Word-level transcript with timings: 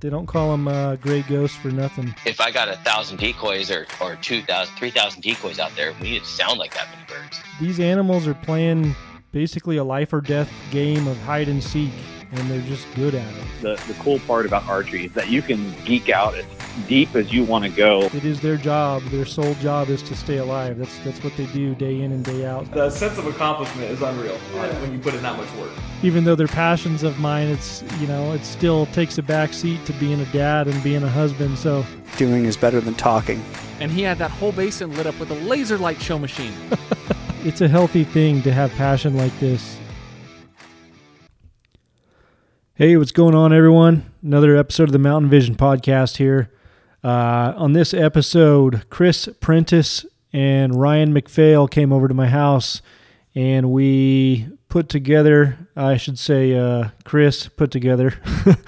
They 0.00 0.10
don't 0.10 0.26
call 0.26 0.52
them 0.52 0.68
uh, 0.68 0.94
gray 0.96 1.22
ghosts 1.22 1.56
for 1.56 1.72
nothing. 1.72 2.14
If 2.24 2.40
I 2.40 2.52
got 2.52 2.68
a 2.68 2.76
thousand 2.76 3.18
decoys 3.18 3.68
or, 3.68 3.86
or 4.00 4.14
2,000, 4.16 4.76
3,000 4.76 5.22
decoys 5.22 5.58
out 5.58 5.74
there, 5.74 5.92
we 6.00 6.12
need 6.12 6.20
to 6.20 6.28
sound 6.28 6.60
like 6.60 6.72
that 6.74 6.88
many 6.92 7.04
birds. 7.08 7.40
These 7.60 7.80
animals 7.80 8.28
are 8.28 8.34
playing 8.34 8.94
basically 9.32 9.76
a 9.76 9.84
life 9.84 10.12
or 10.12 10.20
death 10.20 10.52
game 10.70 11.08
of 11.08 11.18
hide 11.22 11.48
and 11.48 11.62
seek, 11.62 11.90
and 12.30 12.48
they're 12.48 12.60
just 12.62 12.86
good 12.94 13.16
at 13.16 13.34
it. 13.34 13.44
The, 13.60 13.92
the 13.92 13.98
cool 13.98 14.20
part 14.20 14.46
about 14.46 14.68
archery 14.68 15.06
is 15.06 15.12
that 15.14 15.30
you 15.30 15.42
can 15.42 15.74
geek 15.84 16.10
out 16.10 16.36
as 16.36 16.44
deep 16.86 17.14
as 17.14 17.32
you 17.32 17.44
want 17.44 17.64
to 17.64 17.70
go. 17.70 18.02
It 18.02 18.24
is 18.24 18.40
their 18.40 18.56
job. 18.56 19.02
Their 19.04 19.26
sole 19.26 19.54
job 19.54 19.88
is 19.88 20.02
to 20.04 20.16
stay 20.16 20.38
alive. 20.38 20.78
That's 20.78 20.98
that's 21.00 21.22
what 21.22 21.36
they 21.36 21.46
do 21.46 21.74
day 21.74 22.02
in 22.02 22.12
and 22.12 22.24
day 22.24 22.46
out. 22.46 22.70
The 22.72 22.90
sense 22.90 23.18
of 23.18 23.26
accomplishment 23.26 23.90
is 23.90 24.02
unreal 24.02 24.34
uh, 24.54 24.74
when 24.76 24.92
you 24.92 24.98
put 24.98 25.14
in 25.14 25.22
that 25.22 25.36
much 25.36 25.52
work. 25.54 25.70
Even 26.02 26.24
though 26.24 26.34
they're 26.34 26.46
passions 26.46 27.02
of 27.02 27.18
mine, 27.18 27.48
it's 27.48 27.82
you 28.00 28.06
know 28.06 28.32
it 28.32 28.44
still 28.44 28.86
takes 28.86 29.18
a 29.18 29.22
back 29.22 29.52
seat 29.52 29.84
to 29.86 29.92
being 29.94 30.20
a 30.20 30.26
dad 30.26 30.68
and 30.68 30.82
being 30.82 31.02
a 31.02 31.08
husband. 31.08 31.58
So 31.58 31.84
Doing 32.16 32.44
is 32.44 32.56
better 32.56 32.80
than 32.80 32.94
talking. 32.94 33.42
And 33.80 33.92
he 33.92 34.02
had 34.02 34.18
that 34.18 34.30
whole 34.30 34.52
basin 34.52 34.94
lit 34.96 35.06
up 35.06 35.18
with 35.20 35.30
a 35.30 35.34
laser 35.34 35.78
light 35.78 36.00
show 36.00 36.18
machine. 36.18 36.52
it's 37.44 37.60
a 37.60 37.68
healthy 37.68 38.04
thing 38.04 38.42
to 38.42 38.52
have 38.52 38.72
passion 38.72 39.16
like 39.16 39.38
this. 39.38 39.78
Hey, 42.74 42.96
what's 42.96 43.12
going 43.12 43.34
on, 43.34 43.52
everyone? 43.52 44.08
Another 44.22 44.56
episode 44.56 44.84
of 44.84 44.92
the 44.92 45.00
Mountain 45.00 45.30
Vision 45.30 45.56
podcast 45.56 46.18
here. 46.18 46.50
Uh, 47.02 47.54
on 47.56 47.72
this 47.72 47.94
episode, 47.94 48.88
Chris 48.90 49.28
Prentice 49.40 50.04
and 50.32 50.74
Ryan 50.74 51.14
McPhail 51.14 51.70
came 51.70 51.92
over 51.92 52.08
to 52.08 52.14
my 52.14 52.28
house 52.28 52.82
and 53.34 53.70
we 53.70 54.48
put 54.68 54.88
together, 54.88 55.68
I 55.76 55.96
should 55.96 56.18
say, 56.18 56.54
uh, 56.54 56.88
Chris 57.04 57.48
put 57.48 57.70
together 57.70 58.14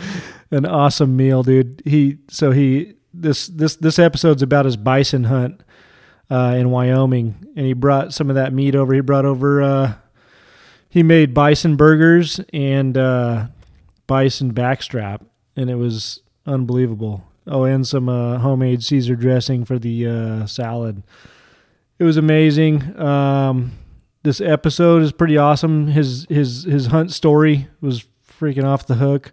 an 0.51 0.65
awesome 0.65 1.17
meal, 1.17 1.43
dude. 1.43 1.83
He, 1.85 2.19
so 2.29 2.53
he, 2.53 2.95
this, 3.13 3.49
this, 3.49 3.77
this 3.77 3.99
episode's 3.99 4.43
about 4.43 4.65
his 4.65 4.77
bison 4.77 5.25
hunt 5.25 5.63
uh, 6.31 6.55
in 6.57 6.71
Wyoming, 6.71 7.35
and 7.57 7.67
he 7.67 7.73
brought 7.73 8.15
some 8.15 8.31
of 8.31 8.37
that 8.37 8.53
meat 8.53 8.75
over. 8.75 8.95
He 8.95 9.01
brought 9.01 9.25
over, 9.25 9.61
uh, 9.61 9.95
he 10.89 11.03
made 11.03 11.35
bison 11.35 11.77
burgers 11.77 12.41
and 12.53 12.97
uh, 12.97 13.49
bison 14.07 14.55
backstrap, 14.55 15.25
and 15.57 15.69
it 15.69 15.77
was 15.77 16.21
unbelievable. 16.47 17.25
Oh, 17.51 17.65
and 17.65 17.85
some 17.85 18.09
uh, 18.09 18.39
homemade 18.39 18.85
Caesar 18.85 19.17
dressing 19.17 19.65
for 19.65 19.77
the 19.77 20.07
uh, 20.07 20.47
salad. 20.47 21.03
It 21.99 22.05
was 22.05 22.17
amazing. 22.17 22.97
Um, 22.99 23.73
this 24.23 24.41
episode 24.41 25.03
is 25.03 25.11
pretty 25.11 25.37
awesome. 25.37 25.89
His 25.89 26.27
his 26.31 26.63
his 26.63 26.87
hunt 26.87 27.11
story 27.11 27.67
was 27.81 28.05
freaking 28.41 28.65
off 28.65 28.87
the 28.87 28.95
hook, 28.95 29.33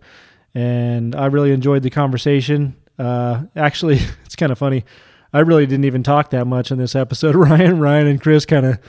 and 0.56 1.16
I 1.16 1.28
really 1.28 1.52
enjoyed 1.52 1.84
the 1.84 1.92
conversation. 1.92 2.76
Uh, 2.98 3.44
actually, 3.56 4.00
it's 4.26 4.36
kind 4.36 4.52
of 4.52 4.58
funny. 4.58 4.84
I 5.32 5.40
really 5.42 5.68
didn't 5.68 5.86
even 5.86 6.02
talk 6.02 6.32
that 6.32 6.46
much 6.46 6.72
in 6.72 6.80
this 6.80 6.96
episode. 6.96 7.36
Ryan, 7.38 7.80
Ryan, 7.80 8.08
and 8.08 8.20
Chris 8.20 8.48
kind 8.48 8.66
of 8.66 8.80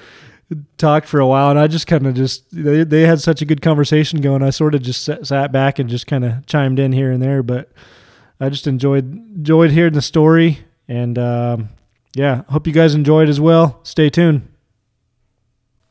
talked 0.78 1.06
for 1.06 1.20
a 1.20 1.26
while, 1.26 1.50
and 1.50 1.58
I 1.58 1.66
just 1.66 1.86
kind 1.86 2.06
of 2.06 2.14
just 2.14 2.50
they 2.50 2.82
they 2.82 3.02
had 3.02 3.20
such 3.20 3.42
a 3.42 3.44
good 3.44 3.60
conversation 3.60 4.22
going. 4.22 4.42
I 4.42 4.48
sort 4.48 4.74
of 4.74 4.80
just 4.80 5.04
sat, 5.04 5.26
sat 5.26 5.52
back 5.52 5.78
and 5.78 5.90
just 5.90 6.06
kind 6.06 6.24
of 6.24 6.46
chimed 6.46 6.78
in 6.78 6.92
here 6.92 7.12
and 7.12 7.22
there, 7.22 7.42
but 7.42 7.70
I 8.40 8.48
just 8.48 8.66
enjoyed 8.66 9.12
enjoyed 9.12 9.70
hearing 9.72 9.94
the 9.94 10.02
story, 10.02 10.60
and 10.86 11.18
um, 11.18 11.70
yeah, 12.14 12.42
hope 12.48 12.66
you 12.66 12.72
guys 12.72 12.94
enjoyed 12.94 13.28
as 13.28 13.40
well. 13.40 13.80
Stay 13.82 14.10
tuned. 14.10 14.48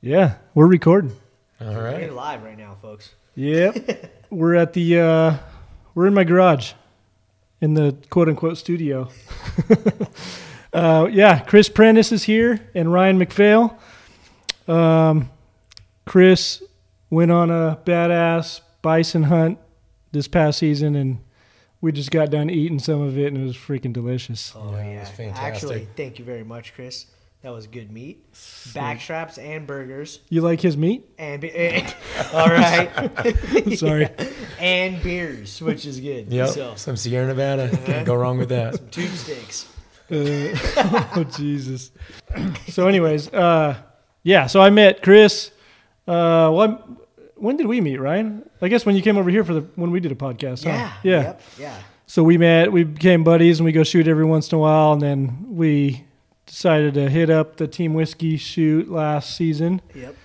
Yeah, 0.02 0.36
we're 0.54 0.68
recording. 0.68 1.12
All 1.60 1.76
right. 1.76 2.10
We're 2.10 2.12
live 2.12 2.44
right 2.44 2.58
now, 2.58 2.76
folks. 2.82 3.14
Yep, 3.36 4.12
we're 4.30 4.56
at 4.56 4.74
the 4.74 5.00
uh, 5.00 5.38
we're 5.94 6.08
in 6.08 6.14
my 6.14 6.24
garage, 6.24 6.74
in 7.60 7.74
the 7.74 7.98
quote 8.10 8.30
unquote 8.30 8.58
studio. 8.58 9.10
uh, 10.74 11.10
yeah, 11.12 11.40
Chris 11.40 11.68
Prentice 11.68 12.12
is 12.12 12.24
here 12.24 12.60
and 12.74 12.94
Ryan 12.94 13.20
McPhail. 13.20 13.78
Um, 14.70 15.30
Chris 16.06 16.64
went 17.10 17.32
on 17.32 17.52
a 17.52 17.78
badass 17.86 18.62
bison 18.82 19.24
hunt 19.24 19.60
this 20.14 20.28
past 20.30 20.60
season, 20.60 20.96
and 20.96 21.20
we 21.88 21.94
just 21.94 22.12
got 22.12 22.30
done 22.30 22.50
eating 22.50 22.80
some 22.80 23.00
of 23.00 23.18
it, 23.18 23.28
and 23.28 23.38
it 23.38 23.46
was 23.46 23.56
freaking 23.56 23.94
delicious. 23.94 24.52
Oh 24.58 24.76
yeah, 24.76 24.92
yeah. 24.92 25.06
fantastic. 25.06 25.42
Actually, 25.42 25.88
thank 25.96 26.20
you 26.20 26.26
very 26.26 26.44
much, 26.44 26.74
Chris. 26.74 27.06
That 27.44 27.54
was 27.54 27.66
good 27.66 27.90
meat, 27.94 28.30
backstraps 28.34 29.38
and 29.38 29.66
burgers. 29.66 30.20
You 30.28 30.42
like 30.42 30.60
his 30.60 30.76
meat? 30.76 31.06
And 31.18 31.40
be- 31.42 31.54
all 32.34 32.50
right. 32.50 32.90
Sorry. 33.78 34.10
And 34.60 35.02
beers, 35.04 35.62
which 35.62 35.86
is 35.86 36.00
good. 36.00 36.34
Yep. 36.34 36.50
So. 36.50 36.76
Some 36.76 36.98
Sierra 36.98 37.28
Nevada. 37.28 37.66
Uh-huh. 37.66 37.86
Can't 37.86 38.06
go 38.08 38.16
wrong 38.16 38.38
with 38.40 38.50
that. 38.50 38.76
Some 38.76 38.90
tube 38.90 39.12
steaks. 39.12 39.68
Uh, 40.10 41.08
oh 41.16 41.24
Jesus. 41.38 41.92
So, 42.70 42.88
anyways, 42.88 43.32
uh, 43.32 43.78
yeah. 44.24 44.48
So 44.48 44.60
I 44.62 44.72
met 44.72 45.04
Chris. 45.04 45.52
Uh, 46.08 46.50
well, 46.52 47.07
when 47.40 47.58
did 47.58 47.68
we 47.68 47.82
meet, 47.82 47.98
Ryan? 47.98 48.48
I 48.62 48.68
guess 48.68 48.86
when 48.86 48.96
you 48.96 49.02
came 49.02 49.18
over 49.18 49.30
here 49.30 49.44
for 49.44 49.54
the 49.54 49.62
when 49.76 49.92
we 49.92 50.00
did 50.00 50.12
a 50.12 50.16
podcast. 50.16 50.66
Yeah. 50.66 50.78
Huh? 50.78 51.00
Yeah. 51.04 51.22
Yep, 51.22 51.42
yeah. 51.60 51.80
So 52.08 52.24
we 52.24 52.38
met. 52.38 52.72
We 52.72 52.84
became 52.84 53.24
buddies, 53.24 53.60
and 53.60 53.66
we 53.66 53.72
go 53.72 53.84
shoot 53.84 54.08
every 54.08 54.26
once 54.26 54.52
in 54.52 54.58
a 54.58 54.60
while, 54.60 54.94
and 54.94 55.02
then 55.02 55.46
we 55.50 56.06
decided 56.46 56.94
to 56.94 57.10
hit 57.10 57.30
up 57.30 57.58
the 57.58 57.68
Team 57.68 57.94
Whiskey 57.94 58.38
shoot 58.38 58.90
last 58.90 59.36
season. 59.36 59.82
Yep. 59.94 60.16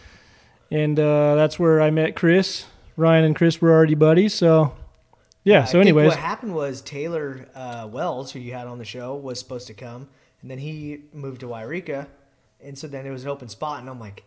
And 0.71 0.99
uh, 0.99 1.35
that's 1.35 1.59
where 1.59 1.83
I 1.83 1.91
met 1.91 2.17
Chris. 2.17 2.67
Ryan 2.97 3.25
and 3.25 3.37
Chris 3.37 3.61
were 3.61 3.73
already 3.73 3.95
buddies, 3.95 4.33
so 4.35 4.75
yeah. 5.45 5.65
so, 5.65 5.81
anyways, 5.81 6.09
what 6.09 6.19
happened 6.19 6.55
was 6.55 6.81
Taylor 6.83 7.49
uh, 7.55 7.89
Wells, 7.91 8.33
who 8.33 8.39
you 8.39 8.53
had 8.53 8.67
on 8.67 8.79
the 8.79 8.85
show, 8.85 9.17
was 9.17 9.39
supposed 9.39 9.67
to 9.67 9.75
come, 9.75 10.09
and 10.41 10.51
then 10.51 10.59
he 10.59 11.01
moved 11.13 11.41
to 11.41 11.47
Wairika, 11.47 12.07
and 12.63 12.79
so 12.79 12.87
then 12.87 13.07
it 13.07 13.11
was 13.11 13.25
an 13.25 13.31
open 13.31 13.49
spot, 13.49 13.81
and 13.81 13.89
I'm 13.89 14.01
like. 14.01 14.25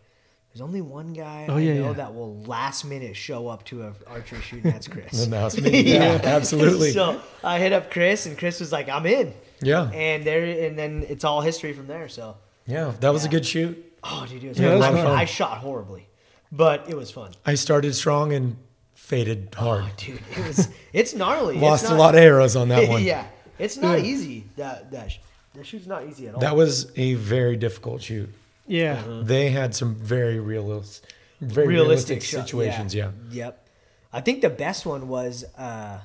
There's 0.56 0.66
only 0.66 0.80
one 0.80 1.12
guy 1.12 1.44
oh, 1.50 1.56
I 1.56 1.60
yeah, 1.60 1.74
know 1.74 1.88
yeah. 1.88 1.92
that 1.92 2.14
will 2.14 2.38
last 2.44 2.86
minute 2.86 3.14
show 3.14 3.46
up 3.46 3.62
to 3.66 3.82
a 3.82 3.92
archery 4.06 4.40
shoot, 4.40 4.64
and 4.64 4.72
that's 4.72 4.88
Chris. 4.88 5.22
And 5.22 5.30
that's 5.30 5.60
me. 5.60 5.82
Yeah, 5.82 6.18
absolutely. 6.24 6.92
So 6.92 7.20
I 7.44 7.58
hit 7.58 7.74
up 7.74 7.90
Chris, 7.90 8.24
and 8.24 8.38
Chris 8.38 8.58
was 8.58 8.72
like, 8.72 8.88
"I'm 8.88 9.04
in." 9.04 9.34
Yeah. 9.60 9.90
And 9.90 10.24
there, 10.24 10.66
and 10.66 10.78
then 10.78 11.04
it's 11.10 11.24
all 11.24 11.42
history 11.42 11.74
from 11.74 11.88
there. 11.88 12.08
So. 12.08 12.38
Yeah, 12.66 12.94
that 13.00 13.12
was 13.12 13.24
yeah. 13.24 13.28
a 13.28 13.30
good 13.32 13.44
shoot. 13.44 13.98
Oh, 14.02 14.24
dude, 14.26 14.44
it 14.44 14.48
was, 14.48 14.58
yeah, 14.58 14.78
fun. 14.78 14.94
was 14.94 15.04
fun. 15.04 15.14
I 15.14 15.26
shot 15.26 15.58
horribly, 15.58 16.08
but 16.50 16.88
it 16.88 16.96
was 16.96 17.10
fun. 17.10 17.32
I 17.44 17.54
started 17.54 17.94
strong 17.94 18.32
and 18.32 18.56
faded 18.94 19.54
hard. 19.54 19.84
Oh, 19.84 19.90
dude, 19.98 20.22
it 20.38 20.46
was. 20.46 20.70
It's 20.94 21.12
gnarly. 21.12 21.58
Lost 21.58 21.82
it's 21.82 21.90
not, 21.90 21.96
a 21.96 22.00
lot 22.00 22.14
of 22.14 22.22
arrows 22.22 22.56
on 22.56 22.70
that 22.70 22.88
one. 22.88 23.02
yeah, 23.02 23.26
it's 23.58 23.76
not 23.76 23.98
easy. 23.98 24.46
That 24.56 24.90
that 24.90 25.18
that 25.54 25.66
shoot's 25.66 25.86
not 25.86 26.06
easy 26.06 26.28
at 26.28 26.34
all. 26.34 26.40
That 26.40 26.56
was 26.56 26.90
a 26.96 27.12
very 27.12 27.58
difficult 27.58 28.00
shoot. 28.00 28.30
Yeah. 28.66 28.98
Uh-huh. 29.00 29.22
They 29.22 29.50
had 29.50 29.74
some 29.74 29.94
very 29.94 30.40
realistic, 30.40 31.10
very 31.40 31.66
realistic, 31.68 32.20
realistic 32.20 32.22
situations. 32.22 32.94
Yeah. 32.94 33.10
yeah. 33.30 33.44
Yep. 33.46 33.68
I 34.12 34.20
think 34.20 34.40
the 34.42 34.50
best 34.50 34.86
one 34.86 35.08
was. 35.08 35.44
uh 35.56 36.00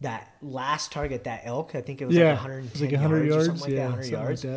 that 0.00 0.34
last 0.42 0.92
target, 0.92 1.24
that 1.24 1.42
elk, 1.44 1.74
I 1.74 1.80
think 1.80 2.02
it 2.02 2.06
was 2.06 2.14
yeah. 2.14 2.32
like 2.32 2.40
110 2.42 2.66
it 2.66 2.72
was 2.72 2.82
like 2.82 2.92
100 2.92 3.16
yards, 3.26 3.28
yards, 3.28 3.48
or 3.48 3.50
something 3.58 3.62
like 3.62 3.70
yeah, 3.70 3.76
that, 3.76 3.88
100 3.88 4.02
something 4.04 4.20
yards. 4.20 4.44
Like 4.44 4.54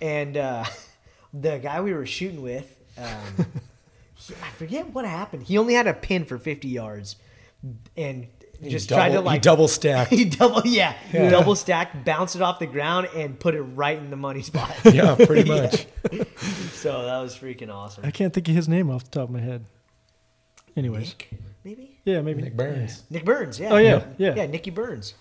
that. 0.00 0.06
And 0.06 0.36
uh, 0.38 0.64
the 1.34 1.58
guy 1.58 1.80
we 1.82 1.92
were 1.92 2.06
shooting 2.06 2.40
with, 2.40 2.74
um, 2.96 3.46
he, 4.14 4.34
I 4.42 4.48
forget 4.56 4.88
what 4.90 5.04
happened. 5.04 5.42
He 5.42 5.58
only 5.58 5.74
had 5.74 5.86
a 5.86 5.92
pin 5.92 6.24
for 6.24 6.38
50 6.38 6.68
yards, 6.68 7.16
and 7.94 8.28
He 8.62 8.70
just 8.70 8.88
double, 8.88 9.02
tried 9.02 9.12
to 9.12 9.20
like 9.20 9.34
he 9.34 9.40
double 9.40 9.68
stacked. 9.78 10.10
he 10.10 10.24
double 10.24 10.62
yeah, 10.64 10.94
Yeah. 11.12 11.28
double 11.28 11.56
stacked, 11.56 12.02
bounced 12.04 12.36
it 12.36 12.40
off 12.40 12.58
the 12.58 12.66
ground, 12.66 13.08
and 13.14 13.38
put 13.38 13.54
it 13.54 13.62
right 13.62 13.98
in 13.98 14.08
the 14.08 14.16
money 14.16 14.40
spot. 14.42 14.74
yeah, 14.84 15.14
pretty 15.14 15.46
much. 15.46 15.86
so 16.72 17.04
that 17.04 17.18
was 17.18 17.36
freaking 17.36 17.72
awesome. 17.72 18.04
I 18.04 18.10
can't 18.10 18.32
think 18.32 18.48
of 18.48 18.54
his 18.54 18.68
name 18.68 18.90
off 18.90 19.04
the 19.04 19.10
top 19.10 19.28
of 19.28 19.30
my 19.30 19.40
head. 19.40 19.64
Anyways, 20.76 21.08
Nick, 21.08 21.30
maybe 21.64 21.98
yeah, 22.04 22.20
maybe 22.20 22.42
Nick 22.42 22.56
Burns. 22.56 23.04
Nick 23.10 23.24
Burns. 23.24 23.58
Yeah. 23.58 23.72
Oh, 23.72 23.78
yeah, 23.78 24.04
yeah. 24.18 24.34
yeah. 24.36 24.46
Nicky 24.46 24.70
Burns. 24.70 25.14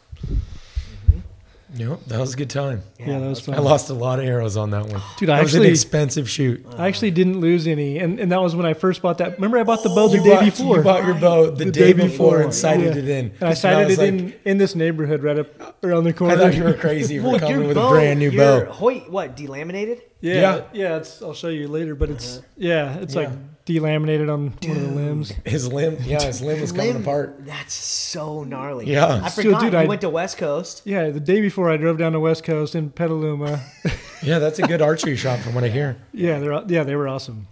Yep, 1.74 2.06
that 2.08 2.20
was 2.20 2.36
a 2.36 2.38
good 2.38 2.50
time. 2.52 2.84
Yeah, 3.00 3.20
that 3.20 3.28
was 3.28 3.40
fun. 3.42 3.56
I 3.56 3.58
lost 3.58 3.90
a 3.90 3.94
lot 3.94 4.20
of 4.20 4.26
arrows 4.26 4.56
on 4.56 4.70
that 4.70 4.86
one. 4.86 5.02
Dude, 5.18 5.30
I 5.30 5.38
that 5.38 5.44
was 5.44 5.56
an 5.56 5.62
actually- 5.62 5.72
expensive 5.72 6.30
shoot. 6.30 6.66
I 6.78 6.88
actually 6.88 7.12
didn't 7.12 7.40
lose 7.42 7.66
any, 7.68 7.98
and, 7.98 8.20
and 8.20 8.32
that 8.32 8.42
was 8.42 8.56
when 8.56 8.66
I 8.66 8.74
first 8.76 9.02
bought 9.02 9.18
that. 9.18 9.34
Remember, 9.36 9.58
I 9.58 9.64
bought 9.64 9.82
the 9.84 9.90
bow 9.90 10.08
the 10.08 10.20
day 10.20 10.30
bought, 10.36 10.46
before. 10.46 10.78
You 10.78 10.84
bought 10.84 11.06
your 11.06 11.16
bow 11.16 11.50
the, 11.50 11.66
day, 11.72 11.92
before, 11.94 12.42
and 12.42 12.54
sighted 12.54 12.96
Yeah. 12.96 13.02
it 13.02 13.10
in. 13.10 13.32
And 13.40 13.50
I 13.50 13.54
sighted 13.56 13.88
was 13.88 13.98
it 14.00 14.02
like, 14.14 14.22
in 14.22 14.34
in 14.46 14.58
this 14.60 14.76
neighborhood 14.76 15.24
right 15.24 15.40
up 15.40 15.84
around 15.84 16.04
the 16.04 16.14
corner. 16.14 16.36
I 16.36 16.38
thought 16.38 16.54
you 16.56 16.64
were 16.64 16.74
crazy 16.76 17.18
for 17.20 17.26
Well, 17.30 17.40
coming 17.40 17.68
with 17.68 17.76
bow, 17.76 17.88
a 17.88 17.92
brand 17.92 18.20
new 18.20 18.30
your 18.30 18.66
bow. 18.66 18.72
Hoyt, 18.72 19.10
what 19.10 19.36
delaminated? 19.36 20.02
yeah, 20.22 20.34
Yeah. 20.34 20.62
yeah, 20.74 20.98
It's 20.98 21.22
I'll 21.22 21.34
show 21.34 21.50
you 21.50 21.68
later, 21.68 21.96
but 21.96 22.10
it's 22.12 22.38
uh-huh. 22.38 22.48
yeah, 22.58 22.98
it's 23.00 23.16
like 23.16 23.30
Yeah. 23.30 23.36
Delaminated 23.66 24.32
on 24.32 24.52
one 24.68 24.78
of 24.78 24.82
the 24.84 24.90
limbs. 24.96 25.34
His 25.44 25.72
limb, 25.72 25.98
yeah, 26.04 26.22
his 26.24 26.42
limb 26.42 26.62
was 26.62 26.72
coming 26.72 26.94
Limb- 26.94 27.02
apart. 27.02 27.38
That's 27.46 27.74
so 27.74 28.44
gnarly. 28.44 28.86
Yeah. 28.86 29.22
I 29.24 29.30
Still, 29.30 29.46
forgot 29.46 29.62
dude, 29.62 29.74
you 29.74 29.80
I- 29.80 29.86
went 29.86 30.02
to 30.02 30.10
West 30.10 30.38
Coast. 30.38 30.82
Yeah, 30.86 31.10
the 31.10 31.20
day 31.20 31.42
before 31.42 31.70
I 31.72 31.78
drove 31.78 31.98
down 31.98 32.12
to 32.14 32.20
West 32.20 32.44
Coast 32.44 32.76
in 32.76 32.90
Petaluma. 32.92 33.62
Yeah, 34.24 34.40
that's 34.40 34.58
a 34.58 34.64
good 34.64 34.82
archery 34.82 35.16
shop 35.18 35.38
from 35.40 35.54
what 35.54 35.64
I 35.64 35.68
hear. 35.68 35.98
yeah, 36.12 36.40
they're 36.40 36.64
yeah 36.68 36.84
they 36.84 36.96
were 36.96 37.08
awesome, 37.08 37.46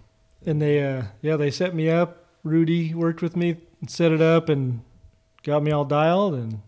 and 0.44 0.60
they 0.60 0.82
uh 0.82 1.02
yeah 1.22 1.36
they 1.36 1.52
set 1.52 1.72
me 1.72 1.88
up. 1.88 2.24
Rudy 2.42 2.92
worked 2.94 3.22
with 3.22 3.36
me 3.36 3.58
and 3.80 3.88
set 3.88 4.10
it 4.10 4.20
up 4.20 4.48
and 4.48 4.80
got 5.44 5.62
me 5.62 5.70
all 5.70 5.84
dialed 5.84 6.34
and 6.34 6.62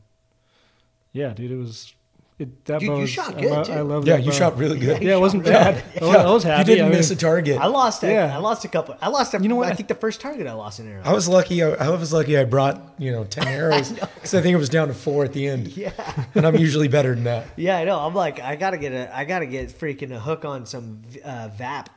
yeah, 1.13 1.31
dude, 1.35 1.51
it 1.51 1.57
was. 1.57 1.93
It, 2.39 2.67
that 2.67 2.81
Dude, 2.81 2.89
bow 2.91 2.97
you 2.99 3.05
is- 3.05 3.11
shot 3.11 3.35
I 3.35 3.41
good, 3.41 3.51
lo- 3.51 3.75
I 3.75 3.81
love 3.81 4.07
Yeah, 4.07 4.17
that 4.17 4.25
you 4.25 4.31
bow. 4.31 4.37
shot 4.37 4.59
really 4.59 4.79
good. 4.79 5.03
Yeah, 5.03 5.15
it 5.17 5.21
wasn't 5.21 5.47
shot 5.47 5.53
bad. 5.75 5.85
I 6.03 6.05
was, 6.05 6.17
I 6.17 6.31
was 6.31 6.43
happy. 6.43 6.59
You 6.59 6.65
didn't 6.77 6.85
I 6.87 6.89
mean, 6.91 6.99
miss 6.99 7.11
a 7.11 7.17
target. 7.17 7.59
I 7.59 7.67
lost 7.67 8.05
it. 8.05 8.11
Yeah. 8.11 8.35
I 8.37 8.39
lost 8.41 8.63
a 8.67 8.69
couple. 8.69 8.95
I 9.01 9.09
lost 9.09 9.33
a. 9.33 9.41
You 9.43 9.49
know 9.49 9.57
what? 9.57 9.69
I 9.73 9.75
think 9.75 9.89
the 9.89 9.95
first 9.95 10.21
target 10.21 10.47
I 10.47 10.53
lost 10.53 10.79
an 10.79 10.87
arrow. 10.93 11.03
I 11.03 11.15
was 11.15 11.29
lucky. 11.29 11.63
I, 11.63 11.71
I 11.71 11.89
was 11.89 12.13
lucky. 12.13 12.37
I 12.37 12.45
brought 12.45 12.79
you 12.99 13.11
know 13.11 13.25
ten 13.25 13.49
arrows 13.61 13.91
because 13.91 14.35
I 14.35 14.43
think 14.43 14.53
it 14.53 14.59
was 14.59 14.69
down 14.69 14.89
to 14.89 14.95
four 14.95 15.25
at 15.25 15.33
the 15.33 15.47
end. 15.49 15.69
Yeah. 15.77 15.93
and 16.35 16.47
I'm 16.47 16.57
usually 16.57 16.89
better 16.89 17.15
than 17.15 17.25
that. 17.25 17.47
Yeah, 17.57 17.79
I 17.79 17.85
know. 17.85 17.99
I'm 18.01 18.15
like, 18.15 18.39
I 18.41 18.55
gotta 18.57 18.77
get 18.77 18.93
a, 18.93 19.17
I 19.17 19.25
gotta 19.25 19.47
get 19.47 19.69
freaking 19.71 20.13
a 20.15 20.21
hook 20.21 20.45
on 20.45 20.67
some 20.67 21.01
uh, 21.25 21.49
VAP 21.57 21.89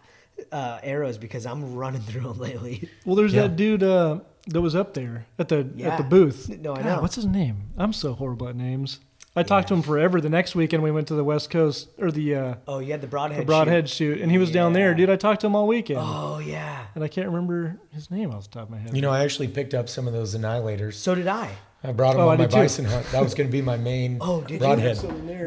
uh, 0.54 0.80
arrows 0.84 1.18
because 1.18 1.46
I'm 1.46 1.76
running 1.76 2.02
through 2.02 2.22
them 2.22 2.40
lately. 2.40 2.88
Well, 3.06 3.18
there's 3.18 3.34
Yeah. 3.34 3.42
that 3.42 3.58
dude 3.58 3.84
uh, 3.84 4.20
that 4.48 4.62
was 4.62 4.74
up 4.74 4.94
there 4.94 5.26
at 5.38 5.50
the 5.50 5.68
Yeah. 5.76 5.90
at 5.90 5.98
the 5.98 6.04
booth. 6.06 6.48
No, 6.48 6.72
I 6.74 6.78
God, 6.78 6.86
know. 6.86 7.02
What's 7.02 7.16
his 7.16 7.26
name? 7.26 7.72
I'm 7.78 7.92
so 7.92 8.14
horrible 8.14 8.48
at 8.48 8.56
names. 8.56 9.02
I 9.36 9.44
talked 9.44 9.68
to 9.70 9.74
him 9.76 9.82
forever. 9.84 10.20
The 10.20 10.30
next 10.30 10.56
weekend 10.56 10.84
we 10.84 10.92
went 10.92 11.08
to 11.10 11.14
the 11.16 11.24
West 11.24 11.50
Coast 11.50 11.88
or 12.00 12.12
the 12.12 12.36
uh, 12.36 12.56
Oh, 12.68 12.80
you 12.80 12.92
had 12.92 13.02
the 13.02 13.08
broadhead. 13.08 13.42
the 13.42 13.46
Broadhead 13.46 13.88
shoot. 13.88 14.16
shoot, 14.16 14.22
and 14.22 14.32
he 14.32 14.38
was 14.38 14.52
down 14.52 14.74
there, 14.74 14.90
Yeah. 14.92 14.98
dude. 14.98 15.10
I 15.12 15.16
talked 15.16 15.42
to 15.42 15.48
him 15.48 15.56
all 15.56 15.68
weekend, 15.68 16.00
Oh 16.02 16.40
yeah. 16.40 16.86
and 16.96 17.04
I 17.04 17.08
can't 17.08 17.28
remember 17.28 17.80
his 17.94 18.10
name 18.12 18.32
off 18.32 18.44
the 18.44 18.50
top 18.60 18.64
of 18.64 18.70
my 18.72 18.78
head. 18.80 18.96
You 18.96 19.02
know, 19.02 19.12
I 19.12 19.24
actually 19.24 19.48
picked 19.48 19.74
up 19.74 19.88
some 19.88 20.08
of 20.08 20.14
those 20.14 20.36
annihilators. 20.36 20.96
So 20.96 21.16
did 21.16 21.28
I. 21.28 21.52
I 21.84 21.92
brought 21.94 22.14
them 22.14 22.22
Oh, 22.22 22.28
I 22.30 22.32
on 22.34 22.38
my 22.40 22.46
did 22.46 22.52
too. 22.52 22.58
bison 22.58 22.86
hunt. 22.86 23.06
That 23.12 23.24
was 23.24 23.34
going 23.34 23.48
to 23.48 23.52
be 23.52 23.62
my 23.62 23.78
main 23.78 24.18
Oh, 24.22 24.42
did 24.42 24.54
you? 24.54 24.60
broadhead. 24.60 24.98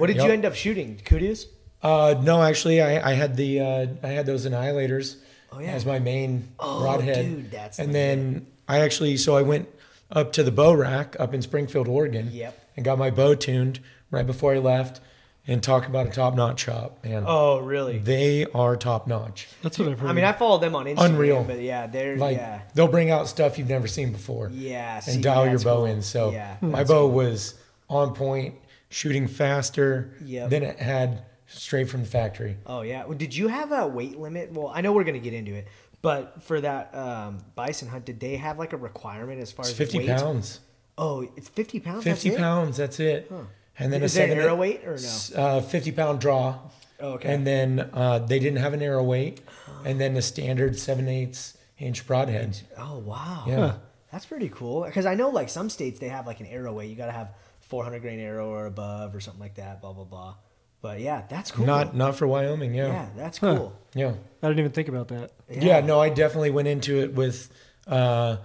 What 0.00 0.06
did 0.06 0.17
Yup. 0.17 0.26
you 0.26 0.32
end 0.32 0.44
up 0.46 0.55
shooting? 0.55 0.99
Kudos. 1.05 1.46
Uh, 1.82 2.14
no, 2.23 2.40
actually, 2.43 2.81
I, 2.81 3.11
I 3.11 3.14
had 3.14 3.37
the 3.37 3.61
uh, 3.61 3.87
I 4.02 4.08
had 4.08 4.25
those 4.25 4.46
annihilators 4.46 5.17
Oh, 5.50 5.58
yeah. 5.58 5.73
as 5.73 5.85
my 5.85 5.99
main 5.99 6.49
Oh, 6.58 6.81
broadhead. 6.81 7.26
dude, 7.26 7.50
that's 7.50 7.78
and 7.78 7.88
legit. 7.88 7.93
then 7.93 8.46
I 8.69 8.78
actually 8.78 9.17
so 9.19 9.37
I 9.37 9.43
went 9.43 9.69
up 10.11 10.32
to 10.35 10.43
the 10.44 10.52
bow 10.52 10.73
rack 10.73 11.17
up 11.19 11.35
in 11.35 11.43
Springfield, 11.43 11.88
Oregon. 11.88 12.31
Yep. 12.32 12.58
And 12.77 12.85
got 12.85 12.99
my 12.99 13.11
bow 13.11 13.35
tuned 13.35 13.81
right 14.11 14.27
before 14.27 14.55
I 14.55 14.59
left, 14.59 15.01
and 15.47 15.63
talk 15.63 15.87
about 15.89 16.07
a 16.07 16.11
top 16.11 16.35
notch 16.35 16.61
shop. 16.61 17.05
Man, 17.05 17.25
Oh 17.27 17.59
really? 17.61 17.99
they 17.99 18.47
are 18.55 18.77
top 18.77 19.07
notch. 19.07 19.49
That's 19.63 19.79
what 19.79 19.89
I've 19.89 19.99
heard. 19.99 20.09
I 20.11 20.13
mean, 20.13 20.25
I 20.25 20.33
follow 20.33 20.59
them 20.59 20.75
on 20.77 20.87
Instagram. 20.87 21.05
Unreal. 21.05 21.45
But 21.45 21.61
yeah, 21.61 21.87
they're 21.87 22.17
Like 22.17 22.37
yeah, 22.37 22.63
they'll 22.75 22.89
bring 22.89 23.11
out 23.11 23.29
stuff 23.29 23.59
you've 23.59 23.69
never 23.69 23.87
seen 23.89 24.13
before. 24.13 24.51
yeah. 24.53 25.01
see, 25.01 25.15
and 25.15 25.23
dial 25.23 25.47
your 25.49 25.59
bow 25.59 25.77
cool. 25.79 25.85
in. 25.87 26.03
So 26.03 26.31
yeah, 26.31 26.57
my 26.61 26.85
bow 26.85 27.01
cool. 27.09 27.11
was 27.13 27.55
on 27.91 28.15
point, 28.15 28.55
shooting 28.89 29.27
faster 29.27 30.15
Yep. 30.25 30.51
than 30.51 30.63
it 30.63 30.79
had 30.79 31.25
straight 31.47 31.89
from 31.91 32.03
the 32.03 32.09
factory. 32.09 32.57
Oh 32.67 32.83
yeah. 32.83 33.05
Well, 33.05 33.19
did 33.19 33.35
you 33.35 33.49
have 33.49 33.73
a 33.73 33.87
weight 33.87 34.19
limit? 34.19 34.53
Well, 34.53 34.69
I 34.75 34.81
know 34.81 34.93
we're 34.93 35.05
gonna 35.05 35.19
get 35.19 35.35
into 35.35 35.55
it, 35.55 35.67
but 36.03 36.43
for 36.45 36.61
that 36.61 36.95
um, 36.95 37.39
bison 37.55 37.89
hunt, 37.89 38.05
did 38.05 38.21
they 38.21 38.37
have 38.37 38.59
like 38.59 38.73
a 38.73 38.77
requirement 38.79 39.41
as 39.43 39.51
far 39.53 39.65
It's 39.65 39.73
as 39.73 39.77
50 39.79 39.99
weight? 39.99 40.07
pounds. 40.09 40.61
Oh, 40.99 41.27
it's 41.37 41.49
fifty 41.49 41.81
pounds. 41.81 42.05
that's 42.05 42.23
50 42.23 42.37
it? 42.37 42.39
pounds, 42.39 42.77
that's 42.77 43.00
it. 43.00 43.31
And 43.79 43.93
then 43.93 44.03
Is 44.03 44.12
a 44.12 44.17
seven 44.17 44.39
arrow 44.39 44.55
weight 44.55 44.85
or 44.85 44.99
no? 44.99 45.43
Uh, 45.43 45.61
50 45.61 45.93
pound 45.93 46.21
draw. 46.21 46.59
Oh, 47.00 47.12
okay. 47.15 47.35
And 47.35 47.47
then 47.47 47.91
uh, 47.93 48.19
they 48.21 48.39
didn't 48.39 48.59
have 48.59 48.75
an 48.75 48.83
arrow 48.83 49.03
weight. 49.03 49.41
And 49.85 50.00
then 50.00 50.15
the 50.15 50.23
standard 50.23 50.79
7 50.79 51.09
8 51.09 51.53
inch 51.79 52.06
broadhead. 52.06 52.61
Oh 52.79 52.99
wow. 52.99 53.44
Yeah. 53.49 53.75
That's 54.12 54.27
pretty 54.27 54.50
cool. 54.50 54.85
Because 54.85 55.06
I 55.06 55.15
know 55.15 55.31
like 55.31 55.49
some 55.49 55.71
states 55.71 55.99
they 55.99 56.11
have 56.11 56.27
like 56.27 56.41
an 56.41 56.47
arrow 56.47 56.73
weight. 56.75 56.91
You 56.91 56.97
got 56.97 57.06
to 57.06 57.12
have 57.12 57.31
400 57.61 58.00
grain 58.00 58.21
arrow 58.21 58.50
or 58.50 58.67
above 58.67 59.15
or 59.15 59.21
something 59.21 59.41
like 59.41 59.55
that. 59.55 59.81
Blah 59.81 59.95
blah 59.95 60.05
blah. 60.05 60.35
But 60.83 61.00
yeah, 61.00 61.23
that's 61.29 61.50
cool. 61.50 61.65
Not 61.65 61.97
not 61.97 62.17
for 62.17 62.27
Wyoming, 62.27 62.75
yeah. 62.75 62.88
yeah, 62.88 63.09
that's 63.17 63.38
cool. 63.38 63.73
Yeah. 63.95 64.15
I 64.43 64.49
didn't 64.49 64.59
even 64.59 64.73
think 64.73 64.88
about 64.88 65.09
that. 65.09 65.31
Yeah, 65.49 65.81
no, 65.81 66.00
I 66.00 66.09
definitely 66.09 66.50
went 66.50 66.67
into 66.67 66.99
it 67.00 67.15
with, 67.15 67.50
uh, 67.87 68.38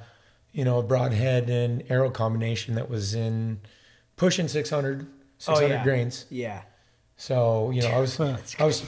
you 0.58 0.66
know, 0.66 0.80
a 0.80 0.84
broadhead 0.84 1.52
and 1.52 1.84
arrow 1.88 2.10
combination 2.10 2.74
that 2.76 2.90
was 2.90 3.14
in 3.14 3.60
pushing 4.16 4.48
600, 4.48 5.06
600 5.38 5.64
Oh, 5.64 5.68
yeah. 5.68 5.84
grains. 5.84 6.26
Yeah. 6.32 6.64
So, 7.16 7.70
you 7.70 7.84
know, 7.84 7.90
I 7.90 8.00
was, 8.00 8.20
I 8.20 8.66
was 8.66 8.84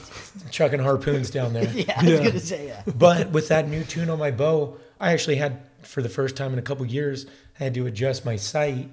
chucking 0.50 0.80
harpoons 0.80 1.30
down 1.30 1.52
there. 1.52 1.68
Yeah, 1.74 1.94
I 1.96 2.04
was 2.10 2.18
gonna 2.20 2.40
say 2.40 2.66
yeah. 2.66 2.82
But 2.94 3.30
with 3.30 3.46
that 3.48 3.68
new 3.68 3.84
tune 3.84 4.10
on 4.10 4.18
my 4.18 4.32
bow, 4.32 4.78
I 4.98 5.12
actually 5.12 5.36
had, 5.36 5.60
for 5.82 6.02
the 6.02 6.08
first 6.08 6.36
time 6.36 6.52
in 6.52 6.58
a 6.58 6.62
couple 6.62 6.84
years, 6.86 7.26
I 7.60 7.64
had 7.64 7.74
to 7.74 7.86
adjust 7.86 8.24
my 8.24 8.34
sight 8.34 8.90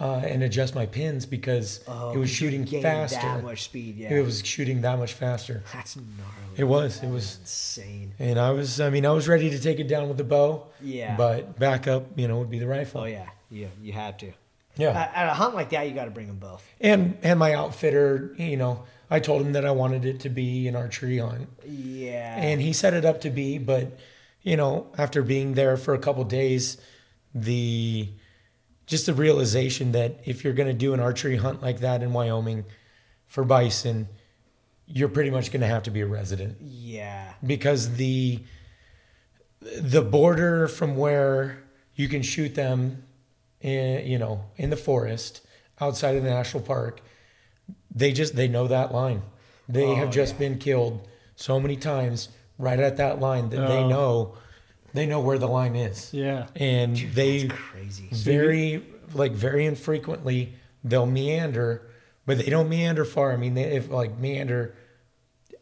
uh, 0.00 0.16
and 0.24 0.42
adjust 0.42 0.74
my 0.74 0.86
pins 0.86 1.24
because 1.26 1.78
it 2.12 2.18
was 2.18 2.28
shooting 2.30 2.66
faster. 2.66 3.18
Oh, 3.22 3.34
that 3.36 3.44
much 3.44 3.62
speed. 3.62 3.96
Yeah. 3.96 4.14
It 4.14 4.24
was 4.24 4.44
shooting 4.44 4.80
that 4.82 4.98
much 4.98 5.12
faster. 5.12 5.62
That's 5.72 5.96
gnarly. 5.96 6.04
It 6.56 6.64
was. 6.64 7.02
It 7.02 7.08
was. 7.10 7.38
insane. 7.40 8.14
And 8.18 8.38
I 8.38 8.50
was, 8.50 8.80
I 8.80 8.90
mean, 8.90 9.06
I 9.06 9.10
was 9.12 9.28
ready 9.28 9.50
to 9.50 9.58
take 9.60 9.78
it 9.80 9.86
down 9.88 10.08
with 10.08 10.16
the 10.18 10.24
bow. 10.24 10.66
Yeah. 10.82 11.16
But 11.16 11.58
backup, 11.58 12.18
you 12.18 12.26
know, 12.28 12.38
would 12.38 12.50
be 12.50 12.58
the 12.58 12.66
rifle. 12.66 13.02
Oh 13.02 13.04
yeah, 13.04 13.28
yeah. 13.50 13.68
You 13.80 13.92
had 13.92 14.18
to. 14.20 14.32
Yeah. 14.76 14.90
At, 14.90 15.12
at 15.14 15.28
a 15.30 15.34
hunt 15.34 15.54
like 15.54 15.70
that, 15.70 15.86
you 15.88 15.94
got 15.94 16.06
to 16.06 16.10
bring 16.10 16.26
them 16.26 16.38
both. 16.38 16.66
and 16.80 17.16
and 17.22 17.38
my 17.38 17.54
outfitter, 17.54 18.34
you 18.36 18.56
know, 18.56 18.82
I 19.08 19.20
told 19.20 19.42
him 19.42 19.52
that 19.52 19.64
I 19.64 19.70
wanted 19.70 20.04
it 20.04 20.18
to 20.20 20.28
be 20.28 20.66
an 20.66 20.74
archery 20.74 21.18
hunt, 21.18 21.48
Yeah. 21.64 22.36
and 22.36 22.60
he 22.60 22.72
set 22.72 22.94
it 22.94 23.04
up 23.04 23.20
to 23.20 23.30
be. 23.30 23.58
But 23.58 23.96
you 24.42 24.56
know, 24.56 24.88
after 24.98 25.22
being 25.22 25.54
there 25.54 25.76
for 25.76 25.94
a 25.94 25.98
couple 25.98 26.24
days, 26.24 26.78
the 27.34 28.08
just 28.86 29.06
the 29.06 29.14
realization 29.14 29.92
that 29.92 30.20
if 30.24 30.44
you're 30.44 30.52
going 30.52 30.68
to 30.68 30.74
do 30.74 30.92
an 30.94 31.00
archery 31.00 31.36
hunt 31.36 31.62
like 31.62 31.80
that 31.80 32.02
in 32.02 32.12
Wyoming 32.12 32.64
for 33.26 33.44
bison, 33.44 34.08
you're 34.86 35.08
pretty 35.08 35.30
much 35.30 35.50
going 35.50 35.62
to 35.62 35.66
have 35.66 35.82
to 35.84 35.90
be 35.90 36.00
a 36.02 36.06
resident 36.06 36.58
yeah. 36.60 37.32
because 37.44 37.96
the 37.96 38.42
the 39.80 40.02
border 40.02 40.68
from 40.68 40.96
where 40.96 41.62
you 41.94 42.08
can 42.08 42.20
shoot 42.22 42.54
them 42.54 43.02
in 43.62 44.06
you 44.06 44.18
know 44.18 44.44
in 44.56 44.68
the 44.68 44.76
forest 44.76 45.40
outside 45.80 46.16
of 46.16 46.22
the 46.22 46.28
national 46.28 46.62
park 46.62 47.00
they 47.94 48.12
just 48.12 48.36
they 48.36 48.46
know 48.46 48.68
that 48.68 48.92
line 48.92 49.22
they 49.68 49.86
Oh, 49.86 49.94
have 49.94 50.10
just 50.10 50.34
yeah. 50.34 50.38
been 50.40 50.58
killed 50.58 51.08
so 51.34 51.58
many 51.58 51.76
times 51.76 52.28
right 52.58 52.78
at 52.78 52.98
that 52.98 53.20
line 53.20 53.48
that 53.50 53.66
they 53.68 53.78
Oh. 53.78 53.88
know 53.88 54.34
they 54.94 55.04
know 55.06 55.20
where 55.20 55.38
the 55.38 55.48
line 55.48 55.76
is 55.76 56.12
Yeah. 56.14 56.46
and 56.56 56.96
they 57.14 57.46
That's 57.48 57.60
crazy. 57.60 58.08
very 58.12 58.82
like 59.12 59.32
very 59.32 59.66
infrequently 59.66 60.54
they'll 60.82 61.06
meander 61.06 61.82
but 62.26 62.38
they 62.38 62.46
don't 62.50 62.68
meander 62.68 63.04
far 63.04 63.32
i 63.32 63.36
mean 63.36 63.54
they 63.54 63.64
if 63.64 63.90
like 63.90 64.16
meander 64.18 64.74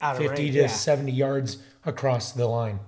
Out 0.00 0.16
of 0.16 0.22
50 0.22 0.42
range, 0.42 0.54
to 0.54 0.60
yeah. 0.62 0.66
70 0.68 1.12
yards 1.12 1.58
across 1.84 2.32
the 2.32 2.46
line. 2.46 2.78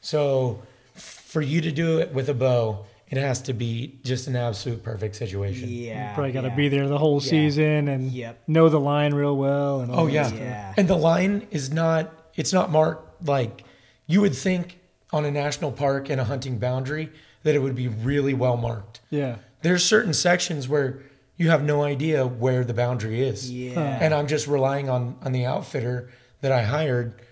So 0.00 0.62
for 0.94 1.40
you 1.42 1.60
to 1.60 1.72
do 1.72 1.98
it 1.98 2.12
with 2.14 2.28
a 2.28 2.34
bow, 2.34 2.84
it 3.08 3.18
has 3.18 3.40
to 3.42 3.52
be 3.52 3.98
just 4.04 4.26
an 4.26 4.36
absolute 4.36 4.82
perfect 4.82 5.16
situation. 5.16 5.68
Yeah. 5.68 6.14
Probably 6.14 6.32
got 6.32 6.42
to 6.42 6.48
yeah. 6.48 6.54
be 6.56 6.68
there 6.68 6.88
the 6.88 6.98
whole 6.98 7.20
Yeah. 7.22 7.30
season 7.30 7.88
and 7.88 8.10
Yep. 8.12 8.42
know 8.48 8.68
the 8.68 8.80
line 8.80 9.14
real 9.14 9.36
well. 9.36 9.80
And 9.80 9.90
all 9.92 10.00
Oh 10.00 10.06
yeah. 10.06 10.32
Yeah. 10.32 10.74
And 10.76 10.88
the 10.88 10.96
line 10.96 11.46
is 11.50 11.72
not 11.72 12.12
it's 12.34 12.52
not 12.52 12.70
marked 12.70 13.26
like 13.26 13.64
you 14.06 14.20
would 14.20 14.34
think 14.34 14.78
on 15.16 15.24
a 15.24 15.30
national 15.30 15.72
park 15.72 16.10
and 16.10 16.20
a 16.20 16.24
hunting 16.24 16.58
boundary 16.58 17.10
that 17.42 17.54
it 17.54 17.60
would 17.60 17.74
be 17.74 17.88
really 17.88 18.34
well 18.34 18.56
marked. 18.56 19.00
Yeah. 19.10 19.36
There's 19.62 19.84
certain 19.84 20.12
sections 20.12 20.68
where 20.68 21.02
you 21.36 21.50
have 21.50 21.64
no 21.64 21.82
idea 21.82 22.26
where 22.26 22.64
the 22.64 22.74
boundary 22.74 23.22
is. 23.22 23.50
Yeah. 23.50 23.98
And 24.00 24.12
I'm 24.14 24.26
just 24.26 24.46
relying 24.46 24.88
on 24.88 25.16
on 25.22 25.32
the 25.32 25.46
outfitter 25.46 26.10
that 26.40 26.52
I 26.52 26.62
hired 26.62 27.22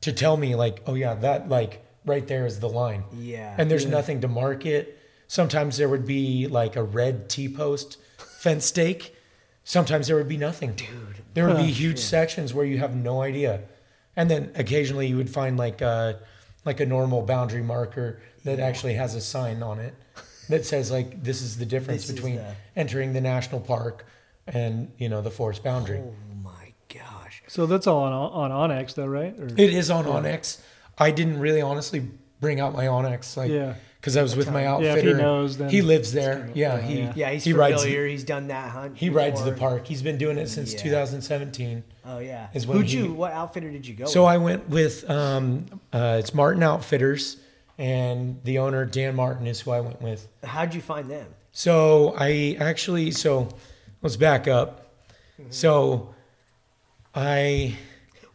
to 0.00 0.12
tell 0.12 0.36
me 0.36 0.54
like, 0.54 0.82
oh 0.86 0.94
yeah, 0.94 1.14
that 1.14 1.48
like 1.48 1.84
right 2.04 2.26
there 2.26 2.46
is 2.46 2.60
the 2.60 2.68
line. 2.68 3.04
Yeah. 3.12 3.54
And 3.58 3.70
there's 3.70 3.86
nothing 3.86 4.20
to 4.22 4.28
mark 4.28 4.64
it. 4.66 4.98
Sometimes 5.28 5.76
there 5.76 5.88
would 5.88 6.06
be 6.06 6.46
like 6.46 6.76
a 6.76 6.82
red 6.82 7.28
T 7.28 7.48
post 7.48 7.98
fence 8.38 8.64
stake. 8.64 9.14
Sometimes 9.64 10.06
there 10.06 10.16
would 10.16 10.28
be 10.28 10.36
nothing. 10.36 10.74
Dude. 10.74 11.22
There 11.34 11.46
would 11.46 11.56
be 11.56 11.72
huge 11.72 11.98
sections 11.98 12.54
where 12.54 12.64
you 12.64 12.78
have 12.78 12.94
no 12.94 13.22
idea. 13.22 13.62
And 14.16 14.30
then 14.30 14.52
occasionally 14.54 15.08
you 15.08 15.16
would 15.16 15.30
find 15.30 15.56
like 15.56 15.80
a 15.80 16.20
like 16.64 16.80
a 16.80 16.86
normal 16.86 17.22
boundary 17.22 17.62
marker 17.62 18.20
that 18.44 18.58
actually 18.60 18.94
has 18.94 19.14
a 19.14 19.20
sign 19.20 19.62
on 19.62 19.78
it 19.78 19.94
that 20.48 20.64
says 20.66 20.90
like 20.90 21.22
this 21.22 21.40
is 21.42 21.56
the 21.58 21.66
difference 21.66 22.06
This 22.06 22.14
between 22.14 22.36
the- 22.36 22.54
entering 22.76 23.12
the 23.12 23.20
national 23.20 23.60
park 23.60 24.06
and 24.46 24.90
you 24.98 25.08
know 25.08 25.22
the 25.22 25.30
forest 25.30 25.62
boundary. 25.64 25.98
Oh 26.04 26.14
my 26.42 26.72
gosh. 26.92 27.42
So 27.48 27.66
that's 27.66 27.86
all 27.86 28.00
on 28.02 28.12
on 28.12 28.70
onX 28.70 28.94
though, 28.94 29.06
right? 29.06 29.34
Or, 29.38 29.46
It 29.46 29.72
is 29.72 29.90
on 29.90 30.04
onX. 30.04 30.60
I 30.98 31.10
didn't 31.10 31.38
really 31.40 31.62
honestly 31.62 32.08
bring 32.40 32.60
out 32.60 32.74
my 32.74 32.84
onX 32.86 33.36
like 33.36 33.50
Yeah. 33.50 33.74
Because 34.04 34.18
I 34.18 34.22
was 34.22 34.36
with 34.36 34.50
my 34.52 34.64
Yeah, 34.64 34.72
outfitter. 34.74 34.98
if 34.98 35.16
he 35.16 35.22
knows, 35.22 35.56
then 35.56 35.70
he 35.70 35.80
lives 35.80 36.12
there. 36.12 36.50
Yeah, 36.52 36.78
he 36.78 36.98
yeah. 36.98 37.12
Yeah, 37.16 37.30
he's 37.30 37.42
he 37.44 37.54
rides 37.54 37.80
familiar. 37.84 38.06
he's 38.06 38.22
done 38.22 38.48
that 38.48 38.68
hunt. 38.68 38.98
he 38.98 39.08
rides 39.08 39.42
the 39.42 39.52
park. 39.52 39.86
He's 39.86 40.02
been 40.02 40.18
doing 40.18 40.36
it 40.36 40.48
since 40.48 40.74
Yeah. 40.74 40.82
2017. 40.82 41.82
Oh 42.04 42.18
yeah. 42.18 42.48
is 42.52 42.66
when 42.66 42.76
Who'd 42.76 42.88
he- 42.88 42.98
you? 42.98 43.14
What 43.14 43.32
outfitter 43.32 43.70
did 43.70 43.86
you 43.86 43.94
go? 43.94 44.04
So 44.04 44.24
with? 44.24 44.30
I 44.30 44.36
went 44.36 44.68
with 44.68 45.08
um, 45.08 45.64
uh, 45.90 46.16
it's 46.20 46.34
Martin 46.34 46.62
Outfitters, 46.62 47.38
and 47.78 48.38
the 48.44 48.58
owner 48.58 48.84
Dan 48.84 49.16
Martin 49.16 49.46
is 49.46 49.62
who 49.62 49.70
I 49.70 49.80
went 49.80 50.02
with. 50.02 50.28
How'd 50.42 50.74
you 50.74 50.82
find 50.82 51.10
them? 51.10 51.28
So 51.52 52.14
I 52.18 52.58
actually 52.60 53.10
so 53.10 53.48
let's 54.02 54.16
back 54.16 54.46
up. 54.46 54.92
So 55.48 56.14
I 57.14 57.74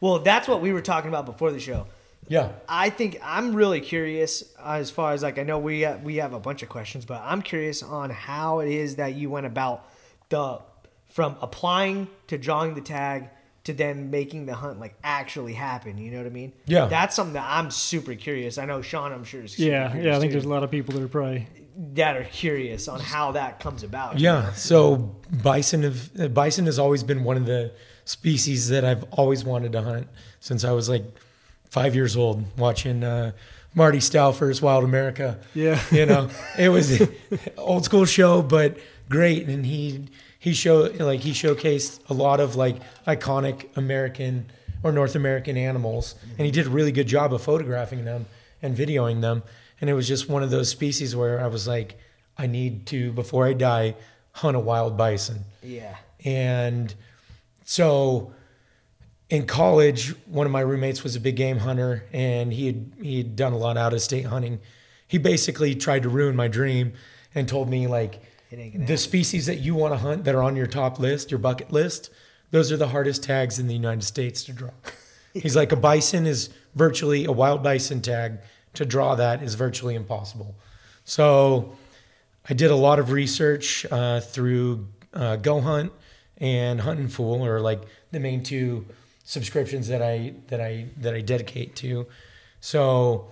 Well, 0.02 0.18
that's 0.18 0.48
what 0.48 0.62
we 0.62 0.74
were 0.74 0.82
talking 0.82 1.10
about 1.10 1.28
before 1.28 1.52
the 1.52 1.60
show. 1.60 1.86
Yeah 2.30 2.52
I 2.70 2.90
think 2.90 3.20
I'm 3.22 3.54
really 3.54 3.82
curious 3.82 4.44
as 4.64 4.90
far 4.90 5.12
as 5.12 5.22
like 5.22 5.38
I 5.38 5.44
know 5.44 5.60
we 5.60 5.84
uh, 5.84 5.98
we 5.98 6.16
have 6.18 6.34
a 6.34 6.40
bunch 6.40 6.64
of 6.64 6.70
questions, 6.70 7.04
but 7.06 7.22
I'm 7.26 7.42
curious 7.42 7.84
on 7.84 8.10
how 8.10 8.62
it 8.62 8.72
is 8.72 8.96
that 8.96 9.16
you 9.16 9.30
went 9.30 9.46
about 9.46 9.86
the 10.30 10.62
from 11.08 11.36
applying 11.42 12.08
to 12.28 12.38
drawing 12.38 12.76
the 12.76 12.82
tag 12.82 13.30
to 13.66 13.74
then 13.74 14.10
making 14.10 14.46
the 14.46 14.56
hunt 14.56 14.80
like 14.80 14.96
actually 15.04 15.54
happen. 15.54 15.98
You 15.98 16.12
know 16.12 16.18
what 16.18 16.28
I 16.28 16.30
mean? 16.30 16.54
Yeah. 16.66 16.86
That's 16.86 17.16
something 17.16 17.34
that 17.34 17.46
I'm 17.48 17.72
super 17.72 18.16
curious. 18.16 18.58
I 18.58 18.66
know 18.66 18.82
Sean, 18.82 19.12
I'm 19.12 19.24
sure 19.24 19.44
is 19.44 19.54
super 19.54 19.70
Yeah, 19.70 19.96
yeah. 19.96 20.16
I 20.16 20.20
think 20.20 20.32
too, 20.32 20.34
there's 20.34 20.46
a 20.46 20.50
lot 20.50 20.64
of 20.64 20.72
people 20.72 20.94
that 20.96 21.04
are 21.04 21.08
probably. 21.08 21.48
that 21.94 22.16
are 22.16 22.24
curious 22.24 22.88
on 22.88 23.00
how 23.00 23.34
that 23.34 23.60
comes 23.60 23.84
about. 23.84 24.20
Yeah. 24.20 24.54
So 24.54 25.16
bison 25.44 25.84
have 25.84 26.10
uh, 26.20 26.28
bison 26.30 26.66
has 26.68 26.80
always 26.80 27.04
been 27.04 27.24
one 27.24 27.38
of 27.38 27.46
the 27.46 27.74
species 28.06 28.70
that 28.70 28.86
I've 28.86 29.04
always 29.12 29.44
wanted 29.44 29.72
to 29.74 29.82
hunt 29.82 30.08
since 30.40 30.64
I 30.64 30.72
was 30.72 30.90
like 30.90 31.04
five 31.70 31.96
years 31.96 32.16
old, 32.16 32.46
watching 32.58 33.04
uh, 33.04 33.32
Marty 33.74 34.00
Stouffer's 34.00 34.62
Wild 34.62 34.84
America. 34.84 35.40
Yeah. 35.54 35.82
You 35.92 36.06
know, 36.06 36.30
it 36.58 36.70
was 36.70 37.00
an 37.00 37.10
old 37.58 37.86
school 37.86 38.06
show, 38.06 38.42
but 38.42 38.78
great. 39.10 39.48
And 39.48 39.66
he 39.66 40.10
he 40.40 40.54
show 40.54 40.92
like 41.00 41.22
he 41.22 41.32
showcased 41.32 42.00
a 42.10 42.14
lot 42.14 42.40
of 42.40 42.56
like 42.56 42.78
iconic 43.06 43.76
American 43.78 44.52
or 44.84 44.92
North 44.92 45.16
American 45.16 45.58
animals, 45.58 46.16
and 46.38 46.46
he 46.46 46.52
did 46.52 46.68
a 46.68 46.70
really 46.70 46.92
good 46.92 47.08
job 47.08 47.34
of 47.34 47.42
photographing 47.42 48.06
them 48.06 48.26
and 48.62 48.76
videoing 48.76 49.22
them. 49.22 49.44
And 49.82 49.90
it 49.90 49.94
was 49.94 50.08
just 50.08 50.30
one 50.30 50.44
of 50.44 50.50
those 50.50 50.70
species 50.70 51.16
where 51.16 51.42
I 51.42 51.48
was 51.48 51.68
like, 51.68 51.98
I 52.38 52.48
need 52.48 52.86
to 52.88 53.12
before 53.12 53.46
I 53.46 53.54
die 53.54 53.96
hunt 54.32 54.56
a 54.56 54.60
wild 54.60 54.98
bison. 54.98 55.46
Yeah. 55.62 55.96
And 56.24 56.94
so 57.66 58.34
in 59.30 59.46
college, 59.46 60.16
one 60.26 60.46
of 60.46 60.52
my 60.52 60.62
roommates 60.62 61.04
was 61.04 61.16
a 61.16 61.20
big 61.20 61.36
game 61.36 61.60
hunter 61.60 62.04
and 62.12 62.52
he 62.52 62.68
had 62.68 62.92
he 63.02 63.18
had 63.20 63.36
done 63.36 63.54
a 63.54 63.58
lot 63.58 63.78
out 63.78 63.94
of 63.94 64.02
state 64.02 64.26
hunting. 64.26 64.60
He 65.08 65.18
basically 65.18 65.76
tried 65.76 66.04
to 66.04 66.10
ruin 66.10 66.36
my 66.36 66.48
dream 66.48 66.94
and 67.36 67.48
told 67.48 67.70
me 67.70 67.88
like 67.88 68.22
the 68.52 68.98
species 68.98 69.46
that 69.46 69.60
you 69.60 69.76
want 69.76 69.94
to 69.94 69.98
hunt 69.98 70.24
that 70.24 70.34
are 70.34 70.42
on 70.42 70.56
your 70.56 70.66
top 70.66 71.00
list, 71.00 71.30
your 71.30 71.38
bucket 71.38 71.72
list, 71.72 72.10
those 72.52 72.72
are 72.72 72.78
the 72.78 72.88
hardest 72.88 73.24
tags 73.24 73.60
in 73.60 73.68
the 73.68 73.76
United 73.76 74.04
States 74.04 74.44
to 74.46 74.54
draw. 74.54 74.72
He's 75.34 75.56
like 75.56 75.72
a 75.72 75.76
bison 75.76 76.26
is 76.26 76.50
virtually 76.74 77.26
a 77.26 77.32
wild 77.32 77.62
bison 77.62 78.02
tag 78.02 78.40
to 78.74 78.86
draw 78.86 79.16
that 79.16 79.44
is 79.44 79.54
virtually 79.54 79.94
impossible. 79.94 80.56
So 81.04 81.78
I 82.50 82.54
did 82.54 82.72
a 82.72 82.76
lot 82.76 82.98
of 82.98 83.12
research 83.12 83.86
uh, 83.92 84.22
through 84.22 84.88
uh, 85.14 85.36
Go 85.36 85.62
Hunt 85.62 85.92
and 86.38 86.82
Huntin' 86.82 87.10
Fool, 87.10 87.46
or 87.46 87.60
like 87.60 87.84
the 88.12 88.20
main 88.20 88.42
two 88.42 88.86
subscriptions 89.34 89.88
that 89.88 90.02
I 90.02 90.34
that 90.48 90.60
I 90.60 90.88
that 90.98 91.14
I 91.14 91.22
dedicate 91.22 91.76
to. 91.78 92.08
So 92.62 93.28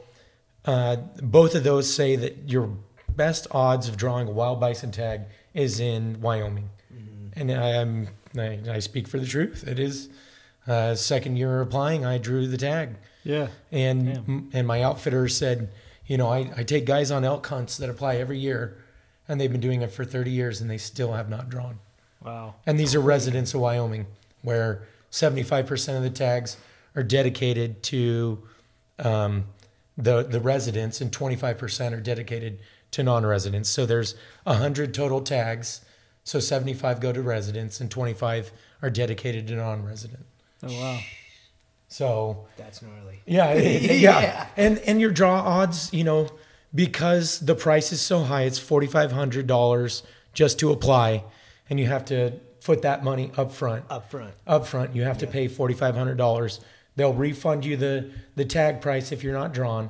uh, 0.66 0.98
both 1.22 1.56
of 1.56 1.64
those 1.64 1.92
say 1.92 2.16
that 2.16 2.48
your 2.48 2.70
best 3.10 3.48
odds 3.52 3.88
of 3.90 3.98
drawing 3.98 4.28
a 4.28 4.32
wild 4.32 4.60
bison 4.60 4.92
tag 4.92 5.22
is 5.56 5.80
in 5.80 6.22
Wyoming, 6.22 6.70
and 7.36 7.52
I'm 7.52 8.10
I, 8.38 8.60
I 8.70 8.80
speak 8.80 9.08
for 9.08 9.18
the 9.20 9.26
truth. 9.26 9.68
It 9.68 9.80
is 9.80 10.10
uh, 10.68 10.94
second 10.96 11.38
year 11.38 11.62
applying. 11.62 12.06
I 12.06 12.20
drew 12.20 12.46
the 12.48 12.58
tag 12.58 12.96
Yeah. 13.24 13.48
and 13.72 14.50
and 14.54 14.68
my 14.68 14.84
outfitter 14.84 15.28
said, 15.28 15.70
you 16.06 16.18
know, 16.18 16.28
I, 16.28 16.52
I 16.56 16.64
take 16.64 16.86
guys 16.86 17.10
on 17.10 17.24
elk 17.26 17.48
hunts 17.48 17.78
that 17.78 17.90
apply 17.90 18.18
every 18.18 18.38
year, 18.38 18.78
and 19.28 19.42
they've 19.42 19.52
been 19.52 19.62
doing 19.62 19.82
it 19.82 19.90
for 19.92 20.06
30 20.06 20.30
years, 20.30 20.62
and 20.62 20.70
they 20.70 20.78
still 20.78 21.14
have 21.14 21.28
not 21.28 21.50
drawn. 21.50 21.80
Wow. 22.24 22.56
And 22.68 22.80
these 22.80 22.94
are 22.94 23.00
residents 23.02 23.54
of 23.56 23.62
Wyoming, 23.62 24.06
where 24.44 24.88
75% 25.12 25.98
of 25.98 26.04
the 26.04 26.10
tags 26.10 26.58
are 26.96 27.04
dedicated 27.04 27.84
to 27.84 28.44
um, 29.00 29.46
the 29.98 30.24
the 30.24 30.40
residents, 30.40 31.02
and 31.02 31.12
25% 31.12 31.94
are 31.94 32.02
dedicated 32.02 32.60
to 32.92 33.04
non-residents. 33.04 33.70
So 33.70 33.86
there's 33.86 34.16
100 34.44 34.94
total 34.94 35.22
tags. 35.22 35.82
So 36.24 36.40
75 36.40 37.00
go 37.00 37.14
to 37.14 37.22
residents, 37.22 37.80
and 37.80 37.90
25 37.90 38.52
are 38.82 38.90
dedicated 38.90 39.48
to 39.48 39.56
non-resident. 39.56 40.26
Oh 40.64 40.68
wow. 40.80 41.00
So 41.88 42.48
That's 42.58 42.82
gnarly. 42.82 43.22
yeah, 43.26 43.54
yeah, 43.56 44.22
Yeah. 44.22 44.48
And 44.58 44.78
and 44.80 45.00
your 45.00 45.12
draw 45.12 45.40
odds, 45.40 45.94
you 45.94 46.04
know, 46.04 46.28
because 46.76 47.40
the 47.40 47.56
price 47.56 47.92
is 47.92 48.02
so 48.02 48.20
high, 48.24 48.44
it's 48.44 48.60
forty 48.60 48.88
five 48.88 49.12
hundred 49.12 49.48
dollars 49.48 50.04
just 50.34 50.60
to 50.60 50.72
apply, 50.72 51.24
and 51.70 51.80
you 51.80 51.86
have 51.88 52.04
to 52.06 52.34
put 52.68 52.82
that 52.82 53.02
money 53.02 53.32
up 53.38 53.50
front. 53.54 53.86
Up 53.90 54.12
front. 54.12 54.34
Up 54.46 54.68
front, 54.68 54.94
you 54.94 55.04
have 55.04 55.18
to 55.20 55.28
pay 55.28 55.48
forty 55.48 55.74
five 55.74 55.96
hundred 55.96 56.18
dollars. 56.18 56.60
They'll 56.98 57.14
refund 57.14 57.64
you 57.64 57.78
the 57.78 58.12
the 58.36 58.44
tag 58.44 58.82
price 58.82 59.14
if 59.14 59.24
you're 59.24 59.34
not 59.34 59.54
drawn, 59.54 59.90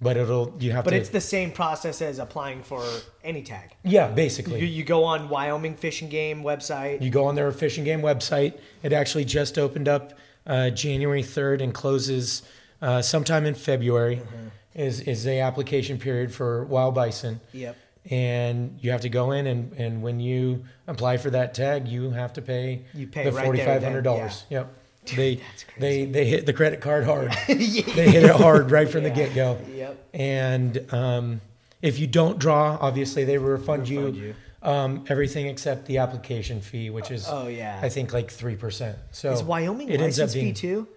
but 0.00 0.16
it'll 0.16 0.52
you 0.58 0.72
have 0.72 0.84
But 0.84 0.90
to. 0.90 0.96
But 0.96 1.00
it's 1.02 1.10
the 1.10 1.20
same 1.20 1.52
process 1.52 2.02
as 2.02 2.18
applying 2.18 2.64
for 2.64 2.84
any 3.22 3.42
tag. 3.42 3.76
yeah, 3.84 4.08
basically. 4.08 4.64
you 4.66 4.82
go 4.82 5.04
on 5.04 5.28
Wyoming 5.28 5.76
Fishing 5.76 6.08
Game 6.08 6.42
website. 6.42 7.00
You 7.00 7.10
go 7.10 7.26
on 7.26 7.36
their 7.36 7.52
fishing 7.52 7.84
game 7.84 8.00
website. 8.00 8.58
It 8.82 8.92
actually 8.92 9.24
just 9.24 9.56
opened 9.56 9.86
up 9.88 10.14
uh, 10.48 10.70
January 10.70 11.22
3rd 11.22 11.62
and 11.62 11.72
closes 11.72 12.42
uh, 12.82 13.02
sometime 13.02 13.46
in 13.46 13.54
February. 13.54 14.16
Mm-hmm. 14.16 14.48
Is 14.74 15.00
is 15.00 15.22
the 15.24 15.38
application 15.40 15.96
period 15.96 16.34
for 16.34 16.64
wild 16.64 16.94
bison? 16.96 17.40
Yep. 17.52 17.76
And 18.10 18.78
you 18.80 18.92
have 18.92 19.00
to 19.00 19.08
go 19.08 19.32
in 19.32 19.46
and, 19.46 19.72
and 19.72 20.02
when 20.02 20.20
you 20.20 20.64
apply 20.86 21.16
for 21.16 21.30
that 21.30 21.54
tag, 21.54 21.88
you 21.88 22.10
have 22.10 22.32
to 22.34 22.42
pay 22.42 22.84
You 22.94 23.06
pay 23.08 23.24
the 23.24 23.30
right 23.30 23.36
there 23.36 23.44
forty 23.44 23.60
and 23.60 23.68
then, 23.68 23.76
five 23.76 23.82
hundred 23.82 24.02
dollars. 24.02 24.44
Yep. 24.50 24.72
They 25.16 25.40
they 25.78 26.04
they 26.04 26.24
hit 26.26 26.46
the 26.46 26.52
credit 26.52 26.80
card 26.80 27.04
hard. 27.04 27.34
Yeah. 27.48 27.94
They 27.94 28.10
hit 28.10 28.24
it 28.24 28.30
hard 28.30 28.70
right 28.70 28.88
from 28.88 29.02
the 29.02 29.10
get 29.20 29.34
go. 29.34 29.58
Yep. 29.74 30.08
And 30.14 30.92
um, 30.94 31.40
if 31.82 31.98
you 31.98 32.06
don't 32.06 32.38
draw, 32.38 32.78
obviously 32.80 33.24
they 33.24 33.38
refund, 33.38 33.88
Refund 33.88 34.16
you, 34.16 34.26
you. 34.28 34.34
Um, 34.62 35.04
everything 35.08 35.46
except 35.46 35.86
the 35.86 35.98
application 35.98 36.60
fee, 36.60 36.90
which 36.90 37.10
is 37.10 37.26
Oh 37.28 37.48
yeah. 37.48 37.78
I 37.82 37.88
think 37.88 38.12
like 38.12 38.30
three 38.30 38.56
percent. 38.56 38.98
So 39.10 39.32
Is 39.32 39.42
Wyoming 39.42 39.88
it 39.88 40.00
ends 40.00 40.18
up 40.18 40.24
license 40.24 40.34
fee 40.34 40.40
being. 40.40 40.54
too? 40.54 40.88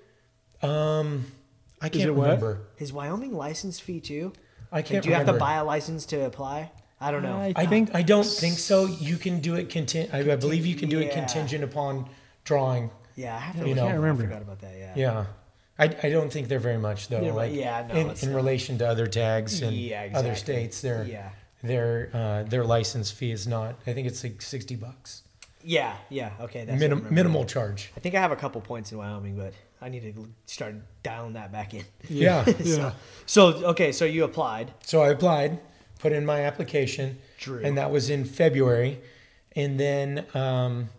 Um, 0.67 1.25
I 1.81 1.89
can't 1.89 2.05
it 2.09 2.11
remember. 2.11 2.61
Is 2.77 2.91
Wyoming 2.93 3.33
license 3.33 3.79
fee 3.79 3.99
too? 3.99 4.33
I 4.71 4.81
can't. 4.83 5.03
do 5.03 5.09
you 5.09 5.15
have 5.15 5.25
to 5.25 5.33
buy 5.33 5.55
a 5.55 5.63
license 5.63 6.05
to 6.07 6.25
apply? 6.25 6.71
I 7.01 7.11
don't 7.11 7.23
know. 7.23 7.37
I 7.37 7.53
I 7.55 7.65
think 7.65 7.95
I 7.95 8.01
don't 8.01 8.25
think 8.25 8.59
so. 8.59 8.85
You 8.85 9.17
can 9.17 9.39
do 9.39 9.55
it 9.55 9.69
content. 9.69 10.09
I, 10.13 10.19
I 10.31 10.35
believe 10.35 10.65
you 10.65 10.75
can 10.75 10.89
do 10.89 10.99
it 10.99 11.11
contingent 11.11 11.63
upon 11.63 12.09
drawing. 12.43 12.91
yeah, 13.15 13.35
I 13.35 13.39
have 13.39 13.55
to. 13.55 13.61
You 13.61 13.67
look 13.67 13.77
know. 13.77 13.85
it 13.85 13.89
up. 13.89 13.95
remember. 13.95 14.23
I 14.23 14.27
forgot 14.27 14.41
about 14.41 14.59
that. 14.61 14.75
Yeah. 14.77 14.93
Yeah. 14.95 15.25
I, 15.77 15.85
I 16.03 16.09
don't 16.09 16.29
think 16.31 16.49
they're 16.49 16.59
very 16.59 16.77
much 16.77 17.07
though. 17.07 17.21
Yeah, 17.21 17.31
like 17.31 17.53
yeah, 17.53 17.87
no, 17.87 17.95
in, 17.95 18.11
in 18.21 18.33
relation 18.35 18.77
to 18.79 18.87
other 18.87 19.07
tags 19.07 19.61
and 19.61 19.73
Yeah, 19.73 20.09
other 20.13 20.35
states, 20.35 20.81
their 20.81 21.05
Yeah. 21.05 21.29
their 21.63 22.09
uh, 22.13 22.43
their 22.43 22.65
license 22.65 23.11
fee 23.11 23.31
is 23.31 23.47
not. 23.47 23.75
I 23.87 23.93
think 23.93 24.05
it's 24.05 24.21
like 24.21 24.41
sixty 24.41 24.75
bucks. 24.75 25.23
Yeah. 25.63 25.95
Yeah. 26.09 26.31
Okay. 26.41 26.65
That's 26.65 26.79
Minim, 26.79 26.97
remember. 26.99 27.13
minimal 27.15 27.45
charge. 27.45 27.91
I 27.95 28.01
think 28.01 28.15
I 28.15 28.19
have 28.19 28.31
a 28.33 28.35
couple 28.35 28.59
points 28.59 28.91
in 28.91 28.97
Wyoming, 28.97 29.37
but 29.37 29.53
I 29.81 29.87
need 29.87 30.01
to 30.01 30.27
start 30.45 30.75
dialing 31.03 31.33
that 31.33 31.51
back 31.53 31.73
in. 31.73 31.85
Yeah. 32.09 32.43
yeah. 32.59 32.91
So 33.25 33.47
okay, 33.71 33.93
so 33.93 34.03
you 34.03 34.25
applied. 34.25 34.73
So 34.83 35.01
I 35.01 35.09
applied, 35.09 35.59
put 35.99 36.11
in 36.11 36.25
my 36.25 36.41
application, 36.41 37.19
and 37.45 37.77
that 37.77 37.91
was 37.91 38.09
in 38.09 38.25
February. 38.25 38.99
And 39.55 39.79
then, 39.79 40.25
um, 40.33 40.89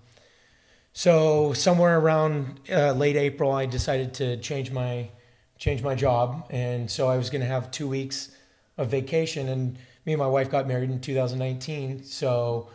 so 0.93 1.53
somewhere 1.53 1.99
around 1.99 2.61
uh, 2.71 2.93
late 2.93 3.17
April, 3.17 3.51
I 3.51 3.67
decided 3.67 4.15
to 4.15 4.37
change 4.37 4.71
my 4.71 5.11
change 5.59 5.83
my 5.83 5.95
job, 5.95 6.47
and 6.49 6.91
so 6.91 7.09
I 7.09 7.19
was 7.19 7.29
going 7.29 7.43
to 7.43 7.47
have 7.47 7.71
two 7.71 7.87
weeks 7.87 8.31
of 8.79 8.91
vacation. 8.91 9.49
And 9.49 9.77
me 10.07 10.15
and 10.15 10.19
my 10.19 10.27
wife 10.27 10.51
got 10.51 10.67
married 10.67 10.91
in 10.91 11.01
2019, 11.01 12.05
so 12.05 12.71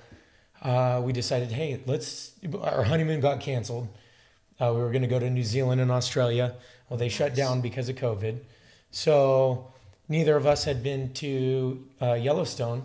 uh, 0.62 1.02
we 1.04 1.14
decided, 1.14 1.52
hey, 1.52 1.82
let's. 1.86 2.34
Our 2.62 2.84
honeymoon 2.84 3.22
got 3.22 3.40
canceled. 3.40 3.88
Uh, 4.60 4.72
we 4.74 4.82
were 4.82 4.92
going 4.92 5.02
to 5.02 5.08
go 5.08 5.20
to 5.20 5.30
New 5.30 5.44
Zealand 5.44 5.82
and 5.82 5.92
Australia. 5.92 6.56
Well, 6.90 6.98
they 6.98 7.10
shut 7.10 7.36
down 7.36 7.62
because 7.62 7.90
of 7.90 7.96
COVID. 7.96 8.40
So 8.92 9.68
neither 10.08 10.36
of 10.36 10.46
us 10.46 10.64
had 10.64 10.84
been 10.84 11.14
to 11.14 11.86
uh, 12.02 12.14
Yellowstone. 12.14 12.84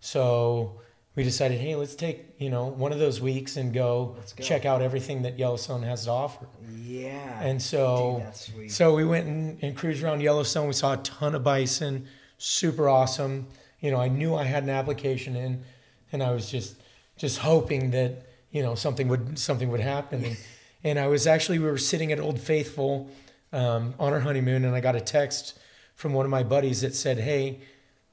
So 0.00 0.80
we 1.14 1.22
decided, 1.22 1.58
hey, 1.60 1.74
let's 1.74 1.94
take 1.94 2.34
you 2.38 2.50
know 2.50 2.66
one 2.66 2.92
of 2.92 2.98
those 2.98 3.20
weeks 3.20 3.56
and 3.56 3.72
go, 3.72 4.16
go. 4.36 4.44
check 4.44 4.64
out 4.64 4.82
everything 4.82 5.22
that 5.22 5.38
Yellowstone 5.38 5.82
has 5.82 6.04
to 6.04 6.10
offer. 6.10 6.46
Yeah. 6.82 7.40
And 7.40 7.60
so, 7.60 8.22
Dude, 8.54 8.70
so 8.70 8.94
we 8.94 9.04
went 9.04 9.26
and, 9.26 9.58
and 9.62 9.76
cruised 9.76 10.02
around 10.04 10.20
Yellowstone. 10.20 10.66
We 10.66 10.74
saw 10.74 10.94
a 10.94 10.98
ton 10.98 11.34
of 11.34 11.42
bison, 11.42 12.06
super 12.38 12.88
awesome. 12.88 13.46
You 13.80 13.90
know, 13.90 13.98
I 13.98 14.08
knew 14.08 14.34
I 14.34 14.44
had 14.44 14.62
an 14.62 14.70
application 14.70 15.36
in, 15.36 15.64
and 16.12 16.22
I 16.22 16.32
was 16.32 16.50
just 16.50 16.76
just 17.16 17.38
hoping 17.38 17.90
that 17.92 18.26
you 18.50 18.62
know 18.62 18.74
something 18.74 19.08
would 19.08 19.38
something 19.38 19.70
would 19.70 19.80
happen. 19.80 20.24
And, 20.24 20.36
and 20.84 20.98
I 20.98 21.08
was 21.08 21.26
actually 21.26 21.58
we 21.58 21.66
were 21.66 21.78
sitting 21.78 22.12
at 22.12 22.20
Old 22.20 22.38
Faithful 22.38 23.10
um, 23.52 23.94
on 23.98 24.12
our 24.12 24.20
honeymoon, 24.20 24.64
and 24.66 24.74
I 24.74 24.80
got 24.80 24.96
a 24.96 25.00
text 25.00 25.58
from 25.96 26.12
one 26.12 26.24
of 26.24 26.30
my 26.30 26.44
buddies 26.44 26.82
that 26.82 26.94
said, 26.94 27.18
"Hey, 27.18 27.58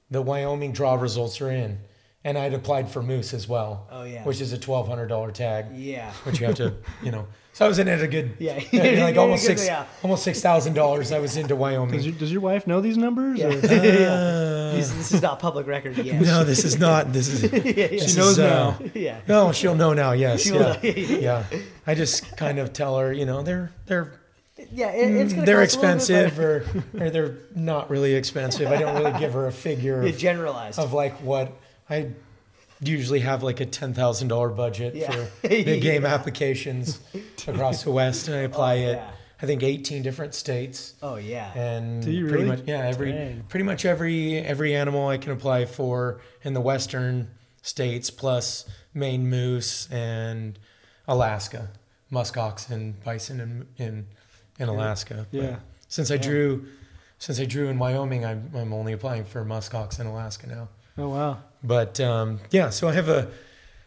the 0.10 0.22
Wyoming 0.22 0.72
draw 0.72 0.96
results 0.96 1.40
are 1.42 1.52
in." 1.52 1.80
and 2.26 2.38
I'd 2.38 2.54
applied 2.54 2.90
for 2.90 3.04
moose 3.04 3.34
as 3.34 3.50
well. 3.50 3.86
Oh, 3.92 4.06
yeah. 4.06 4.24
which 4.24 4.40
is 4.40 4.54
a 4.54 4.58
twelve 4.58 4.88
hundred 4.88 5.08
dollar 5.08 5.30
tag. 5.32 5.66
Yeah. 5.76 6.10
which 6.24 6.40
you 6.40 6.46
have 6.46 6.56
to, 6.56 6.74
you 7.04 7.12
know. 7.12 7.28
So 7.52 7.66
I 7.66 7.68
was 7.68 7.80
in 7.80 7.90
at 7.90 8.02
a 8.02 8.08
good, 8.08 8.38
Yeah. 8.40 8.54
like 9.04 9.18
almost 9.18 9.46
Good, 9.46 9.60
six, 9.60 9.66
yeah. 9.68 9.86
almost 10.02 10.24
six 10.24 10.40
thousand 10.40 10.74
dollars. 10.74 11.12
I 11.12 11.20
was 11.20 11.36
into 11.36 11.50
Does 11.50 11.58
Wyoming. 11.58 12.00
your, 12.00 12.14
does 12.14 12.32
your 12.32 12.40
wife 12.40 12.66
know 12.66 12.80
these 12.80 12.96
numbers? 12.98 13.40
Yeah. 13.40 13.48
or- 13.48 13.52
Yeah. 13.62 14.72
This, 14.74 14.90
this 14.94 15.12
is 15.12 15.22
not 15.22 15.40
public 15.40 15.68
record 15.68 15.98
yet. 15.98 16.22
No, 16.22 16.46
this 16.46 16.64
is 16.64 16.80
not. 16.80 17.12
This 17.12 17.28
is. 17.28 17.44
yeah, 17.52 17.88
She 18.08 18.18
knows 18.18 18.40
uh, 18.40 18.48
now. 18.48 18.80
yeah. 18.94 19.20
No, 19.28 19.52
she'll 19.52 19.76
know 19.76 19.92
now. 19.94 20.14
Yes. 20.14 20.44
She 20.44 20.54
yeah. 20.54 20.80
yeah. 20.82 21.44
I 21.86 21.94
just 21.94 22.38
kind 22.38 22.58
of 22.58 22.72
tell 22.72 22.98
her, 23.00 23.12
you 23.12 23.26
know, 23.26 23.44
they're 23.44 23.74
they're 23.86 24.14
Yeah, 24.72 24.92
it, 24.92 25.12
it's 25.16 25.34
mm, 25.34 25.46
they're 25.46 25.62
cost 25.62 25.78
a 25.78 25.82
bit, 25.82 25.96
expensive 25.96 26.40
or, 26.40 26.66
or 27.00 27.10
they're 27.10 27.38
not 27.56 27.90
really 27.90 28.14
expensive. 28.14 28.68
I 28.72 28.78
don't 28.78 28.96
really 29.04 29.20
give 29.20 29.34
her 29.34 29.48
a 29.48 29.52
figure 29.52 30.02
but 30.04 30.12
of, 30.12 30.18
generalized. 30.18 30.78
of 30.80 30.94
like 30.94 31.16
what 31.22 31.52
I 31.90 32.12
usually 32.80 33.22
have 33.22 33.42
like 33.44 33.60
a 33.62 33.66
ten 33.66 33.94
thousand 33.94 34.28
dollar 34.28 34.50
budget 34.50 34.94
Yeah. 34.96 35.12
for 35.12 35.30
big 35.48 35.82
game 35.82 36.06
applications 36.06 37.00
across 37.48 37.84
the 37.84 37.92
West, 37.92 38.28
and 38.28 38.38
I 38.38 38.42
apply 38.42 38.76
oh, 38.78 38.90
it. 38.90 38.96
yeah. 38.98 39.10
I 39.42 39.46
think 39.46 39.64
eighteen 39.64 40.04
different 40.04 40.36
states, 40.36 40.94
oh 41.02 41.16
yeah. 41.16 41.52
and 41.58 42.02
Do 42.04 42.12
you 42.12 42.28
pretty 42.28 42.44
really? 42.46 42.56
much 42.58 42.68
yeah 42.68 42.86
every 42.88 43.12
Dang. 43.12 43.44
pretty 43.50 43.64
much 43.66 43.84
every 43.86 44.38
every 44.38 44.74
animal 44.76 45.08
I 45.10 45.18
can 45.18 45.32
apply 45.34 45.66
for 45.66 46.22
in 46.44 46.54
the 46.54 46.62
Western 46.62 47.28
states 47.62 48.10
plus 48.10 48.66
Maine 48.94 49.28
moose 49.28 49.90
and 49.92 50.58
Alaska, 51.08 51.70
musk 52.10 52.38
oxen, 52.38 52.96
bison 53.04 53.40
and, 53.42 53.66
in, 53.78 54.08
in 54.60 54.70
Alaska. 54.70 55.26
But 55.32 55.42
Yeah. 55.44 55.56
since 55.88 56.12
I 56.12 56.18
drew 56.18 56.66
since 57.20 57.40
I 57.40 57.46
drew 57.46 57.70
in 57.70 57.80
Wyoming, 57.80 58.26
I'm 58.26 58.52
I'm 58.56 58.74
only 58.74 58.94
applying 58.94 59.24
for 59.26 59.44
musk 59.46 59.74
oxen 59.74 60.06
in 60.08 60.12
Alaska 60.14 60.48
now. 60.48 60.68
Oh 60.98 61.10
wow. 61.10 61.38
But 61.64 62.00
um, 62.00 62.40
yeah, 62.52 62.70
so 62.70 62.88
I 62.88 62.94
have 62.94 63.10
a 63.10 63.30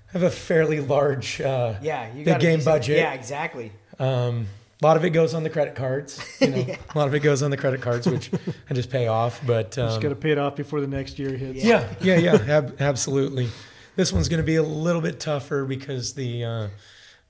I 0.09 0.13
have 0.13 0.23
a 0.23 0.31
fairly 0.31 0.81
large 0.81 1.41
uh, 1.41 1.75
yeah, 1.83 2.13
you 2.15 2.25
big 2.25 2.41
game 2.41 2.63
budget. 2.65 2.99
Yeah, 2.99 3.13
exactly. 3.13 3.73
Um, 3.99 4.47
a 4.83 4.87
lot 4.87 4.97
of 4.99 5.05
it 5.05 5.11
goes 5.11 5.33
on 5.35 5.43
the 5.43 5.51
credit 5.51 5.75
cards. 5.75 6.21
You 6.41 6.49
know, 6.51 6.57
a 6.95 6.99
lot 6.99 7.09
of 7.09 7.15
it 7.15 7.21
goes 7.21 7.43
on 7.43 7.51
the 7.51 7.57
credit 7.57 7.81
cards, 7.81 8.07
which 8.07 8.31
I 8.71 8.75
just 8.75 8.91
pay 8.91 9.07
off. 9.07 9.41
But 9.47 9.77
um, 9.79 9.89
Just 9.89 10.03
got 10.03 10.11
to 10.11 10.15
pay 10.17 10.31
it 10.33 10.39
off 10.39 10.55
before 10.57 10.81
the 10.83 10.87
next 10.87 11.19
year 11.19 11.31
hits. 11.31 11.65
yeah, 11.65 11.89
yeah, 12.03 12.17
yeah, 12.19 12.35
ab- 12.49 12.77
absolutely. 12.81 13.49
This 13.97 14.13
one's 14.13 14.29
going 14.29 14.41
to 14.43 14.47
be 14.47 14.57
a 14.57 14.63
little 14.63 15.01
bit 15.01 15.19
tougher 15.19 15.65
because 15.65 16.13
the 16.13 16.45
uh, 16.45 16.69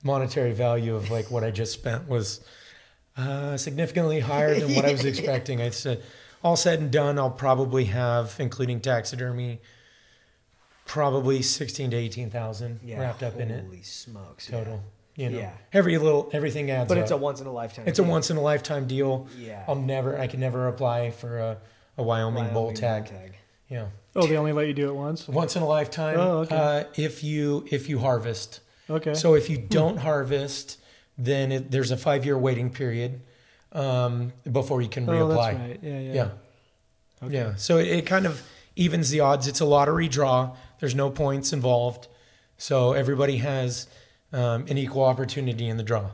monetary 0.02 0.52
value 0.52 0.96
of 0.96 1.10
like 1.10 1.30
what 1.30 1.44
I 1.44 1.50
just 1.52 1.72
spent 1.72 2.08
was 2.08 2.40
uh, 3.16 3.56
significantly 3.56 4.20
higher 4.20 4.54
than 4.58 4.74
what 4.74 4.84
I 4.84 4.92
was 4.92 5.04
expecting. 5.12 5.60
I 5.60 5.70
said, 5.70 6.02
all 6.44 6.56
said 6.56 6.80
and 6.80 6.90
done, 6.90 7.18
I'll 7.18 7.30
probably 7.30 7.86
have, 7.86 8.36
including 8.38 8.80
taxidermy, 8.80 9.60
probably 10.84 11.42
sixteen 11.42 11.90
to 11.90 11.96
eighteen 11.96 12.30
thousand 12.30 12.80
Yeah, 12.84 13.00
wrapped 13.00 13.22
up 13.22 13.38
in 13.38 13.50
it 13.50 13.64
Holy 13.64 13.82
smokes. 13.82 14.48
yeah. 14.50 14.58
total. 14.58 14.82
You 15.16 15.30
know, 15.30 15.38
Yeah. 15.38 15.52
every 15.72 15.96
little 15.98 16.28
everything 16.32 16.70
adds 16.70 16.88
But 16.88 16.98
up. 16.98 17.02
it's 17.02 17.10
a 17.10 17.16
once 17.16 17.40
in 17.40 17.46
a 17.46 17.52
lifetime. 17.52 17.84
It's 17.88 17.98
a 17.98 18.02
once 18.04 18.30
in 18.30 18.36
a 18.36 18.42
lifetime 18.42 18.86
deal. 18.86 19.28
Yeah. 19.38 19.64
I'll 19.66 19.74
never, 19.74 20.18
I 20.18 20.26
can 20.26 20.40
never 20.40 20.68
apply 20.68 21.10
for 21.10 21.38
a, 21.38 21.56
a 21.96 22.02
Wyoming, 22.02 22.48
bull 22.52 22.64
Wyoming 22.66 22.76
tag. 22.76 23.06
tag. 23.06 23.32
Yeah, 23.70 23.86
Oh, 24.14 24.26
they 24.28 24.36
only 24.36 24.52
let 24.52 24.68
you 24.68 24.74
do 24.74 24.88
it 24.88 24.94
once. 24.94 25.26
once 25.26 25.56
in 25.56 25.62
a 25.62 25.66
lifetime. 25.66 26.20
Oh, 26.20 26.38
okay. 26.40 26.54
uh, 26.54 26.84
if 26.94 27.24
you 27.24 27.66
if 27.70 27.88
you 27.88 27.98
harvest, 27.98 28.60
Okay. 28.88 29.14
so 29.14 29.34
if 29.34 29.50
you 29.50 29.56
don't 29.58 29.96
harvest, 29.96 30.78
then 31.18 31.52
it, 31.52 31.70
there's 31.70 31.90
a 31.90 31.96
five 31.96 32.24
year 32.24 32.36
waiting 32.38 32.70
period 32.70 33.20
um, 33.72 34.32
before 34.50 34.82
you 34.82 34.88
can 34.88 35.08
oh, 35.08 35.12
reapply. 35.12 35.36
that's 35.36 35.58
right. 35.58 35.78
Yeah, 35.82 35.98
yeah. 36.00 36.12
Yeah, 37.22 37.28
yeah. 37.28 37.54
So 37.56 37.78
it, 37.78 37.88
it 37.88 38.06
kind 38.06 38.26
of 38.26 38.42
evens 38.74 39.10
the 39.10 39.20
odds. 39.20 39.46
It's 39.46 39.60
a 39.60 39.64
lottery 39.64 40.08
draw. 40.08 40.56
There's 40.80 40.94
no 40.94 41.10
points 41.10 41.52
involved, 41.52 42.08
so 42.58 42.92
everybody 42.92 43.38
has 43.38 43.88
um, 44.32 44.66
an 44.68 44.78
equal 44.78 45.04
opportunity 45.04 45.66
in 45.66 45.76
the 45.76 45.82
draw. 45.82 46.10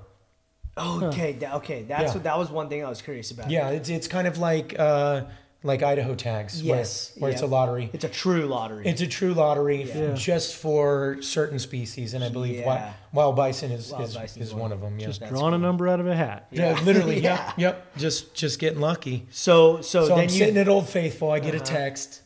Oh, 0.76 1.04
okay. 1.04 1.32
tha- 1.32 1.56
okay. 1.56 1.82
That's 1.82 2.02
Yeah. 2.04 2.14
what 2.14 2.22
that 2.24 2.38
was 2.38 2.50
one 2.50 2.68
thing 2.68 2.84
I 2.84 2.88
was 2.88 3.02
curious 3.02 3.30
about. 3.30 3.50
Yeah, 3.50 3.70
it's 3.70 3.88
it's 3.88 4.08
kind 4.08 4.26
of 4.26 4.38
like 4.38 4.78
uh, 4.78 5.24
like 5.64 5.82
Idaho 5.82 6.14
tags. 6.14 6.62
where- 6.62 6.78
Yes, 6.78 7.12
where, 7.18 7.30
it's 7.30 7.42
a 7.42 7.46
lottery. 7.46 7.88
It's 7.92 8.04
a 8.04 8.08
true 8.08 8.46
lottery. 8.46 8.86
It's 8.86 9.00
a 9.00 9.06
true 9.06 9.32
lottery 9.32 9.82
f- 9.84 9.94
Yeah. 9.94 10.12
just 10.14 10.56
for 10.56 11.18
certain 11.22 11.58
species, 11.60 12.14
and 12.14 12.24
I 12.24 12.30
believe 12.30 12.56
Yeah. 12.56 12.60
wi- 12.64 12.94
wild 13.12 13.36
bison 13.36 13.70
is 13.70 13.92
Wild 13.92 14.04
is, 14.04 14.16
bison's 14.16 14.46
is 14.48 14.52
one 14.52 14.62
one 14.62 14.72
of 14.72 14.78
of 14.78 14.90
them. 14.90 14.98
Yeah, 14.98 15.06
Just 15.06 15.20
That's 15.20 15.30
drawing 15.32 15.54
a 15.54 15.58
number 15.58 15.86
out 15.88 16.00
of 16.00 16.06
a 16.08 16.16
hat. 16.16 16.48
yeah, 16.50 16.80
literally. 16.82 17.20
Yeah. 17.22 17.44
Yep, 17.46 17.58
yep. 17.58 17.96
Just 17.96 18.34
just 18.34 18.58
getting 18.58 18.80
lucky. 18.80 19.26
so 19.30 19.80
so, 19.82 20.02
So, 20.02 20.08
then 20.08 20.18
I'm 20.18 20.24
you 20.24 20.30
sitting 20.30 20.56
at 20.58 20.68
Old 20.68 20.88
Faithful. 20.88 21.30
I 21.30 21.38
get 21.38 21.54
a 21.54 21.58
Uh-huh. 21.58 21.64
text, 21.66 22.22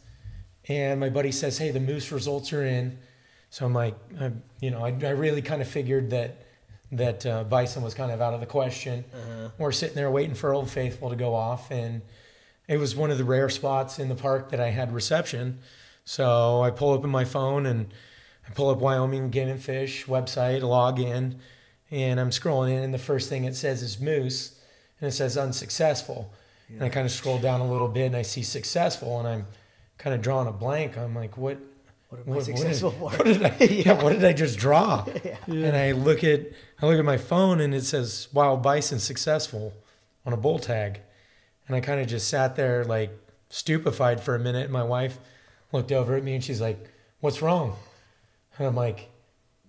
and 0.69 0.99
my 0.99 1.11
buddy 1.11 1.31
says, 1.33 1.59
"Hey, 1.59 1.71
the 1.71 1.81
moose 1.81 2.11
results 2.13 2.53
are 2.53 2.65
in." 2.65 2.99
So 3.51 3.65
I'm 3.67 3.73
like, 3.75 3.95
i 4.21 4.33
you 4.61 4.71
know, 4.71 4.85
I, 4.85 4.89
I 5.05 5.11
really 5.11 5.43
kind 5.43 5.61
of 5.63 5.69
figured 5.69 6.11
that 6.11 6.43
that 6.93 7.27
uh, 7.27 7.45
bison 7.45 7.83
was 7.83 7.95
kind 7.95 8.11
of 8.13 8.21
out 8.23 8.33
of 8.33 8.41
the 8.41 8.47
question. 8.47 9.05
Uh-huh. 9.13 9.49
We're 9.59 9.73
sitting 9.73 9.95
there 9.97 10.11
waiting 10.11 10.35
for 10.35 10.55
Old 10.55 10.71
Faithful 10.71 11.11
to 11.11 11.17
go 11.17 11.35
off, 11.35 11.71
and 11.71 12.01
it 12.69 12.79
was 12.79 12.97
one 12.97 13.11
of 13.11 13.19
the 13.19 13.25
rare 13.25 13.49
spots 13.49 13.99
in 13.99 14.09
the 14.09 14.15
park 14.15 14.51
that 14.51 14.61
I 14.61 14.71
had 14.71 14.93
reception. 14.93 15.59
So 16.05 16.63
I 16.63 16.71
pull 16.71 16.95
up 16.95 17.05
in 17.05 17.11
my 17.11 17.25
phone 17.25 17.67
and 17.67 17.93
I 18.47 18.53
pull 18.53 18.71
up 18.71 18.79
Wyoming 18.79 19.31
Game 19.31 19.49
and 19.49 19.63
Fish 19.63 20.07
website, 20.07 20.63
log 20.63 21.01
in, 21.01 21.41
and 21.91 22.21
I'm 22.21 22.31
scrolling 22.31 22.71
in, 22.71 22.83
and 22.83 22.95
the 22.95 22.99
first 22.99 23.29
thing 23.29 23.45
it 23.45 23.57
says 23.57 23.83
is 23.83 24.01
moose, 24.01 24.59
and 25.01 25.09
it 25.09 25.13
says 25.13 25.37
unsuccessful. 25.37 26.33
And 26.69 26.83
I 26.83 26.89
kind 26.89 27.07
of 27.07 27.13
scroll 27.13 27.39
down 27.39 27.61
a 27.61 27.71
little 27.71 27.89
bit, 27.89 28.07
and 28.07 28.17
I 28.17 28.23
see 28.23 28.43
successful, 28.43 29.19
and 29.21 29.29
I'm 29.29 29.47
kind 29.99 30.15
of 30.15 30.23
drawing 30.23 30.49
a 30.49 30.53
blank. 30.53 30.99
I'm 30.99 31.15
like, 31.15 31.37
what? 31.37 31.59
What 32.25 32.39
I 32.39 32.43
successful 32.43 32.91
did, 32.91 32.99
for? 32.99 33.11
What 33.11 33.25
did 33.25 33.45
I? 33.45 33.57
yeah. 33.65 34.03
What 34.03 34.13
did 34.13 34.25
I 34.25 34.33
just 34.33 34.59
draw? 34.59 35.05
Yeah. 35.25 35.37
And 35.49 35.77
I 35.77 35.93
look 35.93 36.25
at 36.25 36.41
I 36.81 36.87
look 36.87 36.99
at 36.99 37.05
my 37.05 37.19
phone, 37.19 37.61
and 37.61 37.75
it 37.75 37.85
says 37.85 38.29
wild 38.33 38.63
bison 38.63 38.99
successful 38.99 39.73
on 40.25 40.33
a 40.33 40.37
bull 40.37 40.59
tag, 40.59 41.01
and 41.67 41.77
I 41.77 41.81
kind 41.81 42.01
of 42.01 42.07
just 42.07 42.29
sat 42.29 42.57
there 42.57 42.85
like 42.85 43.11
stupefied 43.49 44.21
for 44.21 44.35
a 44.35 44.39
minute. 44.39 44.65
And 44.65 44.73
my 44.73 44.83
wife 44.85 45.19
looked 45.73 45.93
over 45.93 46.17
at 46.17 46.25
me, 46.25 46.35
and 46.35 46.45
she's 46.45 46.61
like, 46.61 46.79
"What's 47.21 47.43
wrong?" 47.43 47.77
And 48.59 48.67
I'm 48.67 48.77
like, 48.77 49.09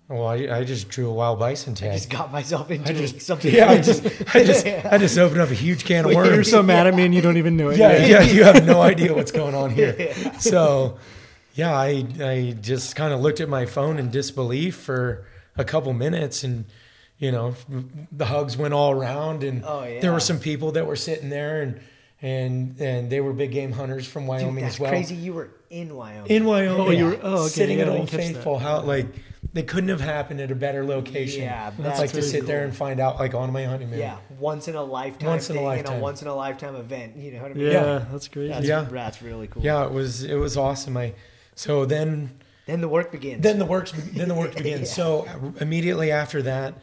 "Well, 0.08 0.26
I, 0.26 0.36
I 0.60 0.64
just 0.64 0.90
drew 0.90 1.10
a 1.10 1.14
wild 1.14 1.40
bison 1.40 1.76
tag." 1.76 1.92
I 1.92 1.96
just 1.96 2.10
got 2.10 2.32
myself 2.32 2.72
into 2.72 2.90
I 2.92 2.94
just, 2.94 3.22
something. 3.30 3.54
yeah, 3.54 3.70
I 3.70 3.82
just, 3.82 4.06
I 4.36 4.44
just, 4.44 4.66
I 4.92 4.98
just 4.98 5.18
opened 5.18 5.42
up 5.42 5.50
a 5.50 5.56
huge 5.56 5.86
can 5.86 6.06
of 6.06 6.14
worms. 6.14 6.30
You're 6.30 6.44
so 6.44 6.64
mad 6.64 6.88
at 6.88 6.96
me 6.96 7.06
and 7.06 7.14
you 7.14 7.22
don't 7.22 7.38
even 7.38 7.58
know 7.58 7.70
it. 7.70 7.78
Yeah, 7.78 7.98
yet. 7.98 8.10
yeah, 8.10 8.22
you 8.22 8.44
have 8.44 8.66
no 8.66 8.82
idea 8.82 9.14
what's 9.14 9.32
going 9.32 9.56
on 9.56 9.72
here. 9.72 10.14
So, 10.40 11.00
yeah, 11.56 11.74
I, 11.74 12.06
I 12.20 12.56
just 12.62 12.96
kind 12.96 13.12
of 13.12 13.22
looked 13.22 13.42
at 13.42 13.50
my 13.50 13.66
phone 13.66 13.98
in 13.98 14.12
disbelief 14.12 14.76
for 14.76 15.26
a 15.56 15.66
couple 15.66 15.92
minutes, 15.94 16.44
and 16.44 16.66
you 17.20 17.32
know, 17.32 17.56
the 18.12 18.26
hugs 18.26 18.58
went 18.58 18.74
all 18.74 18.92
around, 18.92 19.44
and 19.44 19.64
Oh, 19.66 19.82
there 20.02 20.14
were 20.14 20.20
some 20.20 20.40
people 20.40 20.72
that 20.74 20.86
were 20.86 20.96
sitting 20.96 21.30
there, 21.30 21.62
and 21.62 21.80
and 22.22 22.80
and 22.80 23.10
they 23.10 23.22
were 23.22 23.34
big 23.34 23.52
game 23.52 23.72
hunters 23.72 24.08
from 24.08 24.24
Dude, 24.24 24.30
Wyoming 24.30 24.64
that's 24.64 24.76
as 24.76 24.80
well. 24.80 24.90
crazy. 24.92 25.16
You 25.16 25.34
were 25.34 25.50
in 25.70 25.96
Wyoming. 25.96 26.32
In 26.32 26.46
Wyoming, 26.46 26.82
Oh, 26.82 26.90
you 26.92 27.06
were- 27.06 27.20
oh, 27.22 27.36
okay, 27.42 27.48
sitting 27.50 27.78
yeah, 27.78 27.84
at 27.86 27.90
Old 27.90 28.10
didn't 28.10 28.12
that. 28.12 28.34
Faithful. 28.36 28.60
How 28.60 28.82
like 28.82 29.08
they 29.54 29.64
couldn't 29.64 29.90
have 29.90 30.02
happened 30.02 30.40
at 30.42 30.52
a 30.52 30.56
better 30.56 30.84
location. 30.86 31.44
Yeah, 31.44 31.72
that's 31.80 32.00
like 32.00 32.10
to 32.12 32.18
really 32.18 32.28
sit 32.30 32.46
there 32.48 32.64
and 32.64 32.76
find 32.76 33.00
out 33.00 33.18
like 33.20 33.34
on 33.34 33.52
my 33.54 33.64
honeymoon. 33.66 33.98
yeah, 34.00 34.18
once 34.40 34.68
in 34.68 34.76
a 34.76 34.84
lifetime. 34.84 35.28
Once 35.30 35.50
in 35.50 35.56
a 35.56 35.60
thing 35.60 35.68
and 35.68 35.78
lifetime. 35.78 36.02
once 36.02 36.22
in 36.22 36.28
a 36.28 36.36
lifetime 36.36 36.76
event. 36.76 37.16
You 37.18 37.32
know 37.34 37.42
what 37.44 37.52
I 37.52 37.54
mean? 37.56 37.66
Yeah, 37.68 37.72
Yeah. 37.72 38.06
that's 38.12 38.28
crazy. 38.28 38.50
That's, 38.54 38.66
Yeah. 38.68 38.86
that's 38.92 39.22
really 39.22 39.48
cool. 39.48 39.64
yeah, 39.64 39.86
it 39.86 39.92
was 39.92 40.24
it 40.24 40.36
was 40.36 40.58
awesome. 40.58 40.98
I 40.98 41.14
so 41.56 41.86
then 41.86 42.32
Then 42.66 42.82
the 42.82 42.90
work 42.90 43.12
begins. 43.12 43.42
then 43.44 43.60
the 43.60 43.66
works 43.66 43.92
then 44.14 44.28
the 44.28 44.36
work 44.36 44.56
begins. 44.58 44.90
Yeah. 44.90 44.94
So 44.96 45.28
immediately 45.62 46.12
after 46.12 46.42
that, 46.44 46.74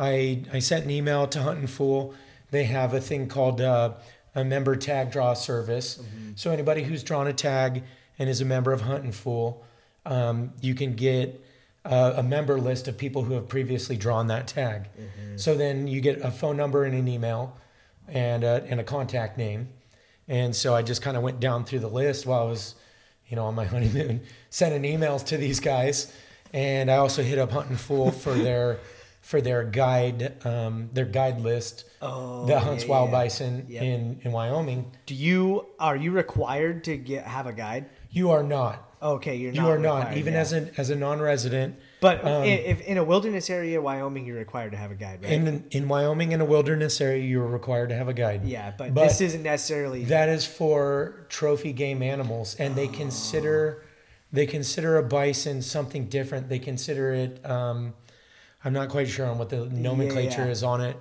I 0.00 0.42
I 0.52 0.58
sent 0.58 0.84
an 0.84 0.90
email 0.90 1.26
to 1.28 1.42
Huntin' 1.42 1.66
Fool. 1.66 2.14
They 2.50 2.64
have 2.64 2.94
a 2.94 3.00
thing 3.00 3.28
called 3.28 3.60
uh, 3.60 3.92
a 4.34 4.44
member 4.44 4.74
tag 4.74 5.12
draw 5.12 5.34
service. 5.34 5.98
Mm-hmm. 5.98 6.32
So 6.36 6.50
anybody 6.50 6.82
who's 6.82 7.04
drawn 7.04 7.26
a 7.26 7.32
tag 7.32 7.84
and 8.18 8.28
is 8.28 8.40
a 8.40 8.44
member 8.44 8.72
of 8.72 8.80
Huntin' 8.80 9.12
Fool, 9.12 9.64
um, 10.06 10.52
you 10.60 10.74
can 10.74 10.94
get 10.94 11.44
a, 11.84 12.14
a 12.16 12.22
member 12.22 12.58
list 12.58 12.88
of 12.88 12.96
people 12.96 13.22
who 13.22 13.34
have 13.34 13.48
previously 13.48 13.96
drawn 13.96 14.26
that 14.28 14.48
tag. 14.48 14.84
Mm-hmm. 14.84 15.36
So 15.36 15.54
then 15.54 15.86
you 15.86 16.00
get 16.00 16.20
a 16.22 16.30
phone 16.30 16.56
number 16.56 16.84
and 16.84 16.94
an 16.94 17.06
email, 17.06 17.56
and 18.08 18.44
a, 18.44 18.64
and 18.68 18.80
a 18.80 18.84
contact 18.84 19.38
name. 19.38 19.68
And 20.28 20.54
so 20.54 20.74
I 20.74 20.82
just 20.82 21.02
kind 21.02 21.16
of 21.16 21.22
went 21.22 21.40
down 21.40 21.64
through 21.64 21.80
the 21.80 21.88
list 21.88 22.26
while 22.26 22.40
I 22.40 22.44
was, 22.44 22.74
you 23.28 23.36
know, 23.36 23.46
on 23.46 23.54
my 23.54 23.64
honeymoon, 23.74 24.22
sending 24.50 24.98
emails 24.98 25.24
to 25.26 25.36
these 25.36 25.60
guys. 25.60 26.12
And 26.52 26.90
I 26.90 26.96
also 26.96 27.22
hit 27.22 27.38
up 27.38 27.52
Huntin' 27.52 27.76
Fool 27.76 28.10
for 28.10 28.34
their 28.34 28.80
for 29.30 29.40
their 29.40 29.62
guide 29.62 30.44
um, 30.44 30.90
their 30.92 31.04
guide 31.04 31.40
list 31.40 31.84
Oh, 32.02 32.46
that 32.46 32.62
hunts 32.64 32.84
yeah, 32.84 32.90
wild 32.90 33.10
yeah. 33.10 33.16
bison 33.16 33.66
Yep. 33.68 33.82
in 33.82 34.20
in 34.24 34.32
Wyoming. 34.32 34.90
Do 35.06 35.14
you 35.14 35.66
are 35.78 35.96
you 35.96 36.10
required 36.10 36.82
to 36.84 36.96
get 36.96 37.24
have 37.26 37.46
a 37.46 37.52
guide? 37.52 37.84
You 38.10 38.30
are 38.32 38.42
not. 38.42 38.76
Okay, 39.02 39.36
you're 39.36 39.52
not. 39.52 39.62
You 39.62 39.68
are 39.70 39.78
not 39.78 40.16
even 40.16 40.32
yeah. 40.32 40.40
as 40.40 40.52
a 40.52 40.60
as 40.80 40.90
a 40.90 40.96
non-resident. 40.96 41.76
But 42.00 42.24
um, 42.24 42.42
if 42.44 42.80
in 42.80 42.98
a 42.98 43.04
wilderness 43.04 43.48
area, 43.48 43.80
Wyoming, 43.80 44.26
you're 44.26 44.38
required 44.38 44.72
to 44.72 44.78
have 44.78 44.90
a 44.90 44.94
guide, 44.94 45.22
right? 45.22 45.32
In 45.32 45.64
in 45.70 45.86
Wyoming 45.88 46.32
in 46.32 46.40
a 46.40 46.44
wilderness 46.44 47.00
area, 47.00 47.22
you 47.22 47.40
are 47.40 47.46
required 47.60 47.90
to 47.90 47.94
have 47.94 48.08
a 48.08 48.14
guide. 48.24 48.44
yeah, 48.44 48.72
but, 48.76 48.92
But 48.94 49.04
this 49.04 49.20
isn't 49.20 49.44
necessarily. 49.44 50.04
That 50.06 50.28
is 50.28 50.44
for 50.44 51.26
trophy 51.28 51.72
game 51.72 52.02
animals, 52.02 52.56
and 52.58 52.74
they 52.74 52.88
consider 52.88 53.84
they 54.32 54.46
consider 54.46 54.96
a 54.96 55.02
bison 55.02 55.60
something 55.62 56.06
different. 56.06 56.48
They 56.48 56.58
consider 56.58 57.12
it. 57.12 57.44
Um, 57.48 57.94
I'm 58.64 58.72
not 58.72 58.88
quite 58.88 59.08
sure 59.08 59.26
on 59.26 59.38
what 59.38 59.48
the 59.48 59.66
nomenclature 59.66 60.44
yeah. 60.44 60.50
is 60.50 60.62
on 60.62 60.80
it, 60.82 60.96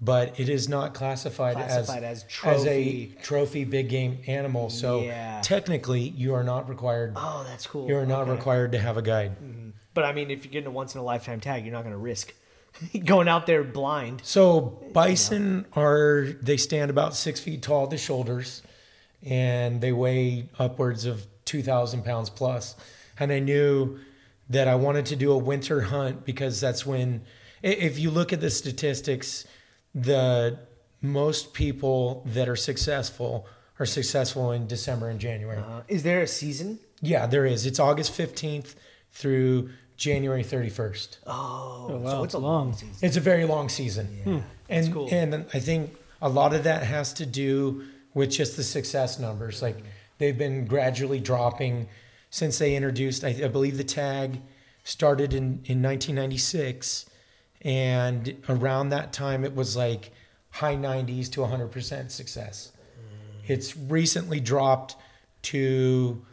but 0.00 0.38
it 0.40 0.48
is 0.48 0.68
not 0.68 0.94
classified, 0.94 1.54
Classified 1.54 2.02
as 2.02 2.24
as 2.44 2.66
a 2.66 3.06
trophy. 3.22 3.64
big 3.64 3.88
game 3.88 4.18
animal. 4.26 4.68
So 4.70 5.02
Yeah. 5.02 5.40
technically, 5.42 6.00
you 6.00 6.34
are 6.34 6.42
not 6.44 6.68
required. 6.68 7.12
Oh, 7.16 7.44
that's 7.48 7.66
cool. 7.66 7.86
you 7.88 7.96
are 7.96 8.06
not 8.06 8.22
Okay. 8.22 8.32
required 8.32 8.72
to 8.72 8.78
have 8.78 8.96
a 8.96 9.02
guide. 9.02 9.32
Mm-hmm. 9.36 9.70
But 9.94 10.04
I 10.04 10.12
mean, 10.12 10.30
if 10.30 10.44
you're 10.44 10.52
getting 10.52 10.66
a 10.66 10.72
once 10.72 10.94
in 10.94 11.00
a 11.00 11.04
lifetime 11.04 11.40
tag, 11.40 11.64
you're 11.64 11.72
not 11.72 11.82
going 11.82 11.92
to 11.94 11.98
risk 11.98 12.34
going 13.04 13.28
out 13.28 13.46
there 13.46 13.62
blind. 13.62 14.20
So 14.24 14.60
bison 14.92 15.66
are 15.74 16.26
they 16.42 16.56
stand 16.56 16.90
about 16.90 17.14
six 17.14 17.38
feet 17.38 17.62
tall 17.62 17.84
at 17.84 17.90
the 17.90 17.96
shoulders, 17.98 18.62
and 19.24 19.80
they 19.80 19.92
weigh 19.92 20.48
upwards 20.58 21.04
of 21.04 21.26
two 21.44 21.62
thousand 21.62 22.04
pounds 22.04 22.28
plus. 22.30 22.74
And 23.20 23.30
I 23.30 23.38
knew 23.38 24.00
that 24.50 24.68
I 24.68 24.74
wanted 24.74 25.06
to 25.06 25.16
do 25.16 25.32
a 25.32 25.38
winter 25.38 25.82
hunt 25.82 26.24
because 26.24 26.60
that's 26.60 26.84
when, 26.84 27.22
if 27.62 27.98
you 27.98 28.10
look 28.10 28.32
at 28.32 28.40
the 28.40 28.50
statistics, 28.50 29.46
the 29.94 30.58
most 31.00 31.54
people 31.54 32.22
that 32.26 32.48
are 32.48 32.56
successful 32.56 33.46
are 33.78 33.86
successful 33.86 34.52
in 34.52 34.66
December 34.66 35.08
and 35.08 35.18
January. 35.20 35.58
Uh, 35.58 35.82
is 35.88 36.02
there 36.02 36.22
a 36.22 36.26
season? 36.26 36.78
Yeah, 37.00 37.26
there 37.26 37.44
is. 37.46 37.66
It's 37.66 37.80
August 37.80 38.12
fifteenth 38.12 38.76
through 39.12 39.70
January 39.96 40.42
thirty 40.42 40.70
first. 40.70 41.18
Oh, 41.26 41.86
Oh, 41.90 41.96
wow, 41.98 42.10
so 42.10 42.16
it's 42.18 42.24
it's 42.26 42.34
a 42.34 42.38
long. 42.38 42.64
long 42.68 42.72
season. 42.74 42.96
It's 43.02 43.16
a 43.16 43.20
very 43.20 43.44
long 43.44 43.68
season. 43.68 44.08
Yeah, 44.26 44.40
And 44.68 44.92
cool. 44.92 45.08
and 45.12 45.34
I 45.52 45.58
think 45.58 45.96
a 46.22 46.28
lot 46.28 46.54
of 46.54 46.64
that 46.64 46.82
has 46.84 47.12
to 47.14 47.26
do 47.26 47.84
with 48.14 48.30
just 48.30 48.56
the 48.56 48.62
success 48.62 49.18
numbers. 49.18 49.60
Like 49.60 49.76
they've 50.18 50.38
been 50.38 50.66
gradually 50.66 51.20
dropping 51.20 51.88
since 52.34 52.58
they 52.58 52.74
introduced. 52.74 53.22
I, 53.22 53.28
I 53.28 53.46
believe 53.46 53.76
the 53.76 53.84
tag 53.84 54.40
started 54.82 55.32
in 55.32 55.62
in 55.66 55.80
1996, 55.80 57.06
and 57.62 58.36
around 58.48 58.88
that 58.88 59.12
time 59.12 59.44
it 59.44 59.54
was 59.54 59.76
like 59.76 60.10
high 60.50 60.74
90s 60.74 61.30
to 61.30 61.40
100% 61.42 62.10
success. 62.10 62.72
Mm. 62.98 63.50
It's 63.50 63.76
recently 63.76 64.40
dropped 64.40 64.96
to 65.42 66.24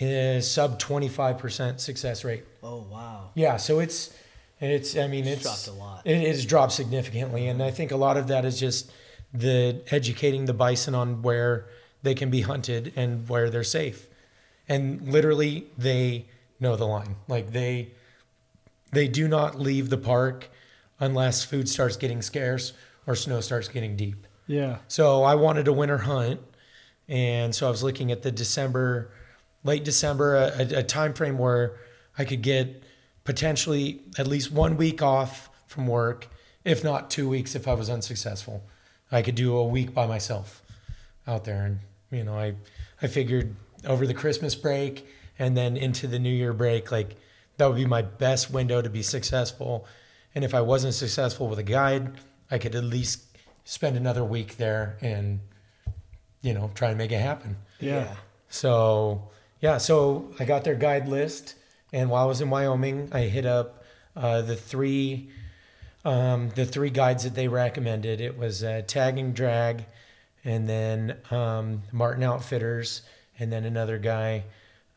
a 0.00 0.40
sub 0.40 0.80
25% 0.80 1.80
success 1.80 2.24
rate. 2.24 2.44
Oh 2.62 2.86
wow. 2.88 3.30
Yeah, 3.34 3.56
so 3.56 3.80
it's 3.80 4.16
it's 4.60 4.96
I 4.96 5.08
mean 5.08 5.26
it's, 5.26 5.42
dropped 5.42 5.66
a 5.66 5.72
lot. 5.72 6.02
It 6.04 6.24
has 6.24 6.46
dropped 6.46 6.72
significantly, 6.72 7.48
and 7.48 7.60
I 7.60 7.72
think 7.72 7.90
a 7.90 7.96
lot 7.96 8.16
of 8.16 8.28
that 8.28 8.44
is 8.44 8.60
just 8.60 8.92
the 9.34 9.82
educating 9.90 10.44
the 10.44 10.54
bison 10.54 10.94
on 10.94 11.22
where 11.22 11.66
they 12.04 12.14
can 12.14 12.30
be 12.30 12.42
hunted 12.42 12.92
and 12.94 13.28
where 13.28 13.50
they're 13.50 13.64
safe, 13.64 14.06
and 14.72 15.06
literally 15.12 15.66
they 15.76 16.26
know 16.58 16.76
the 16.76 16.86
line. 16.86 17.16
Like 17.28 17.52
they 17.52 17.92
they 18.92 19.08
do 19.08 19.28
not 19.28 19.58
leave 19.58 19.90
the 19.90 19.98
park 19.98 20.50
unless 20.98 21.44
food 21.44 21.68
starts 21.68 21.96
getting 21.96 22.22
scarce 22.22 22.72
or 23.06 23.14
snow 23.14 23.40
starts 23.40 23.68
getting 23.68 23.96
deep. 23.96 24.26
Yeah. 24.46 24.78
So 24.88 25.22
I 25.24 25.34
wanted 25.34 25.68
a 25.68 25.72
winter 25.72 25.98
hunt, 25.98 26.40
and 27.08 27.54
so 27.54 27.66
I 27.66 27.70
was 27.70 27.82
looking 27.82 28.12
at 28.12 28.22
the 28.22 28.30
December, 28.30 29.10
late 29.64 29.84
December, 29.84 30.36
a, 30.36 30.52
a, 30.58 30.78
a 30.78 30.82
time 30.82 31.14
frame 31.14 31.38
where 31.38 31.76
I 32.18 32.24
could 32.24 32.42
get 32.42 32.82
potentially 33.24 34.02
at 34.18 34.26
least 34.26 34.52
one 34.52 34.76
week 34.76 35.02
off 35.02 35.48
from 35.66 35.86
work, 35.86 36.28
if 36.64 36.84
not 36.84 37.10
two 37.10 37.28
weeks 37.28 37.54
if 37.54 37.66
I 37.66 37.74
was 37.74 37.88
unsuccessful. 37.88 38.62
I 39.10 39.22
could 39.22 39.34
do 39.34 39.56
a 39.56 39.64
week 39.64 39.92
by 39.92 40.06
myself 40.06 40.62
out 41.26 41.44
there, 41.44 41.64
and 41.64 41.78
you 42.10 42.24
know, 42.24 42.38
I 42.38 42.54
I 43.00 43.06
figured 43.06 43.54
over 43.86 44.06
the 44.06 44.14
Christmas 44.14 44.54
break 44.54 45.06
and 45.38 45.56
then 45.56 45.76
into 45.76 46.06
the 46.06 46.18
New 46.18 46.32
Year 46.32 46.52
break, 46.52 46.92
like 46.92 47.16
that 47.56 47.66
would 47.66 47.76
be 47.76 47.86
my 47.86 48.02
best 48.02 48.50
window 48.50 48.82
to 48.82 48.90
be 48.90 49.02
successful. 49.02 49.86
And 50.34 50.44
if 50.44 50.54
I 50.54 50.60
wasn't 50.60 50.94
successful 50.94 51.48
with 51.48 51.58
a 51.58 51.64
guide, 51.64 52.12
I 52.50 52.58
could 52.58 52.74
at 52.74 52.84
least 52.84 53.24
spend 53.64 53.96
another 53.96 54.24
week 54.24 54.56
there 54.56 54.96
and 55.00 55.40
you 56.42 56.52
know 56.52 56.70
try 56.74 56.88
and 56.88 56.98
make 56.98 57.12
it 57.12 57.20
happen. 57.20 57.56
Yeah. 57.80 58.14
So 58.48 59.30
yeah, 59.60 59.78
so 59.78 60.30
I 60.40 60.44
got 60.44 60.64
their 60.64 60.74
guide 60.74 61.08
list, 61.08 61.54
and 61.92 62.10
while 62.10 62.24
I 62.24 62.26
was 62.26 62.40
in 62.40 62.50
Wyoming, 62.50 63.08
I 63.12 63.20
hit 63.20 63.46
up 63.46 63.84
uh, 64.16 64.42
the 64.42 64.56
three 64.56 65.30
um, 66.04 66.50
the 66.54 66.66
three 66.66 66.90
guides 66.90 67.24
that 67.24 67.34
they 67.34 67.48
recommended. 67.48 68.20
It 68.20 68.36
was 68.36 68.64
uh, 68.64 68.82
Tagging 68.86 69.32
Drag, 69.32 69.84
and 70.44 70.68
then 70.68 71.16
um, 71.30 71.82
Martin 71.92 72.24
Outfitters, 72.24 73.02
and 73.38 73.52
then 73.52 73.64
another 73.64 73.98
guy. 73.98 74.44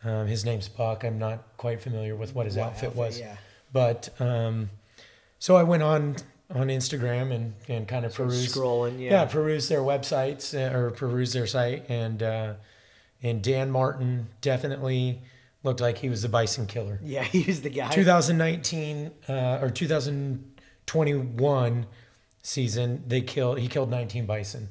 Um, 0.04 0.28
his 0.28 0.45
name's 0.45 0.69
Buck. 0.69 1.04
I'm 1.04 1.17
not 1.17 1.43
quite 1.58 1.82
familiar 1.82 2.15
with 2.15 2.36
what 2.36 2.45
his 2.45 2.58
What 2.58 2.67
outfit 2.67 2.89
outfit, 2.89 2.98
was, 2.98 3.19
yeah. 3.19 3.38
but 3.74 4.10
um, 4.19 4.69
so 5.39 5.56
I 5.56 5.63
went 5.63 5.82
on 5.84 6.15
on 6.54 6.67
Instagram 6.67 7.34
and, 7.34 7.56
and 7.67 7.88
kind 7.88 8.06
of 8.06 8.13
perused 8.13 8.54
Scrolling, 8.56 9.00
yeah, 9.00 9.12
yeah. 9.12 9.26
peruse 9.26 9.67
their 9.67 9.82
websites 9.82 10.54
uh, 10.54 10.78
or 10.78 10.91
peruse 10.91 11.34
their 11.34 11.48
site, 11.48 11.89
and 11.89 12.21
uh, 12.21 12.54
and 13.24 13.41
Dan 13.41 13.71
Martin 13.71 14.28
definitely 14.41 15.21
looked 15.63 15.82
like 15.82 15.98
he 15.98 16.10
was 16.10 16.21
the 16.21 16.30
bison 16.30 16.67
killer. 16.67 17.00
Yeah, 17.04 17.24
he 17.32 17.41
was 17.43 17.62
the 17.62 17.71
guy. 17.71 17.89
2019 17.89 19.10
uh, 19.28 19.58
or 19.62 19.71
2021 19.71 21.86
season, 22.43 23.04
they 23.08 23.21
killed. 23.21 23.58
He 23.60 23.67
killed 23.67 23.89
19 23.89 24.28
bison, 24.28 24.69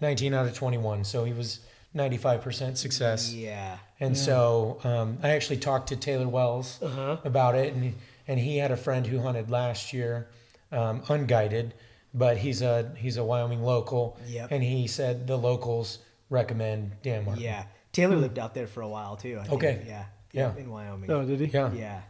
19 0.00 0.34
out 0.34 0.46
of 0.46 0.54
21. 0.54 1.02
So 1.04 1.24
he 1.24 1.32
was 1.32 1.58
95% 1.94 2.76
success. 2.76 3.32
Yeah. 3.32 3.78
And 4.00 4.16
so 4.16 4.78
um, 4.84 5.18
I 5.22 5.30
actually 5.30 5.56
talked 5.58 5.88
to 5.88 5.96
Taylor 5.96 6.28
Wells 6.28 6.78
Uh-huh. 6.82 7.16
about 7.24 7.54
it, 7.54 7.74
and 7.74 7.94
and 8.28 8.38
he 8.38 8.58
had 8.58 8.70
a 8.70 8.76
friend 8.76 9.06
who 9.06 9.20
hunted 9.20 9.50
last 9.50 9.92
year, 9.94 10.28
um, 10.70 11.02
unguided, 11.08 11.72
but 12.14 12.36
he's 12.36 12.60
a 12.62 12.92
he's 12.96 13.16
a 13.16 13.24
Wyoming 13.24 13.62
local, 13.62 14.18
Yep. 14.26 14.50
and 14.52 14.62
he 14.62 14.86
said 14.86 15.26
the 15.26 15.36
locals 15.36 15.98
recommend 16.30 16.92
Dan 17.02 17.24
Martin. 17.24 17.42
Yeah. 17.42 17.64
Taylor 17.92 18.16
lived 18.16 18.38
out 18.38 18.54
there 18.54 18.66
for 18.66 18.82
a 18.82 18.88
while 18.88 19.16
too. 19.16 19.38
I 19.40 19.42
think. 19.44 19.54
Okay. 19.54 19.82
Yeah. 19.86 20.04
Yeah. 20.32 20.54
In 20.56 20.70
Wyoming. 20.70 21.10
Oh, 21.10 21.24
did 21.24 21.40
he? 21.40 21.46
yeah, 21.46 21.72
Yeah. 21.72 22.00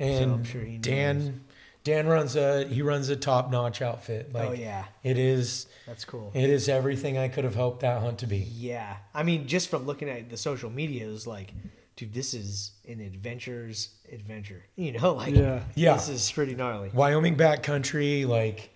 and 0.00 0.32
I'm 0.32 0.44
sure 0.44 0.60
he 0.60 0.72
knows. 0.72 0.80
Dan 0.82 1.40
Dan 1.82 2.06
runs 2.06 2.36
a 2.36 2.64
he 2.66 2.82
runs 2.82 3.08
a 3.08 3.16
top 3.16 3.50
notch 3.50 3.80
outfit. 3.80 4.30
Oh, 4.34 4.38
like 4.38 4.48
oh 4.50 4.52
yeah. 4.52 4.84
it 5.02 5.16
is 5.18 5.66
That's 5.86 6.04
cool. 6.04 6.30
it 6.34 6.50
is 6.50 6.68
everything 6.68 7.16
I 7.16 7.28
could 7.28 7.44
have 7.44 7.54
hoped 7.54 7.80
that 7.80 8.00
hunt 8.02 8.18
to 8.18 8.26
be. 8.26 8.38
Yeah. 8.38 8.96
I 9.14 9.22
mean, 9.22 9.46
just 9.46 9.68
from 9.70 9.86
looking 9.86 10.08
at 10.08 10.28
the 10.28 10.36
social 10.36 10.68
media, 10.70 11.06
it 11.08 11.10
was 11.10 11.26
like, 11.26 11.54
dude, 11.96 12.12
this 12.12 12.34
is 12.34 12.72
an 12.86 13.00
adventure's 13.00 13.88
adventure. 14.12 14.62
You 14.76 14.92
know, 14.92 15.14
like 15.14 15.34
Yeah. 15.34 15.62
Yeah. 15.74 15.94
this 15.94 16.08
is 16.10 16.30
pretty 16.30 16.54
gnarly. 16.54 16.90
Wyoming 16.92 17.36
backcountry, 17.36 18.26
like 18.26 18.70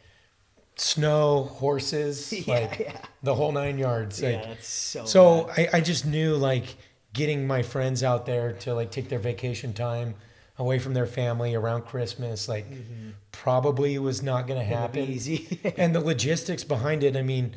snow, 0.77 1.45
horses, 1.45 2.33
Yeah, 2.47 2.55
like 2.55 2.79
yeah. 2.79 2.99
the 3.23 3.35
whole 3.35 3.53
nine 3.53 3.79
yards. 3.79 4.21
Yeah, 4.21 4.43
that's 4.47 4.67
so. 4.67 5.05
So 5.05 5.47
rad. 5.49 5.69
I, 5.73 5.77
I 5.79 5.81
just 5.81 6.07
knew 6.07 6.37
like 6.37 6.77
getting 7.13 7.47
my 7.47 7.63
friends 7.63 8.03
out 8.03 8.27
there 8.27 8.53
to 8.55 8.75
like 8.75 8.91
take 8.91 9.09
their 9.09 9.19
vacation 9.21 9.73
time 9.73 10.15
away 10.59 10.79
from 10.79 10.95
their 10.95 11.07
family 11.07 11.55
around 11.55 11.83
Christmas, 11.83 12.49
like 12.49 12.71
mm-hmm. 12.71 13.11
probably 13.33 13.99
was 13.99 14.23
not 14.23 14.47
going 14.47 14.59
to 14.59 14.65
happen. 14.65 15.03
easy. 15.03 15.61
and 15.77 15.95
the 15.95 16.01
logistics 16.01 16.65
behind 16.65 17.03
it, 17.03 17.17
I 17.17 17.23
mean, 17.23 17.55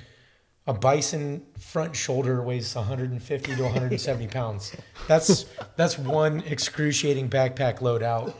a 0.65 0.73
bison 0.73 1.45
front 1.57 1.95
shoulder 1.95 2.41
weighs 2.41 2.75
150 2.75 3.55
to 3.55 3.63
170 3.63 4.27
pounds. 4.29 4.75
That's 5.07 5.45
that's 5.75 5.97
one 5.97 6.41
excruciating 6.41 7.29
backpack 7.29 7.81
load 7.81 8.03
out, 8.03 8.35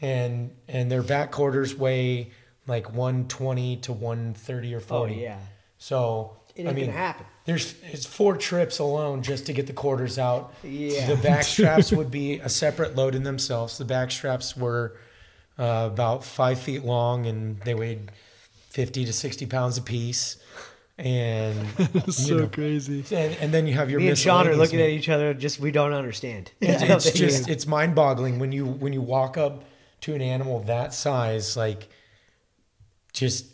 and 0.00 0.50
and 0.68 0.90
their 0.90 1.02
back 1.02 1.30
quarters 1.30 1.74
weigh 1.74 2.32
like 2.66 2.88
120 2.92 3.76
to 3.78 3.92
130 3.92 4.74
or 4.74 4.80
40. 4.80 4.94
oh 4.94 4.98
40. 5.08 5.14
yeah. 5.22 5.38
So 5.78 6.36
It 6.54 6.66
I 6.66 6.72
mean, 6.72 6.90
happen. 6.90 7.26
There's 7.44 7.74
it's 7.82 8.06
four 8.06 8.36
trips 8.36 8.78
alone 8.78 9.22
just 9.22 9.46
to 9.46 9.52
get 9.52 9.66
the 9.66 9.72
quarters 9.72 10.18
out. 10.18 10.54
Yeah. 10.62 11.06
The 11.06 11.16
back 11.16 11.42
straps 11.44 11.92
would 11.92 12.10
be 12.10 12.38
a 12.38 12.48
separate 12.48 12.96
load 12.96 13.14
in 13.14 13.22
themselves. 13.22 13.76
The 13.76 13.84
back 13.84 14.10
straps 14.10 14.56
were 14.56 14.96
uh, 15.58 15.88
about 15.92 16.24
five 16.24 16.58
feet 16.58 16.84
long 16.84 17.26
and 17.26 17.60
they 17.60 17.74
weighed 17.74 18.10
50 18.70 19.04
to 19.04 19.12
60 19.12 19.46
pounds 19.46 19.76
apiece. 19.78 20.38
And, 20.96 21.66
so 22.08 22.34
you 22.34 22.40
know, 22.42 22.46
crazy. 22.48 23.04
and, 23.14 23.36
and 23.40 23.52
then 23.52 23.66
you 23.66 23.74
have 23.74 23.90
your 23.90 24.00
Me 24.00 24.08
and 24.08 24.18
Sean 24.18 24.46
are 24.46 24.56
looking 24.56 24.80
at 24.80 24.90
each 24.90 25.08
other. 25.08 25.34
Just 25.34 25.60
we 25.60 25.70
don't 25.70 25.92
understand. 25.92 26.52
It's, 26.60 27.06
it's 27.06 27.18
just 27.18 27.48
it's 27.48 27.66
mind 27.66 27.94
boggling 27.94 28.38
when 28.38 28.52
you 28.52 28.64
when 28.64 28.92
you 28.92 29.02
walk 29.02 29.36
up 29.36 29.64
to 30.02 30.14
an 30.14 30.22
animal 30.22 30.60
that 30.60 30.94
size, 30.94 31.56
like 31.56 31.88
just 33.12 33.46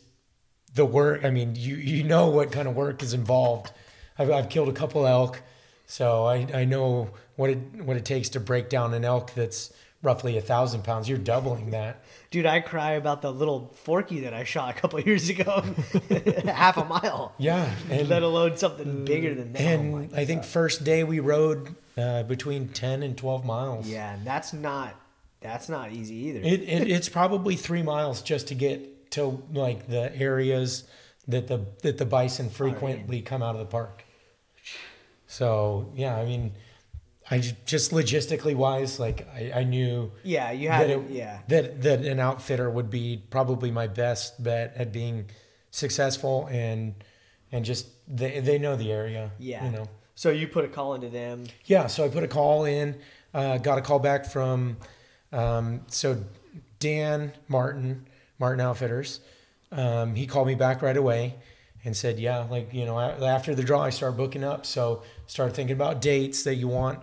the 0.74 0.84
work. 0.84 1.24
I 1.24 1.30
mean, 1.30 1.54
you 1.56 1.76
you 1.76 2.04
know 2.04 2.28
what 2.28 2.52
kind 2.52 2.68
of 2.68 2.74
work 2.74 3.02
is 3.02 3.14
involved. 3.14 3.72
I've, 4.20 4.30
I've 4.30 4.48
killed 4.50 4.68
a 4.68 4.72
couple 4.72 5.06
elk, 5.06 5.40
so 5.86 6.26
I, 6.26 6.46
I 6.52 6.64
know 6.66 7.10
what 7.36 7.48
it 7.48 7.58
what 7.82 7.96
it 7.96 8.04
takes 8.04 8.28
to 8.30 8.40
break 8.40 8.68
down 8.68 8.92
an 8.92 9.02
elk 9.02 9.32
that's 9.32 9.72
roughly 10.02 10.36
a 10.36 10.42
thousand 10.42 10.84
pounds. 10.84 11.08
You're 11.08 11.16
doubling 11.16 11.70
that. 11.70 12.04
Dude, 12.30 12.44
I 12.44 12.60
cry 12.60 12.92
about 12.92 13.22
the 13.22 13.32
little 13.32 13.74
forky 13.82 14.20
that 14.20 14.34
I 14.34 14.44
shot 14.44 14.76
a 14.76 14.78
couple 14.78 15.00
years 15.10 15.30
ago, 15.30 15.64
half 16.44 16.76
a 16.76 16.84
mile. 16.84 17.34
Yeah, 17.38 17.74
and 17.90 18.10
Let 18.10 18.22
alone 18.22 18.58
something 18.58 19.06
bigger 19.06 19.34
than 19.34 19.54
that. 19.54 19.62
Oh 19.62 19.64
and 19.64 19.92
my 20.12 20.20
I 20.20 20.26
think 20.26 20.44
first 20.44 20.84
day 20.84 21.02
we 21.02 21.20
rode 21.20 21.74
uh, 21.96 22.24
between 22.24 22.68
ten 22.68 23.02
and 23.02 23.16
twelve 23.16 23.46
miles. 23.46 23.88
Yeah, 23.88 24.12
and 24.12 24.26
that's 24.26 24.52
not 24.52 24.94
that's 25.40 25.70
not 25.70 25.92
easy 25.92 26.16
either. 26.16 26.40
It, 26.40 26.60
it 26.60 26.90
it's 26.90 27.08
probably 27.08 27.56
three 27.56 27.82
miles 27.82 28.20
just 28.20 28.48
to 28.48 28.54
get 28.54 29.12
to 29.12 29.42
like 29.54 29.88
the 29.88 30.14
areas 30.14 30.84
that 31.26 31.48
the 31.48 31.64
that 31.82 31.96
the 31.96 32.04
bison 32.04 32.50
frequently 32.50 33.22
come 33.22 33.42
out 33.42 33.54
of 33.54 33.60
the 33.60 33.66
park. 33.66 34.04
So 35.30 35.92
yeah, 35.94 36.16
I 36.16 36.24
mean, 36.24 36.54
I 37.30 37.38
ju- 37.38 37.54
just 37.64 37.92
logistically 37.92 38.56
wise, 38.56 38.98
like 38.98 39.28
I, 39.32 39.52
I 39.60 39.62
knew 39.62 40.10
yeah, 40.24 40.50
you 40.50 40.68
that 40.68 40.74
had 40.74 40.90
it, 40.90 41.02
yeah. 41.08 41.38
that 41.46 41.82
that 41.82 42.00
an 42.00 42.18
outfitter 42.18 42.68
would 42.68 42.90
be 42.90 43.22
probably 43.30 43.70
my 43.70 43.86
best 43.86 44.42
bet 44.42 44.74
at 44.76 44.92
being 44.92 45.26
successful 45.70 46.48
and 46.50 46.96
and 47.52 47.64
just 47.64 47.86
they 48.08 48.40
they 48.40 48.58
know 48.58 48.74
the 48.74 48.90
area. 48.90 49.30
Yeah. 49.38 49.64
you 49.64 49.70
know. 49.70 49.88
So 50.16 50.30
you 50.30 50.48
put 50.48 50.64
a 50.64 50.68
call 50.68 50.94
into 50.94 51.08
them. 51.08 51.46
Yeah, 51.64 51.86
so 51.86 52.04
I 52.04 52.08
put 52.08 52.24
a 52.24 52.28
call 52.28 52.64
in, 52.64 52.96
uh, 53.32 53.58
got 53.58 53.78
a 53.78 53.82
call 53.82 54.00
back 54.00 54.26
from, 54.26 54.78
um, 55.32 55.82
so 55.86 56.24
Dan 56.80 57.32
Martin, 57.46 58.06
Martin 58.38 58.60
Outfitters. 58.60 59.20
Um, 59.70 60.16
he 60.16 60.26
called 60.26 60.48
me 60.48 60.56
back 60.56 60.82
right 60.82 60.96
away 60.96 61.36
and 61.84 61.96
said, 61.96 62.18
yeah, 62.18 62.40
like, 62.50 62.74
you 62.74 62.84
know, 62.84 62.98
after 62.98 63.54
the 63.54 63.62
draw, 63.62 63.80
I 63.80 63.90
started 63.90 64.16
booking 64.16 64.44
up. 64.44 64.66
So 64.66 65.02
start 65.30 65.54
thinking 65.54 65.74
about 65.74 66.00
dates 66.00 66.42
that 66.42 66.56
you 66.56 66.66
want 66.66 67.00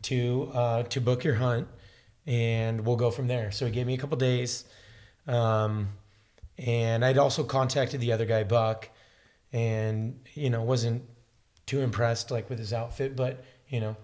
to, 0.00 0.50
uh, 0.54 0.82
to 0.84 1.02
book 1.02 1.22
your 1.22 1.34
hunt 1.34 1.68
and 2.26 2.86
we'll 2.86 2.96
go 2.96 3.10
from 3.10 3.26
there. 3.26 3.50
So 3.50 3.66
he 3.66 3.72
gave 3.72 3.86
me 3.86 3.92
a 3.92 3.98
couple 3.98 4.16
days. 4.16 4.64
Um, 5.26 5.88
and 6.56 7.04
I'd 7.04 7.18
also 7.18 7.44
contacted 7.44 8.00
the 8.00 8.12
other 8.12 8.24
guy, 8.24 8.44
Buck, 8.44 8.88
and, 9.52 10.18
you 10.32 10.48
know, 10.48 10.62
wasn't 10.62 11.02
too 11.66 11.80
impressed 11.80 12.30
like 12.30 12.48
with 12.48 12.58
his 12.58 12.72
outfit, 12.72 13.14
but 13.14 13.44
you 13.68 13.80
know, 13.80 13.96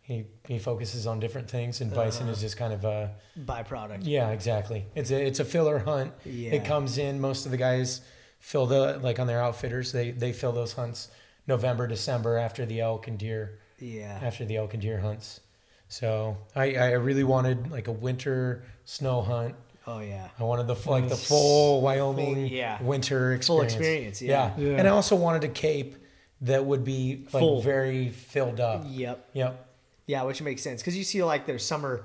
he 0.00 0.24
he 0.46 0.60
focuses 0.60 1.06
on 1.06 1.18
different 1.18 1.50
things, 1.50 1.80
and 1.80 1.92
bison 1.92 2.28
is 2.28 2.40
just 2.40 2.56
kind 2.56 2.72
of 2.72 2.84
a 2.84 3.14
byproduct. 3.38 3.98
yeah, 4.02 4.30
exactly. 4.30 4.86
It's 4.94 5.10
a 5.10 5.20
it's 5.20 5.40
a 5.40 5.44
filler 5.44 5.80
hunt. 5.80 6.12
Yeah. 6.24 6.52
It 6.52 6.64
comes 6.64 6.96
in. 6.96 7.20
Most 7.20 7.44
of 7.44 7.50
the 7.50 7.58
guys 7.58 8.00
fill 8.38 8.66
the 8.66 9.00
like 9.02 9.18
on 9.18 9.26
their 9.26 9.42
outfitters. 9.42 9.90
They 9.90 10.12
they 10.12 10.32
fill 10.32 10.52
those 10.52 10.74
hunts 10.74 11.08
November 11.48 11.86
December 11.88 12.36
after 12.38 12.64
the 12.66 12.80
elk 12.80 13.08
and 13.08 13.18
deer 13.18 13.58
Yeah. 13.80 14.20
after 14.22 14.44
the 14.44 14.56
elk 14.56 14.74
and 14.74 14.82
deer 14.82 14.98
hunts. 15.00 15.40
So 15.88 16.36
I 16.54 16.74
I 16.76 16.90
really 16.92 17.24
wanted 17.24 17.70
like 17.70 17.88
a 17.88 17.92
winter 17.92 18.62
snow 18.84 19.22
hunt. 19.22 19.54
Oh 19.86 20.00
yeah. 20.00 20.28
I 20.38 20.44
wanted 20.44 20.66
the 20.66 20.74
f- 20.74 20.86
like 20.86 21.08
the 21.08 21.16
full 21.16 21.80
Wyoming 21.80 22.34
Full- 22.34 22.44
yeah. 22.46 22.82
winter 22.82 23.40
Full 23.42 23.62
experience. 23.62 24.20
experience, 24.20 24.22
yeah. 24.22 24.52
Yeah. 24.58 24.76
And 24.78 24.86
I 24.86 24.90
also 24.90 25.16
wanted 25.16 25.44
a 25.44 25.48
cape 25.48 25.96
that 26.42 26.64
would 26.66 26.84
be 26.84 27.26
like 27.32 27.40
Full. 27.42 27.62
very 27.62 28.10
filled 28.10 28.60
up. 28.60 28.84
Yep. 28.86 29.30
Yep. 29.32 29.66
Yeah, 30.06 30.22
which 30.24 30.42
makes 30.42 30.62
sense 30.62 30.82
because 30.82 30.96
you 30.96 31.04
see 31.04 31.22
like 31.24 31.46
their 31.46 31.58
summer, 31.58 32.04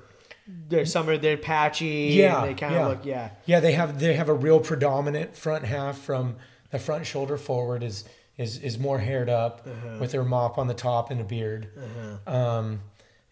their 0.70 0.86
summer 0.86 1.18
they're 1.18 1.36
patchy. 1.38 2.14
Yeah, 2.14 2.42
And 2.42 2.50
they 2.52 2.54
kind 2.60 2.74
of 2.74 2.80
yeah. 2.80 2.88
look 2.88 3.06
yeah. 3.06 3.30
Yeah, 3.46 3.60
they 3.60 3.74
have 3.74 4.00
they 4.00 4.14
have 4.14 4.30
a 4.30 4.34
real 4.34 4.62
predominant 4.62 5.36
front 5.36 5.66
half 5.66 5.98
from 5.98 6.38
the 6.72 6.80
front 6.80 7.06
shoulder 7.06 7.38
forward 7.38 7.84
is 7.84 8.06
is 8.38 8.58
is 8.60 8.80
more 8.80 9.00
haired 9.00 9.30
up 9.30 9.66
Uh-huh. 9.68 9.98
with 10.00 10.12
their 10.12 10.24
mop 10.24 10.58
on 10.58 10.68
the 10.68 10.74
top 10.74 11.12
and 11.12 11.22
a 11.22 11.24
beard. 11.24 11.70
Um, 12.28 12.82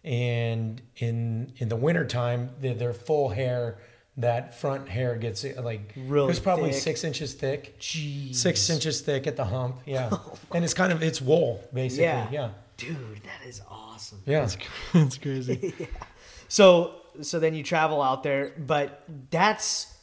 and 0.04 0.82
in 0.98 1.54
in 1.58 1.70
the 1.70 1.76
wintertime, 1.76 2.50
they 2.60 2.74
their 2.74 2.94
full 2.94 3.30
hair. 3.30 3.78
That 4.18 4.60
front 4.60 4.90
hair 4.90 5.16
gets 5.16 5.46
uh, 5.46 5.62
like 5.64 5.94
Really 5.96 6.26
it 6.26 6.28
was 6.28 6.40
probably 6.42 6.72
thick. 6.74 6.82
six 6.82 7.04
inches 7.06 7.34
thick. 7.34 7.80
Jeez. 7.80 8.36
six 8.36 8.70
inches 8.70 9.00
thick 9.02 9.26
at 9.26 9.38
the 9.38 9.46
hump. 9.46 9.78
Yeah, 9.86 10.10
and 10.54 10.66
it's 10.66 10.74
kind 10.74 10.92
of 10.92 11.02
it's 11.02 11.22
wool 11.22 11.64
basically. 11.74 12.04
Yeah. 12.06 12.28
Yeah, 12.30 12.50
Dude, 12.76 13.22
that 13.24 13.48
is 13.48 13.62
awesome. 13.70 14.22
yeah. 14.26 14.48
That's 14.94 15.18
crazy. 15.18 15.74
So 16.50 16.96
so 17.22 17.40
then 17.40 17.54
you 17.54 17.64
travel 17.64 18.02
out 18.02 18.24
there, 18.24 18.52
but 18.58 19.04
that's 19.30 19.94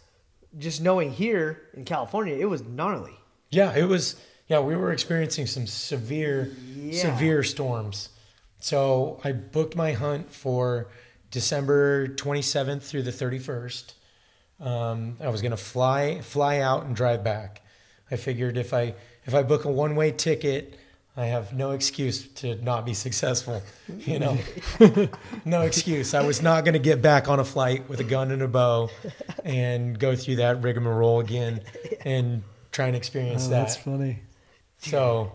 just 0.56 0.80
knowing 0.80 1.12
here 1.12 1.61
in 1.74 1.84
California, 1.84 2.34
it 2.34 2.46
was 2.46 2.62
gnarly. 2.62 3.12
Yeah, 3.50 3.76
it 3.76 3.84
was. 3.84 4.16
Yeah, 4.48 4.61
we 4.61 4.76
were 4.76 4.92
experiencing 4.92 5.46
some 5.46 5.66
severe, 5.66 6.50
Yeah. 6.74 7.00
severe 7.02 7.42
storms. 7.42 8.08
So 8.61 9.20
I 9.22 9.32
booked 9.32 9.76
my 9.76 9.92
hunt 9.92 10.32
for 10.32 10.88
December 11.30 12.08
27th 12.08 12.82
through 12.82 13.02
the 13.02 13.12
31st. 13.12 13.92
Um, 14.61 15.16
I 15.20 15.28
was 15.28 15.42
gonna 15.42 15.56
fly 15.56 16.20
fly 16.22 16.58
out 16.58 16.84
and 16.84 16.96
drive 16.96 17.22
back. 17.22 17.61
I 18.11 18.16
figured 18.16 18.56
if 18.56 18.72
I 18.74 18.94
if 19.26 19.34
I 19.34 19.42
book 19.42 19.64
a 19.64 19.70
one 19.70 19.94
way 19.94 20.11
ticket, 20.11 20.74
I 21.16 21.26
have 21.26 21.52
no 21.52 21.70
excuse 21.72 22.26
to 22.37 22.56
not 22.64 22.84
be 22.87 22.94
successful. 22.94 23.62
You 23.87 24.18
know, 24.18 24.38
no 25.44 25.61
excuse. 25.62 26.14
I 26.14 26.24
was 26.26 26.42
not 26.42 26.64
gonna 26.64 26.78
get 26.80 27.00
back 27.02 27.28
on 27.28 27.38
a 27.38 27.44
flight 27.44 27.88
with 27.88 28.00
a 28.00 28.04
gun 28.04 28.30
and 28.32 28.42
a 28.42 28.48
bow 28.48 28.88
and 29.44 29.96
go 29.98 30.16
through 30.16 30.37
that 30.37 30.62
rigmarole 30.62 31.20
again 31.20 31.61
and 32.04 32.42
try 32.72 32.87
and 32.87 32.96
experience 32.96 33.46
Oh, 33.46 33.50
that. 33.50 33.61
that's 33.61 33.76
funny. 33.76 34.22
So, 34.78 35.32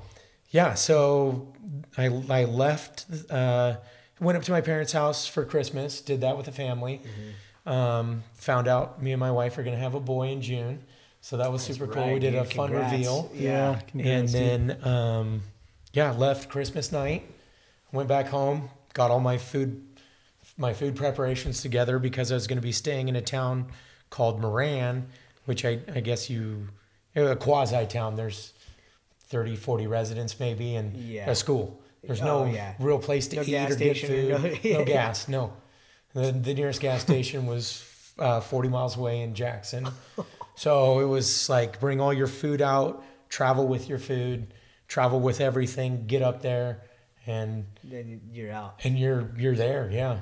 yeah, 0.50 0.74
so 0.74 1.54
I, 1.98 2.06
I 2.30 2.46
left, 2.46 3.06
uh, 3.30 3.76
went 4.20 4.38
up 4.38 4.44
to 4.44 4.52
my 4.52 4.62
parents' 4.62 4.92
house 4.94 5.28
for 5.28 5.46
Christmas, 5.46 6.02
did 6.02 6.22
that 6.22 6.38
with 6.38 6.46
the 6.46 6.52
family. 6.52 7.02
Um, 7.66 8.24
found 8.34 8.68
out 8.68 9.02
me 9.02 9.12
and 9.14 9.20
my 9.20 9.32
wife 9.32 9.58
are 9.58 9.64
going 9.64 9.76
to 9.76 9.82
have 9.82 9.96
a 9.96 10.00
boy 10.00 10.30
in 10.30 10.42
June. 10.42 10.84
So 11.22 11.38
that 11.38 11.52
was 11.52 11.64
super 11.64 11.88
cool. 11.88 12.06
We 12.06 12.12
right, 12.14 12.22
did 12.22 12.36
a 12.36 12.44
dude. 12.44 12.54
fun 12.54 12.68
Congrats. 12.70 12.92
reveal. 12.92 13.32
Yeah. 13.34 13.72
And 13.72 13.88
congrats, 13.88 14.32
dude. 14.34 14.42
then, 14.42 14.84
um, 14.86 15.42
yeah, 15.94 16.12
left 16.12 16.50
Christmas 16.50 16.92
night, 16.92 17.24
went 17.94 18.10
back 18.10 18.28
home, 18.28 18.70
got 18.94 19.10
all 19.12 19.22
my 19.22 19.38
food, 19.38 19.82
my 20.58 20.74
food 20.74 20.96
preparations 20.96 21.62
together 21.62 21.98
because 22.00 22.32
I 22.32 22.36
was 22.36 22.48
going 22.48 22.58
to 22.58 22.64
be 22.64 22.74
staying 22.74 23.08
in 23.08 23.16
a 23.16 23.22
town 23.22 23.68
called 24.10 24.42
Moran, 24.42 25.08
which 25.46 25.64
I, 25.64 25.80
I 25.94 26.02
guess 26.02 26.30
you, 26.30 26.68
a 27.16 27.36
quasi 27.36 27.86
town. 27.86 28.16
There's 28.16 28.54
30, 29.34 29.56
40 29.56 29.88
residents 29.88 30.40
maybe, 30.40 30.76
and 30.76 30.96
Yeah. 30.96 31.30
a 31.30 31.34
school. 31.36 31.82
There's 32.04 32.22
Oh, 32.22 32.46
no 32.46 32.52
yeah. 32.54 32.76
real 32.80 33.00
place 33.00 33.28
to 33.30 33.38
No 33.38 33.42
eat 33.42 33.72
or 33.72 33.76
get 33.76 33.98
food. 33.98 34.32
or 34.32 34.40
no- 34.40 34.56
No, 34.80 34.86
gas, 34.98 35.28
no. 35.28 35.54
The, 36.14 36.32
the 36.32 36.54
nearest 36.54 36.80
gas 36.82 37.02
station 37.02 37.48
was 37.48 37.84
uh, 38.20 38.40
40 38.42 38.70
miles 38.70 38.96
away 38.98 39.22
in 39.22 39.34
Jackson. 39.36 39.88
So 40.56 41.00
it 41.00 41.06
was 41.06 41.50
like 41.50 41.80
bring 41.80 42.00
all 42.00 42.14
your 42.14 42.28
food 42.28 42.62
out, 42.62 43.04
travel 43.28 43.68
with 43.68 43.90
your 43.90 43.98
food, 43.98 44.54
travel 44.88 45.20
with 45.20 45.42
everything, 45.42 46.06
get 46.06 46.22
up 46.22 46.44
there, 46.44 46.84
and 47.26 47.66
Then 47.84 48.22
you're 48.32 48.52
out. 48.52 48.80
and 48.84 48.94
you're 49.00 49.32
you're 49.36 49.56
there. 49.56 49.90
Yeah. 49.92 50.20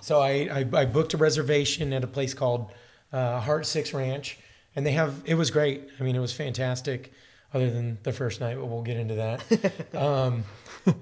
so 0.00 0.20
I, 0.20 0.32
I 0.58 0.60
I 0.82 0.84
booked 0.84 1.12
a 1.14 1.16
reservation 1.16 1.92
at 1.92 2.04
a 2.04 2.06
place 2.06 2.34
called 2.34 2.70
uh, 3.12 3.40
Heart 3.40 3.66
Six 3.66 3.92
Ranch, 3.92 4.38
and 4.76 4.86
they 4.86 4.92
have 4.92 5.12
it 5.24 5.34
was 5.34 5.50
great. 5.50 5.88
I 5.98 6.04
mean, 6.04 6.14
it 6.14 6.20
was 6.20 6.32
fantastic. 6.32 7.12
Other 7.54 7.70
than 7.70 7.98
the 8.02 8.12
first 8.12 8.40
night, 8.40 8.56
but 8.58 8.66
we'll 8.66 8.82
get 8.82 8.96
into 8.96 9.14
that. 9.14 9.94
um, 9.94 10.44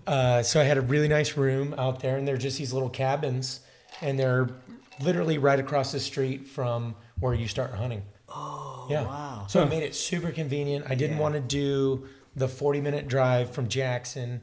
uh, 0.07 0.43
so 0.43 0.61
I 0.61 0.65
had 0.65 0.77
a 0.79 0.83
really 0.83 1.09
nice 1.09 1.37
room 1.37 1.75
out 1.79 2.01
there, 2.01 2.17
and 2.19 2.29
they're 2.29 2.37
just 2.37 2.59
these 2.59 2.73
little 2.73 2.91
cabins, 2.91 3.61
and 4.03 4.19
they're 4.19 4.51
literally 5.01 5.39
right 5.39 5.59
across 5.59 5.93
the 5.93 5.99
street 6.01 6.47
from 6.47 6.95
where 7.21 7.33
you 7.35 7.49
start 7.49 7.73
hunting. 7.73 8.03
Oh, 8.29 8.87
yeah. 8.91 9.05
wow. 9.05 9.47
So 9.49 9.63
it 9.63 9.69
made 9.71 9.83
it 9.83 9.95
super 9.95 10.31
convenient. 10.31 10.85
I 10.89 10.95
didn't 10.95 11.17
Yeah. 11.17 11.23
want 11.23 11.35
to 11.35 11.41
do 11.41 12.07
the 12.37 12.49
40 12.49 12.81
minute 12.81 13.09
drive 13.09 13.51
from 13.51 13.69
Jackson, 13.69 14.43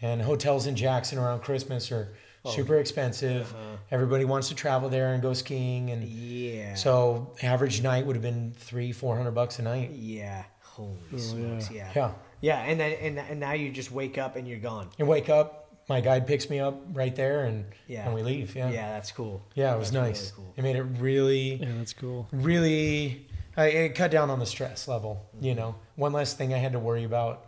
and 0.00 0.22
hotels 0.22 0.66
in 0.66 0.76
Jackson 0.76 1.18
around 1.18 1.40
Christmas 1.42 1.90
are 1.92 2.14
Oh. 2.44 2.50
super 2.52 2.76
expensive. 2.78 3.52
Uh-huh. 3.52 3.76
Everybody 3.90 4.24
wants 4.24 4.48
to 4.48 4.54
travel 4.54 4.88
there 4.88 5.12
and 5.12 5.20
go 5.22 5.34
skiing, 5.34 5.90
and 5.90 6.02
Yeah. 6.04 6.74
so 6.74 7.34
average 7.42 7.82
night 7.82 8.06
would 8.06 8.16
have 8.16 8.22
been 8.22 8.52
three, 8.56 8.92
four 8.92 9.16
hundred 9.16 9.32
bucks 9.32 9.58
a 9.58 9.62
night. 9.62 9.90
yeah. 9.90 10.44
Holy 10.80 10.96
oh, 11.14 11.16
smokes. 11.18 11.70
Yeah. 11.70 11.88
Oh, 11.90 11.92
Yeah. 11.98 12.12
Yeah. 12.42 12.58
And 12.60 12.80
then 12.80 12.92
and, 13.00 13.18
and 13.18 13.40
now 13.40 13.52
you 13.52 13.70
just 13.70 13.90
wake 13.92 14.16
up 14.18 14.36
and 14.36 14.46
you're 14.48 14.58
gone. 14.58 14.88
You 14.98 15.06
wake 15.06 15.28
up, 15.28 15.70
my 15.88 16.00
guide 16.00 16.26
picks 16.26 16.48
me 16.48 16.58
up 16.60 16.80
right 16.92 17.14
there, 17.14 17.44
and 17.44 17.64
Yeah. 17.86 18.06
and 18.06 18.14
we 18.14 18.22
leave. 18.22 18.54
Yeah. 18.56 18.70
Yeah, 18.70 18.90
that's 18.92 19.12
cool. 19.12 19.42
Yeah, 19.54 19.74
it 19.74 19.78
was 19.78 19.90
That's 19.90 20.06
nice. 20.08 20.20
really 20.20 20.32
cool. 20.36 20.54
It 20.56 20.62
made 20.62 20.76
it 20.76 20.82
really, 21.00 21.54
Yeah, 21.54 21.68
that's 21.78 21.92
cool. 21.92 22.28
really. 22.32 23.26
I, 23.56 23.66
it 23.66 23.94
cut 23.94 24.10
down 24.10 24.30
on 24.30 24.38
the 24.38 24.46
stress 24.46 24.86
level. 24.88 25.28
You 25.40 25.54
know, 25.54 25.74
one 25.96 26.12
less 26.12 26.34
thing 26.34 26.54
I 26.54 26.58
had 26.58 26.72
to 26.72 26.78
worry 26.78 27.04
about. 27.04 27.46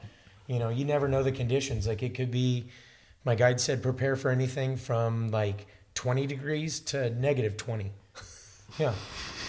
You 0.49 0.59
know, 0.59 0.68
you 0.68 0.85
never 0.85 1.09
know 1.09 1.23
the 1.23 1.33
conditions. 1.33 1.87
Like 1.87 2.03
it 2.03 2.14
could 2.14 2.31
be. 2.31 2.68
My 3.25 3.37
guide 3.37 3.61
said 3.61 3.85
prepare 3.85 4.16
for 4.16 4.31
anything 4.33 4.77
from 4.77 5.31
like 5.31 5.68
20 5.95 6.27
degrees 6.27 6.81
to 6.81 7.11
negative 7.11 7.57
20. 7.57 7.92
Yeah. 8.79 8.95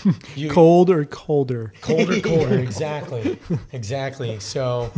You, 0.35 0.49
Cold 0.49 0.89
or 0.89 1.05
colder? 1.05 1.73
colder, 1.81 2.19
colder. 2.21 2.59
Exactly, 2.69 3.39
exactly. 3.71 4.39
So, 4.39 4.91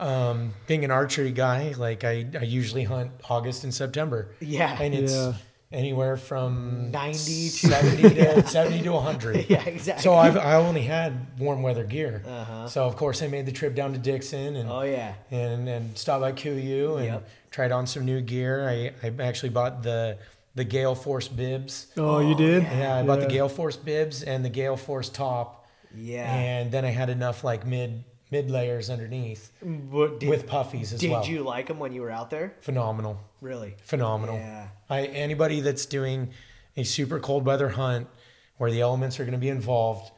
um, 0.00 0.52
being 0.66 0.84
an 0.84 0.90
archery 0.90 1.32
guy, 1.32 1.74
like 1.76 2.04
I, 2.04 2.26
I 2.38 2.44
usually 2.44 2.84
hunt 2.84 3.10
August 3.28 3.64
and 3.64 3.74
September. 3.74 4.34
Yeah. 4.40 4.80
and 4.80 4.94
it's 4.94 5.12
Yeah. 5.12 5.32
anywhere 5.72 6.16
from 6.16 6.90
90 6.90 7.14
to 7.50 7.66
70 7.68 8.02
to 8.14 8.46
70 8.58 8.82
to 8.82 8.92
100. 8.92 9.50
Yeah, 9.50 9.62
exactly. 9.64 10.02
So 10.02 10.14
I've, 10.14 10.36
I 10.36 10.54
only 10.54 10.82
had 10.82 11.38
warm 11.38 11.62
weather 11.62 11.84
gear. 11.84 12.22
So 12.68 12.84
of 12.86 12.96
course 12.96 13.22
I 13.22 13.26
made 13.26 13.44
the 13.46 13.52
trip 13.52 13.74
down 13.74 13.92
to 13.92 13.98
Dixon 13.98 14.56
and 14.56 14.68
Uh-huh. 14.68 14.78
Oh 14.78 14.82
yeah. 14.82 15.14
and 15.30 15.68
and 15.68 15.98
stopped 15.98 16.22
by 16.22 16.32
KUIU 16.32 16.96
and 16.96 17.04
Yep. 17.06 17.28
tried 17.50 17.72
on 17.72 17.86
some 17.86 18.04
new 18.04 18.20
gear. 18.20 18.68
I, 18.68 18.92
I 19.06 19.12
actually 19.22 19.50
bought 19.50 19.82
the 19.82 20.16
the 20.58 20.64
Gale 20.64 20.96
Force 20.96 21.28
bibs. 21.28 21.86
Oh, 21.96 22.18
you 22.18 22.34
did? 22.34 22.64
Yeah, 22.64 22.96
I 22.96 23.02
bought 23.04 23.20
the 23.20 23.26
Gale 23.26 23.48
Force 23.48 23.76
bibs 23.76 24.24
and 24.24 24.44
the 24.44 24.50
Gale 24.50 24.76
Force 24.76 25.08
top. 25.08 25.66
Yeah. 25.94 26.30
And 26.30 26.70
then 26.70 26.84
I 26.84 26.90
had 26.90 27.08
enough 27.08 27.44
like 27.44 27.64
mid 27.64 28.04
mid 28.30 28.50
layers 28.50 28.90
underneath 28.90 29.50
What, 29.62 30.20
did, 30.20 30.28
with 30.28 30.46
puffies 30.46 30.92
as 30.92 31.00
did 31.00 31.10
well. 31.10 31.22
Did 31.22 31.30
you 31.30 31.42
like 31.42 31.68
them 31.68 31.78
when 31.78 31.92
you 31.94 32.02
were 32.02 32.10
out 32.10 32.28
there? 32.28 32.54
Phenomenal. 32.60 33.18
Really? 33.40 33.76
Phenomenal. 33.84 34.36
Yeah. 34.36 34.68
I 34.90 35.06
anybody 35.06 35.60
that's 35.60 35.86
doing 35.86 36.30
a 36.76 36.82
super 36.82 37.20
cold 37.20 37.46
weather 37.46 37.70
hunt 37.70 38.08
where 38.58 38.70
the 38.70 38.80
elements 38.80 39.18
are 39.18 39.24
going 39.24 39.32
to 39.32 39.38
be 39.38 39.48
involved, 39.48 40.10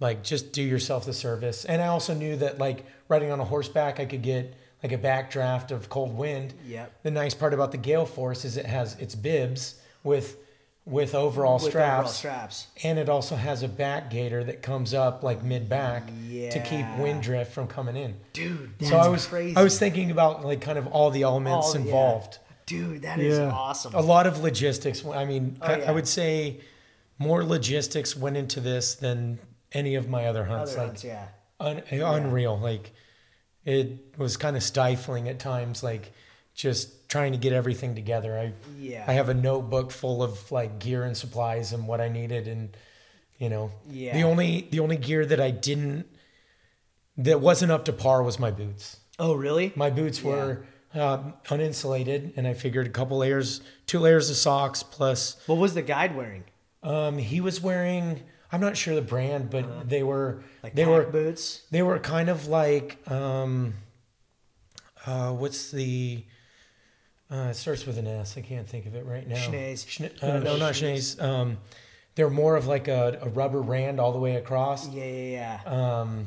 like 0.00 0.24
just 0.24 0.52
do 0.52 0.62
yourself 0.62 1.04
the 1.04 1.12
service. 1.12 1.66
And 1.66 1.82
I 1.82 1.88
also 1.88 2.14
knew 2.14 2.34
that 2.36 2.58
like 2.58 2.86
riding 3.08 3.30
on 3.30 3.38
a 3.38 3.44
horseback, 3.44 4.00
I 4.00 4.06
could 4.06 4.22
get 4.22 4.54
like 4.82 4.92
a 4.92 4.98
backdraft 4.98 5.70
of 5.70 5.88
cold 5.88 6.16
wind. 6.16 6.54
Yep. 6.66 7.02
The 7.02 7.10
nice 7.10 7.34
part 7.34 7.54
about 7.54 7.72
the 7.72 7.78
Gale 7.78 8.06
Force 8.06 8.44
is 8.44 8.56
it 8.56 8.66
has 8.66 8.94
its 9.00 9.14
bibs 9.14 9.80
with 10.04 10.38
with 10.84 11.16
overall 11.16 11.54
With 11.54 11.64
straps. 11.64 11.98
overall 11.98 12.12
straps. 12.12 12.66
And 12.84 12.96
it 12.96 13.08
also 13.08 13.34
has 13.34 13.64
a 13.64 13.68
back 13.68 14.08
gator 14.08 14.44
that 14.44 14.62
comes 14.62 14.94
up 14.94 15.24
like 15.24 15.42
mid 15.42 15.68
back 15.68 16.04
yeah. 16.28 16.50
to 16.50 16.60
keep 16.60 16.86
wind 16.98 17.22
drift 17.22 17.52
from 17.52 17.66
coming 17.66 17.96
in. 17.96 18.14
Dude, 18.32 18.70
so 18.82 18.96
I 18.96 19.08
was 19.08 19.26
crazy. 19.26 19.56
I 19.56 19.64
was 19.64 19.78
thinking 19.80 20.12
about 20.12 20.44
like 20.44 20.60
kind 20.60 20.78
of 20.78 20.86
all 20.86 21.10
the 21.10 21.22
elements 21.22 21.68
All- 21.68 21.74
yeah. 21.74 21.80
involved 21.80 22.38
Dude, 22.66 23.02
that 23.02 23.18
is 23.20 23.38
Yeah. 23.38 23.50
awesome. 23.50 23.94
a 23.94 24.00
lot 24.00 24.26
of 24.26 24.40
logistics. 24.40 25.04
I 25.04 25.24
mean, 25.24 25.56
oh, 25.62 25.66
I, 25.66 25.74
Oh, 25.74 25.78
yeah. 25.78 25.88
I 25.88 25.92
would 25.92 26.08
say 26.08 26.60
more 27.18 27.44
logistics 27.44 28.16
went 28.16 28.36
into 28.36 28.60
this 28.60 28.94
than 28.94 29.38
any 29.72 29.94
of 29.96 30.08
my 30.08 30.26
other 30.26 30.44
hunts. 30.44 30.72
Other 30.72 30.80
like 30.82 30.86
hunts, 30.88 31.04
yeah. 31.04 31.28
un, 31.58 31.82
unreal. 31.90 32.58
Like 32.58 32.92
it 33.66 34.14
was 34.16 34.38
kind 34.38 34.56
of 34.56 34.62
stifling 34.62 35.28
at 35.28 35.38
times. 35.38 35.82
Like 35.82 36.12
just 36.54 37.08
trying 37.10 37.32
to 37.32 37.38
get 37.38 37.52
everything 37.52 37.94
together. 37.94 38.38
I 38.38 38.52
Yeah. 38.78 39.04
I 39.06 39.12
have 39.12 39.28
a 39.28 39.34
notebook 39.34 39.90
full 39.90 40.22
of 40.22 40.50
like 40.50 40.78
gear 40.78 41.02
and 41.04 41.14
supplies 41.14 41.74
and 41.74 41.86
what 41.86 42.00
I 42.00 42.08
needed, 42.08 42.48
and 42.48 42.74
you 43.38 43.50
know, 43.50 43.72
Yeah. 43.90 44.14
the 44.14 44.22
only 44.22 44.66
the 44.70 44.80
only 44.80 44.96
gear 44.96 45.26
that 45.26 45.40
I 45.40 45.50
didn't 45.50 46.06
that 47.18 47.40
wasn't 47.40 47.72
up 47.72 47.84
to 47.86 47.92
par 47.92 48.22
was 48.22 48.38
my 48.38 48.50
boots. 48.50 48.98
Oh, 49.18 49.34
really? 49.34 49.72
My 49.74 49.90
boots 49.90 50.22
were 50.22 50.64
um, 50.94 51.34
uninsulated, 51.46 52.34
and 52.36 52.46
I 52.46 52.54
figured 52.54 52.86
a 52.86 52.90
couple 52.90 53.18
layers, 53.18 53.60
two 53.86 53.98
layers 53.98 54.30
of 54.30 54.36
socks 54.36 54.82
plus. 54.82 55.36
What 55.46 55.58
was 55.58 55.74
the 55.74 55.82
guide 55.82 56.14
wearing? 56.16 56.44
Um, 56.82 57.18
he 57.18 57.40
was 57.40 57.60
wearing. 57.60 58.22
I'm 58.52 58.60
not 58.60 58.76
sure 58.76 58.94
the 58.94 59.02
brand, 59.02 59.50
but 59.50 59.88
they 59.88 60.02
were. 60.02 60.42
Like 60.62 60.74
they 60.74 60.86
were 60.86 61.04
boots? 61.04 61.62
they 61.70 61.82
were 61.82 61.98
kind 61.98 62.28
of 62.28 62.46
like 62.46 62.98
um, 63.10 63.74
uh, 65.04 65.32
what's 65.32 65.70
the 65.70 66.24
uh, 67.30 67.48
it 67.50 67.54
starts 67.54 67.86
with 67.86 67.98
an 67.98 68.06
S. 68.06 68.36
I 68.36 68.40
can't 68.40 68.68
think 68.68 68.86
of 68.86 68.94
it 68.94 69.04
right 69.04 69.26
now. 69.26 69.36
Schnees. 69.36 69.84
Schne- 69.84 70.22
uh, 70.22 70.38
no, 70.38 70.56
not 70.56 70.74
Schnees. 70.74 71.20
Um, 71.20 71.58
they're 72.14 72.30
more 72.30 72.56
of 72.56 72.66
like 72.66 72.88
a, 72.88 73.18
a 73.20 73.28
rubber 73.28 73.60
rand 73.60 74.00
all 74.00 74.12
the 74.12 74.18
way 74.18 74.36
across. 74.36 74.88
Yeah, 74.88 75.04
yeah, 75.04 75.60
yeah. 75.66 76.00
Um, 76.00 76.26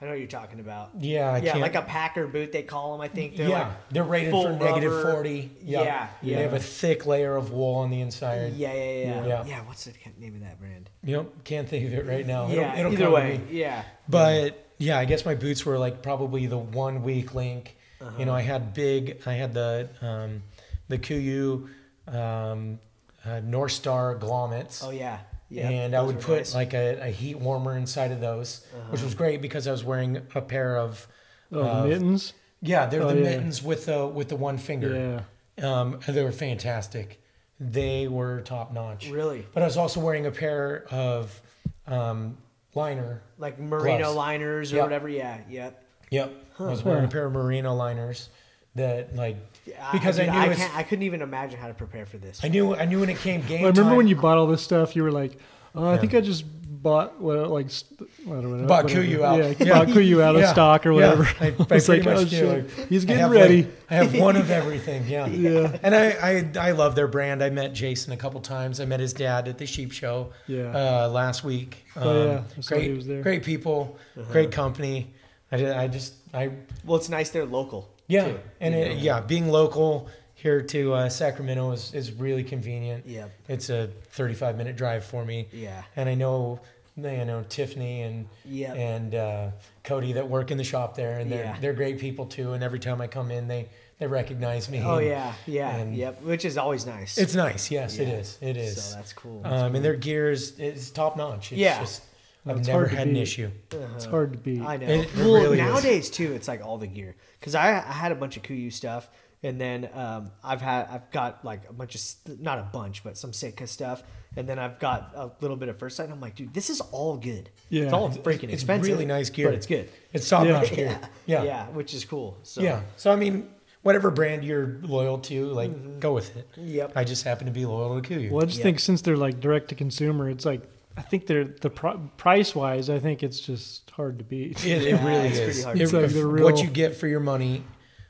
I 0.00 0.04
know 0.04 0.10
what 0.10 0.18
you're 0.18 0.28
talking 0.28 0.60
about. 0.60 0.90
yeah, 0.98 1.30
I 1.30 1.38
yeah, 1.38 1.52
can't. 1.52 1.62
like 1.62 1.74
a 1.74 1.80
Packer 1.80 2.26
boot, 2.26 2.52
they 2.52 2.62
call 2.62 2.92
them. 2.92 3.00
I 3.00 3.08
think 3.08 3.34
they're 3.36 3.48
yeah, 3.48 3.68
like 3.68 3.88
they're 3.90 4.04
rated 4.04 4.30
for 4.30 4.52
rubber. 4.52 5.12
40. 5.12 5.50
Yeah, 5.62 5.82
Yeah. 5.82 6.08
yeah. 6.20 6.36
They 6.36 6.42
have 6.42 6.52
a 6.52 6.58
thick 6.58 7.06
layer 7.06 7.34
of 7.34 7.50
wool 7.50 7.76
on 7.76 7.88
the 7.90 8.02
inside. 8.02 8.52
Yeah, 8.54 8.74
yeah, 8.74 8.82
yeah. 8.82 9.26
Yeah. 9.26 9.44
Yeah, 9.46 9.60
what's 9.62 9.84
the 9.86 9.92
name 10.18 10.34
of 10.34 10.40
that 10.42 10.60
brand? 10.60 10.90
Yep, 11.02 11.44
can't 11.44 11.66
think 11.66 11.86
of 11.86 11.94
it 11.94 12.04
right 12.06 12.26
now. 12.26 12.44
It'll- 12.44 12.56
yeah, 12.56 12.78
it'll 12.78 12.92
either 12.92 13.04
come 13.04 13.10
to 13.12 13.16
way. 13.16 13.38
me. 13.50 13.58
Yeah. 13.58 13.84
But 14.06 14.66
yeah, 14.76 14.98
I 14.98 15.06
guess 15.06 15.24
my 15.24 15.34
boots 15.34 15.64
were 15.64 15.78
like 15.78 16.02
probably 16.02 16.46
the 16.46 16.58
one 16.58 17.02
weak 17.02 17.34
link. 17.34 17.76
You 18.18 18.26
know, 18.26 18.34
I 18.34 18.42
had 18.42 18.74
big, 18.74 19.22
I 19.24 19.32
had 19.32 19.54
the 19.54 19.88
um, 20.02 20.42
the 20.88 20.98
KUIU 20.98 21.68
um, 22.06 22.78
uh, 23.24 23.40
North 23.40 23.72
Star 23.72 24.14
glommets. 24.14 24.84
Oh, 24.84 24.90
yeah. 24.90 25.18
Yeah. 25.48 25.68
and 25.68 25.94
I 25.94 26.02
would 26.02 26.20
put 26.20 26.38
nice. 26.38 26.54
like 26.54 26.74
a, 26.74 27.00
a 27.06 27.10
heat 27.10 27.38
warmer 27.38 27.76
inside 27.76 28.10
of 28.10 28.20
those, 28.20 28.66
which 28.90 29.02
was 29.02 29.14
great 29.14 29.40
because 29.40 29.66
I 29.68 29.70
was 29.72 29.84
wearing 29.84 30.16
a 30.34 30.40
pair 30.40 30.76
of 30.76 31.06
Oh, 31.52 31.62
uh, 31.62 31.84
mittens. 31.86 32.32
yeah, 32.60 32.86
they're 32.86 33.02
Oh, 33.02 33.08
the 33.08 33.16
yeah. 33.16 33.22
mittens 33.30 33.62
with 33.62 33.86
the 33.86 34.06
with 34.06 34.28
the 34.28 34.36
one 34.36 34.58
finger. 34.58 35.22
Yeah. 35.58 35.68
Um, 35.80 36.00
and 36.06 36.16
they 36.16 36.24
were 36.24 36.32
fantastic. 36.32 37.22
They 37.60 38.08
were 38.08 38.40
top 38.42 38.72
notch. 38.72 39.08
Really? 39.08 39.46
But 39.54 39.62
I 39.62 39.66
was 39.66 39.76
also 39.76 40.00
wearing 40.00 40.26
a 40.26 40.30
pair 40.32 40.84
of 40.90 41.40
um, 41.86 42.36
liner. 42.74 43.22
like 43.38 43.58
merino 43.58 43.98
gloves. 43.98 44.16
liners 44.16 44.72
or 44.72 44.76
Yep. 44.76 44.84
whatever. 44.84 45.08
Yeah, 45.08 45.38
yep. 45.48 45.82
Yep. 46.10 46.32
I 46.58 46.62
was 46.64 46.82
wearing 46.84 47.04
a 47.04 47.08
pair 47.08 47.26
of 47.26 47.32
merino 47.32 47.72
liners 47.74 48.28
that 48.76 49.14
like 49.16 49.36
I- 49.80 49.92
because 49.92 50.18
I, 50.20 50.24
dude, 50.24 50.32
knew 50.34 50.40
I, 50.40 50.54
can't, 50.54 50.76
I 50.76 50.82
couldn't 50.84 51.02
even 51.02 51.22
imagine 51.22 51.58
how 51.58 51.68
to 51.68 51.74
prepare 51.74 52.06
for 52.06 52.18
this. 52.18 52.40
I 52.44 52.48
knew 52.48 52.74
I 52.74 52.84
knew 52.84 53.00
when 53.00 53.08
it 53.10 53.18
came 53.18 53.40
game 53.42 53.62
Well, 53.62 53.68
I 53.68 53.70
remember 53.70 53.90
time. 53.90 53.96
when 53.96 54.08
you 54.08 54.16
bought 54.16 54.38
all 54.38 54.46
this 54.46 54.62
stuff, 54.62 54.94
you 54.96 55.02
were 55.02 55.12
like, 55.12 55.38
oh, 55.74 55.86
I 55.88 55.98
think 55.98 56.14
I 56.14 56.20
just 56.20 56.44
bought 56.82 57.20
what 57.20 57.50
like 57.50 57.68
st- 57.70 58.08
I 58.26 58.30
don't 58.30 58.60
know. 58.60 58.66
Bought 58.68 58.84
whatever. 58.84 59.02
KUIU 59.02 59.22
out. 59.22 59.38
Yeah, 59.38 59.54
Yeah. 59.66 59.72
bought 59.84 59.88
KUIU 59.88 60.20
out 60.22 60.36
of 60.36 60.42
Yeah. 60.42 60.52
stock 60.52 60.86
or 60.86 60.92
Yeah. 60.92 61.14
whatever. 61.14 61.24
I, 61.40 61.46
I 61.48 61.50
was 61.74 61.86
pretty 61.86 62.02
like, 62.02 62.04
much 62.04 62.16
oh, 62.16 62.24
do. 62.24 62.28
shit. 62.36 62.78
Like, 62.78 62.88
He's 62.88 63.04
getting 63.04 63.20
have, 63.22 63.30
ready. 63.32 63.62
like- 63.64 63.72
I 63.90 63.94
have 63.96 64.14
one 64.20 64.36
of 64.36 64.50
everything. 64.52 65.04
Yeah. 65.08 65.26
Yeah. 65.26 65.76
And 65.82 65.94
I, 65.96 66.10
I 66.56 66.68
I 66.68 66.70
love 66.72 66.94
their 66.94 67.08
brand. 67.08 67.42
I 67.42 67.50
met 67.50 67.72
Jason 67.72 68.12
a 68.12 68.16
couple 68.16 68.40
times. 68.40 68.78
I 68.80 68.84
met 68.84 69.00
his 69.00 69.12
dad 69.12 69.48
at 69.48 69.58
the 69.58 69.66
sheep 69.66 69.90
show. 69.90 70.32
Yeah. 70.46 70.70
Uh, 71.04 71.08
last 71.08 71.42
week. 71.42 71.84
Oh, 71.96 72.24
yeah. 72.26 72.32
Um, 72.34 72.44
I 72.56 72.60
saw 72.60 72.74
Great. 72.76 72.90
he 72.90 72.96
was 72.96 73.06
there. 73.08 73.22
Great 73.22 73.42
people. 73.42 73.98
Great 74.30 74.52
company. 74.52 75.12
I 75.50 75.56
just, 75.58 75.76
I 75.76 75.88
just 75.88 76.14
I 76.34 76.50
Well, 76.84 76.98
it's 76.98 77.08
nice 77.08 77.30
they're 77.30 77.44
local. 77.46 77.88
Yeah. 78.08 78.24
too. 78.28 78.38
And 78.60 78.74
it, 78.74 78.98
yeah, 78.98 79.20
being 79.20 79.48
local 79.48 80.08
here 80.34 80.62
to 80.62 80.92
uh, 80.94 81.08
Sacramento 81.08 81.72
is, 81.72 81.94
is 81.94 82.12
really 82.12 82.44
convenient. 82.44 83.04
Yeah, 83.06 83.28
It's 83.48 83.70
a 83.70 83.88
35 84.10 84.56
minute 84.56 84.76
drive 84.76 85.04
for 85.04 85.24
me. 85.24 85.48
Yeah. 85.52 85.82
And 85.96 86.08
I 86.08 86.14
know, 86.14 86.60
you 86.96 87.24
know, 87.24 87.44
Tiffany 87.48 88.02
and 88.02 88.28
Yep. 88.44 88.76
and 88.76 89.14
uh, 89.14 89.50
Cody 89.84 90.12
that 90.14 90.28
work 90.28 90.50
in 90.50 90.58
the 90.58 90.64
shop 90.64 90.94
there, 90.94 91.18
and 91.18 91.30
they're 91.30 91.44
Yeah. 91.44 91.56
they're 91.60 91.72
great 91.74 91.98
people 91.98 92.26
too. 92.26 92.52
And 92.52 92.62
every 92.62 92.78
time 92.78 93.00
I 93.00 93.06
come 93.06 93.30
in, 93.30 93.48
they 93.48 93.68
they 93.98 94.06
recognize 94.06 94.68
me. 94.68 94.82
Oh 94.84 94.96
and 94.98 95.06
yeah, 95.06 95.32
yeah, 95.46 95.76
and- 95.76 95.96
yep. 95.96 96.20
Which 96.22 96.44
is 96.44 96.58
always 96.58 96.84
nice. 96.84 97.16
It's 97.16 97.34
nice. 97.34 97.70
Yes, 97.70 97.98
it 97.98 98.08
Yeah. 98.08 98.14
is. 98.14 98.38
It 98.42 98.56
is. 98.58 98.82
So 98.84 98.96
that's 98.96 99.14
cool. 99.14 99.40
Um, 99.44 99.74
and 99.74 99.82
their 99.84 99.94
gear 99.96 100.30
is, 100.30 100.58
is 100.58 100.90
top 100.90 101.16
notch. 101.16 101.50
It's 101.52 101.58
Yeah. 101.60 101.80
Just, 101.80 102.02
I've 102.46 102.58
It's 102.58 102.68
never 102.68 102.80
hard 102.80 102.90
to 102.90 102.96
had 102.96 103.08
an 103.08 103.14
beat. 103.14 103.20
issue. 103.22 103.50
It's 103.94 104.04
hard 104.04 104.32
to 104.32 104.38
beat. 104.38 104.62
I 104.62 104.76
know. 104.76 104.86
It- 104.86 105.00
it 105.06 105.16
well, 105.16 105.34
really 105.34 105.58
is. 105.60 105.64
nowadays 105.66 106.10
too, 106.10 106.32
it's 106.34 106.46
like 106.48 106.64
all 106.64 106.78
the 106.78 106.86
gear. 106.86 107.16
Because 107.40 107.54
I, 107.54 107.70
I 107.78 107.92
had 107.92 108.12
a 108.12 108.14
bunch 108.14 108.36
of 108.36 108.42
KUIU 108.44 108.72
stuff, 108.72 109.08
and 109.42 109.60
then 109.60 109.88
um, 109.94 110.30
I've 110.44 110.60
had 110.60 110.86
I've 110.90 111.10
got 111.10 111.44
like 111.44 111.68
a 111.68 111.72
bunch 111.72 111.94
of 111.94 112.40
not 112.40 112.58
a 112.58 112.62
bunch, 112.62 113.02
but 113.04 113.18
some 113.18 113.32
Sitka 113.32 113.66
stuff, 113.66 114.02
and 114.36 114.48
then 114.48 114.58
I've 114.58 114.78
got 114.78 115.12
a 115.14 115.30
little 115.40 115.56
bit 115.56 115.68
of 115.68 115.78
First 115.78 115.98
Lite. 115.98 116.04
And 116.06 116.14
I'm 116.14 116.20
like, 116.20 116.34
dude, 116.36 116.54
this 116.54 116.70
is 116.70 116.80
all 116.80 117.16
good. 117.16 117.50
Yeah. 117.68 117.84
it's 117.84 117.92
all 117.92 118.06
It's- 118.08 118.18
freaking 118.24 118.44
it's 118.44 118.54
expensive. 118.62 118.92
really 118.92 119.06
nice 119.06 119.28
gear. 119.30 119.48
but 119.48 119.54
it's 119.54 119.66
good. 119.66 119.90
It's 120.12 120.28
top 120.28 120.46
notch 120.46 120.70
Yeah. 120.70 120.76
gear. 120.76 121.00
Yeah, 121.26 121.42
Yeah. 121.42 121.44
yeah, 121.44 121.66
which 121.70 121.94
is 121.94 122.04
cool. 122.04 122.38
So 122.44 122.62
Yeah. 122.62 122.82
So 122.96 123.12
I 123.12 123.16
mean, 123.16 123.48
whatever 123.82 124.10
brand 124.10 124.44
you're 124.44 124.78
loyal 124.82 125.18
to, 125.18 125.46
like 125.46 126.00
go 126.00 126.12
with 126.12 126.36
it. 126.36 126.48
Mm-hmm. 126.52 126.68
Yep. 126.68 126.92
I 126.96 127.04
just 127.04 127.24
happen 127.24 127.46
to 127.46 127.52
be 127.52 127.66
loyal 127.66 128.00
to 128.00 128.08
KUIU. 128.08 128.30
Well, 128.30 128.42
I 128.42 128.46
just 128.46 128.58
Yeah. 128.58 128.62
think 128.64 128.80
since 128.80 129.02
they're 129.02 129.16
like 129.16 129.40
direct 129.40 129.68
to 129.68 129.74
consumer, 129.74 130.30
it's 130.30 130.44
like 130.44 130.62
I 130.96 131.02
think 131.02 131.26
they're 131.26 131.44
the 131.44 131.70
pri- 131.70 131.98
price 132.16 132.54
wise. 132.54 132.88
I 132.88 132.98
think 132.98 133.22
it's 133.22 133.38
just 133.40 133.90
hard 133.90 134.18
to 134.18 134.24
beat. 134.24 134.64
It, 134.64 134.82
it 134.82 134.94
really 135.02 135.28
it's 135.28 135.38
is. 135.38 135.44
pretty 135.44 135.62
hard 135.62 135.76
It- 135.76 135.78
to 135.78 135.84
It's 136.04 136.14
like 136.14 136.22
the 136.22 136.44
What 136.44 136.62
you 136.62 136.68
get 136.70 136.96
for 136.96 137.06
your 137.06 137.20
money. 137.20 137.64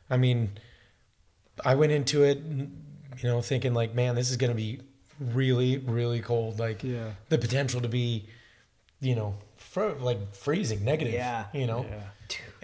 I 0.09 0.17
mean, 0.17 0.53
I 1.65 1.75
went 1.75 1.93
into 1.93 2.23
it, 2.23 2.39
you 2.39 2.69
know, 3.25 3.41
thinking 3.41 3.75
like, 3.75 3.95
man, 3.95 4.15
this 4.15 4.31
is 4.31 4.37
going 4.37 4.51
to 4.51 4.57
be 4.57 4.81
really, 5.19 5.79
really 5.79 6.21
cold. 6.21 6.59
Like 6.61 6.85
Yeah. 6.85 7.11
the 7.29 7.39
potential 7.39 7.81
to 7.81 7.89
be, 7.89 8.29
you 9.01 9.15
know, 9.17 9.35
fro- 9.57 9.97
like 10.01 10.35
freezing, 10.35 10.85
negative. 10.85 11.15
Yeah. 11.15 11.47
You 11.53 11.67
know, 11.67 11.87
Yeah. 11.89 12.03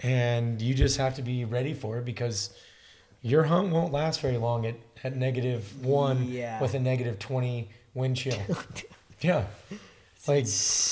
and 0.09 0.61
you 0.61 0.73
just 0.73 0.97
have 0.97 1.15
to 1.15 1.21
be 1.21 1.43
ready 1.43 1.73
for 1.73 1.97
it 1.97 2.05
because 2.05 2.55
your 3.21 3.43
hunt 3.43 3.71
won't 3.71 3.91
last 3.91 4.21
very 4.21 4.37
long 4.37 4.65
at, 4.65 4.75
at 5.03 5.15
negative 5.17 5.83
one 5.85 6.29
Yeah. 6.29 6.61
with 6.61 6.73
a 6.75 6.79
negative 6.79 7.19
20 7.19 7.69
wind 7.93 8.15
chill. 8.15 8.37
yeah. 9.21 9.45
Like, 10.27 10.45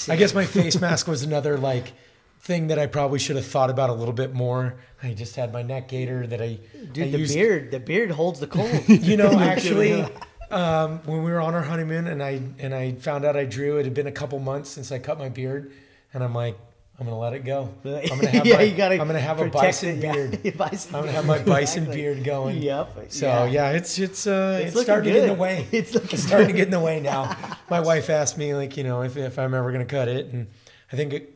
I 0.10 0.16
guess 0.18 0.34
my 0.34 0.46
face 0.46 0.80
mask 0.82 1.08
was 1.08 1.24
another 1.24 1.58
like 1.58 1.94
thing 2.42 2.68
that 2.68 2.80
I 2.80 2.88
probably 2.88 3.20
should 3.20 3.38
have 3.38 3.46
thought 3.46 3.70
about 3.70 3.90
a 3.90 3.94
little 3.94 4.14
bit 4.14 4.34
more. 4.34 4.76
I 5.02 5.14
just 5.14 5.36
had 5.36 5.54
my 5.54 5.62
neck 5.62 5.88
gaiter 5.88 6.28
that 6.28 6.42
I, 6.42 6.60
dude, 6.92 7.08
I 7.08 7.12
the 7.12 7.20
used, 7.20 7.34
beard, 7.36 7.72
the 7.72 7.80
beard 7.80 8.12
holds 8.12 8.40
the 8.40 8.48
cold. 8.48 8.84
you 8.88 9.16
know, 9.16 9.32
actually, 9.40 10.06
um, 10.50 11.00
when 11.06 11.24
we 11.24 11.32
were 11.32 11.40
on 11.40 11.56
our 11.56 11.62
honeymoon 11.62 12.08
and 12.08 12.22
I 12.22 12.42
and 12.60 12.74
I 12.74 12.94
found 12.94 13.24
out 13.24 13.38
I 13.38 13.46
drew, 13.46 13.78
it 13.78 13.86
had 13.86 13.94
been 13.94 14.08
a 14.08 14.12
couple 14.12 14.40
months 14.40 14.70
since 14.70 14.92
I 14.92 15.00
cut 15.00 15.18
my 15.18 15.30
beard, 15.30 15.72
and 16.14 16.24
I'm 16.24 16.36
like, 16.36 16.58
I'm 17.02 17.08
gonna 17.08 17.18
let 17.18 17.34
it 17.34 17.44
go. 17.44 17.68
I'm 17.84 17.92
gonna 18.08 18.28
have 18.28 18.46
yeah, 18.46 18.58
my, 18.58 18.62
you 18.62 18.78
gotta 18.78 19.02
I'm 19.02 19.08
gonna 19.08 19.20
have 19.20 19.42
a 19.42 19.48
bison 19.48 19.90
it, 19.90 20.04
yeah. 20.04 20.14
beard. 20.14 20.44
Bison 20.58 20.94
I'm 20.94 21.02
gonna 21.02 21.12
have 21.14 21.26
my 21.26 21.40
bison 21.40 21.86
exactly. 21.86 21.96
beard 22.00 22.24
going. 22.24 22.62
Yep. 22.62 23.06
So 23.10 23.46
yeah, 23.46 23.72
it's 23.72 23.98
it's 23.98 24.28
uh 24.28 24.60
It's 24.62 24.76
it's, 24.76 24.84
starting 24.84 25.12
to 25.12 25.20
get 25.20 25.24
in 25.28 25.36
the 25.36 25.42
way. 25.42 25.66
It's 25.72 25.96
looking 25.96 26.20
starting 26.20 26.50
to 26.50 26.54
get 26.54 26.66
in 26.66 26.70
the 26.72 26.80
way 26.80 27.00
now. 27.00 27.36
My 27.72 27.80
wife 27.80 28.12
asked 28.12 28.38
me 28.38 28.54
like 28.54 28.78
you 28.78 28.84
know 28.84 29.02
if 29.02 29.18
if 29.18 29.40
I'm 29.40 29.56
ever 29.56 29.72
gonna 29.72 29.84
cut 29.84 30.10
it, 30.10 30.28
and 30.28 30.48
I 30.92 30.96
think 30.96 31.14
it, 31.14 31.36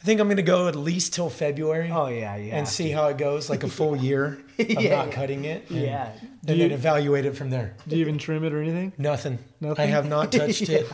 I 0.00 0.04
think 0.04 0.18
I'm 0.18 0.30
gonna 0.30 0.40
go 0.40 0.66
at 0.66 0.76
least 0.76 1.12
till 1.12 1.28
February. 1.28 1.90
Oh 1.90 2.06
yeah, 2.06 2.34
yeah. 2.36 2.56
And 2.56 2.66
see 2.66 2.88
how 2.88 3.08
it 3.08 3.18
goes, 3.18 3.50
like 3.50 3.64
a 3.64 3.68
full 3.68 3.96
year 3.96 4.40
of 4.76 4.82
Yeah, 4.82 4.96
not 4.96 5.06
yeah. 5.08 5.12
cutting 5.12 5.44
it. 5.44 5.68
and- 5.70 5.80
Yeah. 5.80 6.12
And 6.48 6.60
then 6.60 6.70
evaluate 6.70 7.24
it 7.26 7.36
from 7.36 7.50
there. 7.50 7.74
Do 7.88 7.96
you 7.96 8.02
even 8.02 8.18
trim 8.18 8.44
it 8.44 8.52
or 8.52 8.62
anything? 8.62 8.92
Nothing. 8.98 9.38
Nothing? 9.60 9.82
I 9.82 9.86
have 9.86 10.08
not 10.08 10.30
touched 10.40 10.68
it. 10.68 10.86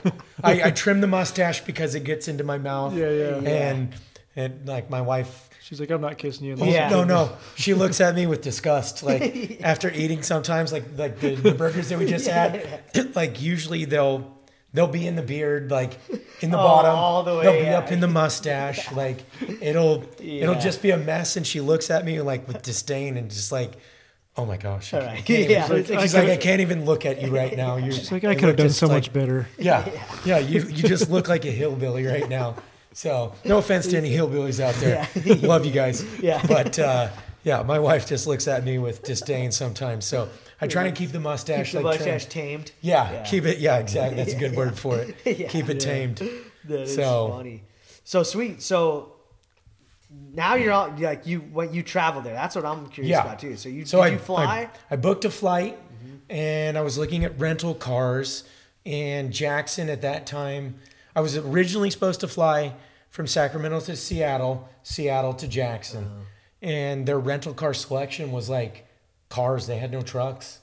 I, 0.43 0.63
I 0.65 0.71
trim 0.71 1.01
the 1.01 1.07
mustache 1.07 1.61
because 1.65 1.95
it 1.95 2.05
gets 2.05 2.27
into 2.29 2.43
my 2.45 2.59
mouth. 2.59 2.95
Yeah, 2.97 3.11
yeah. 3.11 3.35
And 3.37 3.95
and 4.35 4.67
like 4.67 4.89
my 4.91 5.01
wife 5.03 5.49
She's 5.63 5.79
like, 5.79 5.91
I'm 5.91 6.01
not 6.01 6.19
kissing 6.19 6.47
you. 6.47 6.55
in 6.55 6.59
the 6.59 6.67
Yeah. 6.67 6.89
no, 6.91 7.05
no. 7.05 7.37
She 7.55 7.73
looks 7.83 8.01
at 8.01 8.15
me 8.15 8.27
with 8.27 8.43
disgust. 8.43 9.03
Like 9.03 9.61
after 9.63 9.91
eating, 9.93 10.23
sometimes 10.23 10.73
like 10.73 10.85
like 10.97 11.21
the, 11.21 11.35
the 11.37 11.53
burgers 11.53 11.89
that 11.91 11.99
we 11.99 12.07
just 12.07 12.27
had. 12.29 12.81
Like 13.15 13.41
usually 13.43 13.85
they'll 13.85 14.37
they'll 14.73 14.87
be 14.87 15.07
in 15.07 15.16
the 15.16 15.23
beard, 15.23 15.70
like 15.70 15.99
in 16.41 16.51
the 16.51 16.59
Oh, 16.61 16.62
bottom. 16.62 16.95
all 16.95 17.23
the 17.23 17.37
way, 17.37 17.43
They'll 17.45 17.53
be 17.61 17.66
yeah. 17.66 17.79
up 17.79 17.93
in 17.93 18.01
the 18.01 18.09
mustache. 18.09 18.91
Like 18.93 19.18
it'll 19.61 20.05
it'll 20.20 20.59
just 20.61 20.83
be 20.83 20.91
a 20.91 20.97
mess. 20.99 21.37
And 21.37 21.47
she 21.47 21.61
looks 21.61 21.91
at 21.91 22.05
me 22.05 22.20
like 22.20 22.47
with 22.49 22.62
disdain 22.62 23.16
and 23.16 23.31
just 23.31 23.53
like, 23.53 23.73
oh 24.37 24.47
my 24.47 24.57
gosh. 24.57 24.95
I 24.95 24.99
can't- 24.99 25.07
right. 25.11 25.18
I 25.18 25.20
can't 25.23 25.39
even- 25.41 25.51
Yeah, 25.95 26.01
She's 26.03 26.14
like- 26.14 26.25
like, 26.29 26.39
I 26.39 26.43
can't 26.43 26.61
even 26.61 26.85
look 26.85 27.05
at 27.07 27.20
you 27.23 27.35
right 27.35 27.57
now. 27.57 27.77
You're 27.77 27.89
It's 27.95 28.11
like 28.12 28.25
I 28.25 28.35
could 28.35 28.49
have 28.49 28.57
done 28.57 28.70
so 28.70 28.87
like- 28.87 28.97
much 28.97 29.12
better. 29.12 29.47
yeah, 29.59 29.89
yeah. 30.25 30.39
You 30.39 30.61
you 30.62 30.83
just 30.89 31.11
look 31.11 31.29
like 31.29 31.45
a 31.45 31.51
hillbilly 31.51 32.07
right 32.07 32.29
now. 32.29 32.57
So 32.95 33.33
no 33.45 33.57
offense 33.59 33.87
to 33.89 33.97
any 33.97 34.11
hillbillies 34.11 34.61
out 34.61 34.75
there. 34.75 35.09
Love 35.47 35.64
you 35.64 35.73
guys. 35.73 36.05
Yeah. 36.20 36.45
But 36.47 36.79
uh, 36.79 37.09
yeah, 37.45 37.62
my 37.62 37.78
wife 37.78 38.07
just 38.07 38.26
looks 38.26 38.47
at 38.49 38.64
me 38.64 38.78
with 38.78 39.03
disdain 39.03 39.53
sometimes. 39.53 40.05
So 40.05 40.28
I 40.61 40.66
try 40.68 40.84
and 40.86 40.97
keep 40.97 41.11
the 41.11 41.20
mustache 41.20 41.72
Keep 41.72 41.80
the 41.82 41.86
like 41.88 41.99
mustache 42.01 42.26
trimmed. 42.26 42.66
tamed. 42.66 42.72
Yeah, 42.80 43.22
keep 43.24 43.45
it. 43.45 43.59
Yeah, 43.59 43.78
exactly. 43.78 44.16
That's 44.16 44.34
a 44.34 44.38
good 44.38 44.55
word 44.61 44.78
for 44.78 44.99
it. 44.99 45.16
Yeah. 45.24 45.49
Keep 45.49 45.68
it 45.68 45.80
tamed. 45.80 46.22
That 46.64 46.80
is 46.82 46.95
So- 46.95 47.28
funny. 47.30 47.62
So 48.05 48.22
sweet. 48.24 48.62
So 48.62 49.12
now 50.34 50.55
you're 50.57 50.72
all 50.72 50.93
like 50.99 51.26
you 51.26 51.40
when 51.40 51.72
you 51.72 51.82
travel 51.82 52.20
there. 52.20 52.34
That's 52.34 52.55
what 52.57 52.64
I'm 52.64 52.88
curious 52.88 53.11
Yeah. 53.12 53.22
about 53.22 53.38
too. 53.38 53.57
So 53.57 53.68
you 53.68 53.84
So 53.86 53.99
did 53.99 54.05
I, 54.05 54.09
you 54.09 54.18
fly? 54.18 54.45
I, 54.45 54.68
I 54.90 54.97
booked 54.97 55.24
a 55.24 55.30
flight 55.30 55.78
mm-hmm. 55.78 56.16
and 56.28 56.76
I 56.76 56.80
was 56.82 56.99
looking 56.99 57.24
at 57.24 57.38
rental 57.38 57.74
cars. 57.74 58.45
And 58.84 59.32
Jackson 59.32 59.88
at 59.88 60.03
that 60.03 60.26
time, 60.26 60.74
I 61.14 61.20
was 61.20 61.36
originally 61.36 61.90
supposed 61.90 62.18
to 62.20 62.28
fly 62.28 62.74
from 63.11 63.28
Sacramento 63.28 63.78
to 63.80 63.95
Seattle, 63.95 64.68
Seattle 64.82 65.34
to 65.34 65.47
Jackson. 65.47 66.05
Uh-huh. 66.05 66.14
And 66.63 67.07
their 67.07 67.19
rental 67.19 67.53
car 67.55 67.75
selection 67.75 68.31
was 68.33 68.49
like 68.49 68.87
cars, 69.29 69.67
they 69.67 69.79
had 69.79 69.91
no 69.91 70.01
trucks. 70.03 70.61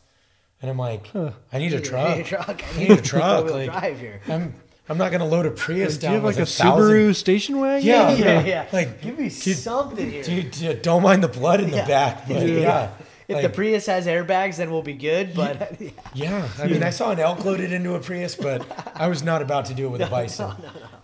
And 0.62 0.72
I'm 0.72 0.78
like, 0.78 1.14
I 1.16 1.58
need 1.58 1.74
a 1.74 1.82
truck. 1.90 2.08
I 2.10 2.16
need 2.18 2.22
a 2.22 2.24
truck. 2.24 2.64
I 2.76 2.78
need 2.80 2.92
a 2.92 3.02
truck. 3.02 3.50
Like, 3.52 3.70
drive 3.72 4.00
here. 4.00 4.22
I'm, 4.28 4.56
I'm 4.90 4.98
not 4.98 5.10
going 5.12 5.20
to 5.22 5.26
load 5.26 5.46
a 5.46 5.52
Prius 5.52 5.96
Do 5.98 6.02
down 6.02 6.12
you 6.12 6.16
have 6.16 6.24
like 6.26 6.36
with 6.38 6.50
a, 6.50 6.52
thousand- 6.52 6.84
Subaru 6.96 7.16
station 7.16 7.60
wagon? 7.60 7.86
Yeah, 7.88 8.12
yeah, 8.16 8.44
yeah. 8.46 8.66
Like, 8.74 9.02
Give 9.02 9.18
me 9.20 9.30
dude, 9.30 9.58
something 9.58 10.10
here. 10.10 10.24
Dude, 10.24 10.52
dude, 10.52 10.82
don't 10.82 11.04
mind 11.04 11.24
the 11.24 11.28
blood 11.28 11.62
in 11.62 11.70
the 11.72 11.78
back, 11.78 12.28
but 12.28 12.38
Yeah. 12.48 12.60
yeah. 12.60 12.90
if 13.28 13.36
like- 13.36 13.44
the 13.44 13.50
Prius 13.50 13.86
has 13.86 14.08
airbags, 14.08 14.58
then 14.58 14.72
we'll 14.72 14.82
be 14.82 14.94
good. 14.94 15.34
But 15.36 15.80
Yeah, 16.14 16.48
I 16.60 16.68
mean, 16.68 16.82
I 16.84 16.90
saw 16.90 17.12
an 17.12 17.20
elk 17.20 17.44
loaded 17.46 17.72
into 17.72 17.96
a 17.96 18.00
Prius, 18.00 18.36
but 18.36 18.66
I 18.96 19.08
was 19.08 19.22
not 19.24 19.42
about 19.42 19.66
to 19.66 19.74
do 19.74 19.86
it 19.86 19.90
with 19.90 20.02
a 20.02 20.08
bison. 20.08 20.54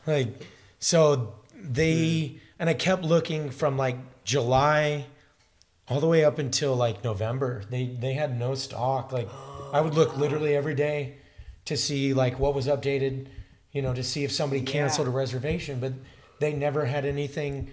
Like, 0.07 0.29
so 0.79 1.35
they 1.61 2.39
and 2.59 2.69
I 2.69 2.73
kept 2.73 3.03
looking 3.03 3.49
from 3.51 3.77
like 3.77 3.97
July 4.25 5.05
all 5.87 6.01
the 6.01 6.07
way 6.07 6.25
up 6.25 6.39
until 6.39 6.75
like 6.75 7.03
November. 7.03 7.63
They 7.69 7.85
they 7.85 8.13
had 8.13 8.37
no 8.37 8.55
stock. 8.55 9.13
Like, 9.13 9.29
I 9.71 9.79
would 9.79 9.93
look 9.93 10.17
literally 10.17 10.55
every 10.55 10.75
day 10.75 11.17
to 11.65 11.77
see 11.77 12.13
like 12.13 12.37
what 12.39 12.53
was 12.53 12.67
updated, 12.67 13.27
you 13.71 13.81
know, 13.81 13.93
to 13.93 14.03
see 14.03 14.23
if 14.23 14.31
somebody 14.31 14.61
canceled 14.61 15.07
a 15.07 15.11
reservation, 15.11 15.79
but 15.79 15.93
they 16.39 16.53
never 16.53 16.85
had 16.85 17.05
anything 17.05 17.71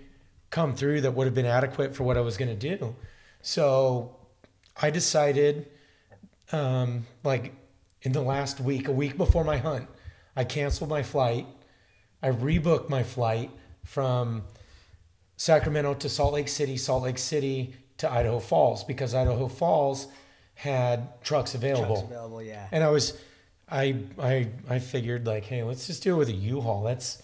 come 0.51 0.75
through 0.77 1.01
that 1.01 1.13
would 1.13 1.27
have 1.27 1.35
been 1.35 1.47
adequate 1.47 1.97
for 1.97 2.05
what 2.05 2.17
I 2.17 2.21
was 2.21 2.37
going 2.37 2.57
to 2.57 2.77
do. 2.77 2.95
So 3.41 4.15
I 4.81 4.91
decided 4.91 5.69
um, 6.53 7.07
like 7.25 7.55
in 8.03 8.13
the 8.13 8.23
last 8.23 8.61
week, 8.61 8.89
a 8.89 8.93
week 8.93 9.17
before 9.17 9.45
my 9.45 9.57
hunt, 9.57 9.89
I 10.37 10.45
canceled 10.45 10.91
my 10.91 11.03
flight. 11.03 11.47
I 12.23 12.29
rebooked 12.31 12.89
my 12.89 13.03
flight 13.03 13.51
from 13.85 14.45
Sacramento 15.37 15.95
to 15.95 16.09
Salt 16.09 16.35
Lake 16.35 16.49
City, 16.49 16.77
Salt 16.77 17.03
Lake 17.03 17.19
City 17.19 17.75
to 17.99 18.11
Idaho 18.11 18.39
Falls 18.39 18.85
because 18.85 19.15
Idaho 19.15 19.49
Falls 19.49 20.09
had 20.55 21.21
trucks 21.23 21.55
available. 21.55 21.97
Trucks 21.97 22.11
available, 22.11 22.43
yeah. 22.43 22.69
And 22.71 22.85
I 22.85 22.91
was, 22.91 23.19
I, 23.71 23.97
I, 24.19 24.49
I 24.69 24.79
figured 24.79 25.27
like, 25.27 25.45
hey, 25.45 25.63
let's 25.63 25.87
just 25.87 26.03
do 26.03 26.15
it 26.15 26.19
with 26.19 26.29
a 26.29 26.33
U-Haul. 26.33 26.83
That's, 26.83 27.23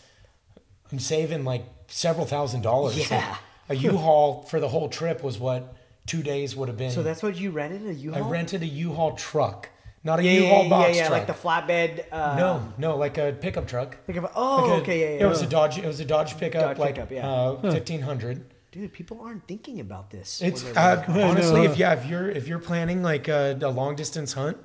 I'm 0.91 0.99
saving 0.99 1.45
like 1.45 1.65
several 1.89 2.27
thousand 2.27 2.63
dollars. 2.63 3.11
Yeah. 3.11 3.37
a 3.69 3.75
U-Haul 3.77 4.43
for 4.43 4.61
the 4.61 4.69
whole 4.69 4.89
trip 4.89 5.23
was 5.23 5.39
what 5.39 5.77
two 6.07 6.23
days 6.23 6.57
would 6.57 6.69
have 6.69 6.79
been. 6.79 6.91
So 6.91 7.03
that's 7.03 7.23
what 7.23 7.37
you 7.37 7.51
rented 7.51 7.87
a 7.87 7.95
U-Haul. 7.95 8.25
I 8.25 8.29
rented 8.29 8.63
a 8.63 8.67
U-Haul 8.67 9.15
truck, 9.15 9.69
not 10.05 10.21
a 10.21 10.23
yeah, 10.23 10.33
yeah, 10.33 10.41
U-Haul 10.41 10.63
yeah, 10.65 10.69
box 10.69 10.97
yeah, 10.97 11.09
truck. 11.09 11.19
like 11.19 11.27
the 11.27 11.33
flatbed. 11.33 12.05
Uh, 12.13 12.37
no, 12.37 12.73
no, 12.79 12.97
like 12.97 13.19
a 13.19 13.33
pickup 13.33 13.67
truck. 13.67 13.97
Think 14.07 14.19
of, 14.19 14.27
oh, 14.35 14.57
Like 14.57 14.71
a- 14.71 14.83
okay, 14.83 15.01
yeah, 15.01 15.19
yeah. 15.19 15.27
It 15.27 15.29
was 15.29 15.43
a 15.43 15.47
Dodge. 15.47 15.79
It 15.79 15.87
was 15.87 16.01
a 16.01 16.05
Dodge 16.05 16.37
pickup, 16.39 16.63
Dodge 16.63 16.79
like 16.79 16.95
pickup, 16.95 17.11
yeah. 17.11 17.29
uh, 17.29 17.73
fifteen 17.73 18.03
hundred. 18.03 18.45
Dude, 18.71 18.93
people 18.93 19.21
aren't 19.23 19.47
thinking 19.47 19.81
about 19.81 20.11
this. 20.11 20.43
It's 20.43 20.65
uh, 20.65 21.03
honestly, 21.09 21.65
if 21.65 21.77
yeah, 21.77 21.95
if 21.95 22.07
you're 22.07 22.29
if 22.31 22.47
you're 22.47 22.59
planning 22.59 23.03
like 23.03 23.27
a, 23.29 23.59
a 23.61 23.71
long 23.71 23.97
distance 23.97 24.35
hunt, 24.35 24.59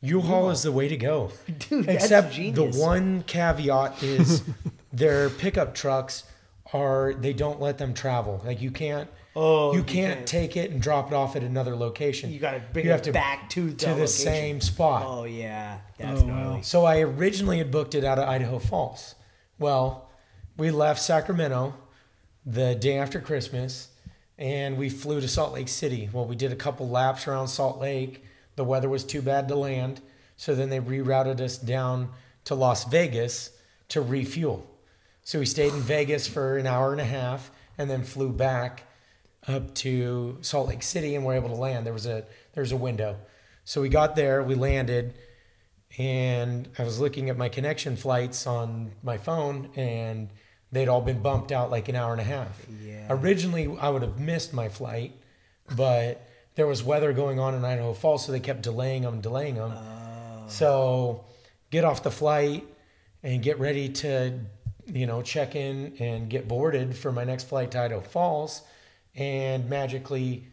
U-Haul 0.00 0.50
is 0.50 0.62
the 0.62 0.72
way 0.72 0.88
to 0.88 0.96
go. 0.96 1.30
Dude, 1.58 1.84
that's 1.84 2.04
Except 2.04 2.34
the 2.34 2.70
one 2.74 3.22
caveat 3.24 4.02
is 4.02 4.42
their 4.92 5.30
pickup 5.30 5.74
trucks 5.74 6.24
are 6.72 7.14
they 7.14 7.32
don't 7.32 7.60
let 7.60 7.78
them 7.78 7.94
travel. 7.94 8.42
Like 8.44 8.60
you 8.60 8.70
can't. 8.70 9.08
Oh, 9.34 9.72
you 9.72 9.78
you 9.78 9.84
can't, 9.84 10.14
can't. 10.16 10.26
take 10.26 10.56
it 10.56 10.70
and 10.70 10.80
drop 10.82 11.08
it 11.10 11.14
off 11.14 11.36
at 11.36 11.42
another 11.42 11.74
location. 11.74 12.30
you 12.30 12.38
got 12.38 12.52
to 12.52 12.62
bring 12.72 12.84
you 12.86 12.92
it 12.92 13.04
to 13.04 13.12
back 13.12 13.48
to 13.50 13.70
the, 13.70 13.76
to 13.76 13.86
the 13.86 13.92
location. 13.92 14.06
same 14.08 14.60
spot. 14.60 15.04
Oh 15.06 15.24
yeah, 15.24 15.78
that's 15.98 16.20
Oh, 16.22 16.26
gnarly. 16.26 16.56
wow. 16.56 16.60
So 16.62 16.84
I 16.84 17.00
originally 17.00 17.58
had 17.58 17.70
booked 17.70 17.94
it 17.94 18.04
out 18.04 18.18
of 18.18 18.28
Idaho 18.28 18.58
Falls. 18.58 19.14
Well, 19.58 20.10
we 20.56 20.70
left 20.70 21.00
Sacramento 21.00 21.74
the 22.44 22.74
day 22.74 22.98
after 22.98 23.20
Christmas 23.20 23.88
and 24.38 24.76
we 24.76 24.88
flew 24.90 25.20
to 25.20 25.28
Salt 25.28 25.54
Lake 25.54 25.68
City. 25.68 26.10
Well, 26.12 26.26
we 26.26 26.36
did 26.36 26.52
a 26.52 26.56
couple 26.56 26.88
laps 26.88 27.26
around 27.26 27.48
Salt 27.48 27.78
Lake. 27.80 28.24
The 28.56 28.64
weather 28.64 28.88
was 28.88 29.04
too 29.04 29.22
bad 29.22 29.48
to 29.48 29.54
land. 29.54 30.00
So 30.36 30.54
then 30.54 30.68
they 30.68 30.80
rerouted 30.80 31.40
us 31.40 31.56
down 31.56 32.10
to 32.44 32.54
Las 32.54 32.84
Vegas 32.84 33.50
to 33.90 34.00
refuel. 34.00 34.68
So 35.22 35.38
we 35.38 35.46
stayed 35.46 35.72
in 35.72 35.80
Vegas 35.80 36.26
for 36.26 36.58
an 36.58 36.66
hour 36.66 36.90
and 36.92 37.00
a 37.00 37.04
half 37.04 37.50
and 37.78 37.88
then 37.88 38.02
flew 38.02 38.30
back 38.32 38.82
up 39.48 39.74
to 39.76 40.38
Salt 40.40 40.68
Lake 40.68 40.82
City 40.82 41.14
and 41.14 41.24
were 41.24 41.34
able 41.34 41.48
to 41.48 41.54
land. 41.54 41.86
There 41.86 41.92
was 41.92 42.06
a 42.06 42.24
there 42.54 42.62
was 42.62 42.72
a 42.72 42.76
window. 42.76 43.16
So 43.64 43.80
we 43.80 43.88
got 43.88 44.16
there, 44.16 44.42
we 44.42 44.54
landed, 44.54 45.14
and 45.98 46.68
I 46.78 46.84
was 46.84 46.98
looking 46.98 47.30
at 47.30 47.36
my 47.36 47.48
connection 47.48 47.96
flights 47.96 48.46
on 48.46 48.92
my 49.02 49.18
phone, 49.18 49.70
and 49.76 50.30
they'd 50.72 50.88
all 50.88 51.00
been 51.00 51.20
bumped 51.20 51.52
out 51.52 51.70
like 51.70 51.88
an 51.88 51.94
hour 51.94 52.12
and 52.12 52.20
a 52.20 52.24
half. 52.24 52.66
Yeah. 52.82 53.06
Originally, 53.08 53.76
I 53.80 53.88
would 53.88 54.02
have 54.02 54.18
missed 54.18 54.52
my 54.52 54.68
flight, 54.68 55.12
but 55.76 56.26
there 56.54 56.66
was 56.66 56.82
weather 56.82 57.12
going 57.12 57.38
on 57.38 57.54
in 57.54 57.64
Idaho 57.64 57.92
Falls, 57.92 58.26
so 58.26 58.32
they 58.32 58.40
kept 58.40 58.62
delaying 58.62 59.02
them, 59.02 59.20
delaying 59.20 59.54
them. 59.54 59.72
Oh. 59.74 60.44
So 60.48 61.24
get 61.70 61.84
off 61.84 62.02
the 62.02 62.10
flight 62.10 62.66
and 63.22 63.42
get 63.42 63.58
ready 63.58 63.88
to, 63.88 64.40
you 64.86 65.06
know, 65.06 65.22
check 65.22 65.54
in 65.54 65.94
and 65.98 66.28
get 66.28 66.48
boarded 66.48 66.96
for 66.96 67.12
my 67.12 67.24
next 67.24 67.44
flight 67.44 67.70
to 67.72 67.80
Idaho 67.80 68.00
Falls, 68.00 68.62
and 69.14 69.68
magically, 69.68 70.46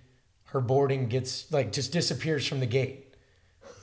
her 0.46 0.62
boarding 0.62 1.08
gets 1.08 1.52
like 1.52 1.72
just 1.72 1.92
disappears 1.92 2.46
from 2.48 2.60
the 2.60 2.66
gate. 2.66 3.14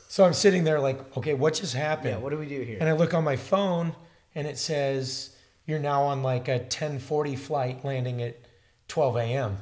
So 0.09 0.25
I'm 0.25 0.35
sitting 0.35 0.65
there 0.65 0.81
like, 0.81 1.17
okay, 1.17 1.35
what 1.35 1.55
just 1.55 1.75
happened? 1.75 2.11
Yeah, 2.11 2.19
what 2.19 2.31
do 2.31 2.39
we 2.39 2.47
do 2.47 2.61
here? 2.61 2.79
And 2.81 2.89
I 2.89 2.93
look 2.93 3.13
on 3.15 3.25
my 3.25 3.37
phone 3.37 3.95
and 4.35 4.47
it 4.47 4.59
says 4.59 5.31
you're 5.67 5.79
now 5.81 6.03
on 6.05 6.23
like 6.23 6.49
a 6.49 6.61
10:40 6.61 7.37
flight 7.39 7.85
landing 7.85 8.23
at 8.23 8.37
12 8.89 9.17
a.m. 9.17 9.57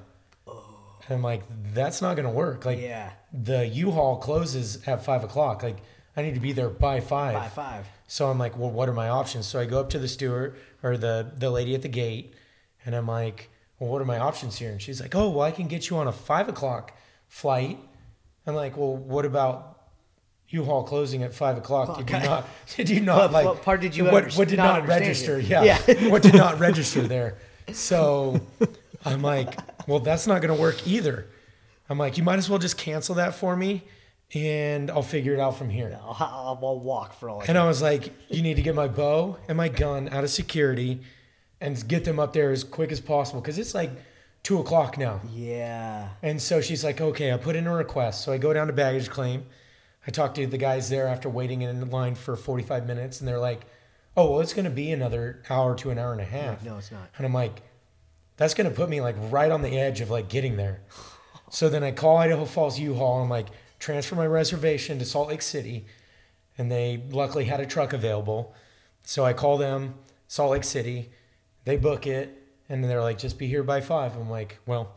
Oh. 0.46 0.62
And 1.08 1.16
I'm 1.16 1.22
like, 1.22 1.42
that's 1.72 2.02
not 2.02 2.16
gonna 2.16 2.30
work. 2.30 2.64
Like, 2.64 2.80
Yeah. 2.80 3.10
the 3.32 3.66
U-Haul 3.66 4.18
closes 4.18 4.86
at 4.86 5.04
five 5.04 5.24
o'clock. 5.24 5.62
Like, 5.62 5.78
I 6.16 6.22
need 6.22 6.34
to 6.34 6.40
be 6.40 6.52
there 6.52 6.68
by 6.68 7.00
five. 7.00 7.34
By 7.34 7.48
five. 7.48 7.86
So 8.06 8.28
I'm 8.30 8.38
like, 8.38 8.56
well, 8.58 8.70
what 8.70 8.88
are 8.88 8.92
my 8.92 9.08
options? 9.08 9.46
So 9.46 9.58
I 9.58 9.64
go 9.64 9.80
up 9.80 9.90
to 9.90 9.98
the 9.98 10.08
steward 10.08 10.56
or 10.82 10.96
the 10.98 11.32
the 11.36 11.50
lady 11.50 11.74
at 11.74 11.82
the 11.82 11.88
gate, 11.88 12.34
and 12.84 12.94
I'm 12.94 13.06
like, 13.08 13.50
well, 13.84 13.92
what 13.92 14.00
are 14.02 14.06
my 14.06 14.18
options 14.18 14.56
here? 14.58 14.70
And 14.70 14.80
she's 14.80 15.00
like, 15.00 15.14
oh, 15.14 15.28
well, 15.28 15.42
I 15.42 15.50
can 15.50 15.66
get 15.68 15.90
you 15.90 15.96
on 15.98 16.08
a 16.08 16.12
five 16.12 16.48
o'clock 16.48 16.92
flight. 17.28 17.78
I'm 18.46 18.54
like, 18.54 18.76
well, 18.76 18.96
what 18.96 19.24
about 19.26 19.78
U-Haul 20.48 20.84
closing 20.84 21.22
at 21.22 21.34
five 21.34 21.58
o'clock? 21.58 21.98
Did 21.98 22.10
you 22.10 22.18
not? 22.20 22.48
Did 22.76 22.88
you 22.90 23.00
not 23.00 23.18
What- 23.18 23.32
like? 23.32 23.44
what 23.44 23.62
part 23.62 23.80
did 23.80 23.94
you 23.96 24.04
What, 24.04 24.32
what 24.34 24.48
did 24.48 24.56
not 24.56 24.80
not, 24.80 24.88
register? 24.88 25.38
here? 25.38 25.62
Yeah. 25.62 25.82
Yeah. 25.86 26.08
what 26.08 26.22
did 26.22 26.34
not 26.34 26.58
register 26.68 27.02
there? 27.02 27.36
So 27.72 28.40
I'm 29.04 29.22
like, 29.22 29.54
well, 29.86 30.00
that's 30.00 30.26
not 30.26 30.40
going 30.42 30.54
to 30.54 30.60
work 30.60 30.86
either. 30.86 31.26
I'm 31.88 31.98
like, 31.98 32.16
you 32.16 32.22
might 32.22 32.38
as 32.38 32.48
well 32.48 32.58
just 32.58 32.78
cancel 32.78 33.16
that 33.16 33.34
for 33.34 33.54
me 33.56 33.82
and 34.32 34.90
I'll 34.90 35.02
figure 35.02 35.34
it 35.34 35.40
out 35.40 35.56
from 35.58 35.68
here. 35.68 35.98
I'll, 36.02 36.16
I'll, 36.18 36.58
I'll 36.62 36.80
walk 36.80 37.12
for 37.14 37.28
all. 37.28 37.42
I 37.42 37.44
And 37.48 37.58
I 37.58 37.66
was 37.66 37.82
like, 37.82 38.12
you 38.28 38.40
need 38.42 38.54
to 38.56 38.62
get 38.62 38.74
my 38.74 38.88
bow 38.88 39.36
and 39.48 39.56
my 39.58 39.68
gun 39.68 40.08
out 40.08 40.24
of 40.24 40.30
security 40.30 41.00
and 41.64 41.88
get 41.88 42.04
them 42.04 42.20
up 42.20 42.32
there 42.32 42.50
as 42.50 42.62
quick 42.62 42.92
as 42.92 43.00
possible 43.00 43.40
because 43.40 43.58
it's 43.58 43.74
like 43.74 43.90
two 44.42 44.58
o'clock 44.60 44.98
now. 44.98 45.20
yeah. 45.32 46.10
And 46.22 46.40
so 46.40 46.60
she's 46.60 46.84
like, 46.84 47.00
okay, 47.00 47.32
I 47.32 47.38
put 47.38 47.56
in 47.56 47.66
a 47.66 47.74
request. 47.74 48.22
So 48.22 48.32
I 48.32 48.38
go 48.38 48.52
down 48.52 48.66
to 48.66 48.72
baggage 48.72 49.08
claim. 49.08 49.46
I 50.06 50.10
talk 50.10 50.34
to 50.34 50.46
the 50.46 50.58
guys 50.58 50.90
there 50.90 51.06
after 51.08 51.30
waiting 51.30 51.62
in 51.62 51.88
line 51.90 52.14
for 52.14 52.36
45 52.36 52.86
minutes, 52.86 53.20
and 53.20 53.26
they're 53.28 53.38
like, 53.38 53.62
oh, 54.16 54.32
well, 54.32 54.40
it's 54.40 54.52
going 54.52 54.66
to 54.66 54.70
be 54.70 54.92
another 54.92 55.42
hour 55.48 55.74
to 55.76 55.90
an 55.90 55.98
hour 55.98 56.12
and 56.12 56.20
a 56.20 56.26
half. 56.26 56.62
No, 56.62 56.76
it's 56.76 56.92
not. 56.92 57.08
And 57.16 57.24
I'm 57.24 57.32
like, 57.32 57.62
that's 58.36 58.52
going 58.52 58.68
to 58.68 58.76
put 58.76 58.90
me 58.90 59.00
like 59.00 59.16
right 59.30 59.50
on 59.50 59.62
the 59.62 59.78
edge 59.78 60.02
of 60.02 60.10
like 60.10 60.28
getting 60.28 60.56
there. 60.56 60.80
So 61.50 61.68
then 61.68 61.84
I 61.84 61.92
call 61.92 62.16
Idaho 62.16 62.46
Falls 62.46 62.80
U-Haul. 62.80 63.22
I'm 63.22 63.28
like, 63.28 63.46
transfer 63.78 64.16
my 64.16 64.26
reservation 64.26 64.98
to 64.98 65.04
Salt 65.04 65.28
Lake 65.28 65.42
City. 65.42 65.84
And 66.58 66.72
they 66.72 67.04
luckily 67.10 67.44
had 67.44 67.60
a 67.60 67.66
truck 67.66 67.92
available. 67.92 68.54
So 69.04 69.24
I 69.24 69.34
call 69.34 69.56
them, 69.56 69.94
Salt 70.26 70.50
Lake 70.50 70.64
City. 70.64 71.10
They 71.64 71.76
book 71.76 72.06
it. 72.06 72.40
And 72.68 72.82
then 72.82 72.88
they're 72.88 73.02
like, 73.02 73.18
just 73.18 73.38
be 73.38 73.46
here 73.46 73.62
by 73.62 73.80
five. 73.82 74.16
I'm 74.16 74.30
like, 74.30 74.58
well, 74.66 74.94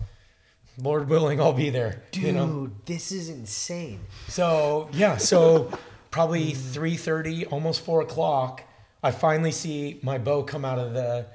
Lord 0.81 1.09
willing, 1.09 1.41
I'll 1.41 1.53
be 1.53 1.69
there. 1.69 2.03
Dude, 2.11 2.23
You 2.23 2.31
know? 2.31 2.71
this 2.85 3.11
is 3.11 3.29
insane. 3.29 3.99
So 4.29 4.89
yeah, 4.93 5.17
so 5.17 5.71
probably 6.11 6.51
three 6.53 6.95
thirty, 6.95 7.45
almost 7.47 7.81
four 7.83 8.01
o'clock. 8.01 8.63
I 9.03 9.11
finally 9.11 9.51
see 9.51 9.99
my 10.01 10.17
bow 10.17 10.43
come 10.43 10.63
out 10.65 10.79
of 10.79 10.93
the, 10.93 11.25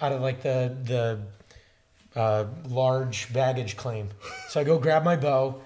out 0.00 0.12
of 0.12 0.20
like 0.22 0.42
the 0.42 0.76
the 2.14 2.20
uh, 2.20 2.46
large 2.68 3.32
baggage 3.32 3.76
claim. 3.76 4.08
So 4.48 4.60
I 4.60 4.64
go 4.64 4.78
grab 4.78 5.04
my 5.04 5.16
bow, 5.16 5.60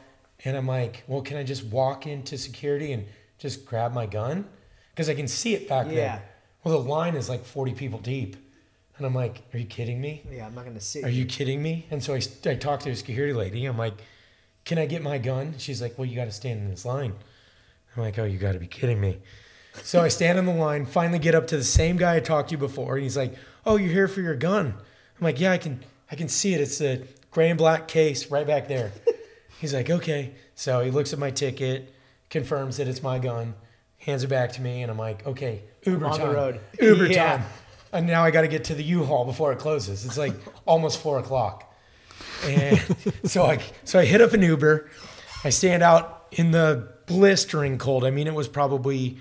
and 0.44 0.56
I'm 0.56 0.66
like, 0.66 1.02
well, 1.06 1.22
can 1.22 1.36
I 1.36 1.42
just 1.42 1.64
walk 1.64 2.06
into 2.06 2.38
security 2.38 2.92
and 2.92 3.04
just 3.38 3.64
grab 3.66 3.92
my 3.92 4.06
gun? 4.06 4.46
Because 4.94 5.08
I 5.08 5.14
can 5.14 5.28
see 5.28 5.54
it 5.54 5.68
back 5.68 5.86
Yeah. 5.86 5.92
there. 5.94 6.22
Well, 6.64 6.82
the 6.82 6.88
line 6.88 7.14
is 7.16 7.28
like 7.28 7.44
forty 7.44 7.74
people 7.74 7.98
deep, 7.98 8.36
and 8.96 9.06
I'm 9.06 9.14
like, 9.14 9.42
are 9.52 9.58
you 9.58 9.66
kidding 9.66 10.00
me? 10.00 10.22
Yeah, 10.30 10.46
I'm 10.46 10.54
not 10.54 10.64
gonna 10.64 10.80
sit. 10.80 11.04
Are 11.04 11.08
you 11.10 11.26
kidding 11.26 11.62
me? 11.62 11.86
And 11.90 12.02
so 12.02 12.14
I, 12.14 12.20
I 12.48 12.54
talked 12.54 12.84
to 12.84 12.90
a 12.90 12.96
security 12.96 13.32
lady. 13.32 13.64
I'm 13.66 13.76
like, 13.78 13.94
can 14.64 14.78
I 14.78 14.86
get 14.86 15.02
my 15.02 15.18
gun? 15.18 15.54
She's 15.58 15.80
like, 15.80 15.96
well, 15.98 16.06
you 16.06 16.16
got 16.16 16.24
to 16.24 16.32
stand 16.32 16.60
in 16.60 16.68
this 16.70 16.84
line. 16.84 17.14
I'm 17.96 18.02
like, 18.02 18.18
oh, 18.18 18.24
you 18.24 18.36
got 18.38 18.52
to 18.52 18.58
be 18.58 18.66
kidding 18.66 19.00
me. 19.00 19.18
So 19.82 20.02
I 20.02 20.08
stand 20.08 20.38
in 20.38 20.46
the 20.46 20.52
line, 20.54 20.86
finally 20.86 21.18
get 21.18 21.34
up 21.34 21.46
to 21.48 21.56
the 21.56 21.62
same 21.64 21.96
guy 21.96 22.16
I 22.16 22.20
talked 22.20 22.48
to 22.50 22.56
before. 22.56 22.94
And 22.94 23.02
he's 23.04 23.16
like, 23.16 23.34
oh, 23.64 23.76
you're 23.76 23.92
here 23.92 24.08
for 24.08 24.22
your 24.22 24.34
gun. 24.34 24.66
I'm 24.68 25.24
like, 25.24 25.38
yeah, 25.38 25.52
I 25.52 25.58
can, 25.58 25.84
I 26.10 26.16
can 26.16 26.28
see 26.28 26.52
it. 26.54 26.60
It's 26.60 26.80
a 26.80 27.02
gray 27.30 27.48
and 27.50 27.58
black 27.58 27.86
case 27.86 28.30
right 28.30 28.46
back 28.46 28.66
there. 28.68 28.92
he's 29.60 29.72
like, 29.74 29.88
okay. 29.88 30.32
So 30.54 30.80
he 30.80 30.90
looks 30.90 31.12
at 31.12 31.18
my 31.18 31.30
ticket, 31.30 31.94
confirms 32.30 32.78
that 32.78 32.88
it's 32.88 33.02
my 33.02 33.18
gun, 33.18 33.54
hands 33.98 34.24
it 34.24 34.28
back 34.28 34.52
to 34.54 34.62
me. 34.62 34.82
And 34.82 34.90
I'm 34.90 34.98
like, 34.98 35.24
okay, 35.26 35.62
Uber 35.84 36.06
I'm 36.06 36.12
on 36.12 36.18
the 36.18 36.26
time. 36.26 36.34
road. 36.34 36.60
Uber 36.80 37.06
Yeah. 37.12 37.36
time. 37.36 37.46
And 37.92 38.06
now 38.06 38.24
I 38.24 38.30
got 38.30 38.42
to 38.42 38.48
get 38.48 38.64
to 38.64 38.74
the 38.74 38.82
U-Haul 38.82 39.24
before 39.24 39.52
it 39.52 39.58
closes. 39.58 40.04
It's 40.04 40.18
like 40.18 40.34
almost 40.66 41.00
four 41.00 41.18
o'clock. 41.18 41.72
And 42.44 42.80
so 43.24 43.44
I 43.44 43.62
so 43.84 43.98
I 43.98 44.04
hit 44.04 44.20
up 44.20 44.32
an 44.32 44.42
Uber. 44.42 44.90
I 45.44 45.50
stand 45.50 45.82
out 45.82 46.26
in 46.32 46.50
the 46.50 46.92
blistering 47.06 47.78
cold. 47.78 48.04
I 48.04 48.10
mean, 48.10 48.26
it 48.26 48.34
was 48.34 48.48
probably 48.48 49.18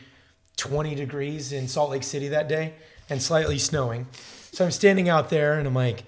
20 0.58 0.96
degrees 0.96 1.52
in 1.52 1.68
Salt 1.68 1.92
Lake 1.92 2.04
City 2.04 2.30
that 2.30 2.48
day 2.48 2.74
and 3.10 3.22
slightly 3.22 3.58
snowing. 3.60 4.08
So 4.52 4.66
I'm 4.66 4.72
standing 4.72 5.10
out 5.10 5.30
there 5.30 5.60
and 5.60 5.68
I'm 5.68 5.76
like, 5.76 6.04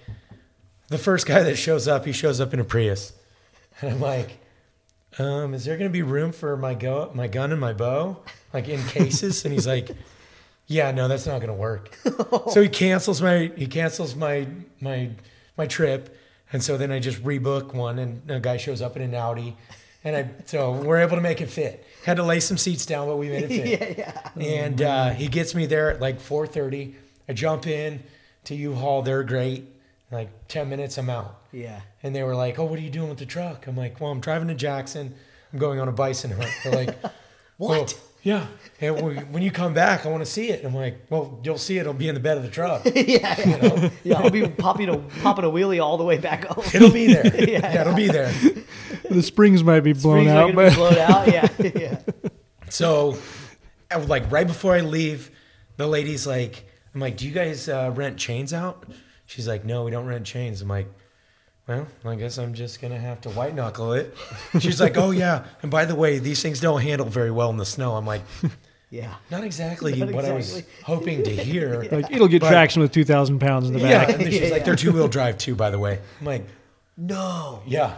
the 0.87 0.97
first 0.97 1.27
guy 1.27 1.43
that 1.43 1.55
shows 1.57 1.87
up, 1.87 2.05
he 2.05 2.11
shows 2.11 2.39
up 2.39 2.53
in 2.53 2.59
a 2.59 2.63
Prius. 2.63 3.13
And 3.81 3.91
I'm 3.91 3.99
like, 3.99 4.39
um, 5.19 5.53
is 5.53 5.65
there 5.65 5.77
gonna 5.77 5.89
be 5.89 6.01
room 6.01 6.31
for 6.31 6.55
my 6.57 6.73
go 6.73 7.11
my 7.13 7.27
gun 7.27 7.51
and 7.51 7.61
my 7.61 7.73
bow? 7.73 8.17
Like 8.53 8.67
in 8.67 8.83
cases? 8.87 9.45
and 9.45 9.53
he's 9.53 9.67
like, 9.67 9.89
Yeah, 10.67 10.91
no, 10.91 11.07
that's 11.07 11.25
not 11.25 11.39
gonna 11.41 11.53
work. 11.53 11.97
so 12.51 12.61
he 12.61 12.69
cancels 12.69 13.21
my 13.21 13.51
he 13.55 13.67
cancels 13.67 14.15
my 14.15 14.47
my 14.81 15.09
my 15.57 15.65
trip. 15.67 16.15
And 16.53 16.63
so 16.63 16.77
then 16.77 16.91
I 16.91 16.99
just 16.99 17.21
rebook 17.23 17.73
one 17.73 17.99
and 17.99 18.29
a 18.31 18.39
guy 18.39 18.57
shows 18.57 18.81
up 18.81 18.95
in 18.95 19.01
an 19.01 19.13
Audi. 19.15 19.55
And 20.03 20.15
I 20.15 20.29
so 20.45 20.71
we're 20.71 20.97
able 20.99 21.15
to 21.15 21.21
make 21.21 21.41
it 21.41 21.49
fit. 21.49 21.85
Had 22.05 22.17
to 22.17 22.23
lay 22.23 22.39
some 22.39 22.57
seats 22.57 22.85
down, 22.85 23.07
but 23.07 23.17
we 23.17 23.29
made 23.29 23.43
it 23.43 23.47
fit. 23.79 23.97
yeah, 23.97 24.21
yeah. 24.37 24.43
And 24.45 24.81
uh, 24.81 25.09
he 25.11 25.27
gets 25.27 25.55
me 25.55 25.65
there 25.65 25.91
at 25.91 25.99
like 26.01 26.19
4:30. 26.19 26.93
I 27.29 27.33
jump 27.33 27.67
in 27.67 28.03
to 28.45 28.55
U-Haul. 28.55 29.01
They're 29.01 29.23
great. 29.23 29.65
Like 30.09 30.29
10 30.47 30.69
minutes, 30.69 30.97
I'm 30.97 31.09
out. 31.09 31.41
Yeah. 31.51 31.81
And 32.01 32.15
they 32.15 32.23
were 32.23 32.35
like, 32.35 32.57
"Oh, 32.59 32.63
what 32.65 32.79
are 32.79 32.81
you 32.81 32.89
doing 32.89 33.09
with 33.09 33.17
the 33.19 33.25
truck?" 33.25 33.67
I'm 33.67 33.75
like, 33.75 33.99
"Well, 33.99 34.11
I'm 34.11 34.21
driving 34.21 34.47
to 34.47 34.53
Jackson. 34.53 35.13
I'm 35.51 35.59
going 35.59 35.79
on 35.81 35.89
a 35.89 35.91
bison 35.91 36.31
hunt." 36.31 36.49
They're 36.63 36.73
like, 36.73 36.95
What? 37.57 37.99
"Well, 38.27 38.39
yeah. 38.39 38.47
And 38.79 39.01
when 39.01 39.31
when 39.31 39.43
you 39.43 39.51
come 39.51 39.73
back, 39.73 40.05
I 40.05 40.09
want 40.09 40.23
to 40.23 40.29
see 40.29 40.49
it." 40.49 40.63
I'm 40.63 40.75
like, 40.75 41.05
"Well, 41.09 41.39
you'll 41.43 41.57
see 41.57 41.77
it. 41.77 41.81
It'll 41.81 41.93
be 41.93 42.07
in 42.07 42.15
the 42.15 42.21
bed 42.21 42.37
of 42.37 42.43
the 42.43 42.49
truck. 42.49 42.85
yeah, 42.95 43.01
yeah. 43.05 43.89
yeah, 44.03 44.19
I'll 44.19 44.29
be 44.29 44.47
popping 44.47 44.89
a 44.89 44.97
popping 44.97 45.45
a 45.45 45.49
wheelie 45.49 45.83
all 45.83 45.97
the 45.97 46.03
way 46.03 46.17
back 46.17 46.45
home. 46.45 46.65
It'll 46.73 46.91
be 46.91 47.07
there. 47.07 47.25
Yeah. 47.47 47.59
yeah, 47.59 47.81
it'll 47.81 47.95
be 47.95 48.07
there." 48.07 48.31
The 49.09 49.23
springs 49.23 49.63
might 49.63 49.81
be 49.81 49.93
blown 49.93 50.25
Springs 50.25 50.29
out, 50.29 50.55
but 50.55 50.69
be 50.69 50.75
blown 50.75 50.97
out. 50.97 51.27
Yeah, 51.27 51.47
yeah. 51.75 51.99
So, 52.69 53.17
I 53.89 53.97
was 53.97 54.09
like 54.09 54.29
right 54.31 54.45
before 54.45 54.75
I 54.75 54.81
leave, 54.81 55.31
the 55.77 55.87
lady's 55.87 56.27
like, 56.27 56.65
"I'm 56.93 56.99
like, 56.99 57.17
do 57.17 57.25
you 57.25 57.33
guys 57.33 57.69
uh, 57.69 57.91
rent 57.95 58.17
chains 58.17 58.53
out?" 58.53 58.85
She's 59.25 59.47
like, 59.47 59.63
"No, 59.65 59.83
we 59.83 59.91
don't 59.91 60.05
rent 60.05 60.25
chains." 60.25 60.61
I'm 60.61 60.67
like, 60.67 60.87
"Well, 61.67 61.85
I 62.05 62.15
guess 62.15 62.37
I'm 62.37 62.53
just 62.53 62.81
gonna 62.81 62.97
have 62.99 63.21
to 63.21 63.29
white 63.29 63.53
knuckle 63.53 63.93
it." 63.93 64.15
She's 64.59 64.79
like, 64.81 64.97
"Oh 64.97 65.11
yeah, 65.11 65.43
and 65.61 65.69
by 65.69 65.85
the 65.85 65.95
way, 65.95 66.19
these 66.19 66.41
things 66.41 66.59
don't 66.59 66.81
handle 66.81 67.07
very 67.07 67.31
well 67.31 67.49
in 67.49 67.57
the 67.57 67.65
snow." 67.65 67.95
I'm 67.95 68.05
like, 68.05 68.21
Yeah. 68.89 69.13
"Not 69.29 69.43
exactly 69.43 69.95
Not 69.99 70.11
what 70.13 70.25
I 70.25 70.31
was 70.31 70.63
hoping 70.83 71.23
to 71.23 71.29
hear." 71.31 71.83
like 71.91 72.11
it'll 72.11 72.27
get 72.29 72.41
But- 72.41 72.49
traction 72.49 72.81
with 72.81 72.91
two 72.91 73.03
thousand 73.03 73.39
pounds 73.39 73.67
in 73.67 73.73
the 73.73 73.79
Yeah, 73.81 74.05
back. 74.05 74.09
and 74.09 74.21
then 74.23 74.31
she's 74.31 74.51
like, 74.51 74.63
"They're 74.65 74.75
two 74.77 74.91
wheel 74.93 75.07
drive 75.09 75.37
too, 75.37 75.55
by 75.55 75.69
the 75.69 75.79
way." 75.79 75.99
I'm 76.19 76.25
like, 76.25 76.45
No. 76.95 77.61
"Yeah, 77.67 77.93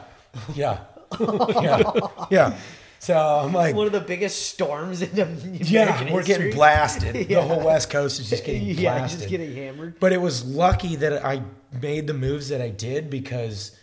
yeah, 0.55 0.80
yeah, 1.20 1.84
yeah." 2.32 2.57
So 3.01 3.15
I'm 3.17 3.53
like, 3.53 3.76
One 3.76 3.88
of 3.88 3.93
the 3.93 4.01
biggest 4.01 4.49
storms 4.49 5.01
in 5.01 5.11
American 5.17 5.63
Yeah, 5.65 6.11
we're 6.13 6.22
getting 6.22 6.51
blasted. 6.53 7.15
Yeah. 7.30 7.39
The 7.39 7.47
whole 7.47 7.63
West 7.65 7.89
Coast 7.89 8.20
is 8.20 8.30
just 8.30 8.43
getting 8.43 8.63
blasted. 8.76 8.80
Yeah, 8.84 9.07
just 9.07 9.30
getting 9.30 9.55
hammered. 9.55 9.99
But 10.01 10.11
it 10.11 10.20
was 10.20 10.43
lucky 10.43 10.97
that 10.97 11.24
I 11.26 11.41
made 11.72 12.07
the 12.07 12.13
moves 12.13 12.49
that 12.49 12.61
I 12.61 12.70
did 12.70 13.09
because 13.09 13.76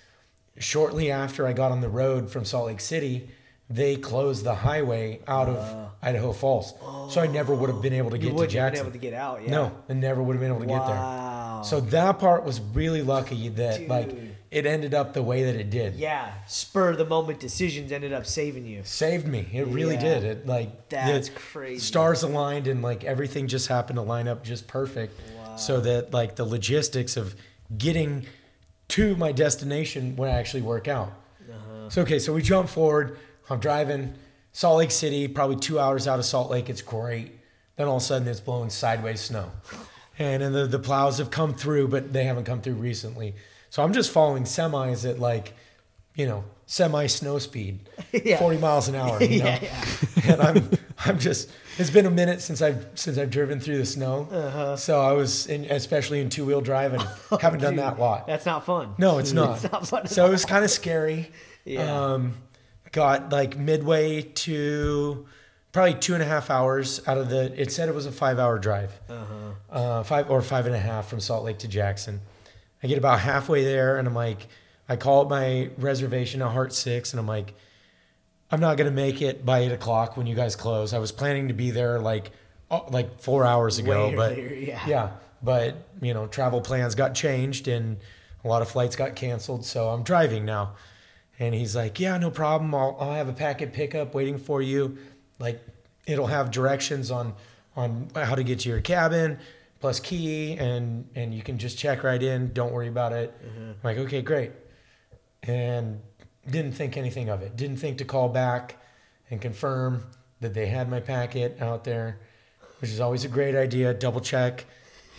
shortly 0.59 1.11
after 1.11 1.47
I 1.47 1.53
got 1.53 1.73
on 1.73 1.81
the 1.81 1.89
road 1.89 2.31
from 2.31 2.45
Salt 2.45 2.67
Lake 2.67 2.81
City, 2.81 3.29
they 3.69 3.97
closed 3.97 4.45
the 4.45 4.55
highway 4.55 5.21
out 5.27 5.49
of 5.49 5.57
uh. 5.57 5.87
Idaho 6.03 6.33
Falls. 6.33 6.73
so 7.13 7.21
I 7.21 7.27
never 7.27 7.53
would 7.55 7.69
have 7.69 7.83
been 7.83 7.93
able 7.93 8.11
to 8.11 8.19
get 8.19 8.29
to 8.37 8.41
have 8.61 8.73
been 8.73 8.81
able 8.81 8.93
to 8.93 8.99
get 8.99 9.13
out. 9.15 9.43
Yeah. 9.43 9.51
No, 9.51 9.73
I 9.89 9.93
never 9.95 10.23
would 10.23 10.35
have 10.35 10.41
been 10.41 10.51
able 10.51 10.61
to 10.61 10.67
get 10.67 10.87
there. 10.87 10.95
Wow. 10.95 11.63
So 11.65 11.81
that 11.81 12.19
part 12.21 12.45
was 12.45 12.61
really 12.61 13.03
lucky 13.03 13.49
that 13.51 13.89
like 13.89 14.15
it 14.53 14.67
ended 14.67 14.95
up 14.95 15.15
the 15.15 15.23
way 15.23 15.43
that 15.45 15.57
it 15.57 15.69
did. 15.71 15.97
Yeah, 15.97 16.33
spur 16.47 16.91
of 16.91 16.99
the 16.99 17.05
moment 17.05 17.41
decisions 17.41 17.91
ended 17.91 18.13
up 18.13 18.25
saving 18.25 18.67
you. 18.67 18.83
saved 18.85 19.27
me. 19.27 19.49
It 19.53 19.67
really 19.67 19.95
Yeah. 19.95 20.01
did. 20.21 20.25
It 20.25 20.47
like 20.47 20.89
That's 20.91 21.31
crazy. 21.31 21.81
Stars 21.81 22.23
aligned 22.23 22.69
and 22.69 22.83
like 22.83 23.03
everything 23.03 23.49
just 23.49 23.67
happened 23.67 23.97
to 23.97 24.03
line 24.03 24.29
up 24.29 24.45
just 24.45 24.69
perfect, 24.69 25.19
Wow. 25.45 25.57
so 25.57 25.81
that 25.81 26.13
like 26.15 26.37
the 26.37 26.45
logistics 26.45 27.17
of 27.17 27.35
getting 27.77 28.27
to 28.89 29.17
my 29.17 29.33
destination 29.33 30.17
when 30.17 30.31
I 30.31 30.35
actually 30.35 30.63
work 30.63 30.89
out. 30.89 31.13
Uh-huh. 31.51 31.91
So 31.91 32.03
okay, 32.03 32.19
so 32.19 32.33
we 32.33 32.43
jump 32.43 32.69
forward. 32.69 33.19
I'm 33.51 33.61
driving 33.61 34.15
Salt 34.53 34.79
Lake 34.79 34.91
City, 34.91 35.29
probably 35.29 35.57
two 35.57 35.79
hours 35.79 36.07
out 36.09 36.19
of 36.19 36.25
Salt 36.25 36.51
Lake. 36.51 36.69
It's 36.69 36.83
great. 36.83 37.33
Then 37.77 37.89
all 37.89 37.97
of 37.97 38.03
a 38.03 38.05
sudden, 38.05 38.27
it's 38.29 38.41
blowing 38.41 38.71
sideways 38.71 39.21
snow, 39.21 39.51
and 40.19 40.43
then 40.43 40.53
the 40.53 40.67
the 40.67 40.79
plows 40.79 41.19
have 41.19 41.31
come 41.31 41.53
through, 41.55 41.89
but 41.89 42.13
they 42.13 42.25
haven't 42.25 42.45
come 42.45 42.61
through 42.63 42.75
recently. 42.75 43.35
So 43.71 43.83
I'm 43.83 43.93
just 43.93 44.11
following 44.11 44.45
semis 44.45 45.09
at 45.09 45.19
like, 45.19 45.53
you 46.15 46.27
know, 46.27 46.45
semi 46.65 47.07
snow 47.07 47.39
speed, 47.39 47.81
Yeah. 48.13 48.39
40 48.39 48.59
miles 48.59 48.89
an 48.89 48.95
hour. 48.95 49.23
You 49.23 49.39
know? 49.43 49.45
Yeah, 49.45 49.59
yeah. 49.63 50.33
and 50.33 50.41
I'm 50.41 50.71
I'm 51.05 51.19
just 51.19 51.51
it's 51.79 51.91
been 51.91 52.07
a 52.07 52.11
minute 52.11 52.41
since 52.41 52.63
I've 52.63 52.87
since 52.95 53.19
I've 53.19 53.31
driven 53.31 53.61
through 53.61 53.79
the 53.79 53.87
snow. 53.87 54.29
Uh-huh. 54.31 54.77
So 54.77 55.01
I 55.01 55.13
was 55.13 55.47
in, 55.47 55.65
especially 55.67 56.21
in 56.21 56.29
two 56.31 56.45
wheel 56.45 56.61
drive 56.61 56.95
and 56.95 57.03
haven't 57.41 57.61
done 57.61 57.75
Dude, 57.75 57.81
that 57.85 57.99
a 57.99 58.01
lot. 58.01 58.27
That's 58.27 58.47
not 58.47 58.65
fun. 58.65 58.95
No, 58.99 59.19
it's 59.19 59.33
not. 59.33 59.63
It's 59.63 59.73
not 59.73 59.87
fun 59.89 60.07
so 60.07 60.27
it 60.27 60.31
was 60.31 60.45
kind 60.45 60.65
of 60.65 60.71
scary. 60.71 61.31
Yeah. 61.65 62.13
Um, 62.13 62.35
got 62.93 63.31
like 63.33 63.57
midway 63.59 64.23
to 64.23 65.27
probably 65.73 65.95
two 65.95 66.15
and 66.15 66.23
a 66.23 66.27
half 66.27 66.49
hours 66.51 67.01
out 67.07 67.19
of 67.19 67.29
the. 67.29 67.53
It 67.61 67.73
said 67.73 67.89
it 67.89 67.95
was 67.95 68.07
a 68.07 68.13
five 68.13 68.39
hour 68.39 68.59
drive, 68.59 68.99
Uh-huh. 69.09 69.35
uh, 69.71 70.03
five 70.03 70.31
or 70.31 70.41
five 70.43 70.67
and 70.67 70.75
a 70.75 70.79
half 70.79 71.09
from 71.09 71.21
Salt 71.21 71.45
Lake 71.45 71.59
to 71.59 71.69
Jackson. 71.69 72.21
I 72.83 72.87
get 72.87 72.99
about 72.99 73.21
halfway 73.21 73.65
there, 73.65 73.99
and 73.99 74.07
I'm 74.07 74.15
like, 74.15 74.47
I 74.89 74.97
call 74.97 75.23
up 75.23 75.29
my 75.29 75.71
reservation 75.79 76.41
at 76.43 76.53
Heart 76.53 76.73
Six, 76.73 77.13
and 77.13 77.21
I'm 77.21 77.27
like, 77.27 77.55
I'm 78.51 78.61
not 78.61 78.77
gonna 78.77 78.91
make 78.91 79.21
it 79.23 79.45
by 79.45 79.61
eight 79.61 79.73
o'clock 79.73 80.17
when 80.17 80.27
you 80.27 80.35
guys 80.35 80.55
close. 80.57 80.93
I 80.93 80.99
was 80.99 81.13
planning 81.13 81.49
to 81.49 81.55
be 81.55 81.71
there 81.71 81.99
like, 81.99 82.31
oh, 82.71 82.87
like 82.91 83.21
four 83.21 83.45
hours 83.45 83.79
ago, 83.79 84.11
Way 84.11 84.15
but 84.15 84.33
earlier, 84.33 84.55
yeah. 84.55 84.87
yeah. 84.87 85.11
but 85.43 85.89
you 86.01 86.15
know, 86.15 86.27
travel 86.27 86.61
plans 86.61 86.95
got 86.95 87.15
changed 87.15 87.67
and 87.69 87.99
a 88.45 88.49
lot 88.49 88.63
of 88.63 88.69
flights 88.69 88.95
got 88.95 89.17
canceled, 89.17 89.65
so 89.65 89.89
I'm 89.89 90.03
driving 90.05 90.45
now. 90.45 90.75
And 91.39 91.55
he's 91.55 91.75
like, 91.77 91.99
"Yeah, 92.01 92.17
no 92.19 92.31
problem. 92.31 92.75
I'll, 92.75 92.97
I'll 92.99 93.13
have 93.13 93.29
a 93.29 93.33
packet 93.33 93.73
pickup 93.73 94.15
waiting 94.15 94.39
for 94.39 94.63
you. 94.63 94.97
Like, 95.39 95.61
it'll 96.07 96.29
have 96.29 96.51
directions 96.51 97.11
on 97.11 97.35
on 97.77 98.09
how 98.15 98.35
to 98.37 98.43
get 98.43 98.61
to 98.61 98.69
your 98.71 98.81
cabin, 98.81 99.39
plus 99.81 100.01
key, 100.01 100.57
and 100.57 101.07
and 101.15 101.35
you 101.35 101.43
can 101.43 101.59
just 101.59 101.77
check 101.77 102.05
right 102.05 102.23
in. 102.23 102.53
Don't 102.55 102.73
worry 102.73 102.89
about 102.89 103.13
it." 103.13 103.35
Mm-hmm. 103.45 103.71
I'm 103.71 103.77
like, 103.83 103.99
"Okay, 103.99 104.23
great." 104.23 104.53
And 105.43 106.01
didn't 106.51 106.73
think 106.73 106.97
anything 106.97 107.29
of 107.29 107.43
it. 107.43 107.57
Didn't 107.57 107.77
think 107.77 107.99
to 107.99 108.05
call 108.05 108.29
back 108.29 108.77
and 109.31 109.41
confirm 109.41 110.05
that 110.41 110.55
they 110.55 110.67
had 110.67 110.91
my 110.91 111.01
packet 111.01 111.61
out 111.61 111.85
there, 111.85 112.21
which 112.81 112.91
is 112.91 113.01
always 113.01 113.25
a 113.25 113.29
great 113.29 113.55
idea. 113.55 113.95
Double 113.95 114.21
check. 114.21 114.65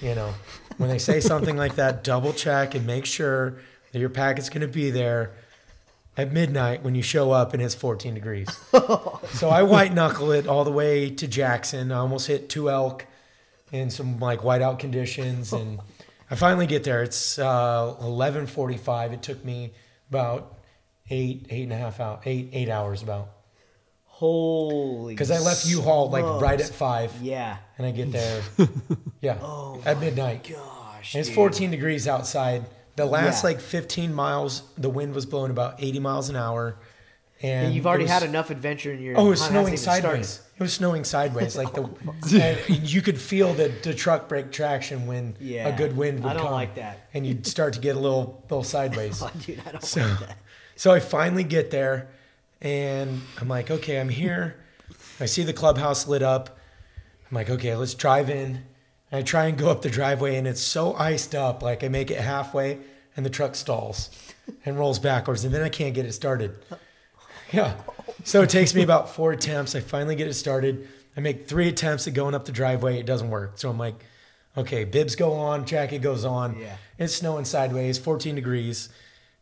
You 0.02 0.14
know, 0.14 0.34
when 0.78 0.90
they 0.90 1.00
say 1.00 1.20
something 1.20 1.58
like 1.58 1.76
that, 1.76 2.04
double 2.04 2.32
check 2.32 2.76
and 2.76 2.86
make 2.86 3.06
sure 3.06 3.58
that 3.92 4.00
your 4.00 4.10
packet's 4.10 4.50
going 4.50 4.62
to 4.62 4.68
be 4.68 4.92
there 4.92 5.34
at 6.16 6.32
midnight 6.32 6.84
when 6.84 6.96
you 6.96 7.02
show 7.02 7.32
up 7.32 7.54
and 7.54 7.62
it's 7.62 7.76
14 7.76 8.14
degrees. 8.14 8.48
so 8.72 9.50
I 9.50 9.64
white 9.64 9.94
knuckle 9.94 10.32
it 10.32 10.48
all 10.48 10.64
the 10.64 10.72
way 10.72 11.10
to 11.10 11.28
Jackson. 11.28 11.92
I 11.92 11.98
almost 11.98 12.28
hit 12.28 12.50
two 12.50 12.70
elk 12.70 13.06
in 13.72 13.90
some 13.90 14.20
like 14.20 14.42
whiteout 14.42 14.80
conditions, 14.80 15.54
and 15.54 15.80
I 16.30 16.36
finally 16.36 16.68
get 16.68 16.84
there. 16.84 17.04
It's 17.04 17.38
uh, 17.38 17.96
11:45. 18.02 19.14
It 19.14 19.22
took 19.22 19.44
me 19.44 19.74
about 20.10 20.57
eight, 21.10 21.48
eight 21.50 21.64
and 21.64 21.74
a 21.74 21.78
half 21.78 22.00
out, 22.00 22.22
eight, 22.26 22.50
eight 22.54 22.70
hours 22.70 23.02
about. 23.04 23.30
Holy. 24.06 25.14
Because 25.14 25.32
I 25.32 25.40
left 25.40 25.66
U-Haul 25.68 26.10
like 26.10 26.24
right 26.42 26.60
at 26.60 26.70
five, 26.70 27.14
Yeah. 27.22 27.58
and 27.78 27.86
I 27.86 27.92
get 27.92 28.12
there, 28.12 28.42
yeah, 29.22 29.38
Oh 29.42 29.82
at 29.86 30.00
midnight. 30.00 30.48
Gosh. 30.50 31.14
And 31.14 31.20
it's 31.20 31.30
dude. 31.30 31.36
14 31.36 31.72
degrees 31.72 32.08
outside. 32.08 32.66
The 32.96 33.06
last 33.06 33.44
Yeah. 33.44 33.50
like 33.52 33.60
15 33.62 34.14
miles, 34.14 34.64
the 34.78 34.90
wind 34.90 35.14
was 35.14 35.26
blowing 35.28 35.52
about 35.52 35.76
80 35.84 36.00
miles 36.00 36.30
an 36.30 36.36
hour. 36.36 36.78
And 37.44 37.68
And 37.68 37.76
you've 37.76 37.86
already 37.86 38.06
was- 38.06 38.12
had 38.12 38.24
enough 38.24 38.50
adventure 38.50 38.92
in 38.92 39.00
your. 39.00 39.16
Oh, 39.16 39.28
it 39.28 39.30
was 39.30 39.42
hunt 39.42 39.52
snowing 39.52 39.78
sideways. 39.78 40.42
It 40.58 40.64
was 40.64 40.74
snowing 40.74 41.04
sideways, 41.04 41.56
like 41.56 41.72
the, 41.76 41.82
oh, 42.08 42.16
and 42.70 42.92
you 42.92 43.04
could 43.04 43.22
feel 43.22 43.54
the, 43.54 43.72
the 43.84 43.94
truck 43.94 44.28
brake 44.28 44.52
traction 44.52 45.06
when 45.06 45.36
Yeah. 45.40 45.68
a 45.68 45.78
good 45.78 45.96
wind 45.96 46.24
would 46.24 46.32
I 46.32 46.34
don't 46.34 46.42
come. 46.46 46.52
like 46.54 46.74
that. 46.76 47.08
and 47.14 47.28
you'd 47.28 47.46
start 47.46 47.74
to 47.74 47.80
get 47.80 47.96
a 47.96 48.00
little 48.00 48.44
little 48.50 48.64
sideways. 48.64 49.22
Oh, 49.22 49.30
dude, 49.46 49.62
I 49.68 49.74
don't 49.74 49.84
So, 49.84 50.02
like 50.02 50.20
that. 50.22 50.38
So 50.78 50.92
I 50.92 51.02
finally 51.02 51.44
get 51.44 51.72
there, 51.72 52.08
and 52.62 53.22
I'm 53.42 53.50
like, 53.50 53.70
okay, 53.70 54.00
I'm 54.00 54.10
here. 54.10 54.56
I 55.20 55.26
see 55.26 55.44
the 55.44 55.52
clubhouse 55.52 56.08
lit 56.08 56.22
up. 56.22 56.58
I'm 57.30 57.36
like, 57.36 57.50
okay, 57.50 57.76
let's 57.76 57.94
drive 57.94 58.30
in. 58.30 58.64
And 59.12 59.20
I 59.20 59.22
try 59.24 59.46
and 59.46 59.58
go 59.58 59.70
up 59.70 59.82
the 59.82 59.90
driveway, 59.90 60.38
and 60.38 60.48
it's 60.48 60.62
so 60.62 60.94
iced 60.96 61.36
up. 61.36 61.62
Like 61.62 61.84
I 61.84 61.90
make 61.90 62.12
it 62.12 62.20
halfway, 62.20 62.80
and 63.16 63.26
the 63.26 63.30
truck 63.30 63.56
stalls 63.56 64.10
and 64.64 64.78
rolls 64.78 65.00
backwards, 65.00 65.44
and 65.44 65.54
then 65.54 65.64
I 65.64 65.70
can't 65.70 65.94
get 65.96 66.06
it 66.06 66.14
started. 66.14 66.58
Yeah. 67.52 67.76
So 68.24 68.42
it 68.42 68.50
takes 68.50 68.76
me 68.76 68.84
about 68.84 69.10
four 69.10 69.32
attempts. 69.32 69.76
I 69.76 69.80
finally 69.80 70.16
get 70.16 70.28
it 70.28 70.34
started. 70.34 70.88
I 71.16 71.22
make 71.22 71.48
three 71.48 71.70
attempts 71.70 72.08
at 72.08 72.14
going 72.14 72.36
up 72.36 72.46
the 72.46 72.52
driveway. 72.52 73.00
It 73.00 73.06
doesn't 73.06 73.30
work. 73.30 73.54
So 73.56 73.70
I'm 73.70 73.78
like, 73.78 73.96
okay, 74.56 74.84
bibs 74.84 75.16
go 75.16 75.34
on, 75.34 75.66
jacket 75.66 76.00
goes 76.00 76.26
on. 76.26 76.60
Yeah. 76.60 76.78
It's 77.00 77.16
snowing 77.16 77.46
sideways, 77.46 77.98
14 77.98 78.36
degrees. 78.36 78.90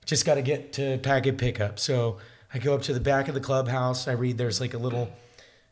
Just 0.06 0.26
got 0.26 0.36
to 0.36 0.42
get 0.42 0.74
to 0.74 0.98
packet 1.00 1.38
pickup. 1.38 1.80
So 1.80 2.18
I 2.54 2.60
go 2.60 2.74
up 2.74 2.84
to 2.84 2.94
the 2.94 3.00
back 3.00 3.28
of 3.28 3.34
the 3.34 3.42
clubhouse. 3.42 4.08
I 4.08 4.14
read 4.14 4.38
there's 4.38 4.62
like 4.62 4.74
a 4.74 4.78
little 4.78 5.12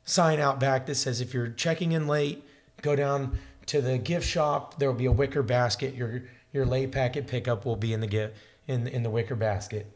sign 0.05 0.39
out 0.39 0.59
back 0.59 0.86
that 0.88 0.95
says 0.95 1.21
if 1.21 1.34
you're 1.34 1.49
checking 1.49 1.91
in 1.91 2.07
late, 2.07 2.43
go 2.81 2.95
down 2.95 3.38
to 3.67 3.81
the 3.81 3.97
gift 3.97 4.27
shop. 4.27 4.79
There 4.79 4.89
will 4.89 4.97
be 4.97 5.05
a 5.05 5.11
wicker 5.11 5.43
basket. 5.43 5.95
Your 5.95 6.23
your 6.51 6.65
late 6.65 6.91
packet 6.91 7.27
pickup 7.27 7.65
will 7.65 7.75
be 7.75 7.93
in 7.93 7.99
the 7.99 8.07
gift 8.07 8.36
in 8.67 8.88
in 8.88 9.03
the 9.03 9.09
wicker 9.09 9.36
basket. 9.36 9.91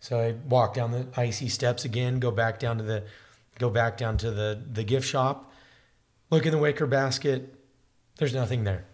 So 0.00 0.20
I 0.20 0.32
walk 0.48 0.74
down 0.74 0.90
the 0.90 1.06
icy 1.16 1.48
steps 1.48 1.84
again, 1.84 2.18
go 2.18 2.30
back 2.30 2.58
down 2.58 2.78
to 2.78 2.84
the 2.84 3.04
go 3.58 3.70
back 3.70 3.96
down 3.96 4.16
to 4.18 4.30
the 4.30 4.62
the 4.72 4.84
gift 4.84 5.06
shop, 5.06 5.52
look 6.30 6.46
in 6.46 6.52
the 6.52 6.58
wicker 6.58 6.86
basket. 6.86 7.54
There's 8.16 8.34
nothing 8.34 8.64
there. 8.64 8.84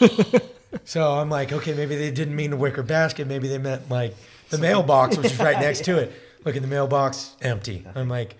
so 0.84 1.12
I'm 1.12 1.30
like, 1.30 1.52
okay, 1.52 1.74
maybe 1.74 1.96
they 1.96 2.10
didn't 2.10 2.36
mean 2.36 2.50
the 2.50 2.56
wicker 2.56 2.82
basket. 2.82 3.26
Maybe 3.26 3.48
they 3.48 3.58
meant 3.58 3.90
like 3.90 4.14
the 4.50 4.58
mailbox, 4.58 5.16
which 5.16 5.32
is 5.32 5.38
right 5.38 5.58
next 5.60 5.84
to 5.84 5.98
it. 5.98 6.12
Look 6.44 6.56
at 6.56 6.62
the 6.62 6.68
mailbox, 6.68 7.36
empty. 7.42 7.84
I'm 7.94 8.08
like, 8.08 8.36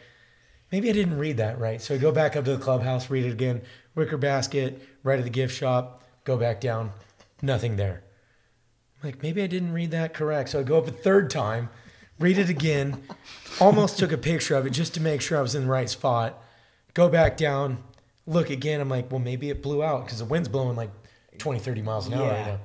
maybe 0.71 0.89
I 0.89 0.93
didn't 0.93 1.19
read 1.19 1.39
that 1.39 1.59
right. 1.59 1.81
So 1.81 1.95
I 1.95 1.99
go 1.99 2.13
back 2.13 2.37
up 2.37 2.45
to 2.45 2.57
the 2.57 2.63
clubhouse, 2.63 3.11
read 3.11 3.25
it 3.25 3.33
again. 3.33 3.63
Wicker 3.95 4.17
basket, 4.17 4.81
right 5.03 5.19
at 5.19 5.25
the 5.25 5.31
gift 5.31 5.55
shop. 5.55 6.03
Go 6.25 6.37
back 6.37 6.61
down, 6.61 6.93
nothing 7.41 7.77
there. 7.77 8.03
I'm 9.03 9.11
like, 9.11 9.23
maybe 9.23 9.43
I 9.43 9.47
didn't 9.47 9.73
read 9.73 9.91
that 9.93 10.15
correct. 10.15 10.51
So 10.51 10.61
I 10.61 10.63
go 10.63 10.79
up 10.79 10.87
a 10.87 10.93
third 10.93 11.31
time, 11.31 11.71
read 12.19 12.39
it 12.39 12.49
again, 12.49 13.03
almost 13.61 13.99
took 13.99 14.13
a 14.13 14.19
picture 14.19 14.55
of 14.55 14.67
it 14.67 14.71
just 14.71 14.95
to 14.95 15.01
make 15.01 15.21
sure 15.21 15.39
I 15.39 15.43
was 15.43 15.55
in 15.55 15.63
the 15.63 15.71
right 15.71 15.89
spot. 15.89 16.43
Go 16.95 17.09
back 17.09 17.37
down, 17.37 17.79
look 18.27 18.51
again. 18.51 18.81
I'm 18.81 18.89
like, 18.89 19.11
well, 19.11 19.21
maybe 19.21 19.51
it 19.51 19.63
blew 19.63 19.83
out 19.83 20.05
because 20.05 20.19
the 20.19 20.25
wind's 20.25 20.49
blowing 20.49 20.77
like 20.77 20.91
20, 21.39 21.59
30 21.59 21.83
miles 21.83 22.07
an 22.07 22.15
hour 22.15 22.29
right 22.29 22.47
now. 22.47 22.61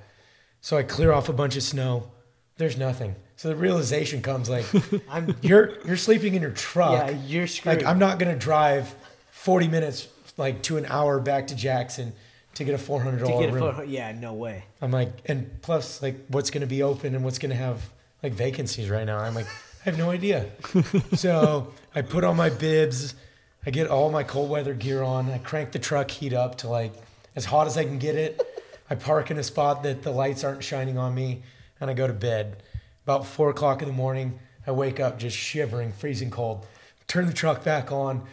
So 0.61 0.77
I 0.77 0.83
clear 0.83 1.11
off 1.11 1.29
a 1.29 1.33
bunch 1.33 1.55
of 1.55 1.63
snow. 1.63 2.11
There's 2.57 2.77
nothing. 2.77 3.15
So 3.35 3.49
the 3.49 3.55
realization 3.55 4.21
comes 4.21 4.49
like, 4.49 4.65
I'm. 5.09 5.35
you're 5.41 5.79
you're 5.85 5.97
sleeping 5.97 6.35
in 6.35 6.41
your 6.41 6.51
truck. 6.51 7.07
Yeah, 7.07 7.17
you're 7.25 7.47
screwed. 7.47 7.77
Like 7.77 7.85
I'm 7.85 7.97
not 7.97 8.19
gonna 8.19 8.37
drive 8.37 8.93
40 9.31 9.67
minutes, 9.67 10.07
like 10.37 10.61
to 10.63 10.77
an 10.77 10.85
hour 10.85 11.19
back 11.19 11.47
to 11.47 11.55
Jackson 11.55 12.13
to 12.55 12.63
get 12.63 12.75
a 12.75 12.77
400 12.77 13.19
to 13.19 13.25
dollar 13.25 13.51
room. 13.51 13.85
Yeah, 13.87 14.11
no 14.11 14.33
way. 14.33 14.65
I'm 14.81 14.91
like, 14.91 15.11
and 15.25 15.61
plus, 15.61 16.01
like, 16.01 16.27
what's 16.27 16.51
going 16.51 16.61
to 16.61 16.67
be 16.67 16.83
open 16.83 17.15
and 17.15 17.23
what's 17.23 17.39
going 17.39 17.49
to 17.49 17.55
have 17.55 17.89
like 18.21 18.33
vacancies 18.33 18.89
right 18.89 19.05
now? 19.05 19.17
I'm 19.17 19.33
like, 19.33 19.47
I 19.47 19.89
have 19.89 19.97
no 19.97 20.11
idea. 20.11 20.51
so 21.13 21.73
I 21.95 22.01
put 22.01 22.23
on 22.23 22.35
my 22.35 22.49
bibs, 22.49 23.15
I 23.65 23.71
get 23.71 23.87
all 23.87 24.11
my 24.11 24.23
cold 24.23 24.49
weather 24.49 24.73
gear 24.73 25.01
on, 25.01 25.31
I 25.31 25.37
crank 25.39 25.71
the 25.71 25.79
truck 25.79 26.11
heat 26.11 26.33
up 26.33 26.59
to 26.59 26.69
like 26.69 26.93
as 27.35 27.45
hot 27.45 27.67
as 27.67 27.77
I 27.77 27.83
can 27.83 27.97
get 27.97 28.15
it. 28.15 28.39
I 28.91 28.95
park 28.95 29.31
in 29.31 29.37
a 29.37 29.43
spot 29.43 29.83
that 29.83 30.01
the 30.03 30.11
lights 30.11 30.43
aren't 30.43 30.65
shining 30.65 30.97
on 30.97 31.15
me, 31.15 31.43
and 31.79 31.89
I 31.89 31.93
go 31.93 32.07
to 32.07 32.13
bed. 32.13 32.61
About 33.05 33.25
four 33.25 33.49
o'clock 33.49 33.81
in 33.81 33.87
the 33.87 33.93
morning, 33.93 34.37
I 34.67 34.71
wake 34.71 34.99
up 34.99 35.17
just 35.17 35.37
shivering, 35.37 35.93
freezing 35.93 36.29
cold. 36.29 36.65
Turn 37.07 37.25
the 37.25 37.31
truck 37.31 37.63
back 37.63 37.89
on, 37.89 38.23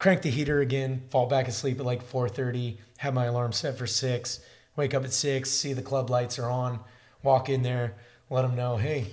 crank 0.00 0.22
the 0.22 0.30
heater 0.30 0.60
again, 0.60 1.02
fall 1.10 1.26
back 1.26 1.46
asleep 1.46 1.78
at 1.78 1.86
like 1.86 2.02
4:30. 2.02 2.78
Have 2.96 3.14
my 3.14 3.26
alarm 3.26 3.52
set 3.52 3.78
for 3.78 3.86
six. 3.86 4.40
Wake 4.74 4.92
up 4.92 5.04
at 5.04 5.12
six, 5.12 5.50
see 5.52 5.72
the 5.72 5.82
club 5.82 6.10
lights 6.10 6.36
are 6.36 6.50
on. 6.50 6.80
Walk 7.22 7.48
in 7.48 7.62
there, 7.62 7.94
let 8.28 8.42
them 8.42 8.56
know, 8.56 8.76
hey, 8.76 9.06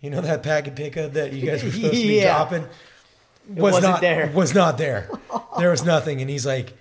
you 0.00 0.10
know 0.10 0.20
that 0.20 0.42
packet 0.42 0.74
pickup 0.74 1.12
that 1.12 1.32
you 1.32 1.46
guys 1.46 1.62
were 1.62 1.70
supposed 1.70 1.94
to 1.94 2.00
be 2.08 2.16
Yeah. 2.22 2.36
dropping 2.38 2.66
was 3.48 3.80
not 3.80 4.00
there. 4.00 4.32
Was 4.34 4.52
not 4.52 4.78
there. 4.78 5.08
there 5.58 5.70
was 5.70 5.84
nothing, 5.84 6.20
and 6.20 6.28
he's 6.28 6.44
like, 6.44 6.72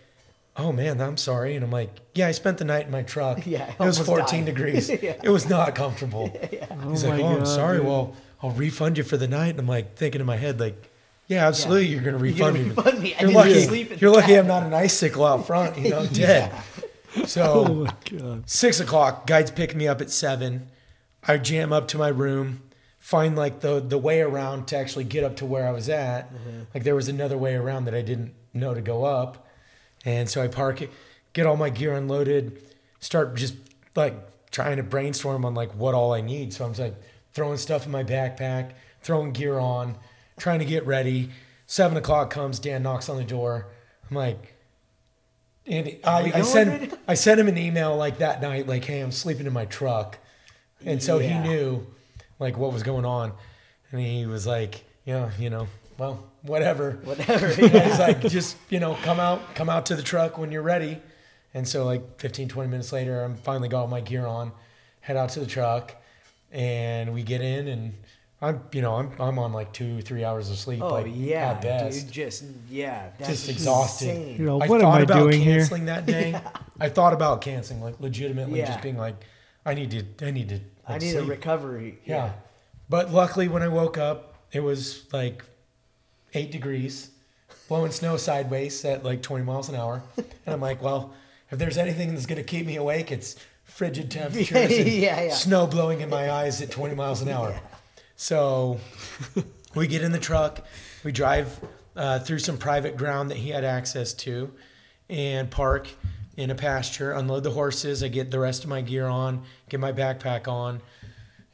"Oh 0.60 0.72
man, 0.72 0.99
I'm 1.01 1.18
sorry." 1.18 1.55
And 1.55 1.64
I'm 1.66 1.72
like, 1.72 1.89
"Yeah, 2.14 2.28
I 2.28 2.32
spent 2.32 2.57
the 2.57 2.66
night 2.66 2.86
in 2.86 2.91
my 2.91 3.01
truck. 3.03 3.45
Yeah, 3.47 3.70
it 3.72 3.80
was 3.80 3.99
14 3.99 4.26
died." 4.26 4.45
degrees. 4.53 4.89
Yeah. 4.89 5.16
It 5.24 5.30
was 5.30 5.49
not 5.49 5.74
comfortable." 5.76 6.28
He's 6.51 7.03
oh 7.03 7.10
like, 7.10 7.22
my 7.22 7.22
"Oh, 7.22 7.38
I'm 7.39 7.45
sorry. 7.45 7.78
dude. 7.78 7.88
Well, 7.88 8.16
I'll 8.43 8.51
refund 8.51 8.97
you 8.97 9.03
for 9.03 9.18
the 9.18 9.28
night." 9.28 9.49
And 9.51 9.60
I'm 9.60 9.68
like 9.68 9.95
thinking 9.95 10.22
in 10.22 10.28
my 10.28 10.38
head, 10.38 10.60
like, 10.60 10.89
"Yeah, 11.28 11.47
absolutely, 11.47 11.88
you're 11.88 12.01
gonna 12.01 12.24
You're 12.26 12.38
gonna 12.51 12.60
refund 12.64 12.97
me. 12.97 13.10
me. 13.10 13.16
You're 13.20 13.32
lucky. 13.32 13.62
sleep 13.64 14.01
You're 14.01 14.12
lucky. 14.12 14.36
I'm 14.36 14.47
not 14.47 14.64
an 14.64 14.74
icicle 14.74 15.26
out 15.26 15.47
front. 15.47 15.78
You 15.78 15.89
know, 15.89 16.05
dead." 16.07 16.51
Oh 17.18 17.26
So 17.26 17.66
my 17.86 17.93
god. 18.18 18.49
six 18.49 18.80
o'clock, 18.80 19.26
guides 19.26 19.49
pick 19.51 19.76
me 19.76 19.88
up 19.88 19.99
at 20.01 20.12
seven. 20.12 20.70
I 21.28 21.38
jam 21.38 21.74
up 21.74 21.88
to 21.89 21.97
my 21.97 22.07
room, 22.10 22.62
find 22.99 23.36
like 23.36 23.62
the 23.62 23.80
the 23.80 23.97
way 23.97 24.22
around 24.22 24.68
to 24.68 24.78
actually 24.78 25.05
get 25.05 25.24
up 25.24 25.36
to 25.38 25.45
where 25.45 25.68
I 25.68 25.72
was 25.72 25.89
at. 25.89 26.32
Mm-hmm. 26.34 26.60
Like 26.74 26.84
there 26.84 26.95
was 26.95 27.07
another 27.10 27.38
way 27.38 27.55
around 27.55 27.86
that 27.86 27.95
I 27.95 28.01
didn't 28.03 28.34
know 28.53 28.74
to 28.76 28.82
go 28.82 29.03
up, 29.05 29.47
and 30.06 30.30
so 30.30 30.41
I 30.41 30.47
park 30.47 30.82
it, 30.82 30.89
get 31.34 31.45
all 31.45 31.58
my 31.58 31.70
gear 31.70 31.93
unloaded, 31.93 32.62
start 33.00 33.36
just 33.36 33.56
like 33.95 34.16
trying 34.52 34.78
to 34.78 34.84
brainstorm 34.84 35.45
on 35.45 35.54
like 35.56 35.72
what 35.76 35.93
all 35.93 36.14
I 36.14 36.22
need. 36.22 36.54
So 36.54 36.66
I'm 36.66 36.72
just 36.72 36.82
like 36.82 36.95
throwing 37.34 37.58
stuff 37.58 37.86
in 37.86 37.91
my 37.91 38.04
backpack, 38.04 38.72
throwing 39.02 39.32
gear 39.32 39.60
on, 39.60 39.97
trying 40.38 40.60
to 40.60 40.66
get 40.66 40.86
ready. 40.86 41.30
Seven 41.68 41.97
o'clock 41.97 42.30
comes, 42.32 42.60
Dan 42.60 42.82
knocks 42.84 43.10
on 43.10 43.18
the 43.18 43.24
door. 43.24 43.68
I'm 44.10 44.16
like. 44.16 44.56
And 45.68 45.97
I, 46.04 46.32
I 46.36 46.41
sent 46.41 46.97
I 47.08 47.14
sent 47.14 47.39
him 47.39 47.47
an 47.47 47.58
email 47.58 47.95
like 47.95 48.18
that 48.20 48.41
night, 48.41 48.66
like, 48.66 48.84
"Hey, 48.86 49.02
I'm 49.02 49.12
sleeping 49.12 49.45
in 49.45 49.54
my 49.54 49.66
truck," 49.66 50.18
and 50.84 51.04
so 51.04 51.20
Yeah. 51.20 51.43
he 51.43 51.47
knew 51.47 51.86
like 52.39 52.58
what 52.58 52.74
was 52.74 52.82
going 52.82 53.06
on, 53.06 53.34
and 53.91 54.02
he 54.02 54.26
was 54.26 54.47
like, 54.47 54.84
"Yeah, 55.06 55.30
you 55.38 55.52
know, 55.52 55.68
well, 56.00 56.24
whatever." 56.44 57.00
Whatever. 57.04 57.48
He's 57.54 58.00
like, 58.00 58.22
"Just 58.22 58.58
you 58.70 58.80
know, 58.80 58.96
come 59.04 59.20
out, 59.20 59.56
come 59.56 59.70
out 59.70 59.86
to 59.88 59.96
the 59.96 60.04
truck 60.04 60.38
when 60.38 60.52
you're 60.52 60.62
ready." 60.62 61.00
And 61.54 61.68
so 61.68 61.84
like 61.86 62.20
15, 62.20 62.48
20 62.48 62.70
minutes 62.70 62.92
later, 62.94 63.24
I'm 63.24 63.36
finally 63.36 63.70
got 63.70 63.82
all 63.82 63.88
my 63.88 64.02
gear 64.02 64.26
on, 64.26 64.52
head 65.02 65.18
out 65.18 65.30
to 65.30 65.40
the 65.40 65.48
truck, 65.48 65.96
and 66.52 67.14
we 67.14 67.24
get 67.24 67.42
in 67.42 67.68
and 67.68 67.94
I'm, 68.42 68.62
you 68.72 68.82
know, 68.82 68.96
I'm, 68.96 69.12
I'm 69.20 69.38
on 69.40 69.52
like 69.52 69.74
two, 69.74 70.02
three 70.02 70.24
hours 70.24 70.50
of 70.50 70.58
sleep. 70.58 70.82
Oh 70.82 70.90
like, 70.94 71.08
yeah, 71.10 71.52
at 71.52 71.62
best. 71.62 72.06
dude. 72.06 72.12
Just 72.14 72.44
yeah. 72.70 73.10
That's 73.18 73.32
Just 73.32 73.50
exhausted. 73.50 74.10
insane. 74.10 74.38
You 74.38 74.46
know, 74.46 74.62
I 74.62 74.68
what 74.68 74.80
am 74.82 74.88
I 74.88 75.02
about 75.02 75.18
doing 75.24 75.42
here? 75.42 75.58
canceling 75.58 75.86
that 75.86 76.06
day. 76.16 76.40
I 76.80 76.88
thought 76.88 77.12
about 77.14 77.42
canceling, 77.42 77.82
like 77.82 78.00
legitimately, 78.00 78.60
Yeah. 78.60 78.68
just 78.68 78.82
being 78.82 78.96
like, 78.98 79.16
I 79.66 79.74
need 79.74 79.92
to, 79.92 80.26
I 80.26 80.32
need 80.32 80.50
to. 80.50 80.60
I 80.88 80.94
like, 80.94 81.02
need 81.02 81.10
a 81.16 81.20
sleep. 81.20 81.30
recovery. 81.30 82.00
Yeah. 82.06 82.32
But 82.88 83.12
luckily, 83.12 83.48
when 83.50 83.62
I 83.62 83.68
woke 83.68 83.98
up, 83.98 84.36
it 84.54 84.62
was 84.62 85.04
like 85.12 85.44
eight 86.34 86.52
degrees, 86.52 87.10
blowing 87.68 87.92
snow 87.92 88.18
sideways 88.18 88.84
at 88.86 89.04
like 89.04 89.22
20 89.22 89.44
miles 89.44 89.70
an 89.70 89.76
hour. 89.76 90.02
And 90.18 90.26
I'm 90.48 90.62
like, 90.62 90.82
well, 90.82 91.14
if 91.52 91.58
there's 91.60 91.78
anything 91.78 92.14
that's 92.14 92.26
going 92.26 92.38
to 92.38 92.44
keep 92.44 92.66
me 92.66 92.76
awake, 92.76 93.12
it's 93.12 93.36
frigid 93.64 94.10
temperatures 94.12 94.72
and 94.78 94.88
Yeah, 94.88 95.22
yeah. 95.24 95.34
snow 95.34 95.68
blowing 95.68 96.02
in 96.02 96.10
my 96.10 96.32
eyes 96.32 96.62
at 96.62 96.72
20 96.72 96.96
miles 96.96 97.22
an 97.22 97.30
hour. 97.30 97.60
So 98.22 98.82
we 99.76 99.88
get 99.88 100.02
in 100.04 100.12
the 100.12 100.20
truck, 100.20 100.66
we 101.06 101.14
drive 101.14 101.58
uh, 101.96 102.20
through 102.20 102.40
some 102.40 102.58
private 102.58 102.98
ground 102.98 103.32
that 103.32 103.38
he 103.38 103.48
had 103.52 103.64
access 103.64 104.14
to, 104.16 104.52
and 105.10 105.50
park 105.50 105.88
in 106.36 106.50
a 106.50 106.56
pasture, 106.56 107.14
unload 107.14 107.44
the 107.44 107.52
horses. 107.52 108.04
I 108.04 108.10
get 108.10 108.30
the 108.30 108.38
rest 108.40 108.66
of 108.66 108.70
my 108.70 108.82
gear 108.82 109.08
on, 109.08 109.44
get 109.70 109.80
my 109.80 109.94
backpack 109.94 110.50
on, 110.50 110.82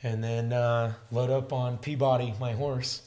and 0.01 0.23
then 0.23 0.53
uh, 0.53 0.93
load 1.11 1.29
up 1.29 1.53
on 1.53 1.77
Peabody, 1.77 2.33
my 2.39 2.53
horse. 2.53 3.03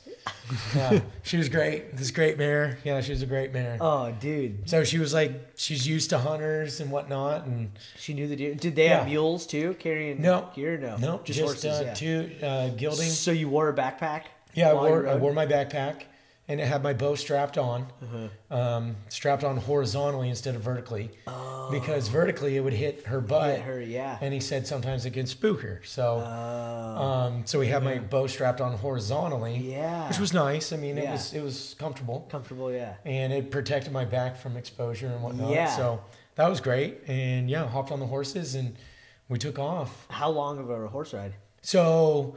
Yeah, 0.75 1.01
she 1.23 1.37
was 1.37 1.49
great. 1.49 1.97
This 1.97 2.11
great 2.11 2.39
mare. 2.39 2.79
Yeah, 2.85 3.01
she 3.01 3.13
was 3.13 3.23
a 3.23 3.27
great 3.27 3.53
mare. 3.53 3.77
Oh, 3.81 4.11
dude. 4.13 4.69
So 4.69 4.85
she 4.85 4.99
was 4.99 5.13
like, 5.13 5.33
she's 5.57 5.87
used 5.87 6.11
to 6.11 6.19
hunters 6.19 6.81
and 6.81 6.91
whatnot, 6.91 7.47
and 7.47 7.71
She 7.99 8.15
knew 8.15 8.27
the 8.29 8.37
deer. 8.37 8.55
Did 8.55 8.77
they 8.77 8.85
Yeah. 8.87 8.99
have 9.01 9.07
mules 9.09 9.47
too, 9.47 9.75
carrying 9.79 10.23
no, 10.23 10.49
gear? 10.55 10.79
No, 10.79 10.97
no, 10.97 11.21
just, 11.25 11.41
horses. 11.41 11.65
uh, 11.67 11.83
yeah. 11.87 11.95
two 11.95 12.31
uh, 12.43 12.69
gelding. 12.71 13.09
So 13.11 13.31
you 13.31 13.49
wore 13.49 13.69
a 13.69 13.75
backpack? 13.75 14.23
Yeah, 14.55 14.71
I 14.71 14.75
wore, 14.75 15.07
I 15.09 15.15
wore 15.17 15.33
my 15.33 15.47
backpack 15.47 16.03
and 16.49 16.61
it 16.61 16.67
had 16.67 16.83
my 16.83 16.95
bow 16.95 17.15
strapped 17.15 17.59
on, 17.59 17.87
um, 18.51 18.97
strapped 19.11 19.45
on 19.45 19.59
horizontally 19.59 20.31
instead 20.31 20.55
of 20.55 20.63
vertically, 20.63 21.11
because 21.71 22.09
vertically 22.09 22.57
it 22.57 22.61
would 22.61 22.73
hit 22.73 23.07
her 23.07 23.21
butt. 23.21 23.57
Hit 23.57 23.61
her, 23.63 23.81
yeah. 23.83 24.17
And 24.23 24.33
he 24.33 24.41
said 24.41 24.67
sometimes 24.67 25.05
it 25.05 25.11
can 25.11 25.27
spook 25.27 25.61
her. 25.61 25.83
So, 25.85 26.23
Oh. 26.27 27.03
um, 27.03 27.43
so 27.47 27.59
we 27.59 27.67
had 27.69 27.85
my 27.85 27.99
bow 27.99 28.27
strapped 28.27 28.61
on 28.63 28.73
horizontally, 28.79 29.57
Yeah. 29.59 30.09
which 30.09 30.19
was 30.19 30.33
nice. 30.33 30.73
I 30.73 30.77
mean, 30.79 30.97
it 30.97 31.05
Yeah. 31.05 31.13
was 31.13 31.35
it 31.35 31.43
was 31.43 31.77
comfortable, 31.79 32.27
comfortable. 32.31 32.73
Yeah. 32.73 32.95
and 33.05 33.33
it 33.33 33.51
protected 33.51 33.93
my 33.93 34.05
back 34.07 34.37
from 34.37 34.57
exposure 34.57 35.07
and 35.09 35.23
whatnot. 35.23 35.51
Yeah. 35.51 35.77
So 35.77 36.01
that 36.37 36.49
was 36.49 36.61
great. 36.61 37.01
And 37.07 37.51
yeah, 37.51 37.67
hopped 37.69 37.93
on 37.93 38.01
the 38.01 38.07
horses 38.07 38.55
and 38.55 38.75
we 39.29 39.39
took 39.39 39.59
off. 39.59 40.07
How 40.09 40.31
long 40.31 40.59
of 40.59 40.71
a 40.71 40.89
horse 40.89 41.13
ride? 41.13 41.35
So, 41.61 42.37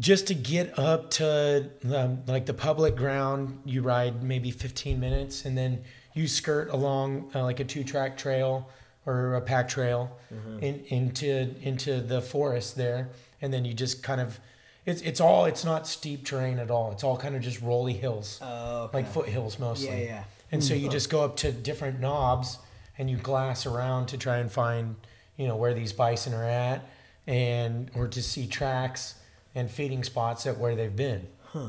just 0.00 0.26
to 0.28 0.34
get 0.34 0.78
up 0.78 1.10
to 1.12 1.70
um, 1.94 2.22
like 2.26 2.46
the 2.46 2.54
public 2.54 2.96
ground, 2.96 3.60
you 3.64 3.82
ride 3.82 4.22
maybe 4.22 4.50
15 4.50 4.98
minutes, 4.98 5.44
and 5.44 5.56
then 5.56 5.82
you 6.14 6.26
skirt 6.28 6.68
along 6.70 7.30
uh, 7.34 7.42
like 7.42 7.60
a 7.60 7.64
two-track 7.64 8.16
trail 8.16 8.68
or 9.06 9.34
a 9.34 9.40
pack 9.40 9.68
trail 9.68 10.16
in, 10.60 10.82
into 10.88 11.54
into 11.62 12.00
the 12.00 12.20
forest 12.20 12.76
there, 12.76 13.10
and 13.42 13.52
then 13.52 13.64
you 13.64 13.74
just 13.74 14.02
kind 14.02 14.20
of 14.20 14.40
it's 14.86 15.00
it's 15.02 15.20
all 15.20 15.44
it's 15.44 15.64
not 15.64 15.86
steep 15.86 16.24
terrain 16.24 16.58
at 16.58 16.70
all. 16.70 16.90
It's 16.92 17.04
all 17.04 17.16
kind 17.16 17.36
of 17.36 17.42
just 17.42 17.60
rolly 17.60 17.92
hills, 17.92 18.40
Oh, 18.42 18.90
like 18.92 19.06
foothills 19.06 19.58
mostly. 19.58 19.88
Yeah, 19.88 20.04
yeah. 20.04 20.24
And 20.52 20.62
so 20.62 20.74
you 20.74 20.88
just 20.88 21.10
go 21.10 21.24
up 21.24 21.36
to 21.38 21.50
different 21.52 22.00
knobs 22.00 22.58
and 22.96 23.10
you 23.10 23.16
glass 23.16 23.66
around 23.66 24.06
to 24.06 24.18
try 24.18 24.38
and 24.38 24.50
find, 24.50 24.94
you 25.36 25.48
know, 25.48 25.56
where 25.56 25.74
these 25.74 25.92
bison 25.92 26.32
are 26.32 26.44
at 26.44 26.88
and 27.26 27.90
or 27.94 28.06
to 28.08 28.22
see 28.22 28.46
tracks 28.46 29.14
and 29.54 29.70
feeding 29.70 30.04
spots 30.04 30.46
at 30.46 30.58
where 30.58 30.74
they've 30.74 30.94
been. 30.94 31.28
Huh. 31.52 31.68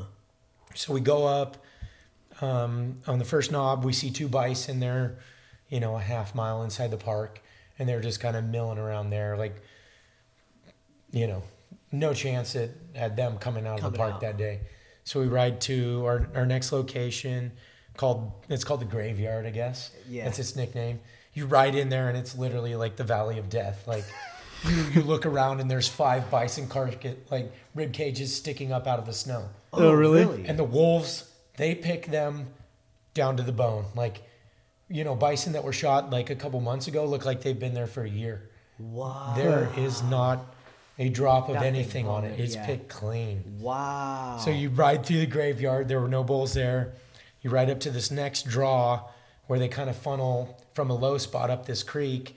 So 0.74 0.94
we 0.94 1.02
go 1.02 1.26
up 1.26 1.58
um, 2.42 3.02
on 3.08 3.20
the 3.20 3.26
first 3.26 3.52
knob, 3.52 3.86
we 3.86 3.94
see 3.94 4.12
two 4.12 4.28
bison 4.28 4.80
there, 4.80 5.20
you 5.70 5.80
know, 5.80 5.96
a 5.96 6.02
half 6.02 6.36
mile 6.36 6.64
inside 6.64 6.92
the 6.92 6.98
park, 6.98 7.42
and 7.80 7.88
they're 7.88 8.02
just 8.02 8.20
kind 8.20 8.36
of 8.36 8.44
milling 8.44 8.78
around 8.78 9.10
there, 9.10 9.38
like, 9.38 9.62
you 11.12 11.28
know, 11.28 11.44
no 11.92 12.14
chance 12.14 12.56
at, 12.56 12.72
at 12.94 13.16
them 13.16 13.38
coming 13.38 13.66
out 13.66 13.82
of 13.82 13.92
the 13.92 13.98
park 13.98 14.16
out. 14.16 14.22
that 14.22 14.38
day. 14.38 14.60
So 15.06 15.22
we 15.22 15.28
ride 15.28 15.62
to 15.62 16.04
our, 16.06 16.28
our 16.36 16.46
next 16.46 16.72
location 16.72 17.52
called 17.96 18.32
it's 18.50 18.64
called 18.64 18.82
the 18.82 18.86
graveyard, 18.86 19.46
I 19.46 19.52
guess. 19.52 19.92
Yeah. 20.10 20.26
That's 20.26 20.40
its 20.40 20.56
nickname. 20.56 21.00
You 21.34 21.46
ride 21.46 21.76
in 21.76 21.90
there 21.90 22.10
and 22.10 22.18
it's 22.18 22.38
literally 22.38 22.76
like 22.76 22.96
the 22.96 23.04
valley 23.04 23.38
of 23.40 23.50
death. 23.50 23.88
Like 23.88 24.04
you, 24.68 24.84
you 24.94 25.02
look 25.02 25.26
around 25.26 25.60
and 25.60 25.70
there's 25.70 25.88
five 25.88 26.30
bison 26.30 26.68
carcass 26.68 27.16
like 27.30 27.52
rib 27.74 27.94
cages 27.94 28.36
sticking 28.36 28.72
up 28.72 28.88
out 28.88 29.00
of 29.00 29.06
the 29.06 29.14
snow. 29.14 29.50
Oh, 29.74 29.90
oh 29.90 29.94
really? 29.94 30.46
And 30.48 30.58
the 30.58 30.64
wolves, 30.64 31.30
they 31.58 31.76
pick 31.76 32.08
them 32.08 32.48
down 33.14 33.38
to 33.38 33.44
the 33.44 33.52
bone. 33.52 33.86
Like, 33.96 34.24
you 34.90 35.04
know, 35.04 35.16
bison 35.16 35.54
that 35.54 35.64
were 35.64 35.74
shot 35.74 36.10
like 36.10 36.30
a 36.30 36.36
couple 36.36 36.60
months 36.62 36.88
ago 36.88 37.06
look 37.06 37.26
like 37.26 37.42
they've 37.42 37.60
been 37.60 37.74
there 37.74 37.88
for 37.88 38.04
a 38.04 38.10
year. 38.10 38.50
Wow. 38.78 39.34
There 39.36 39.70
is 39.78 40.04
not 40.04 40.46
a 40.98 41.10
drop 41.10 41.50
of 41.50 41.56
Nothing 41.56 41.76
anything 41.76 42.08
on 42.08 42.24
it, 42.24 42.40
It's 42.40 42.56
yeah. 42.56 42.66
picked 42.66 42.90
clean. 42.90 43.44
Wow. 43.60 44.40
So 44.44 44.50
you 44.50 44.70
ride 44.70 45.06
through 45.06 45.20
the 45.20 45.26
graveyard. 45.26 45.88
There 45.88 46.00
were 46.00 46.08
no 46.08 46.24
bulls 46.24 46.54
there. 46.54 46.94
You 47.42 47.50
ride 47.50 47.70
up 47.70 47.80
to 47.82 47.92
this 47.92 48.12
next 48.12 48.48
draw 48.48 49.10
where 49.48 49.60
they 49.60 49.68
kind 49.68 49.90
of 49.90 49.96
funnel 49.96 50.58
from 50.74 50.90
a 50.90 50.96
low 50.96 51.18
spot 51.18 51.50
up 51.50 51.66
this 51.66 51.84
creek 51.84 52.36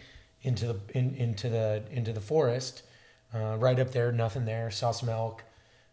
into 0.49 0.67
the 0.67 0.81
in, 0.95 1.15
into 1.15 1.49
the 1.49 1.83
into 1.91 2.13
the 2.13 2.21
forest. 2.21 2.83
Uh, 3.35 3.57
right 3.59 3.79
up 3.79 3.93
there, 3.93 4.11
nothing 4.11 4.47
there. 4.47 4.71
Saw 4.71 4.91
some 4.91 5.11
elk. 5.11 5.45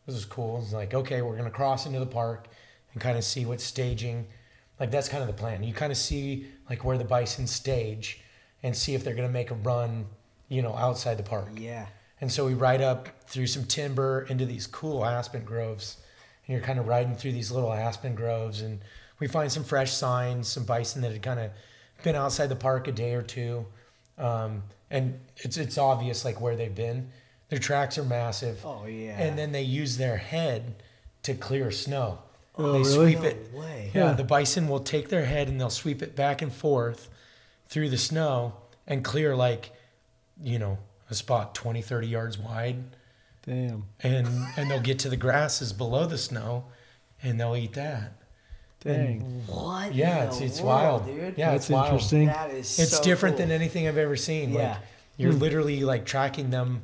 This 0.06 0.16
was 0.16 0.26
cool. 0.26 0.60
It's 0.64 0.74
like 0.74 0.94
okay, 0.94 1.22
we're 1.22 1.38
gonna 1.38 1.52
cross 1.52 1.86
into 1.86 2.00
the 2.00 2.06
park 2.06 2.48
and 2.94 3.02
kind 3.02 3.18
of 3.18 3.24
see 3.24 3.46
what's 3.46 3.64
staging. 3.64 4.26
Like 4.80 4.92
that's 4.92 5.10
kind 5.10 5.22
of 5.22 5.28
the 5.28 5.34
plan. 5.34 5.64
You 5.64 5.74
kind 5.74 5.92
of 5.92 5.98
see 5.98 6.48
like 6.70 6.84
where 6.84 6.98
the 6.98 7.06
bison 7.06 7.46
stage 7.46 8.22
and 8.64 8.76
see 8.76 8.96
if 8.96 9.04
they're 9.04 9.16
gonna 9.16 9.30
make 9.30 9.52
a 9.52 9.56
run, 9.56 10.06
you 10.50 10.62
know, 10.62 10.76
outside 10.76 11.18
the 11.18 11.24
park. 11.24 11.50
Yeah. 11.56 11.88
And 12.22 12.32
so 12.32 12.46
we 12.46 12.54
ride 12.54 12.82
up 12.82 13.10
through 13.28 13.48
some 13.48 13.66
timber 13.66 14.26
into 14.30 14.46
these 14.46 14.68
cool 14.68 15.06
aspen 15.06 15.44
groves. 15.44 15.98
And 16.48 16.54
you're 16.54 16.66
kind 16.66 16.80
of 16.80 16.88
riding 16.88 17.16
through 17.16 17.34
these 17.34 17.52
little 17.52 17.74
aspen 17.74 18.16
groves. 18.16 18.62
And 18.62 18.80
we 19.20 19.28
find 19.28 19.52
some 19.52 19.64
fresh 19.64 19.92
signs, 19.92 20.48
some 20.48 20.64
bison 20.64 21.02
that 21.02 21.12
had 21.12 21.22
kind 21.22 21.40
of 21.40 21.52
been 22.04 22.16
outside 22.16 22.48
the 22.48 22.56
park 22.56 22.88
a 22.88 22.92
day 22.92 23.14
or 23.14 23.22
two. 23.22 23.66
Um, 24.18 24.64
and 24.90 25.20
it's, 25.38 25.58
it's 25.58 25.78
obvious 25.78 26.24
like 26.26 26.40
where 26.40 26.56
they've 26.56 26.74
been. 26.74 27.10
Their 27.50 27.60
tracks 27.60 27.98
are 27.98 28.04
massive. 28.06 28.62
Oh, 28.66 28.86
yeah. 28.86 29.20
And 29.20 29.38
then 29.38 29.52
they 29.52 29.62
use 29.62 29.98
their 29.98 30.18
head 30.18 30.76
to 31.24 31.34
clear 31.36 31.72
snow. 31.72 32.20
Oh, 32.58 32.72
they 32.72 32.80
really? 32.80 33.14
sweep 33.14 33.24
it. 33.24 33.54
Way. 33.54 33.92
Yeah, 33.94 34.06
Yeah. 34.10 34.14
the 34.14 34.24
bison 34.24 34.68
will 34.68 34.80
take 34.80 35.10
their 35.10 35.26
head 35.26 35.48
and 35.50 35.60
they'll 35.60 35.70
sweep 35.70 36.02
it 36.02 36.16
back 36.16 36.42
and 36.42 36.52
forth 36.54 37.10
through 37.68 37.90
the 37.90 37.98
snow 37.98 38.54
and 38.88 39.04
clear 39.04 39.36
like, 39.36 39.72
you 40.42 40.58
know, 40.60 40.78
a 41.10 41.16
spot 41.16 41.54
20, 41.54 41.82
30 41.82 42.08
yards 42.08 42.38
wide. 42.38 42.84
Damn. 43.46 43.86
And 44.02 44.28
and 44.58 44.72
they'll 44.72 44.80
get 44.82 44.98
to 45.00 45.10
the 45.10 45.18
grasses 45.18 45.72
below 45.74 46.08
the 46.08 46.18
snow 46.18 46.66
and 47.22 47.40
they'll 47.40 47.56
eat 47.56 47.74
that. 47.74 48.14
Dang. 48.94 49.22
What? 49.48 49.94
Yeah, 49.96 50.24
in 50.24 50.28
it's 50.30 50.40
the 50.40 50.46
it's 50.46 50.62
world, 50.62 51.02
wild. 51.02 51.06
dude. 51.08 51.38
Yeah, 51.38 51.52
That's 51.52 51.66
it's 51.66 51.70
wild. 51.72 51.86
interesting. 51.88 52.28
That 52.28 52.52
is. 52.52 52.80
It's 52.80 52.98
so 52.98 53.04
different 53.04 53.38
cool. 53.38 53.48
than 53.48 53.52
anything 53.56 53.88
I've 53.88 53.98
ever 53.98 54.16
seen. 54.16 54.54
Yeah. 54.54 54.70
Like 54.74 54.78
you're 55.18 55.34
literally 55.34 55.84
like 55.84 56.06
tracking 56.06 56.50
them 56.52 56.84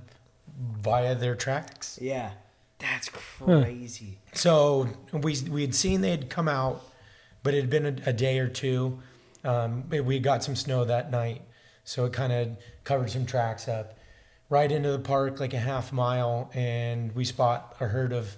via 0.82 1.16
their 1.16 1.36
tracks. 1.36 2.00
Yeah. 2.02 2.32
That's 2.80 3.10
crazy. 3.10 4.18
So 4.34 4.90
we 5.14 5.40
we 5.50 5.62
had 5.62 5.76
seen 5.76 6.02
they 6.02 6.10
had 6.12 6.30
come 6.30 6.48
out, 6.48 6.84
but 7.44 7.54
it 7.54 7.62
had 7.62 7.70
been 7.70 7.86
a, 7.86 8.10
a 8.10 8.14
day 8.14 8.40
or 8.40 8.48
two. 8.48 9.00
Um, 9.44 9.84
we- 9.90 10.00
we 10.02 10.20
got 10.20 10.44
some 10.44 10.56
snow 10.56 10.84
that 10.86 11.12
night, 11.12 11.42
so 11.84 12.06
it 12.06 12.14
kind 12.14 12.34
of 12.34 12.58
covered 12.84 13.12
some 13.12 13.26
tracks 13.28 13.68
up. 13.68 13.98
Right 14.50 14.72
into 14.72 14.92
the 14.92 15.00
park, 15.00 15.40
like 15.40 15.54
a 15.54 15.60
half 15.60 15.94
mile, 15.94 16.50
and 16.54 17.14
we 17.16 17.24
spot 17.26 17.76
a 17.80 17.86
herd 17.88 18.12
of 18.12 18.36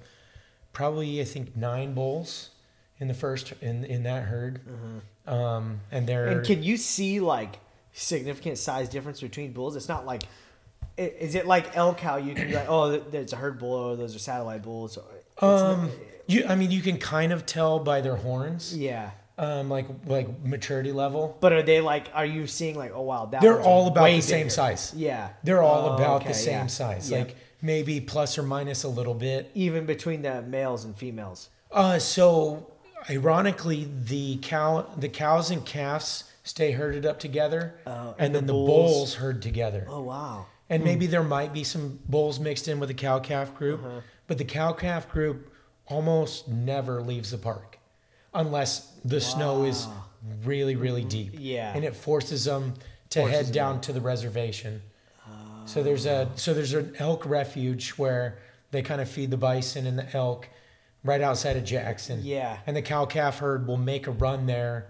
probably 0.74 1.22
I 1.22 1.24
think 1.24 1.56
nine 1.56 1.94
bulls 1.94 2.50
in 3.04 3.08
the 3.10 3.14
first 3.26 3.54
in 3.62 3.84
in 3.86 4.04
that 4.04 4.24
herd. 4.24 4.62
Um, 5.28 5.82
and 5.92 6.08
they're 6.08 6.28
And 6.28 6.46
can 6.46 6.64
you 6.64 6.78
see 6.78 7.20
like 7.20 7.60
significant 7.92 8.58
size 8.58 8.90
difference 8.90 9.22
between 9.22 9.52
bulls? 9.54 9.76
It's 9.76 9.90
not 9.90 10.06
like. 10.06 10.24
Is 10.96 11.34
it 11.34 11.48
like 11.48 11.76
elk 11.76 12.00
how 12.00 12.18
you 12.18 12.36
can 12.36 12.48
be 12.48 12.54
like, 12.54 12.68
oh, 12.70 13.00
there's 13.00 13.34
a 13.34 13.36
herd 13.36 13.58
bull, 13.58 13.74
or 13.74 13.96
those 13.96 14.16
are 14.16 14.20
satellite 14.20 14.62
bulls? 14.62 14.98
It's 14.98 15.44
um, 15.44 15.84
not- 15.84 15.92
you 16.28 16.46
I 16.48 16.56
mean 16.56 16.70
you 16.72 16.82
can 16.82 16.98
kind 17.00 17.34
of 17.34 17.46
tell 17.46 17.80
by 17.80 18.00
their 18.02 18.16
horns, 18.16 18.78
yeah. 18.78 19.10
um, 19.40 19.70
like 19.72 19.88
like 20.06 20.28
maturity 20.46 20.92
level. 20.92 21.36
But 21.42 21.52
are 21.52 21.64
they 21.64 21.82
like? 21.82 22.06
Are 22.14 22.26
you 22.28 22.46
seeing 22.48 22.76
like? 22.76 22.92
Oh 22.94 23.02
wow, 23.02 23.26
that 23.26 23.42
They're 23.42 23.60
all 23.62 23.88
about 23.88 24.06
the 24.06 24.22
same 24.22 24.42
bigger. 24.42 24.50
size. 24.52 24.94
Yeah, 24.96 25.30
They're 25.44 25.64
all 25.64 25.90
Oh, 25.90 25.96
about 25.96 26.22
okay, 26.22 26.28
the 26.30 26.34
same 26.36 26.54
yeah. 26.54 26.68
size, 26.68 27.10
Yep. 27.10 27.28
like 27.28 27.36
maybe 27.62 28.00
plus 28.00 28.38
or 28.38 28.44
minus 28.44 28.84
a 28.84 28.90
little 28.90 29.16
bit. 29.16 29.50
even 29.56 29.86
between 29.88 30.22
the 30.22 30.42
males 30.44 30.86
and 30.86 30.96
females. 30.96 31.50
Uh, 31.72 31.98
so 31.98 32.68
ironically, 33.10 33.88
the 34.06 34.38
cow, 34.42 34.88
the 34.98 35.10
cows 35.10 35.52
and 35.52 35.66
calves 35.66 36.26
stay 36.44 36.72
herded 36.72 37.06
up 37.06 37.20
together, 37.20 37.74
Oh, 37.88 38.16
and, 38.18 38.28
and 38.28 38.36
then 38.36 38.46
the 38.46 38.54
the 38.54 38.60
bulls- 38.60 38.92
bulls 38.92 39.14
herd 39.16 39.42
together. 39.42 39.86
Oh 39.90 40.02
wow. 40.02 40.46
And 40.70 40.84
maybe 40.84 41.06
there 41.08 41.24
might 41.24 41.54
be 41.54 41.64
some 41.64 42.00
bulls 42.10 42.40
mixed 42.40 42.68
in 42.68 42.80
with 42.80 42.90
the 42.90 42.96
cow 42.96 43.20
calf 43.20 43.54
group, 43.54 43.84
Uh-huh. 43.84 44.02
but 44.28 44.38
the 44.38 44.46
cow 44.46 44.74
calf 44.74 45.08
group 45.10 45.54
almost 45.88 46.48
never 46.48 47.02
leaves 47.02 47.32
the 47.32 47.38
park 47.38 47.78
unless 48.34 48.92
the 49.06 49.20
snow 49.22 49.64
is 49.66 49.88
really 50.44 50.76
really 50.76 51.04
deep. 51.04 51.34
Yeah. 51.38 51.74
and 51.76 51.84
it 51.86 51.96
forces 51.96 52.46
them 52.46 52.74
to 53.10 53.22
head 53.28 53.52
down 53.52 53.82
to 53.82 53.94
the 53.94 54.02
reservation. 54.02 54.82
So 55.66 55.82
there's 55.84 56.06
a 56.06 56.30
so 56.36 56.54
there's 56.54 56.74
an 56.74 56.94
elk 57.00 57.26
refuge 57.26 57.92
where 57.92 58.38
they 58.72 58.82
kind 58.82 59.00
of 59.00 59.08
feed 59.10 59.32
the 59.32 59.38
bison 59.38 59.86
and 59.88 59.98
the 60.00 60.14
elk 60.16 60.50
right 61.04 61.22
outside 61.22 61.58
of 61.58 61.64
Jackson. 61.66 62.22
Yeah. 62.24 62.58
And 62.66 62.76
the 62.76 62.82
cow 62.82 63.06
calf 63.06 63.40
herd 63.40 63.68
will 63.68 63.78
make 63.78 64.08
a 64.08 64.12
run 64.12 64.46
there, 64.46 64.88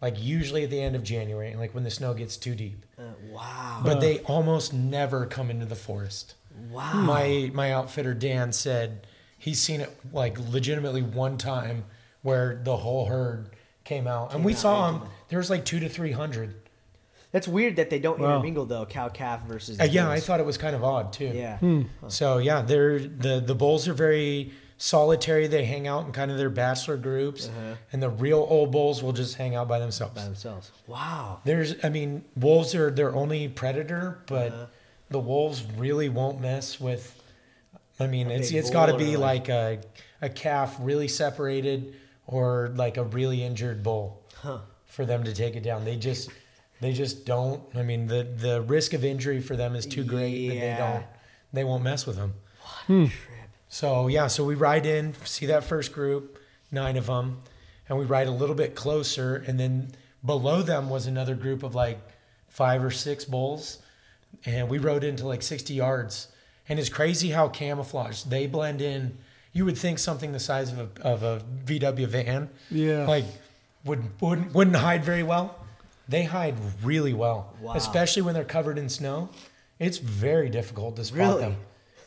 like 0.00 0.22
usually 0.22 0.64
at 0.64 0.70
the 0.70 0.80
end 0.80 0.94
of 0.96 1.02
January, 1.02 1.54
like 1.56 1.74
when 1.74 1.84
the 1.84 1.90
snow 1.90 2.14
gets 2.14 2.36
too 2.36 2.54
deep. 2.54 2.84
Uh, 2.98 3.02
wow. 3.30 3.80
But 3.84 4.00
they 4.00 4.20
almost 4.20 4.72
never 4.72 5.26
come 5.26 5.50
into 5.50 5.66
the 5.66 5.76
forest. 5.76 6.34
Wow. 6.70 6.94
My 6.94 7.50
my 7.52 7.72
outfitter 7.72 8.14
Dan 8.14 8.52
said 8.52 9.06
he's 9.38 9.60
seen 9.60 9.80
it 9.82 9.94
like 10.12 10.38
legitimately 10.50 11.02
one 11.02 11.36
time 11.36 11.84
where 12.22 12.60
the 12.64 12.76
whole 12.78 13.06
herd 13.06 13.50
came 13.84 14.06
out, 14.06 14.34
and 14.34 14.44
we 14.44 14.52
out 14.52 14.58
saw 14.58 14.90
them. 14.90 15.08
There 15.28 15.38
was 15.38 15.50
like 15.50 15.64
two 15.64 15.80
to 15.80 15.88
three 15.88 16.12
hundred. 16.12 16.54
That's 17.32 17.46
weird 17.46 17.76
that 17.76 17.90
they 17.90 17.98
don't 17.98 18.18
Wow. 18.18 18.30
intermingle 18.36 18.64
though, 18.64 18.86
cow 18.86 19.08
calf 19.10 19.46
versus. 19.46 19.78
Uh, 19.78 19.84
yeah, 19.84 20.08
I 20.08 20.20
thought 20.20 20.40
it 20.40 20.46
was 20.46 20.56
kind 20.56 20.74
of 20.74 20.82
odd 20.82 21.12
too. 21.12 21.30
Yeah. 21.34 21.58
So 22.08 22.38
yeah, 22.38 22.62
they're 22.62 22.98
the 23.00 23.42
the 23.44 23.54
bulls 23.54 23.86
are 23.86 23.92
very 23.94 24.52
solitary. 24.78 25.46
They 25.46 25.64
hang 25.64 25.86
out 25.86 26.06
in 26.06 26.12
kind 26.12 26.30
of 26.30 26.38
their 26.38 26.50
bachelor 26.50 26.96
groups, 26.96 27.50
and 27.92 28.02
the 28.02 28.10
real 28.10 28.46
old 28.48 28.72
bulls 28.72 29.02
will 29.02 29.12
just 29.12 29.36
hang 29.36 29.54
out 29.54 29.68
by 29.68 29.78
themselves. 29.78 30.14
By 30.14 30.24
themselves. 30.24 30.70
Wow. 30.86 31.40
There's, 31.44 31.74
I 31.84 31.88
mean, 31.88 32.24
wolves 32.36 32.74
are 32.74 32.90
their 32.90 33.14
only 33.14 33.48
predator, 33.48 34.18
but 34.26 34.70
the 35.10 35.18
wolves 35.20 35.62
really 35.76 36.08
won't 36.08 36.40
mess 36.40 36.80
with. 36.80 37.12
I 37.98 38.06
mean, 38.06 38.30
it's 38.30 38.50
it's 38.50 38.70
got 38.70 38.86
to 38.86 38.96
be 38.98 39.14
or 39.14 39.18
like 39.18 39.48
a 39.48 39.80
a 40.20 40.28
calf 40.28 40.76
really 40.80 41.08
separated 41.08 41.94
or 42.26 42.72
like 42.74 42.96
a 42.98 43.04
really 43.04 43.42
injured 43.42 43.82
bull 43.82 44.22
for 44.86 45.06
them 45.06 45.24
to 45.24 45.32
take 45.32 45.56
it 45.56 45.62
down. 45.62 45.84
They 45.86 45.96
just 45.96 46.28
they 46.82 46.92
just 46.92 47.24
don't. 47.24 47.62
I 47.74 47.82
mean, 47.82 48.06
the 48.06 48.22
the 48.24 48.60
risk 48.60 48.92
of 48.92 49.02
injury 49.02 49.40
for 49.40 49.56
them 49.56 49.74
is 49.74 49.86
too 49.86 50.04
great 50.04 50.48
that 50.48 50.54
they 50.54 50.60
Yeah. 50.60 50.92
don't. 50.92 51.06
They 51.54 51.64
won't 51.64 51.84
mess 51.84 52.06
with 52.06 52.16
them. 52.16 52.34
Hmm. 52.86 53.06
So 53.76 54.06
yeah, 54.08 54.28
so 54.28 54.42
we 54.42 54.54
ride 54.54 54.86
in, 54.86 55.12
see 55.26 55.44
that 55.46 55.62
first 55.62 55.92
group, 55.92 56.38
nine 56.72 56.96
of 56.96 57.08
them, 57.08 57.40
and 57.90 57.98
we 57.98 58.06
ride 58.06 58.26
a 58.26 58.30
little 58.30 58.54
bit 58.54 58.74
closer, 58.74 59.44
and 59.46 59.60
then 59.60 59.88
below 60.24 60.62
them 60.62 60.88
was 60.88 61.06
another 61.06 61.34
group 61.34 61.62
of 61.62 61.74
like 61.74 61.98
five 62.48 62.82
or 62.82 62.90
six 62.90 63.26
bulls, 63.26 63.80
and 64.46 64.70
we 64.70 64.78
rode 64.78 65.04
into 65.04 65.26
like 65.26 65.42
60 65.42 65.74
yards, 65.74 66.28
and 66.70 66.78
it's 66.78 66.88
crazy 66.88 67.28
how 67.28 67.48
camouflaged 67.48 68.30
they 68.30 68.46
blend 68.46 68.80
in. 68.80 69.18
You 69.52 69.66
would 69.66 69.76
think 69.76 69.98
something 69.98 70.32
the 70.32 70.40
size 70.40 70.72
of 70.72 70.78
a, 70.78 71.02
of 71.02 71.22
a 71.22 71.42
VW 71.66 72.06
van, 72.06 72.48
Yeah. 72.70 73.06
like 73.06 73.26
would 73.84 74.02
wouldn't, 74.22 74.54
wouldn't 74.54 74.76
hide 74.76 75.04
very 75.04 75.22
well. 75.22 75.54
They 76.08 76.22
hide 76.22 76.54
really 76.82 77.12
well, 77.12 77.52
Wow. 77.60 77.74
especially 77.74 78.22
when 78.22 78.32
they're 78.32 78.42
covered 78.58 78.78
in 78.78 78.88
snow. 78.88 79.28
It's 79.78 79.98
very 79.98 80.48
difficult 80.48 80.96
to 80.96 81.04
spot 81.04 81.18
Really? 81.18 81.40
them. 81.42 81.56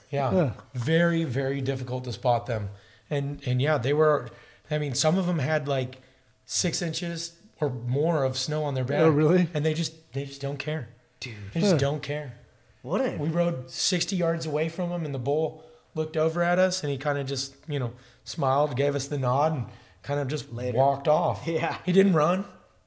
Yeah, 0.10 0.32
Huh. 0.32 0.50
very 0.74 1.24
very 1.24 1.62
difficult 1.62 2.04
to 2.06 2.12
spot 2.14 2.46
them, 2.46 2.70
and 3.10 3.42
and 3.46 3.62
yeah, 3.62 3.78
they 3.78 3.94
were. 3.94 4.30
I 4.72 4.78
mean, 4.78 4.94
some 4.96 5.18
of 5.18 5.26
them 5.28 5.40
had 5.40 5.68
like 5.68 6.02
six 6.46 6.82
inches 6.82 7.34
or 7.62 7.70
more 7.70 8.24
of 8.24 8.38
snow 8.38 8.64
on 8.64 8.74
their 8.76 8.84
oh, 8.84 8.88
back. 8.88 9.00
Oh, 9.02 9.10
really? 9.10 9.48
And 9.54 9.66
they 9.66 9.74
just 9.74 10.14
they 10.14 10.26
just 10.26 10.42
don't 10.42 10.58
care. 10.58 10.90
Dude. 11.20 11.34
They 11.54 11.60
just 11.62 11.74
Huh. 11.74 11.78
don't 11.80 12.02
care. 12.02 12.34
What 12.82 13.02
a. 13.02 13.18
We 13.18 13.30
rode 13.30 13.70
sixty 13.70 14.16
yards 14.16 14.46
away 14.46 14.70
from 14.70 14.90
him, 14.92 15.06
and 15.06 15.14
the 15.14 15.20
bull 15.20 15.64
looked 15.96 16.16
over 16.18 16.42
at 16.44 16.60
us, 16.60 16.82
and 16.84 16.92
he 16.92 16.98
kind 16.98 17.18
of 17.18 17.28
just 17.28 17.56
you 17.68 17.80
know 17.80 17.92
smiled, 18.24 18.76
gave 18.76 18.96
us 18.96 19.08
the 19.08 19.18
nod, 19.18 19.54
and 19.54 19.66
kind 20.02 20.20
of 20.20 20.28
just 20.28 20.52
Later. 20.54 20.78
walked 20.78 21.08
off. 21.08 21.46
Yeah. 21.46 21.78
he 21.86 21.92
didn't 21.92 22.14
run. 22.14 22.46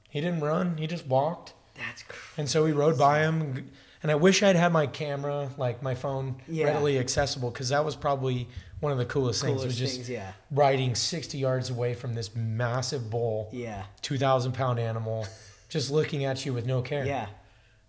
He 0.09 0.21
didn't 0.21 0.41
run. 0.41 0.77
He 0.79 0.87
just 0.87 1.07
walked. 1.07 1.53
That's 1.75 2.03
crazy. 2.03 2.23
And 2.39 2.49
so 2.49 2.65
we 2.65 2.73
rode 2.73 2.99
by 2.99 3.21
him, 3.21 3.71
and 4.03 4.11
I 4.11 4.15
wish 4.15 4.43
I'd 4.43 4.57
had 4.57 4.73
my 4.73 4.87
camera, 4.87 5.51
like 5.57 5.83
my 5.83 5.95
phone, 5.95 6.37
Yeah. 6.49 6.67
readily 6.67 6.99
accessible, 6.99 7.51
because 7.51 7.69
that 7.71 7.85
was 7.85 7.97
probably 7.97 8.49
one 8.81 8.91
of 8.93 8.99
the 8.99 9.05
coolest, 9.05 9.41
things. 9.43 9.53
Coolest 9.53 9.67
Was 9.67 9.79
just 9.79 9.95
things, 9.97 10.11
yeah. 10.11 10.33
riding 10.51 10.95
sixty 10.95 11.39
yards 11.39 11.71
away 11.71 11.95
from 11.95 12.15
this 12.15 12.35
massive 12.35 13.11
bull, 13.11 13.49
Yeah. 13.53 13.85
two 14.01 14.19
thousand 14.19 14.53
pound 14.53 14.79
animal, 14.79 15.27
just 15.69 15.91
looking 15.91 16.25
at 16.25 16.45
you 16.45 16.53
with 16.53 16.67
no 16.67 16.83
care. 16.83 17.07
Yeah. 17.07 17.27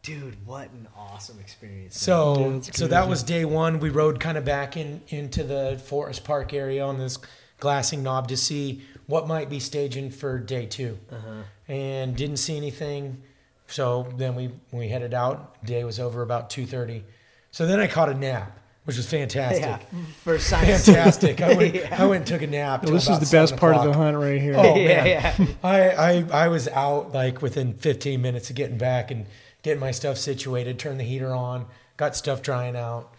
Dude, 0.04 0.46
what 0.46 0.70
an 0.72 0.88
awesome 0.98 1.40
experience. 1.40 1.98
So 1.98 2.38
Yeah, 2.38 2.50
that's 2.60 2.78
so 2.78 2.88
that 2.88 3.08
was 3.08 3.24
day 3.24 3.46
one. 3.46 3.80
We 3.80 3.90
rode 3.90 4.20
kind 4.20 4.38
of 4.38 4.44
back 4.46 4.76
in 4.76 5.02
into 5.08 5.44
the 5.44 5.82
Forest 5.84 6.26
Park 6.26 6.54
area 6.54 6.84
on 6.84 6.98
this 7.00 7.18
glassing 7.60 8.04
knob 8.04 8.28
to 8.28 8.36
see 8.36 8.82
what 9.08 9.28
might 9.28 9.50
be 9.50 9.60
staging 9.60 10.12
for 10.12 10.38
day 10.40 10.66
2 10.66 10.98
uh-huh. 11.10 11.44
and 11.70 12.16
didn't 12.18 12.38
see 12.38 12.58
anything. 12.58 13.24
So 13.68 14.08
then 14.18 14.36
we 14.36 14.52
we 14.72 14.88
headed 14.90 15.14
out. 15.14 15.64
Day 15.66 15.84
was 15.84 16.00
over 16.00 16.22
about 16.22 16.50
two 16.50 16.66
thirty. 16.66 17.04
So 17.52 17.66
then 17.66 17.80
I 17.80 17.88
caught 17.88 18.10
a 18.10 18.14
nap, 18.14 18.60
which 18.86 18.98
was 18.98 19.08
fantastic. 19.10 19.62
yeah. 19.64 19.80
For 20.24 20.40
science. 20.40 20.86
Fantastic. 20.86 21.42
I 21.42 21.54
went 21.56 21.76
Yeah. 21.84 21.96
I 22.04 22.06
went 22.06 22.22
and 22.22 22.28
took 22.28 22.42
a 22.42 22.48
nap. 22.48 22.82
till 22.84 22.94
this 22.94 23.08
is 23.10 23.20
the 23.20 23.26
best 23.38 23.50
7 23.52 23.58
part 23.60 23.76
of 23.76 23.84
the 23.86 23.94
hunt 23.94 24.18
right 24.18 24.42
here. 24.42 24.54
Oh, 24.58 24.76
yeah, 24.76 25.04
man. 25.04 25.08
yeah. 25.08 25.46
I, 25.64 25.90
I 25.92 26.26
I 26.46 26.48
was 26.48 26.68
out 26.70 27.12
like 27.14 27.42
within 27.42 27.74
15 27.74 28.22
minutes 28.22 28.50
of 28.50 28.56
getting 28.56 28.78
back 28.78 29.12
and 29.12 29.26
getting 29.62 29.80
my 29.80 29.92
stuff 29.92 30.18
situated. 30.18 30.80
Turned 30.80 31.00
the 31.00 31.04
heater 31.04 31.32
on, 31.34 31.68
got 31.98 32.16
stuff 32.16 32.42
drying 32.42 32.76
out, 32.76 33.14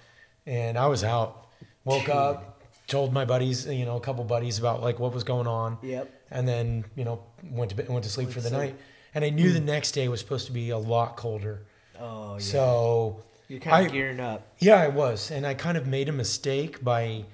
and 0.47 0.77
I 0.79 0.87
was 0.89 1.03
out. 1.05 1.47
Woke 1.85 2.09
up, 2.09 2.63
told 2.87 3.13
my 3.13 3.25
buddies, 3.27 3.67
you 3.67 3.85
know, 3.85 3.97
a 3.97 4.01
couple 4.01 4.25
buddies 4.25 4.59
about 4.59 4.83
like 4.83 4.99
what 4.99 5.13
was 5.13 5.23
going 5.25 5.47
on. 5.47 5.79
Yep. 5.83 6.11
And 6.31 6.49
then 6.49 6.85
you 6.97 7.05
know 7.05 7.23
went 7.43 7.71
to 7.71 7.77
bed, 7.77 7.89
went 7.89 8.05
to 8.05 8.11
sleep 8.11 8.31
for 8.31 8.41
the 8.41 8.49
sleep. 8.49 8.59
night. 8.61 8.77
And 9.15 9.25
I 9.25 9.31
knew 9.31 9.53
the 9.53 9.61
next 9.61 9.93
day 9.93 10.09
was 10.09 10.21
supposed 10.21 10.47
to 10.47 10.53
be 10.53 10.71
a 10.71 10.79
lot 10.79 11.17
colder. 11.17 11.63
Oh, 12.01 12.35
yeah. 12.35 12.39
So 12.41 13.23
You're 13.49 13.61
kind 13.61 13.77
I- 13.77 13.81
of 13.83 13.93
gearing 13.93 14.21
up. 14.21 14.47
yeah, 14.59 14.81
I 14.81 14.89
was, 14.89 15.31
and 15.31 15.47
I 15.47 15.55
kind 15.55 15.77
of 15.79 15.87
made 15.87 16.09
a 16.09 16.13
mistake 16.13 16.83
by 16.83 17.25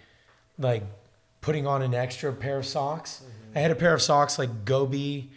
like 0.58 0.82
putting 1.40 1.66
on 1.66 1.80
an 1.82 1.94
extra 1.94 2.32
pair 2.32 2.58
of 2.58 2.66
socks. 2.66 3.22
Mm-hmm. 3.24 3.58
I 3.58 3.60
had 3.62 3.70
a 3.70 3.74
pair 3.74 3.94
of 3.94 4.02
socks 4.02 4.38
like 4.38 4.64
Gobi 4.64 5.30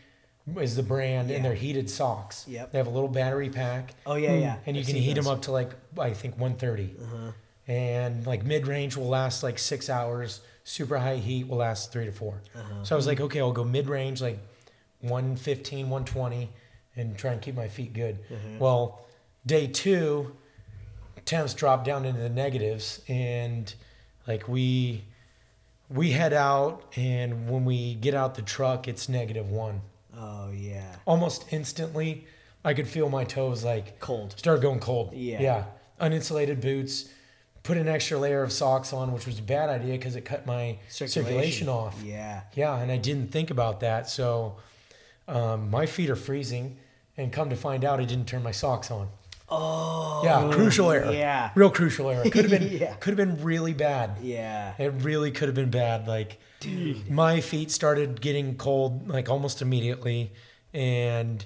is 0.58 0.76
the 0.76 0.84
brand, 0.84 1.32
and 1.32 1.46
they're 1.46 1.54
heated 1.54 1.90
socks. 1.90 2.46
Yep. 2.50 2.74
They 2.74 2.78
have 2.78 2.88
a 2.88 2.90
little 2.90 3.08
battery 3.08 3.50
pack, 3.50 3.94
Oh, 4.06 4.16
yeah, 4.16 4.34
yeah. 4.34 4.56
and 4.66 4.76
you 4.76 4.82
I've 4.82 4.86
can 4.88 4.96
seen 4.96 5.04
heat 5.04 5.14
them 5.14 5.28
up 5.28 5.44
to 5.44 5.52
like 5.54 5.72
I 5.98 6.12
think 6.12 6.34
130. 6.38 6.96
Uh-huh. 7.02 7.32
And 7.66 8.28
like 8.28 8.44
mid 8.44 8.68
range 8.68 8.98
will 8.98 9.08
last 9.08 9.42
like 9.44 9.58
six 9.58 9.90
hours. 9.90 10.42
Super 10.66 10.98
high 10.98 11.16
heat 11.18 11.48
will 11.48 11.58
last 11.58 11.92
three 11.94 12.06
to 12.06 12.12
4 12.12 12.42
Uh-huh. 12.56 12.84
So 12.84 12.96
I 12.96 12.98
was 12.98 13.08
like, 13.08 13.22
okay, 13.22 13.40
I'll 13.40 13.52
go 13.54 13.64
mid 13.64 13.88
range, 13.88 14.22
like 14.22 14.38
115, 15.04 15.90
120, 15.90 16.50
and 16.96 17.18
try 17.18 17.32
and 17.34 17.42
keep 17.42 17.56
my 17.56 17.68
feet 17.68 17.94
good. 17.94 18.20
Uh-huh. 18.32 18.58
Well, 18.60 19.06
day 19.46 19.68
two, 19.68 20.36
temps 21.26 21.54
dropped 21.54 21.86
down 21.86 22.06
into 22.06 22.22
the 22.22 22.30
negatives, 22.30 23.02
and 23.08 23.74
like 24.28 24.48
we 24.48 25.04
we 25.90 26.12
head 26.12 26.34
out, 26.34 26.84
and 26.96 27.50
when 27.50 27.66
we 27.66 27.96
get 27.96 28.14
out 28.14 28.36
the 28.36 28.42
truck, 28.42 28.88
it's 28.88 29.08
negative 29.10 29.50
one. 29.50 29.82
Oh, 30.18 30.52
yeah. 30.52 30.96
Almost 31.06 31.46
instantly, 31.52 32.26
I 32.66 32.74
could 32.74 32.88
feel 32.88 33.10
my 33.10 33.24
toes 33.24 33.64
like 33.64 34.00
Cold. 34.00 34.38
start 34.38 34.62
going 34.62 34.80
cold. 34.80 35.14
Yeah. 35.14 35.42
Yeah. 35.42 35.64
Uninsulated 36.02 36.62
boots. 36.62 37.10
Put 37.62 37.78
an 37.78 37.88
extra 37.88 38.18
layer 38.18 38.44
of 38.44 38.52
socks 38.52 38.92
on, 38.92 39.14
which 39.14 39.26
was 39.26 39.40
a 39.40 39.42
bad 39.42 39.70
idea 39.70 39.94
because 39.94 40.18
it 40.18 40.26
cut 40.26 40.46
my 40.46 40.80
circulation, 40.90 41.70
off. 41.70 41.96
Yeah. 42.04 42.42
Yeah, 42.56 42.78
and 42.78 42.92
I 42.92 42.98
didn't 42.98 43.32
think 43.32 43.52
about 43.52 43.80
that. 43.80 44.10
So 44.10 44.58
um, 45.28 45.70
my 45.70 45.86
feet 45.86 46.10
are 46.10 46.16
freezing, 46.16 46.78
and 47.18 47.32
come 47.32 47.50
to 47.50 47.56
find 47.56 47.86
out, 47.86 48.00
I 48.00 48.06
didn't 48.06 48.28
turn 48.28 48.44
my 48.44 48.52
socks 48.52 48.92
on. 48.92 49.10
Oh. 49.50 50.22
Yeah, 50.24 50.50
crucial 50.52 50.90
error. 50.90 51.12
yeah. 51.12 51.52
real 51.54 51.70
crucial 51.70 52.10
error. 52.10 52.24
Could 52.24 52.50
have 52.50 52.60
been 52.60 52.70
Yeah. 52.82 52.94
could 52.96 53.18
have 53.18 53.28
been 53.30 53.44
really 53.44 53.74
bad. 53.74 54.18
Yeah. 54.22 54.74
It 54.80 54.94
really 55.00 55.30
could 55.32 55.48
have 55.48 55.56
been 55.56 55.70
bad. 55.70 56.08
Like, 56.08 56.40
my 57.10 57.40
feet 57.42 57.70
started 57.72 58.20
getting 58.22 58.56
cold 58.56 59.08
like 59.10 59.30
almost 59.30 59.62
immediately, 59.62 60.32
and 60.74 61.46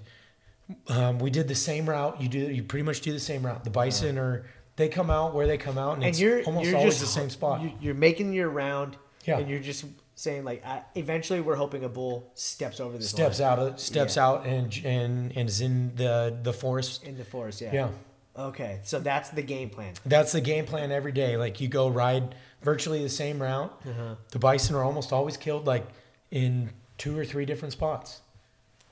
um, 0.89 1.19
we 1.19 1.29
did 1.31 1.47
the 1.47 1.55
same 1.55 1.89
route. 1.89 2.21
You 2.21 2.29
do 2.29 2.39
you 2.39 2.63
pretty 2.63 2.83
much 2.83 3.01
do 3.01 3.11
the 3.11 3.19
same 3.19 3.45
route. 3.45 3.63
The 3.63 3.69
bison 3.71 4.17
are 4.19 4.45
they 4.75 4.87
come 4.89 5.09
out 5.09 5.33
where 5.33 5.47
they 5.47 5.57
come 5.57 5.77
out, 5.77 5.95
and, 5.95 6.03
And 6.03 6.09
it's 6.11 6.19
you're 6.19 6.43
almost 6.43 6.67
you're 6.69 6.77
always 6.77 6.99
just 6.99 7.13
the 7.13 7.19
same 7.19 7.29
spot. 7.31 7.61
you- 7.61 7.73
You're 7.81 7.95
making 7.95 8.31
your 8.33 8.49
round. 8.49 8.95
Yeah. 9.25 9.39
And 9.39 9.49
you're 9.49 9.59
just 9.59 9.83
saying 10.17 10.43
like, 10.43 10.65
I, 10.65 10.81
eventually, 10.95 11.39
we're 11.39 11.55
hoping 11.55 11.83
a 11.85 11.89
bull 11.89 12.29
steps 12.33 12.79
over 12.81 12.97
this 12.97 13.09
steps 13.09 13.39
line 13.39 13.49
out 13.51 13.59
of 13.59 13.79
steps 13.79 14.15
Yeah. 14.17 14.25
out 14.27 14.45
and 14.45 14.75
and 14.83 15.31
and 15.37 15.47
is 15.47 15.61
in 15.61 15.95
the 15.95 16.37
the 16.43 16.51
forest. 16.51 17.03
in 17.05 17.17
the 17.17 17.23
forest. 17.23 17.61
Yeah. 17.61 17.71
Yeah. 17.73 17.89
Okay, 18.37 18.79
so 18.83 18.99
that's 18.99 19.29
the 19.29 19.41
game 19.41 19.69
plan. 19.69 19.93
That's 20.05 20.31
the 20.33 20.41
game 20.41 20.65
plan 20.65 20.91
every 20.91 21.11
day. 21.11 21.37
Like 21.37 21.61
you 21.61 21.67
go 21.69 21.87
ride 21.87 22.35
virtually 22.61 23.01
the 23.01 23.09
same 23.09 23.41
route. 23.41 23.71
Uh-huh. 23.87 24.15
The 24.31 24.39
bison 24.39 24.75
are 24.75 24.83
almost 24.83 25.13
always 25.13 25.37
killed 25.37 25.65
like 25.65 25.85
in 26.31 26.71
two 26.97 27.17
or 27.17 27.23
three 27.25 27.45
different 27.45 27.71
spots. 27.73 28.21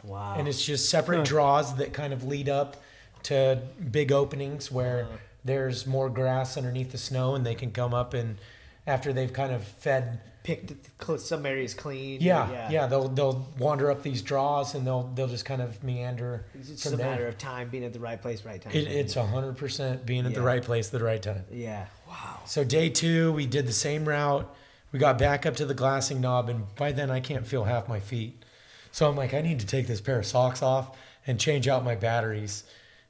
Wow. 0.03 0.35
and 0.37 0.47
it's 0.47 0.63
just 0.63 0.89
separate 0.89 1.25
draws 1.25 1.75
that 1.77 1.91
kind 1.91 2.13
of 2.13 2.23
lead 2.23 2.47
up 2.47 2.77
to 3.23 3.59
big 3.91 4.11
openings 4.11 4.71
where 4.71 5.05
Uh-huh. 5.05 5.17
there's 5.43 5.87
more 5.87 6.09
grass 6.11 6.57
underneath 6.57 6.91
the 6.91 6.99
snow 6.99 7.33
and 7.33 7.43
they 7.43 7.55
can 7.55 7.71
come 7.71 7.91
up 7.91 8.13
and 8.13 8.37
after 8.85 9.11
they've 9.11 9.33
kind 9.33 9.51
of 9.51 9.63
fed 9.63 10.19
Picked 10.45 10.73
some 11.21 11.43
areas 11.45 11.73
clean. 11.73 12.21
yeah, 12.21 12.69
yeah, 12.69 12.85
They'll 12.85 13.07
they'll 13.07 13.47
wander 13.57 13.89
up 13.89 14.03
these 14.03 14.21
draws 14.21 14.75
and 14.75 14.85
they'll 14.85 15.11
they'll 15.15 15.27
just 15.27 15.43
kind 15.43 15.59
of 15.59 15.83
meander. 15.83 16.45
It's 16.53 16.69
just 16.69 16.85
a 16.85 16.95
there. 16.95 17.09
matter 17.09 17.27
of 17.27 17.39
time 17.39 17.69
being 17.69 17.83
at 17.83 17.93
the 17.93 17.99
right 17.99 18.21
place, 18.21 18.45
right 18.45 18.61
time. 18.61 18.71
It, 18.71 18.87
it's 18.87 19.15
hundred 19.15 19.57
percent 19.57 20.05
being 20.05 20.25
at 20.27 20.35
the 20.35 20.43
right 20.43 20.61
place 20.61 20.87
at 20.87 20.91
the 20.99 21.03
right 21.03 21.21
time. 21.21 21.45
yeah. 21.51 21.87
Wow. 22.07 22.41
So 22.45 22.63
day 22.63 22.89
two, 22.89 23.33
we 23.33 23.47
did 23.47 23.65
the 23.65 23.73
same 23.73 24.07
route. 24.07 24.47
We 24.91 24.99
got 24.99 25.17
back 25.17 25.47
up 25.47 25.55
to 25.55 25.65
the 25.65 25.73
glassing 25.73 26.21
knob, 26.21 26.47
and 26.47 26.73
by 26.75 26.91
then 26.91 27.09
I 27.09 27.19
can't 27.21 27.47
feel 27.47 27.63
half 27.63 27.89
my 27.89 27.99
feet. 27.99 28.45
So 28.91 29.09
I'm 29.09 29.15
like, 29.15 29.33
I 29.33 29.41
need 29.41 29.59
to 29.61 29.65
take 29.65 29.87
this 29.87 29.99
pair 29.99 30.19
of 30.19 30.25
socks 30.27 30.61
off 30.61 30.95
and 31.25 31.39
change 31.39 31.67
out 31.67 31.83
my 31.83 31.95
batteries. 31.95 32.63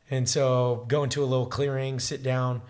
And 0.09 0.27
so 0.29 0.85
go 0.87 1.03
into 1.03 1.21
a 1.21 1.25
little 1.25 1.45
clearing, 1.45 1.99
sit 1.99 2.23
down, 2.23 2.61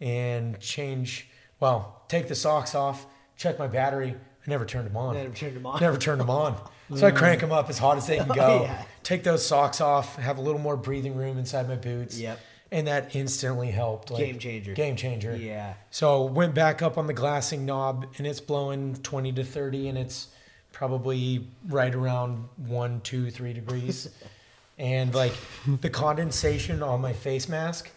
and 0.00 0.60
change. 0.60 1.28
Well, 1.58 2.02
take 2.08 2.28
the 2.28 2.34
socks 2.34 2.74
off, 2.74 3.06
check 3.42 3.58
my 3.58 3.66
battery. 3.66 4.14
I 4.46 4.50
never 4.50 4.64
turned 4.64 4.86
them 4.86 4.96
on. 4.96 5.14
Never 5.14 5.34
turned 5.34 5.56
them 5.56 5.66
on. 5.66 5.80
Never 5.80 5.98
turned 5.98 6.20
them 6.20 6.30
on. 6.30 6.56
So 6.94 7.06
I 7.06 7.10
mm. 7.10 7.16
crank 7.16 7.40
them 7.40 7.52
up 7.52 7.68
as 7.68 7.78
hot 7.78 7.96
as 7.96 8.06
they 8.06 8.18
can 8.18 8.30
oh, 8.30 8.34
go. 8.34 8.58
Oh, 8.60 8.62
yeah. 8.62 8.84
Take 9.02 9.24
those 9.24 9.44
socks 9.44 9.80
off, 9.80 10.16
have 10.16 10.38
a 10.38 10.40
little 10.40 10.60
more 10.60 10.76
breathing 10.76 11.16
room 11.16 11.38
inside 11.38 11.68
my 11.68 11.76
boots. 11.76 12.18
Yep. 12.18 12.38
And 12.70 12.86
that 12.86 13.14
instantly 13.14 13.70
helped. 13.70 14.10
Like, 14.10 14.24
Game 14.24 14.38
changer. 14.38 14.72
Game 14.72 14.96
changer. 14.96 15.36
Yeah. 15.36 15.74
So 15.90 16.24
went 16.24 16.54
back 16.54 16.80
up 16.80 16.96
on 16.96 17.06
the 17.06 17.12
glassing 17.12 17.66
knob 17.66 18.06
and 18.16 18.26
it's 18.26 18.40
blowing 18.40 18.94
20 18.96 19.32
to 19.32 19.44
30 19.44 19.88
and 19.88 19.98
it's 19.98 20.28
probably 20.72 21.46
right 21.68 21.94
around 21.94 22.48
one, 22.56 23.00
two, 23.02 23.30
three 23.30 23.52
degrees. 23.52 24.08
and 24.78 25.14
like 25.14 25.34
the 25.80 25.90
condensation 25.90 26.82
on 26.82 27.00
my 27.00 27.12
face 27.12 27.48
mask 27.48 27.90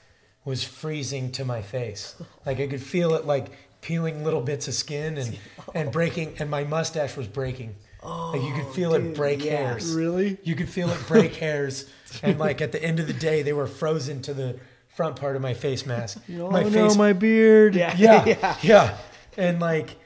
was 0.43 0.63
freezing 0.63 1.31
to 1.31 1.43
my 1.43 1.61
face. 1.61 2.15
Like 2.45 2.59
I 2.59 2.67
could 2.67 2.81
feel 2.81 3.15
it 3.15 3.25
like 3.25 3.51
peeling 3.85 4.23
little 4.23 4.41
bits 4.41 4.67
of 4.67 4.73
skin 4.73 5.15
and, 5.15 5.37
and 5.75 5.91
breaking 5.91 6.35
and 6.39 6.49
my 6.49 6.63
mustache 6.63 7.15
was 7.15 7.27
breaking. 7.27 7.75
like 8.03 8.41
you 8.41 8.51
could 8.51 8.65
oh, 8.65 8.73
feel 8.73 8.95
it 8.95 9.13
break 9.13 9.45
yeah. 9.45 9.57
hairs. 9.57 9.93
Really? 9.93 10.39
You 10.43 10.55
could 10.55 10.69
feel 10.69 10.89
it 10.89 10.99
break 11.07 11.35
hairs. 11.45 11.87
And 12.23 12.39
like 12.39 12.61
at 12.61 12.71
the 12.71 12.83
end 12.83 12.99
of 12.99 13.05
the 13.05 13.13
day 13.13 13.43
they 13.43 13.53
were 13.53 13.67
frozen 13.67 14.23
to 14.23 14.33
the 14.33 14.59
front 14.95 15.17
part 15.17 15.35
of 15.35 15.43
my 15.43 15.53
face 15.53 15.85
mask. 15.85 16.17
Oh 16.31 16.49
my 16.49 16.63
no, 16.63 16.95
my 16.95 17.13
beard. 17.13 17.75
Yeah. 17.75 17.93
yeah, 17.95 18.25
yeah. 18.25 18.57
yeah, 18.63 18.97
And 19.37 19.59
like 19.59 19.97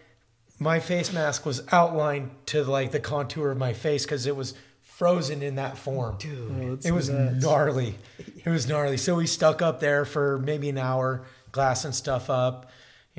my 0.60 0.82
face 0.82 1.14
mask 1.14 1.46
was 1.46 1.64
outlined 1.72 2.32
to 2.48 2.66
like 2.66 2.92
the 2.92 3.00
contour 3.00 3.52
of 3.52 3.58
my 3.58 3.72
face 3.72 4.04
because 4.04 4.26
it 4.26 4.36
was 4.36 4.56
frozen 4.82 5.42
in 5.42 5.56
that 5.56 5.78
form. 5.78 6.18
Dude. 6.20 6.82
Oh, 6.84 6.88
it 6.88 6.92
was 6.92 7.10
gnarly. 7.10 7.96
It 8.44 8.50
was 8.50 8.68
gnarly. 8.68 8.98
So 8.98 9.16
we 9.16 9.26
stuck 9.26 9.62
up 9.62 9.80
there 9.80 10.04
for 10.04 10.38
maybe 10.40 10.68
an 10.68 10.78
hour, 10.78 11.24
glassing 11.54 11.94
stuff 11.94 12.30
up. 12.30 12.70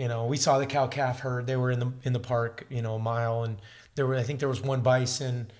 You 0.00 0.08
know, 0.08 0.24
we 0.24 0.38
saw 0.38 0.58
the 0.58 0.64
cow 0.64 0.86
calf 0.86 1.20
herd. 1.20 1.46
They 1.46 1.56
were 1.56 1.70
in 1.70 1.78
the 1.78 1.92
in 2.04 2.14
the 2.14 2.20
park, 2.20 2.64
you 2.70 2.80
know, 2.80 2.94
a 2.94 2.98
mile, 2.98 3.44
and 3.44 3.58
there 3.96 4.06
were 4.06 4.16
I 4.16 4.22
think 4.22 4.40
there 4.40 4.48
was 4.48 4.62
one 4.62 4.80
bison 4.80 5.50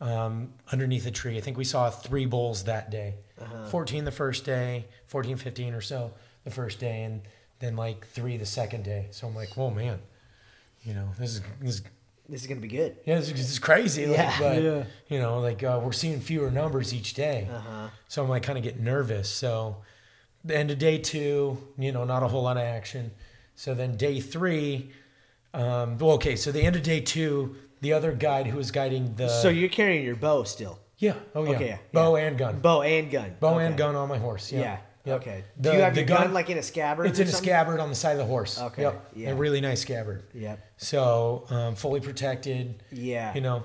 um, 0.00 0.52
underneath 0.70 1.04
a 1.04 1.10
tree. 1.10 1.36
I 1.36 1.40
think 1.40 1.56
we 1.58 1.64
saw 1.64 1.90
three 1.90 2.24
bulls 2.24 2.62
that 2.64 2.90
day. 2.92 3.14
14 3.70 4.04
the 4.04 4.12
first 4.12 4.44
day, 4.44 4.86
14, 5.08 5.36
15 5.36 5.74
or 5.74 5.80
so 5.80 6.12
the 6.44 6.50
first 6.50 6.78
day, 6.78 7.02
and 7.02 7.22
then 7.58 7.74
like 7.74 8.06
three 8.06 8.36
the 8.36 8.46
second 8.46 8.84
day. 8.84 9.08
So 9.10 9.26
I'm 9.26 9.34
like, 9.34 9.58
oh 9.58 9.70
man, 9.70 9.98
you 10.84 10.94
know, 10.94 11.08
this 11.18 11.34
is, 11.34 11.40
this 11.60 11.74
is 11.76 11.82
This 12.28 12.42
is 12.42 12.46
gonna 12.46 12.60
be 12.60 12.68
good. 12.68 12.96
yeah, 13.04 13.16
this 13.16 13.26
is, 13.26 13.32
this 13.32 13.50
is 13.50 13.58
crazy. 13.58 14.06
Like, 14.06 14.18
Yeah. 14.18 14.38
but 14.38 14.62
Yeah. 14.62 14.84
you 15.08 15.18
know, 15.18 15.40
like 15.40 15.64
uh, 15.64 15.80
we're 15.82 15.90
seeing 15.90 16.20
fewer 16.20 16.52
numbers 16.52 16.94
each 16.94 17.14
day. 17.14 17.48
Uh-huh. 17.52 17.88
So 18.06 18.22
I'm 18.22 18.28
like 18.28 18.44
kind 18.44 18.58
of 18.58 18.62
getting 18.62 18.84
nervous. 18.84 19.28
So 19.28 19.78
the 20.44 20.56
end 20.56 20.70
of 20.70 20.78
day 20.78 20.98
two, 20.98 21.58
you 21.76 21.90
know, 21.90 22.04
not 22.04 22.22
a 22.22 22.28
whole 22.28 22.42
lot 22.44 22.56
of 22.56 22.62
action. 22.62 23.10
So 23.58 23.74
then 23.74 23.96
day 23.96 24.20
three, 24.20 24.92
um, 25.52 25.98
well, 25.98 26.12
okay. 26.12 26.36
So 26.36 26.52
the 26.52 26.62
end 26.62 26.76
of 26.76 26.84
day 26.84 27.00
two, 27.00 27.56
the 27.80 27.92
other 27.92 28.12
guide 28.12 28.46
who 28.46 28.56
was 28.56 28.70
guiding 28.70 29.16
the 29.16 29.28
So 29.28 29.48
you're 29.48 29.68
carrying 29.68 30.04
your 30.04 30.14
bow 30.14 30.44
still, 30.44 30.78
yeah, 30.98 31.14
oh 31.34 31.42
yeah, 31.42 31.50
Okay, 31.56 31.66
yeah, 31.66 31.78
bow 31.92 32.14
and 32.14 32.38
gun, 32.38 32.60
bow 32.60 32.82
and 32.82 33.10
gun. 33.10 33.34
bow 33.40 33.56
Okay. 33.56 33.66
and 33.66 33.76
gun 33.76 33.96
on 33.96 34.08
my 34.08 34.18
horse. 34.18 34.52
Yeah, 34.52 34.60
Yeah. 34.60 34.78
Yep. 35.06 35.20
Okay. 35.22 35.44
The- 35.56 35.70
Do 35.70 35.76
you 35.76 35.82
have 35.82 35.94
the 35.94 36.00
your 36.02 36.06
gun, 36.08 36.32
like 36.32 36.50
in 36.50 36.58
a 36.58 36.62
scabbard? 36.62 37.06
It's 37.06 37.18
in 37.18 37.26
a 37.26 37.32
scabbard 37.32 37.80
on 37.80 37.88
the 37.88 37.94
side 37.96 38.12
of 38.12 38.18
the 38.18 38.26
horse. 38.26 38.60
Okay, 38.60 38.82
Yep. 38.82 39.10
yeah. 39.16 39.30
A 39.30 39.34
really 39.34 39.60
nice 39.60 39.80
scabbard. 39.80 40.22
Yep. 40.34 40.60
So 40.76 41.44
um, 41.50 41.74
fully 41.74 42.00
protected. 42.00 42.80
Yeah. 42.92 43.34
You 43.34 43.40
know, 43.40 43.64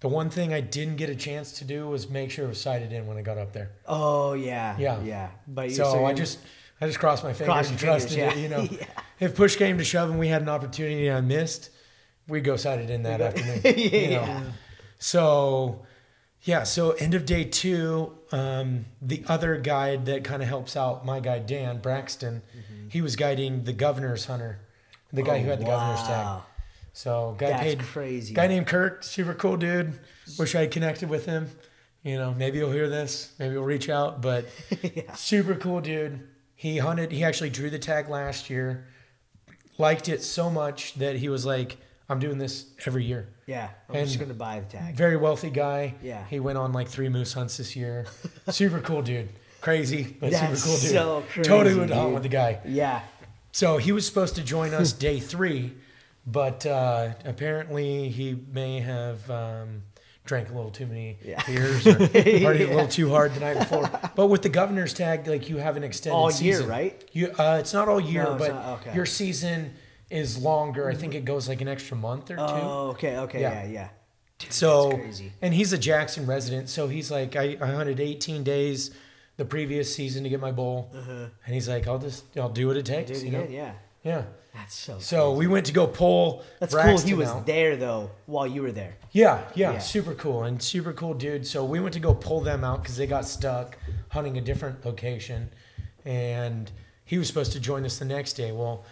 the 0.00 0.08
one 0.08 0.30
thing 0.30 0.54
I 0.54 0.60
didn't 0.62 0.96
get 0.96 1.10
a 1.10 1.14
chance 1.16 1.52
to 1.58 1.64
do 1.66 1.86
was 1.88 2.08
make 2.08 2.30
sure 2.30 2.46
it 2.46 2.48
was 2.48 2.60
sighted 2.62 2.92
in 2.92 3.06
when 3.06 3.18
I 3.18 3.22
got 3.22 3.36
up 3.36 3.52
there. 3.52 3.72
Oh 3.86 4.32
yeah. 4.34 4.76
Yeah. 4.78 5.02
Yeah. 5.02 5.28
But 5.48 5.68
you 5.68 5.74
So, 5.74 6.04
I 6.06 6.10
you- 6.10 6.16
just 6.16 6.38
I 6.80 6.86
just 6.86 6.98
crossed 6.98 7.24
my 7.24 7.32
fingers 7.32 7.46
Crossed 7.52 7.70
and 7.70 7.80
fingers, 7.80 8.02
trusted 8.04 8.18
yeah. 8.18 8.32
it. 8.32 8.38
You 8.38 8.48
know, 8.48 8.62
Yeah. 8.70 8.86
if 9.20 9.34
push 9.36 9.56
came 9.56 9.78
to 9.78 9.84
shove 9.84 10.10
and 10.10 10.18
we 10.18 10.28
had 10.28 10.42
an 10.42 10.48
opportunity 10.48 11.08
and 11.08 11.18
I 11.18 11.20
missed, 11.20 11.70
we'd 12.28 12.44
go 12.44 12.56
sighted 12.56 12.90
in 12.90 13.02
that 13.04 13.20
afternoon. 13.22 13.60
you 13.78 13.90
know. 14.10 14.22
Yeah. 14.22 14.42
So 14.98 15.84
yeah, 16.42 16.62
so 16.64 16.90
end 16.92 17.14
of 17.14 17.24
day 17.24 17.44
two, 17.44 18.18
um, 18.32 18.84
the 19.00 19.24
other 19.28 19.56
guide 19.56 20.06
that 20.06 20.24
kind 20.24 20.42
of 20.42 20.48
helps 20.48 20.76
out 20.76 21.04
my 21.06 21.20
guy 21.20 21.38
Dan 21.38 21.78
Braxton, 21.80 22.42
Mm-hmm. 22.56 22.88
he 22.90 23.00
was 23.00 23.16
guiding 23.16 23.64
the 23.64 23.72
governor's 23.72 24.26
hunter, 24.26 24.58
the 25.12 25.22
guy 25.22 25.38
who 25.40 25.48
had 25.48 25.60
the 25.60 25.64
governor's 25.64 26.00
tag. 26.02 26.10
Oh, 26.10 26.28
Wow. 26.28 26.42
So 26.96 27.34
guy 27.38 27.48
That's 27.50 27.62
paid 27.62 27.78
crazy. 27.80 28.34
Guy 28.34 28.46
named 28.46 28.66
Kirk, 28.68 29.02
super 29.02 29.34
cool 29.34 29.56
dude. 29.56 29.98
Wish 30.38 30.54
I 30.54 30.60
had 30.60 30.70
connected 30.70 31.08
with 31.08 31.26
him. 31.26 31.50
You 32.04 32.18
know, 32.18 32.32
maybe 32.34 32.58
he'll 32.58 32.70
hear 32.70 32.88
this. 32.88 33.32
Maybe 33.38 33.54
he'll 33.54 33.62
reach 33.64 33.88
out. 33.88 34.22
But 34.22 34.46
super 35.16 35.54
cool 35.56 35.80
dude. 35.80 36.20
He 36.64 36.78
hunted. 36.78 37.12
He 37.12 37.22
actually 37.24 37.50
drew 37.50 37.68
the 37.68 37.78
tag 37.78 38.08
last 38.08 38.48
year. 38.48 38.86
Liked 39.76 40.08
it 40.08 40.22
so 40.22 40.48
much 40.48 40.94
that 40.94 41.16
he 41.16 41.28
was 41.28 41.44
like, 41.44 41.76
"I'm 42.08 42.18
doing 42.18 42.38
this 42.38 42.64
every 42.86 43.04
year." 43.04 43.28
Yeah. 43.44 43.68
I'm 43.90 43.96
And- 43.96 44.06
just 44.06 44.18
gonna 44.18 44.32
buy 44.32 44.60
the 44.60 44.66
tag. 44.66 44.94
Very 44.94 45.18
wealthy 45.18 45.50
guy. 45.50 45.94
Yeah. 46.02 46.24
He 46.26 46.40
went 46.40 46.56
on 46.56 46.72
like 46.72 46.88
three 46.88 47.10
moose 47.10 47.34
hunts 47.34 47.58
this 47.58 47.76
year. 47.76 48.06
super 48.48 48.80
cool 48.80 49.02
dude. 49.02 49.28
Crazy, 49.60 50.16
but 50.18 50.30
That's 50.30 50.62
super 50.62 50.70
cool 50.72 50.80
dude. 50.80 50.90
so 50.90 51.24
crazy, 51.34 51.48
totally 51.50 51.74
would 51.78 51.90
hunt 51.90 52.14
with 52.14 52.22
the 52.22 52.30
guy. 52.30 52.60
Yeah. 52.64 53.02
So 53.52 53.76
he 53.76 53.92
was 53.92 54.06
supposed 54.06 54.34
to 54.36 54.42
join 54.42 54.72
us 54.72 54.94
day 54.94 55.20
three, 55.20 55.74
but 56.26 56.64
uh, 56.64 57.10
apparently 57.26 58.08
he 58.08 58.38
may 58.50 58.80
have 58.80 59.30
um, 59.30 59.82
drank 60.24 60.48
a 60.50 60.52
little 60.54 60.70
too 60.70 60.86
many 60.86 61.18
Yeah. 61.22 61.42
beers 61.46 61.86
or 61.86 61.92
partied 61.96 62.68
a 62.70 62.74
little 62.74 62.88
too 62.88 63.10
hard 63.10 63.34
the 63.34 63.40
night 63.40 63.58
before. 63.58 63.88
But 64.16 64.26
with 64.28 64.42
the 64.42 64.48
governor's 64.48 64.94
tag, 64.94 65.26
like 65.26 65.48
you 65.48 65.58
have 65.58 65.76
an 65.76 65.84
extended 65.84 66.16
All 66.16 66.30
year, 66.32 66.62
right? 66.62 67.02
You, 67.12 67.28
uh, 67.38 67.58
it's 67.60 67.72
not 67.74 67.88
all 67.88 68.00
year, 68.00 68.24
No, 68.24 68.36
but 68.36 68.52
not- 68.54 68.80
okay. 68.80 68.94
your 68.94 69.06
season 69.06 69.74
is 70.10 70.38
longer. 70.38 70.88
I 70.88 70.94
think 70.94 71.14
it 71.14 71.24
goes 71.24 71.48
like 71.48 71.60
an 71.60 71.68
extra 71.68 71.96
month 71.96 72.30
or 72.30 72.36
two. 72.36 72.42
Oh, 72.42 72.88
okay. 72.90 73.16
Okay. 73.18 73.40
Yeah. 73.40 73.64
Yeah. 73.64 73.70
Yeah. 73.72 73.88
Dude, 74.38 74.52
So, 74.52 74.90
that's 74.90 75.02
crazy. 75.02 75.32
and 75.42 75.52
he's 75.54 75.72
a 75.72 75.78
Jackson 75.78 76.26
resident, 76.26 76.68
so 76.68 76.88
he's 76.88 77.10
like, 77.10 77.36
I, 77.36 77.56
I 77.60 77.66
hunted 77.66 78.00
18 78.00 78.42
days 78.44 78.90
the 79.36 79.44
previous 79.44 79.94
season 79.94 80.24
to 80.24 80.28
get 80.30 80.40
my 80.40 80.52
bull, 80.52 80.90
and 81.44 81.54
he's 81.54 81.68
like, 81.68 81.86
I'll 81.86 81.98
just, 81.98 82.24
I'll 82.36 82.48
do 82.48 82.66
what 82.68 82.76
it 82.76 82.86
takes, 82.86 83.10
Uh-huh. 83.10 83.20
Dude, 83.20 83.32
you 83.32 83.38
know? 83.38 83.44
yeah, 83.48 83.72
yeah. 84.02 84.12
Yeah. 84.16 84.22
That's 84.54 84.74
so. 84.74 84.98
So 85.00 85.32
we 85.32 85.46
went 85.48 85.66
to 85.66 85.72
go 85.72 85.86
pull. 85.88 86.44
That's 86.60 86.74
cool. 86.74 86.98
He 87.00 87.14
was 87.14 87.28
out. 87.28 87.44
there 87.46 87.74
though 87.76 88.10
while 88.26 88.46
you 88.46 88.62
were 88.62 88.70
there. 88.70 88.94
Yeah, 89.14 89.42
yeah, 89.54 89.74
Yeah. 89.74 89.78
super 89.78 90.12
cool 90.14 90.42
and 90.42 90.60
super 90.60 90.92
cool 90.92 91.14
dude. 91.14 91.46
So 91.46 91.64
we 91.64 91.78
went 91.78 91.94
to 91.94 92.00
go 92.00 92.12
pull 92.14 92.40
them 92.40 92.64
out 92.64 92.82
because 92.82 92.96
they 92.96 93.06
got 93.06 93.24
stuck 93.24 93.78
hunting 94.08 94.36
a 94.36 94.40
different 94.40 94.84
location, 94.84 95.50
and 96.04 96.70
he 97.04 97.16
was 97.16 97.28
supposed 97.28 97.52
to 97.52 97.60
join 97.60 97.84
us 97.84 97.98
the 97.98 98.04
next 98.04 98.32
day. 98.32 98.50
Well, 98.50 98.84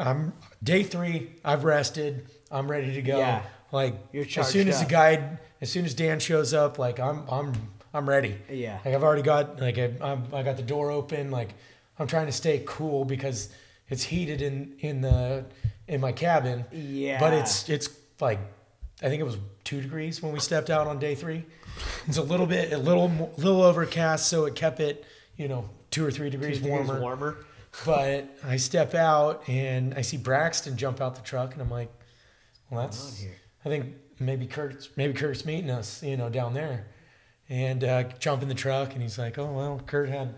I'm 0.00 0.32
day 0.62 0.82
three. 0.82 1.30
I've 1.44 1.62
rested. 1.62 2.26
I'm 2.50 2.68
ready 2.68 2.92
to 2.94 3.02
go. 3.02 3.18
Yeah. 3.18 3.42
Like 3.70 3.94
You're 4.12 4.26
as 4.36 4.48
soon 4.50 4.66
as 4.68 4.80
the 4.80 4.86
guide, 4.90 5.38
as 5.60 5.70
soon 5.70 5.84
as 5.84 5.94
Dan 5.94 6.18
shows 6.18 6.52
up, 6.52 6.78
like 6.80 6.98
I'm, 6.98 7.26
I'm, 7.30 7.52
I'm 7.94 8.08
ready. 8.08 8.36
Yeah. 8.50 8.80
Like 8.84 8.94
I've 8.94 9.04
already 9.04 9.22
got 9.22 9.60
like 9.60 9.78
I, 9.78 9.92
I'm, 10.02 10.26
I 10.32 10.42
got 10.42 10.56
the 10.56 10.62
door 10.64 10.90
open. 10.90 11.30
Like 11.30 11.54
I'm 12.00 12.08
trying 12.08 12.26
to 12.26 12.32
stay 12.32 12.62
cool 12.66 13.04
because 13.04 13.48
it's 13.88 14.02
heated 14.02 14.42
in 14.42 14.74
in 14.80 15.02
the 15.02 15.44
in 15.86 16.00
my 16.00 16.10
cabin. 16.10 16.64
Yeah. 16.72 17.20
But 17.20 17.32
it's 17.32 17.68
it's 17.68 17.88
like 18.20 18.40
I 19.02 19.08
think 19.08 19.20
it 19.20 19.24
was 19.24 19.36
two 19.64 19.80
degrees 19.80 20.22
when 20.22 20.32
we 20.32 20.38
stepped 20.38 20.70
out 20.70 20.86
on 20.86 20.98
day 20.98 21.14
three. 21.14 21.44
It's 22.06 22.18
a 22.18 22.22
little 22.22 22.46
bit 22.46 22.72
a 22.72 22.78
little 22.78 23.32
little 23.36 23.62
overcast, 23.62 24.28
so 24.28 24.44
it 24.44 24.54
kept 24.54 24.80
it 24.80 25.04
you 25.36 25.48
know 25.48 25.68
two 25.90 26.04
or 26.04 26.10
three 26.10 26.30
degrees, 26.30 26.58
degrees 26.58 26.86
warmer. 26.86 27.00
warmer. 27.00 27.36
But 27.86 28.28
I 28.44 28.56
step 28.58 28.94
out 28.94 29.48
and 29.48 29.94
I 29.94 30.02
see 30.02 30.18
Braxton 30.18 30.76
jump 30.76 31.00
out 31.00 31.14
the 31.14 31.22
truck, 31.22 31.52
and 31.54 31.62
I'm 31.62 31.70
like, 31.70 31.90
well, 32.70 32.82
that's 32.82 33.18
here? 33.18 33.36
I 33.64 33.68
think 33.68 33.94
maybe 34.18 34.46
Kurt's 34.46 34.90
maybe 34.96 35.14
Kurt's 35.14 35.44
meeting 35.44 35.70
us, 35.70 36.02
you 36.02 36.16
know, 36.16 36.28
down 36.28 36.54
there, 36.54 36.86
and 37.48 37.82
uh, 37.82 38.04
jump 38.18 38.42
in 38.42 38.48
the 38.48 38.54
truck, 38.54 38.92
and 38.92 39.02
he's 39.02 39.18
like, 39.18 39.38
oh 39.38 39.52
well, 39.52 39.80
Kurt 39.86 40.08
had. 40.08 40.34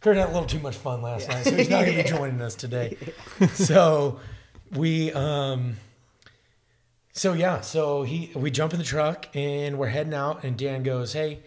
Kurt 0.00 0.18
had 0.18 0.28
a 0.28 0.32
little 0.32 0.46
too 0.46 0.58
much 0.58 0.76
fun 0.76 1.00
last 1.00 1.30
night, 1.30 1.44
so 1.44 1.56
he's 1.56 1.70
not 1.70 1.86
going 1.86 1.96
to 1.96 2.02
be 2.02 2.08
joining 2.18 2.42
us 2.42 2.54
today. 2.54 2.98
so 3.54 4.20
we 4.70 5.10
um 5.12 5.76
so 7.14 7.32
yeah, 7.32 7.60
so 7.60 8.02
he 8.02 8.30
we 8.34 8.50
jump 8.50 8.72
in 8.72 8.78
the 8.80 8.84
truck 8.84 9.28
and 9.34 9.78
we're 9.78 9.86
heading 9.88 10.14
out 10.14 10.44
and 10.44 10.58
Dan 10.58 10.82
goes, 10.82 11.12
"Hey, 11.12 11.40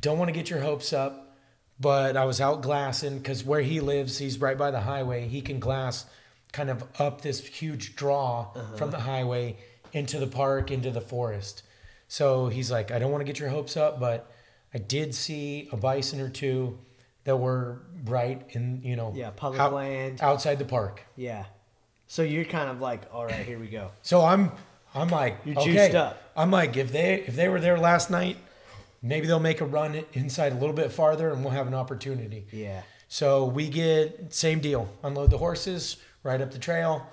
don't 0.00 0.18
want 0.18 0.28
to 0.28 0.32
get 0.32 0.50
your 0.50 0.60
hopes 0.60 0.92
up, 0.92 1.36
but 1.80 2.16
I 2.16 2.26
was 2.26 2.40
out 2.40 2.60
glassing 2.62 3.22
cuz 3.22 3.42
where 3.42 3.62
he 3.62 3.80
lives, 3.80 4.18
he's 4.18 4.38
right 4.38 4.56
by 4.56 4.70
the 4.70 4.80
highway. 4.82 5.26
He 5.26 5.40
can 5.40 5.58
glass 5.58 6.04
kind 6.52 6.68
of 6.68 6.84
up 7.00 7.22
this 7.22 7.44
huge 7.44 7.96
draw 7.96 8.50
uh-huh. 8.54 8.76
from 8.76 8.90
the 8.90 9.00
highway 9.00 9.56
into 9.94 10.18
the 10.18 10.26
park, 10.26 10.70
into 10.70 10.90
the 10.90 11.00
forest. 11.00 11.62
So 12.08 12.48
he's 12.48 12.70
like, 12.70 12.90
I 12.90 12.98
don't 12.98 13.10
want 13.10 13.22
to 13.22 13.24
get 13.24 13.38
your 13.38 13.48
hopes 13.48 13.74
up, 13.74 13.98
but 13.98 14.30
I 14.74 14.78
did 14.78 15.14
see 15.14 15.68
a 15.72 15.76
bison 15.78 16.20
or 16.20 16.28
two 16.28 16.78
that 17.24 17.36
were 17.36 17.80
right 18.04 18.42
in, 18.50 18.82
you 18.82 18.96
know, 18.96 19.12
Yeah, 19.14 19.30
public 19.30 19.60
out- 19.60 19.72
land. 19.72 20.20
outside 20.20 20.58
the 20.58 20.66
park. 20.66 21.02
Yeah. 21.16 21.46
So 22.06 22.22
you're 22.22 22.44
kind 22.44 22.68
of 22.68 22.82
like, 22.82 23.02
all 23.14 23.24
right, 23.24 23.46
here 23.46 23.58
we 23.58 23.68
go. 23.68 23.90
So 24.02 24.22
I'm 24.22 24.52
I'm 24.94 25.08
like 25.08 25.38
You're 25.44 25.58
okay. 25.58 25.72
juiced 25.72 25.94
up. 25.94 26.22
I'm 26.36 26.50
like 26.50 26.76
if 26.76 26.92
they 26.92 27.20
if 27.26 27.34
they 27.36 27.48
were 27.48 27.60
there 27.60 27.78
last 27.78 28.10
night, 28.10 28.36
maybe 29.02 29.26
they'll 29.26 29.40
make 29.40 29.60
a 29.60 29.64
run 29.64 30.04
inside 30.12 30.52
a 30.52 30.56
little 30.56 30.74
bit 30.74 30.92
farther 30.92 31.30
and 31.30 31.42
we'll 31.42 31.52
have 31.52 31.66
an 31.66 31.74
opportunity. 31.74 32.46
Yeah. 32.52 32.82
So 33.08 33.44
we 33.44 33.68
get 33.68 34.32
same 34.32 34.60
deal. 34.60 34.88
Unload 35.02 35.30
the 35.30 35.38
horses, 35.38 35.98
ride 36.22 36.40
up 36.40 36.50
the 36.50 36.58
trail, 36.58 37.06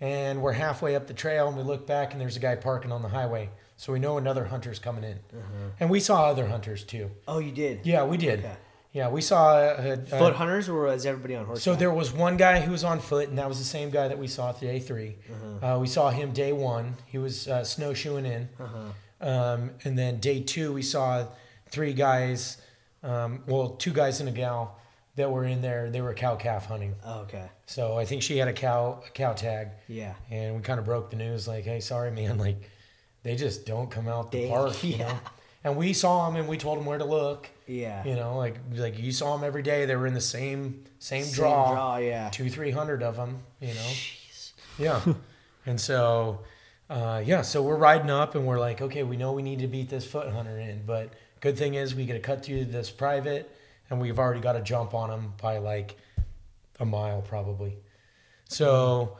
and 0.00 0.42
we're 0.42 0.52
halfway 0.52 0.96
up 0.96 1.06
the 1.06 1.14
trail 1.14 1.48
and 1.48 1.56
we 1.56 1.62
look 1.62 1.86
back 1.86 2.12
and 2.12 2.20
there's 2.20 2.36
a 2.36 2.40
guy 2.40 2.56
parking 2.56 2.90
on 2.92 3.02
the 3.02 3.08
highway. 3.08 3.50
So 3.76 3.92
we 3.92 3.98
know 3.98 4.18
another 4.18 4.44
hunter's 4.44 4.78
coming 4.78 5.04
in. 5.04 5.18
Uh-huh. 5.32 5.70
And 5.80 5.90
we 5.90 6.00
saw 6.00 6.26
other 6.26 6.46
hunters 6.46 6.84
too. 6.84 7.10
Oh, 7.26 7.38
you 7.38 7.52
did. 7.52 7.80
Yeah, 7.84 8.04
we 8.04 8.16
did. 8.16 8.40
Okay. 8.40 8.56
Yeah, 8.94 9.08
we 9.10 9.20
saw 9.20 9.58
a, 9.58 9.92
a, 9.94 9.96
Foot 10.06 10.34
hunters, 10.36 10.68
or 10.68 10.84
was 10.84 11.04
everybody 11.04 11.34
on 11.34 11.44
horseback? 11.46 11.64
so 11.64 11.74
there 11.74 11.90
was 11.90 12.12
one 12.12 12.36
guy 12.36 12.60
who 12.60 12.70
was 12.70 12.84
on 12.84 13.00
foot, 13.00 13.28
and 13.28 13.36
that 13.38 13.48
was 13.48 13.58
the 13.58 13.64
same 13.64 13.90
guy 13.90 14.06
that 14.08 14.16
we 14.18 14.28
saw 14.28 14.52
day 14.52 14.78
3 14.78 15.16
Uh, 15.60 15.78
we 15.80 15.88
saw 15.88 16.10
him 16.10 16.32
day 16.32 16.52
one. 16.52 16.94
He 17.06 17.18
was 17.18 17.48
uh, 17.48 17.64
snowshoeing 17.64 18.24
in, 18.24 18.48
um, 19.20 19.70
and 19.84 19.98
then 19.98 20.20
day 20.20 20.40
two 20.40 20.72
we 20.72 20.82
saw 20.82 21.26
three 21.68 21.92
guys, 21.92 22.58
um, 23.02 23.42
well, 23.48 23.70
two 23.70 23.92
guys 23.92 24.20
and 24.20 24.28
a 24.28 24.32
gal 24.32 24.78
that 25.16 25.30
were 25.30 25.44
in 25.44 25.60
there. 25.60 25.90
They 25.90 26.00
were 26.00 26.14
cow 26.14 26.36
calf 26.36 26.66
hunting. 26.66 26.94
Oh, 27.04 27.20
okay. 27.22 27.48
So 27.66 27.98
I 27.98 28.04
think 28.04 28.22
she 28.22 28.38
had 28.38 28.46
a 28.48 28.52
cow 28.52 29.02
a 29.06 29.10
cow 29.10 29.32
tag, 29.32 29.68
Yeah. 29.88 30.14
and 30.30 30.54
we 30.56 30.62
kind 30.62 30.78
of 30.78 30.84
broke 30.86 31.10
the 31.10 31.16
news 31.16 31.48
like, 31.48 31.64
hey, 31.64 31.80
sorry 31.80 32.12
man, 32.12 32.38
like 32.46 32.70
they 33.24 33.34
just 33.34 33.66
don't 33.66 33.90
come 33.90 34.06
out 34.06 34.30
the 34.30 34.42
They- 34.42 34.48
park, 34.50 34.84
you 34.84 34.98
know. 35.04 35.18
And 35.64 35.76
we 35.76 35.94
saw 35.94 36.26
them, 36.26 36.36
and 36.36 36.46
we 36.46 36.58
told 36.58 36.78
them 36.78 36.84
where 36.86 36.98
to 36.98 37.04
look. 37.06 37.48
Yeah. 37.66 38.04
You 38.04 38.14
know, 38.14 38.36
like 38.36 38.56
like 38.74 38.98
you 38.98 39.12
saw 39.12 39.36
them 39.36 39.44
every 39.44 39.62
day. 39.62 39.86
They 39.86 39.96
were 39.96 40.06
in 40.06 40.14
the 40.14 40.20
same 40.20 40.84
same, 40.98 41.24
Same 41.24 41.34
draw, 41.34 41.72
draw, 41.72 41.96
yeah. 41.96 42.28
two 42.30 42.50
three 42.50 42.70
hundred 42.70 43.02
of 43.02 43.16
them. 43.16 43.38
You 43.60 43.74
know, 43.74 43.92
yeah. 44.78 45.00
and 45.66 45.80
so, 45.80 46.40
uh, 46.90 47.22
yeah, 47.24 47.42
so 47.42 47.62
we're 47.62 47.76
riding 47.76 48.10
up, 48.10 48.34
and 48.34 48.46
we're 48.46 48.60
like, 48.60 48.82
okay, 48.82 49.02
we 49.02 49.16
know 49.16 49.32
we 49.32 49.42
need 49.42 49.60
to 49.60 49.66
beat 49.66 49.88
this 49.88 50.06
foot 50.06 50.30
hunter 50.32 50.58
in, 50.58 50.84
but 50.86 51.12
good 51.40 51.56
thing 51.56 51.74
is 51.74 51.94
we 51.94 52.04
get 52.04 52.14
to 52.14 52.20
cut 52.20 52.44
through 52.44 52.66
this 52.66 52.90
private, 52.90 53.54
and 53.90 54.00
we've 54.00 54.18
already 54.18 54.40
got 54.40 54.56
a 54.56 54.60
jump 54.60 54.94
on 54.94 55.10
them 55.10 55.32
by 55.40 55.58
like 55.58 55.96
a 56.80 56.84
mile 56.84 57.22
probably. 57.22 57.76
So, 58.48 59.16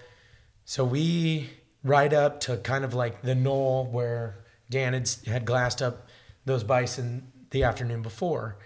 so 0.65 0.85
we 0.85 1.51
ride 1.83 2.15
up 2.15 2.41
to 2.41 2.57
kind 2.59 2.85
of 2.85 2.95
like 2.95 3.23
the 3.23 3.35
knoll 3.35 3.87
where 3.87 4.37
Dan 4.71 4.93
had, 4.93 5.11
had 5.27 5.45
glassed 5.45 5.83
up 5.83 6.09
those 6.45 6.65
bison 6.65 7.31
the 7.55 7.65
afternoon 7.65 8.03
before. 8.03 8.57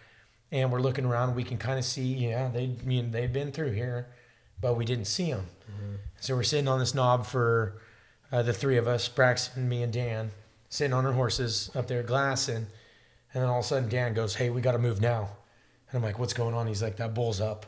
And 0.50 0.72
we're 0.72 0.80
looking 0.80 1.04
around. 1.04 1.36
We 1.36 1.44
can 1.44 1.58
kind 1.58 1.78
of 1.78 1.84
see, 1.84 2.14
yeah, 2.14 2.48
they 2.48 2.64
I 2.64 2.84
mean 2.84 3.12
they've 3.12 3.32
been 3.32 3.52
through 3.52 3.72
here, 3.72 4.08
but 4.60 4.76
we 4.76 4.84
didn't 4.84 5.04
see 5.04 5.30
them. 5.30 5.46
So 6.20 6.34
we're 6.34 6.42
sitting 6.42 6.66
on 6.66 6.80
this 6.80 6.94
knob 6.94 7.26
for 7.26 7.80
uh, 8.32 8.42
the 8.42 8.52
three 8.52 8.76
of 8.78 8.88
us, 8.88 9.08
Braxton, 9.08 9.68
me, 9.68 9.82
and 9.82 9.92
Dan, 9.92 10.32
sitting 10.68 10.92
on 10.92 11.06
our 11.06 11.12
horses 11.12 11.70
up 11.76 11.86
there 11.86 12.02
glassing. 12.02 12.66
And 13.34 13.42
then 13.42 13.44
all 13.44 13.60
of 13.60 13.64
a 13.64 13.68
sudden, 13.68 13.88
Dan 13.88 14.14
goes, 14.14 14.34
"Hey, 14.34 14.50
we 14.50 14.60
got 14.60 14.72
to 14.72 14.78
move 14.78 15.00
now." 15.00 15.28
And 15.90 15.98
I'm 15.98 16.02
like, 16.02 16.18
"What's 16.18 16.32
going 16.32 16.54
on?" 16.54 16.66
He's 16.66 16.82
like, 16.82 16.96
"That 16.96 17.14
bull's 17.14 17.40
up." 17.40 17.66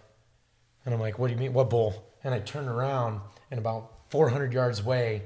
And 0.85 0.95
I'm 0.95 1.01
like, 1.01 1.19
what 1.19 1.29
do 1.29 1.35
you 1.35 1.39
mean? 1.39 1.53
What 1.53 1.71
bull? 1.71 2.05
And 2.25 2.35
I 2.35 2.41
turned 2.41 2.69
around 2.69 3.21
and 3.51 3.59
about 3.59 3.93
400 4.09 4.53
yards 4.53 4.81
away, 4.81 5.23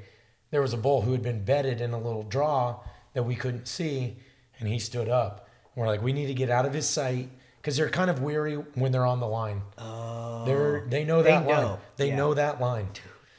there 0.50 0.60
was 0.62 0.72
a 0.72 0.78
bull 0.78 1.02
who 1.02 1.12
had 1.12 1.22
been 1.22 1.44
bedded 1.44 1.80
in 1.80 1.92
a 1.92 1.98
little 1.98 2.22
draw 2.22 2.80
that 3.12 3.24
we 3.24 3.34
couldn't 3.34 3.66
see. 3.66 4.16
And 4.58 4.68
he 4.68 4.78
stood 4.78 5.08
up. 5.08 5.43
And 5.74 5.80
we're 5.82 5.86
like, 5.86 6.02
we 6.02 6.12
need 6.12 6.26
to 6.26 6.34
get 6.34 6.50
out 6.50 6.66
of 6.66 6.72
his 6.72 6.88
sight 6.88 7.28
because 7.60 7.76
they're 7.76 7.88
kind 7.90 8.10
of 8.10 8.22
weary 8.22 8.54
when 8.74 8.92
they're 8.92 9.06
on 9.06 9.20
the 9.20 9.26
line. 9.26 9.62
Oh. 9.78 10.44
They're, 10.44 10.84
they 10.88 11.04
know 11.04 11.22
They 11.22 11.30
that 11.30 11.46
line. 11.46 11.62
know. 11.62 11.78
They 11.96 12.08
Yeah. 12.08 12.16
know 12.16 12.34
that 12.34 12.60
line. 12.60 12.88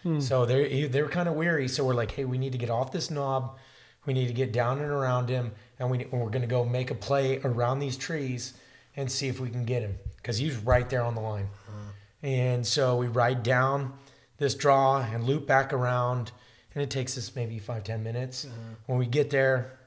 Hmm. 0.03 0.19
So 0.19 0.45
they're, 0.45 0.87
they're 0.87 1.07
kind 1.09 1.27
of 1.29 1.35
weary. 1.35 1.67
So 1.67 1.83
we're 1.85 1.93
like, 1.93 2.11
hey, 2.11 2.25
we 2.25 2.37
need 2.37 2.51
to 2.51 2.57
get 2.57 2.69
off 2.69 2.91
this 2.91 3.09
knob. 3.09 3.57
We 4.05 4.13
need 4.13 4.27
to 4.27 4.33
get 4.33 4.51
down 4.51 4.79
and 4.79 4.91
around 4.91 5.29
him. 5.29 5.51
And 5.79 5.89
we, 5.89 6.05
we're 6.11 6.29
going 6.29 6.41
to 6.41 6.47
go 6.47 6.63
make 6.65 6.91
a 6.91 6.95
play 6.95 7.39
around 7.43 7.79
these 7.79 7.97
trees 7.97 8.53
and 8.95 9.11
see 9.11 9.27
if 9.27 9.39
we 9.39 9.49
can 9.49 9.65
get 9.65 9.81
him 9.81 9.97
because 10.17 10.37
he's 10.37 10.55
right 10.57 10.89
there 10.89 11.01
on 11.03 11.15
the 11.15 11.21
line. 11.21 11.47
Uh-huh. 11.67 11.91
And 12.27 12.65
so 12.65 12.95
we 12.97 13.07
ride 13.07 13.43
down 13.43 13.93
this 14.37 14.55
draw 14.55 15.01
and 15.01 15.23
loop 15.23 15.45
back 15.47 15.73
around, 15.73 16.31
and 16.73 16.81
it 16.83 16.89
takes 16.89 17.17
us 17.17 17.35
maybe 17.35 17.59
five 17.59 17.83
ten 17.83 18.03
minutes. 18.03 18.45
Uh-huh. 18.45 18.55
When 18.87 18.97
we 18.99 19.05
get 19.05 19.29
there, 19.29 19.77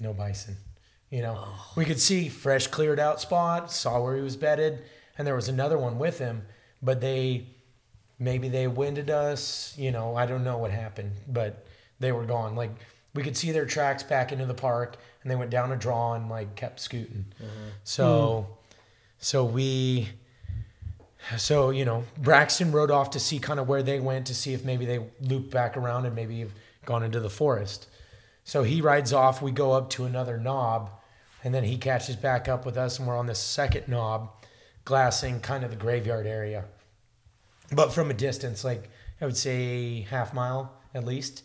no 0.00 0.12
bison. 0.12 0.56
You 1.10 1.22
know, 1.22 1.44
oh. 1.46 1.72
we 1.76 1.84
could 1.84 2.00
see 2.00 2.28
fresh 2.28 2.66
cleared 2.66 2.98
out 2.98 3.20
spot, 3.20 3.70
saw 3.70 4.02
where 4.02 4.16
he 4.16 4.22
was 4.22 4.36
bedded, 4.36 4.82
and 5.16 5.26
there 5.26 5.34
was 5.34 5.48
another 5.48 5.78
one 5.78 5.98
with 5.98 6.18
him, 6.18 6.42
but 6.82 7.00
they 7.00 7.46
maybe 8.18 8.48
they 8.48 8.66
winded 8.66 9.10
us. 9.10 9.74
You 9.76 9.92
know, 9.92 10.16
I 10.16 10.26
don't 10.26 10.44
know 10.44 10.58
what 10.58 10.70
happened, 10.70 11.12
but 11.28 11.66
they 12.00 12.12
were 12.12 12.24
gone. 12.24 12.56
Like 12.56 12.70
we 13.14 13.22
could 13.22 13.36
see 13.36 13.52
their 13.52 13.66
tracks 13.66 14.02
back 14.02 14.32
into 14.32 14.46
the 14.46 14.54
park, 14.54 14.96
and 15.22 15.30
they 15.30 15.36
went 15.36 15.50
down 15.50 15.72
a 15.72 15.76
draw 15.76 16.14
and 16.14 16.28
like 16.28 16.54
kept 16.56 16.80
scooting. 16.80 17.26
Uh-huh. 17.40 17.70
So, 17.84 18.46
so 19.18 19.44
we 19.44 20.08
so, 21.36 21.70
you 21.70 21.84
know, 21.84 22.04
Braxton 22.18 22.72
rode 22.72 22.90
off 22.90 23.10
to 23.10 23.20
see 23.20 23.38
kind 23.38 23.58
of 23.58 23.68
where 23.68 23.82
they 23.82 23.98
went 23.98 24.26
to 24.28 24.34
see 24.34 24.54
if 24.54 24.64
maybe 24.64 24.86
they 24.86 25.00
looped 25.20 25.50
back 25.50 25.76
around 25.76 26.06
and 26.06 26.14
maybe 26.14 26.40
have 26.40 26.52
gone 26.84 27.02
into 27.02 27.20
the 27.20 27.30
forest. 27.30 27.88
So 28.46 28.62
he 28.62 28.80
rides 28.80 29.12
off. 29.12 29.42
We 29.42 29.50
go 29.50 29.72
up 29.72 29.90
to 29.90 30.04
another 30.04 30.38
knob, 30.38 30.90
and 31.42 31.52
then 31.52 31.64
he 31.64 31.76
catches 31.76 32.14
back 32.14 32.48
up 32.48 32.64
with 32.64 32.78
us, 32.78 32.98
and 32.98 33.06
we're 33.06 33.18
on 33.18 33.26
this 33.26 33.40
second 33.40 33.88
knob, 33.88 34.30
glassing 34.84 35.40
kind 35.40 35.64
of 35.64 35.70
the 35.70 35.76
graveyard 35.76 36.28
area. 36.28 36.64
But 37.72 37.92
from 37.92 38.08
a 38.08 38.14
distance, 38.14 38.62
like 38.62 38.88
I 39.20 39.24
would 39.24 39.36
say 39.36 40.02
half 40.02 40.32
mile 40.32 40.72
at 40.94 41.04
least. 41.04 41.42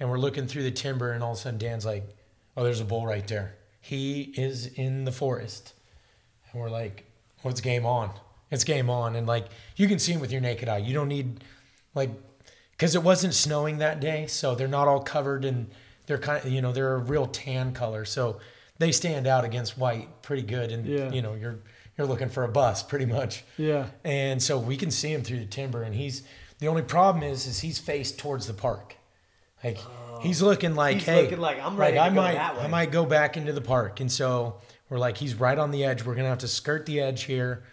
And 0.00 0.08
we're 0.08 0.18
looking 0.18 0.46
through 0.46 0.62
the 0.62 0.70
timber, 0.70 1.12
and 1.12 1.22
all 1.22 1.32
of 1.32 1.38
a 1.38 1.40
sudden 1.40 1.58
Dan's 1.58 1.84
like, 1.84 2.16
Oh, 2.56 2.64
there's 2.64 2.80
a 2.80 2.84
bull 2.86 3.06
right 3.06 3.26
there. 3.26 3.54
He 3.82 4.32
is 4.36 4.66
in 4.66 5.04
the 5.04 5.12
forest. 5.12 5.74
And 6.50 6.62
we're 6.62 6.70
like, 6.70 7.04
What's 7.42 7.60
game 7.60 7.84
on? 7.84 8.10
It's 8.50 8.64
game 8.64 8.88
on. 8.88 9.16
And 9.16 9.26
like, 9.26 9.48
you 9.76 9.86
can 9.86 9.98
see 9.98 10.12
him 10.12 10.20
with 10.20 10.32
your 10.32 10.40
naked 10.40 10.66
eye. 10.66 10.78
You 10.78 10.94
don't 10.94 11.08
need, 11.08 11.44
like, 11.94 12.10
because 12.70 12.94
it 12.94 13.02
wasn't 13.02 13.34
snowing 13.34 13.78
that 13.78 14.00
day. 14.00 14.26
So 14.28 14.54
they're 14.54 14.66
not 14.66 14.88
all 14.88 15.02
covered 15.02 15.44
and 15.44 15.68
they're 16.08 16.18
kind 16.18 16.44
of, 16.44 16.50
you 16.50 16.60
know, 16.60 16.72
they're 16.72 16.94
a 16.94 16.98
real 16.98 17.26
tan 17.26 17.72
color. 17.72 18.04
So 18.04 18.40
they 18.78 18.90
stand 18.90 19.26
out 19.26 19.44
against 19.44 19.78
white 19.78 20.22
pretty 20.22 20.42
good. 20.42 20.72
And, 20.72 20.86
Yeah. 20.86 21.12
you 21.12 21.22
know, 21.22 21.34
you're, 21.34 21.58
you're 21.96 22.06
looking 22.06 22.30
for 22.30 22.44
a 22.44 22.48
bus 22.48 22.82
pretty 22.82 23.06
much. 23.06 23.44
Yeah. 23.56 23.86
And 24.04 24.42
so 24.42 24.58
we 24.58 24.76
can 24.76 24.90
see 24.90 25.12
him 25.12 25.22
through 25.22 25.40
the 25.40 25.46
timber, 25.46 25.82
and 25.82 25.94
he's 25.94 26.22
the 26.60 26.68
only 26.68 26.82
problem 26.82 27.22
is 27.22 27.46
is 27.46 27.60
he's 27.60 27.78
faced 27.78 28.18
towards 28.18 28.46
the 28.46 28.54
park. 28.54 28.96
Like 29.62 29.78
oh. 29.84 30.20
he's 30.20 30.40
looking 30.40 30.74
like, 30.74 30.96
He's 30.98 31.04
hey, 31.06 31.22
looking 31.22 31.40
like, 31.40 31.60
"I'm 31.60 31.76
ready 31.76 31.98
I 31.98 32.08
to 32.08 32.14
go 32.14 32.20
might, 32.20 32.34
that 32.34 32.56
way." 32.56 32.62
I 32.62 32.66
might 32.68 32.92
go 32.92 33.04
back 33.04 33.36
into 33.36 33.52
the 33.52 33.60
park, 33.60 34.00
and 34.00 34.10
so 34.10 34.60
we're 34.88 34.98
like, 34.98 35.18
he's 35.18 35.34
right 35.34 35.58
on 35.58 35.72
the 35.72 35.84
edge. 35.84 36.04
We're 36.04 36.14
gonna 36.14 36.28
have 36.28 36.38
to 36.38 36.48
skirt 36.48 36.86
the 36.86 37.00
edge 37.00 37.24
here, 37.24 37.64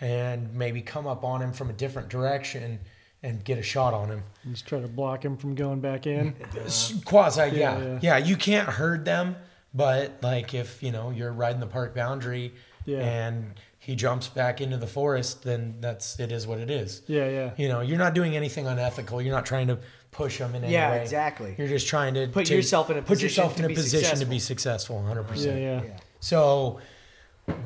and 0.00 0.54
maybe 0.54 0.82
come 0.82 1.06
up 1.06 1.24
on 1.24 1.40
him 1.40 1.52
from 1.52 1.70
a 1.70 1.72
different 1.72 2.10
direction 2.10 2.80
and 3.22 3.44
get 3.44 3.58
a 3.58 3.62
shot 3.62 3.92
on 3.94 4.08
him. 4.08 4.22
Just 4.50 4.66
try 4.66 4.80
to 4.80 4.88
block 4.88 5.24
him 5.24 5.36
from 5.36 5.54
going 5.54 5.80
back 5.80 6.06
in. 6.06 6.34
S- 6.64 6.94
Quasi, 7.04 7.40
yeah. 7.40 7.50
Yeah, 7.52 7.78
yeah, 7.78 7.98
yeah. 8.02 8.16
You 8.18 8.36
can't 8.36 8.68
herd 8.68 9.04
them, 9.04 9.36
but 9.74 10.18
like 10.22 10.54
if 10.54 10.82
you 10.82 10.90
know 10.92 11.10
you're 11.10 11.32
riding 11.32 11.60
the 11.60 11.66
park 11.66 11.94
boundary, 11.94 12.54
Yeah. 12.86 12.98
and 13.00 13.54
he 13.78 13.94
jumps 13.94 14.28
back 14.28 14.60
into 14.60 14.76
the 14.76 14.86
forest, 14.86 15.42
then 15.42 15.76
that's 15.80 16.18
it 16.20 16.32
is 16.32 16.46
what 16.46 16.58
it 16.58 16.70
is. 16.70 17.02
Yeah, 17.06 17.28
yeah. 17.28 17.50
You 17.56 17.68
know, 17.68 17.80
you're 17.80 17.98
not 17.98 18.14
doing 18.14 18.36
anything 18.36 18.66
unethical. 18.66 19.20
You're 19.22 19.34
not 19.34 19.46
trying 19.46 19.68
to 19.68 19.78
push 20.12 20.38
them 20.38 20.54
in 20.54 20.64
any 20.64 20.72
Yeah, 20.72 20.90
way. 20.90 21.02
exactly. 21.02 21.54
You're 21.56 21.68
just 21.68 21.86
trying 21.88 22.14
to 22.14 22.26
Put 22.28 22.46
to 22.46 22.54
yourself 22.54 22.90
in 22.90 22.96
a 22.96 23.00
put 23.00 23.18
position 23.18 23.26
yourself 23.28 23.52
to 23.56 23.58
in 23.60 23.64
a 23.66 23.68
be 23.68 23.74
position 23.74 24.18
to 24.18 24.26
be 24.26 24.38
successful, 24.38 24.96
100. 24.96 25.22
percent 25.24 25.60
yeah. 25.60 25.82
Yeah. 25.82 25.90
So 26.20 26.80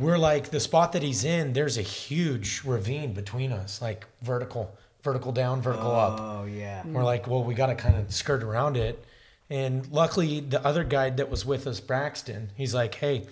we're 0.01 0.19
like 0.19 0.51
the 0.51 0.61
spot 0.61 0.93
that 0.93 1.03
he's 1.03 1.25
in. 1.25 1.53
There's 1.53 1.79
a 1.79 1.83
huge 1.83 2.63
ravine 2.65 3.13
between 3.13 3.53
us, 3.53 3.81
like 3.83 4.07
vertical, 4.23 4.77
vertical 5.05 5.31
down, 5.31 5.63
vertical 5.63 5.95
up. 5.95 6.19
Oh 6.21 6.45
yeah. 6.47 6.83
We're 6.85 7.05
like, 7.05 7.29
well, 7.29 7.45
we 7.45 7.55
got 7.55 7.67
to 7.67 7.75
kind 7.77 7.97
of 7.97 8.13
skirt 8.13 8.43
around 8.43 8.77
it. 8.77 9.05
And 9.51 9.87
luckily, 9.93 10.41
the 10.41 10.65
other 10.65 10.83
guide 10.83 11.19
that 11.19 11.31
was 11.31 11.45
with 11.45 11.67
us, 11.67 11.79
Braxton, 11.79 12.51
he's 12.57 12.75
like, 12.75 12.95
hey, 12.97 13.27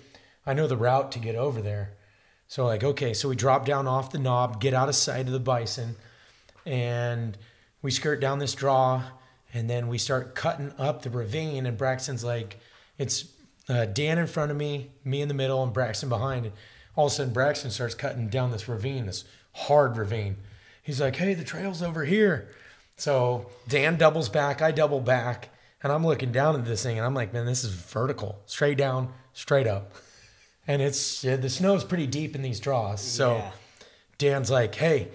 I 0.45 0.53
know 0.53 0.67
the 0.67 0.77
route 0.77 1.11
to 1.13 1.19
get 1.19 1.35
over 1.35 1.61
there. 1.61 1.93
So, 2.47 2.67
like, 2.67 2.83
okay, 2.83 3.15
so 3.15 3.29
we 3.29 3.35
drop 3.35 3.65
down 3.65 3.87
off 3.87 4.11
the 4.11 4.19
knob, 4.19 4.61
get 4.61 4.75
out 4.75 4.89
of 4.89 4.95
sight 4.95 5.25
of 5.25 5.31
the 5.31 5.39
bison, 5.39 5.95
and 6.67 7.35
we 7.81 7.89
skirt 7.89 8.21
down 8.21 8.37
this 8.37 8.53
draw, 8.53 9.03
and 9.53 9.67
then 9.67 9.87
we 9.87 9.97
start 9.97 10.35
cutting 10.35 10.71
up 10.77 11.01
the 11.01 11.09
ravine. 11.09 11.65
And 11.65 11.77
Braxton's 11.77 12.23
like, 12.23 12.59
it's 12.99 13.25
uh, 13.67 13.85
Dan 13.85 14.19
in 14.19 14.27
front 14.27 14.51
of 14.51 14.57
me, 14.57 14.91
me 15.03 15.21
in 15.21 15.29
the 15.29 15.33
middle, 15.33 15.63
and 15.63 15.73
Braxton 15.73 16.09
behind. 16.09 16.45
And 16.45 16.53
all 16.95 17.07
of 17.07 17.11
a 17.11 17.15
sudden, 17.15 17.33
Braxton 17.33 17.71
starts 17.71 17.95
cutting 17.95 18.29
down 18.29 18.51
this 18.51 18.69
ravine, 18.69 19.07
this 19.07 19.25
hard 19.53 19.97
ravine. 19.97 20.37
He's 20.83 21.01
like, 21.01 21.15
hey, 21.15 21.33
the 21.33 21.43
trail's 21.43 21.81
over 21.81 22.05
here. 22.05 22.49
So 22.97 23.49
Dan 23.67 23.97
doubles 23.97 24.29
back, 24.29 24.61
I 24.61 24.71
double 24.71 24.99
back, 24.99 25.49
and 25.81 25.91
I'm 25.91 26.05
looking 26.05 26.31
down 26.31 26.55
at 26.55 26.65
this 26.65 26.83
thing, 26.83 26.97
and 26.97 27.05
I'm 27.05 27.15
like, 27.15 27.33
man, 27.33 27.45
this 27.45 27.63
is 27.63 27.71
vertical, 27.71 28.39
straight 28.45 28.77
down, 28.77 29.11
straight 29.33 29.65
up, 29.65 29.93
and 30.67 30.81
it's 30.81 31.23
yeah, 31.23 31.37
the 31.37 31.49
snow's 31.49 31.83
pretty 31.83 32.05
deep 32.05 32.35
in 32.35 32.41
these 32.43 32.59
draws. 32.59 33.01
So 33.01 33.37
Yeah. 33.37 33.51
Dan's 34.19 34.51
like, 34.51 34.75
hey, 34.75 35.09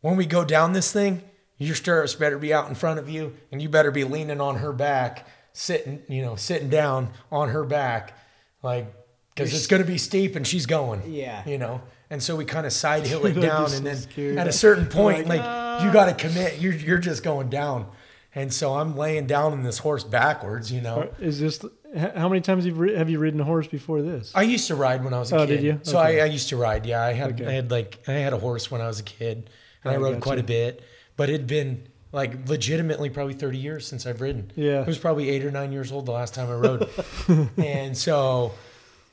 when 0.00 0.16
we 0.16 0.26
go 0.26 0.44
down 0.44 0.72
this 0.72 0.92
thing, 0.92 1.22
your 1.58 1.74
stirrups 1.74 2.14
better 2.14 2.38
be 2.38 2.54
out 2.54 2.68
in 2.68 2.74
front 2.74 3.00
of 3.00 3.10
you, 3.10 3.36
and 3.50 3.60
you 3.60 3.68
better 3.68 3.90
be 3.90 4.04
leaning 4.04 4.40
on 4.40 4.56
her 4.58 4.72
back, 4.72 5.26
sitting, 5.52 6.02
you 6.08 6.22
know, 6.22 6.36
sitting 6.36 6.70
down 6.70 7.10
on 7.32 7.48
her 7.48 7.64
back, 7.64 8.16
like, 8.62 8.94
because 9.34 9.52
it's 9.52 9.66
going 9.66 9.82
to 9.82 9.86
be 9.88 9.98
steep 9.98 10.36
and 10.36 10.46
she's 10.46 10.66
going. 10.66 11.02
Yeah. 11.12 11.42
You 11.46 11.58
know, 11.58 11.82
and 12.10 12.22
so 12.22 12.34
we 12.36 12.44
kind 12.44 12.66
of 12.66 12.72
side 12.72 13.06
hill 13.06 13.24
it 13.26 13.34
down, 13.40 13.72
and 13.72 13.86
then 13.86 14.38
at 14.38 14.48
a 14.48 14.52
certain 14.52 14.86
point, 14.86 15.26
like, 15.28 15.40
you 15.84 15.92
got 15.92 16.06
to 16.06 16.14
commit. 16.28 16.58
You're 16.60 16.74
you're 16.74 16.98
just 16.98 17.22
going 17.22 17.48
down, 17.48 17.86
and 18.34 18.52
so 18.52 18.74
I'm 18.74 18.96
laying 18.96 19.26
down 19.26 19.52
in 19.52 19.62
this 19.62 19.78
horse 19.78 20.04
backwards. 20.04 20.70
You 20.72 20.80
know, 20.80 21.10
Is 21.20 21.40
this 21.40 21.64
how 21.96 22.28
many 22.28 22.40
times 22.40 22.64
have 22.66 23.10
you 23.10 23.18
ridden 23.18 23.40
a 23.40 23.44
horse 23.44 23.66
before 23.66 24.02
this? 24.02 24.32
I 24.34 24.42
used 24.42 24.66
to 24.68 24.74
ride 24.76 25.02
when 25.04 25.12
I 25.14 25.18
was 25.18 25.32
a 25.32 25.36
Oh, 25.38 25.46
kid. 25.46 25.56
did 25.56 25.62
you? 25.64 25.80
So 25.82 25.98
I, 25.98 26.16
I 26.18 26.24
used 26.26 26.48
to 26.50 26.56
ride. 26.56 26.86
Yeah, 26.86 27.02
I 27.02 27.12
had 27.12 27.32
Okay. 27.40 27.46
I 27.46 27.52
had 27.52 27.70
like 27.70 27.98
I 28.06 28.12
had 28.12 28.32
a 28.32 28.38
horse 28.38 28.70
when 28.70 28.80
I 28.80 28.86
was 28.86 29.00
a 29.00 29.04
kid, 29.04 29.50
and 29.84 29.92
I 29.92 29.94
I 29.94 29.98
rode 29.98 30.20
quite 30.20 30.38
a 30.38 30.44
bit. 30.44 30.82
But 31.16 31.28
it'd 31.30 31.46
been 31.46 31.86
like 32.12 32.48
legitimately 32.48 33.10
probably 33.10 33.34
30 33.34 33.58
years 33.58 33.86
since 33.86 34.04
I've 34.04 34.20
ridden. 34.20 34.50
Yeah. 34.56 34.80
I 34.80 34.84
was 34.84 34.98
probably 34.98 35.30
eight 35.30 35.44
or 35.44 35.50
nine 35.52 35.70
years 35.70 35.92
old 35.92 36.06
the 36.06 36.12
last 36.12 36.34
time 36.34 36.48
I 36.50 36.54
rode, 36.54 36.88
and 37.56 37.96
so, 37.96 38.52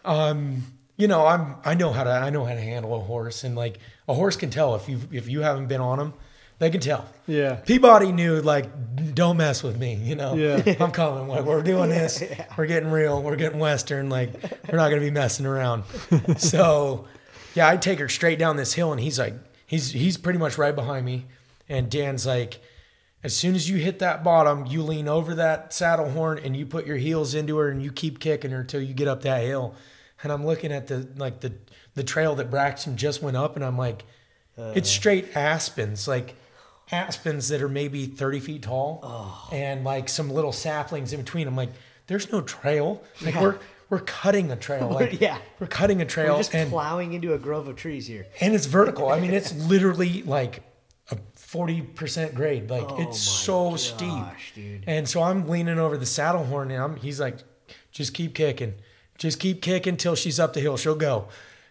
um, 0.06 0.64
you 0.98 1.07
know, 1.07 1.26
I'm 1.26 1.56
I 1.64 1.76
know 1.76 1.91
how 1.91 2.03
to 2.03 2.10
I 2.10 2.30
know 2.32 2.44
how 2.44 2.53
to 2.53 2.60
handle 2.60 2.95
a 2.95 2.99
horse, 2.99 3.44
and 3.44 3.56
like 3.56 3.80
a 4.07 4.14
horse 4.14 4.36
can 4.36 4.49
tell 4.49 4.76
if 4.76 4.90
you 4.90 4.99
if 5.11 5.30
you 5.30 5.41
haven't 5.41 5.68
been 5.68 5.80
on 5.80 5.99
them, 5.99 6.14
they 6.57 6.72
can 6.72 6.82
tell. 6.82 7.07
Yeah. 7.28 7.56
Peabody 7.56 8.11
knew 8.11 8.41
like 8.41 9.14
don't 9.14 9.38
mess 9.38 9.61
with 9.61 9.78
me, 9.78 9.94
you 9.94 10.15
know. 10.15 10.34
Yeah. 10.34 10.76
I'm 10.80 10.91
coming. 10.91 11.28
Like, 11.28 11.45
we're 11.45 11.61
doing 11.61 11.90
this. 11.90 12.24
We're 12.57 12.65
getting 12.65 12.90
real. 12.90 13.22
We're 13.22 13.36
getting 13.36 13.60
western. 13.60 14.10
Like 14.10 14.34
we're 14.69 14.78
not 14.78 14.90
gonna 14.90 15.02
be 15.02 15.11
messing 15.11 15.45
around. 15.45 15.84
so 16.38 17.06
yeah, 17.53 17.69
I 17.69 17.78
take 17.78 17.99
her 17.99 18.10
straight 18.10 18.40
down 18.40 18.57
this 18.57 18.74
hill 18.74 18.91
and 18.91 18.99
he's 18.99 19.19
like 19.19 19.36
he's 19.68 19.91
he's 19.91 20.18
pretty 20.18 20.40
much 20.40 20.57
right 20.57 20.76
behind 20.76 21.06
me. 21.06 21.26
And 21.69 21.91
Dan's 21.91 22.26
like, 22.26 22.60
as 23.24 23.36
soon 23.36 23.53
as 23.53 23.69
you 23.69 23.78
hit 23.78 23.99
that 23.99 24.24
bottom, 24.24 24.65
you 24.65 24.82
lean 24.82 25.07
over 25.07 25.36
that 25.36 25.74
saddle 25.74 26.10
horn 26.10 26.40
and 26.40 26.56
you 26.56 26.65
put 26.65 26.88
your 26.88 26.98
heels 26.98 27.36
into 27.36 27.57
her 27.57 27.69
and 27.69 27.84
you 27.84 27.91
keep 27.91 28.19
kicking 28.19 28.52
her 28.52 28.61
until 28.61 28.82
you 28.82 28.94
get 28.95 29.07
up 29.07 29.22
that 29.24 29.44
hill. 29.44 29.76
And 30.23 30.31
I'm 30.31 30.45
looking 30.45 30.72
at 30.72 30.88
the 30.88 31.07
like 31.15 31.41
the 31.41 31.53
the 31.94 32.03
trail 32.03 32.35
that 32.35 32.49
Braxton 32.49 32.98
just 32.98 33.22
went 33.22 33.38
up 33.38 33.56
and 33.56 33.64
I'm 33.64 33.77
like, 33.77 34.03
it's 34.57 34.89
uh. 34.89 34.91
straight 34.91 35.35
aspens, 35.35 36.07
like 36.07 36.35
aspens 36.91 37.49
that 37.49 37.61
are 37.61 37.69
maybe 37.69 38.06
30 38.06 38.39
feet 38.39 38.61
tall 38.64 38.99
oh. 39.03 39.49
and 39.52 39.84
like 39.84 40.07
some 40.10 40.30
little 40.30 40.52
saplings 40.52 41.14
in 41.14 41.22
between. 41.22 41.48
I'm 41.48 41.56
like, 41.56 41.72
there's 42.07 42.31
no 42.31 42.41
trail. 42.41 43.03
Like 43.22 43.35
we're 43.35 43.60
we're 43.89 43.99
cutting 43.99 44.52
a 44.52 44.56
trail. 44.56 44.89
Like 44.89 45.18
Yeah. 45.22 45.38
we're 45.60 45.68
cutting 45.68 46.02
a 46.02 46.06
trail 46.06 46.34
We're 46.34 46.39
just 46.39 46.53
and 46.56 46.69
plowing 46.69 47.14
into 47.14 47.34
a 47.34 47.38
grove 47.38 47.68
of 47.68 47.76
trees 47.76 48.07
here. 48.07 48.26
and 48.41 48.53
it's 48.56 48.65
vertical. 48.65 49.10
I 49.10 49.19
mean, 49.19 49.34
it's 49.34 49.53
literally 49.69 50.23
like 50.23 50.64
a 51.11 51.18
40% 51.38 52.34
grade. 52.34 52.69
Like 52.69 52.85
Oh 52.89 53.02
it's 53.02 53.19
so 53.19 53.76
steep. 53.76 54.07
gosh, 54.10 54.52
dude. 54.56 54.84
And 54.88 55.07
so 55.07 55.22
I'm 55.23 55.48
leaning 55.48 55.80
over 55.80 55.98
the 55.98 56.06
saddle 56.06 56.44
horn 56.45 56.72
and 56.72 56.81
I'm, 56.84 56.95
he's 56.98 57.19
like, 57.19 57.38
just 57.91 58.14
keep 58.14 58.34
kicking. 58.35 58.73
Just 59.18 59.39
keep 59.39 59.61
kicking 59.61 59.98
till 59.98 60.15
she's 60.15 60.39
up 60.39 60.53
the 60.53 60.60
hill. 60.60 60.77
She'll 60.77 60.95
go. 60.95 61.27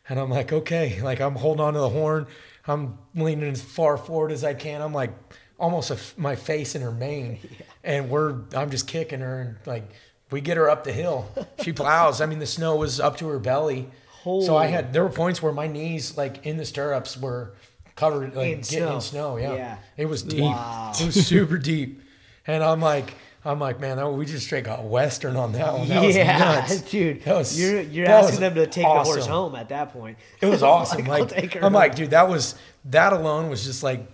And 0.09 0.19
I'm 0.19 0.31
like, 0.31 0.53
okay. 0.53 1.01
Like 1.03 1.21
I'm 1.21 1.35
holding 1.37 1.65
on 1.65 1.75
to 1.75 1.81
the 1.81 1.89
horn. 1.89 2.27
I'm 2.67 2.99
leaning 3.15 3.49
as 3.51 3.63
far 3.63 3.97
forward 3.97 4.33
as 4.33 4.43
I 4.45 4.55
can. 4.55 4.83
I'm 4.83 4.93
like 4.93 5.11
almost 5.59 5.91
a 5.91 5.99
my 6.21 6.35
face 6.37 6.75
in 6.75 6.83
her 6.83 6.93
mane. 6.93 7.39
And 7.85 8.11
we're, 8.11 8.41
I'm 8.53 8.71
just 8.71 8.89
kicking 8.89 9.21
her 9.21 9.41
and 9.41 9.57
like, 9.65 9.89
we 10.33 10.41
get 10.41 10.57
her 10.57 10.69
up 10.69 10.83
the 10.83 10.91
hill. 10.93 11.31
She 11.63 11.73
plows. 11.73 12.21
I 12.21 12.27
mean, 12.27 12.41
the 12.41 12.47
snow 12.47 12.75
was 12.75 12.99
up 12.99 13.17
to 13.19 13.29
her 13.29 13.39
belly. 13.39 13.87
So 14.25 14.57
I 14.57 14.67
had, 14.67 14.93
there 14.93 15.05
were 15.05 15.09
points 15.09 15.41
where 15.41 15.53
my 15.53 15.69
knees, 15.69 16.17
like 16.17 16.45
in 16.45 16.57
the 16.57 16.65
stirrups, 16.65 17.17
were 17.17 17.53
covered, 17.95 18.35
like 18.35 18.47
In 18.55 18.61
getting 18.63 18.79
in 18.95 19.01
snow. 19.01 19.37
snow. 19.37 19.37
Yeah. 19.37 19.55
Yeah. 19.55 19.79
It 19.97 20.07
was 20.07 20.25
deep. 20.25 20.41
Wow. 20.41 20.91
It 21.01 21.07
was 21.07 21.15
super 21.29 21.59
deep. 21.59 22.03
And 22.45 22.65
I'm 22.65 22.81
like, 22.81 23.15
I'm 23.47 23.61
like, 23.61 23.81
man, 23.81 23.97
that, 23.99 24.09
we 24.09 24.27
just 24.27 24.47
straight 24.47 24.65
got 24.65 24.85
Western 24.85 25.37
on 25.37 25.53
that 25.53 25.73
one. 25.73 25.89
That 25.89 26.05
was 26.05 26.17
yeah, 26.17 26.39
nuts. 26.69 26.81
dude. 26.83 27.23
That 27.23 27.37
was- 27.37 27.59
you're 27.61 27.81
you're 27.81 28.07
that 28.07 28.25
asking 28.25 28.31
was 28.33 28.41
them 28.41 28.55
to 28.57 28.67
take 28.67 28.85
the 28.85 29.05
horse 29.05 29.27
home 29.27 29.55
at 29.55 29.69
that 29.69 29.93
point. 29.93 30.19
It 30.41 30.47
was 30.47 30.63
awesome. 30.75 31.03
I'll 31.11 31.21
like, 31.21 31.29
take 31.29 31.53
her 31.55 31.61
I'm 31.61 31.65
home. 31.65 31.73
like, 31.75 31.95
dude, 31.95 32.11
that 32.11 32.29
was 32.29 32.55
that 32.87 33.13
alone 33.13 33.49
was 33.49 33.65
just 33.65 33.83
like, 33.83 34.07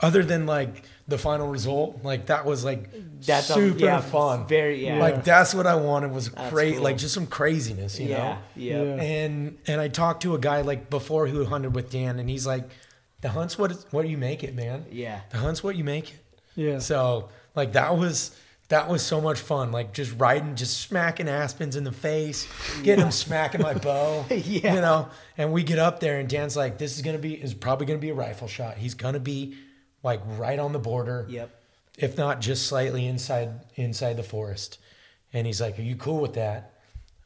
other 0.00 0.24
than 0.24 0.46
like 0.46 0.84
the 1.06 1.18
final 1.18 1.48
result, 1.48 2.02
like 2.02 2.26
that 2.26 2.44
was 2.46 2.64
like 2.64 2.90
That's 3.20 3.50
a- 3.50 3.54
super 3.54 3.84
yeah, 3.84 4.00
fun. 4.00 4.46
very- 4.46 4.84
yeah. 4.86 4.98
Like 4.98 5.24
that's 5.24 5.54
what 5.54 5.66
I 5.66 5.74
wanted 5.74 6.12
was 6.12 6.28
crazy, 6.28 6.76
cool. 6.76 6.84
like 6.84 6.96
just 6.96 7.12
some 7.14 7.26
craziness, 7.26 7.98
you 7.98 8.08
yeah, 8.08 8.16
know. 8.18 8.38
yeah, 8.56 8.82
Yeah. 8.82 9.02
And 9.02 9.58
and 9.66 9.80
I 9.80 9.88
talked 9.88 10.22
to 10.22 10.34
a 10.34 10.38
guy 10.38 10.62
like 10.62 10.90
before 10.90 11.26
who 11.26 11.44
hunted 11.44 11.74
with 11.74 11.90
Dan, 11.90 12.18
and 12.18 12.28
he's 12.30 12.46
like, 12.46 12.68
the 13.20 13.28
hunt's 13.30 13.58
what 13.58 13.72
what 13.90 14.08
you 14.08 14.16
make 14.18 14.44
it, 14.44 14.54
man. 14.54 14.86
yeah. 14.90 15.20
The 15.30 15.38
hunt's 15.38 15.62
what 15.62 15.76
you 15.76 15.84
make 15.84 16.10
it. 16.12 16.18
Yeah. 16.56 16.78
So 16.78 17.28
like 17.54 17.72
that 17.74 17.96
was 17.98 18.34
that 18.74 18.88
was 18.88 19.06
so 19.06 19.20
much 19.20 19.38
fun. 19.38 19.70
Like 19.70 19.92
just 19.92 20.18
riding, 20.18 20.56
just 20.56 20.80
smacking 20.80 21.28
aspens 21.28 21.76
in 21.76 21.84
the 21.84 21.92
face, 21.92 22.48
getting 22.82 23.04
them 23.04 23.12
smacking 23.12 23.62
my 23.62 23.74
bow. 23.74 24.24
Yeah. 24.30 24.74
You 24.74 24.80
know, 24.80 25.08
and 25.38 25.52
we 25.52 25.62
get 25.62 25.78
up 25.78 26.00
there 26.00 26.18
and 26.18 26.28
Dan's 26.28 26.56
like, 26.56 26.76
this 26.76 26.96
is 26.96 27.02
gonna 27.02 27.18
be 27.18 27.34
is 27.34 27.54
probably 27.54 27.86
gonna 27.86 28.00
be 28.00 28.10
a 28.10 28.14
rifle 28.14 28.48
shot. 28.48 28.76
He's 28.76 28.94
gonna 28.94 29.20
be 29.20 29.56
like 30.02 30.20
right 30.36 30.58
on 30.58 30.72
the 30.72 30.80
border. 30.80 31.24
Yep. 31.28 31.50
If 31.96 32.18
not 32.18 32.40
just 32.40 32.66
slightly 32.66 33.06
inside 33.06 33.50
inside 33.76 34.16
the 34.16 34.24
forest. 34.24 34.78
And 35.32 35.46
he's 35.46 35.60
like, 35.60 35.78
Are 35.78 35.82
you 35.82 35.94
cool 35.94 36.20
with 36.20 36.34
that? 36.34 36.74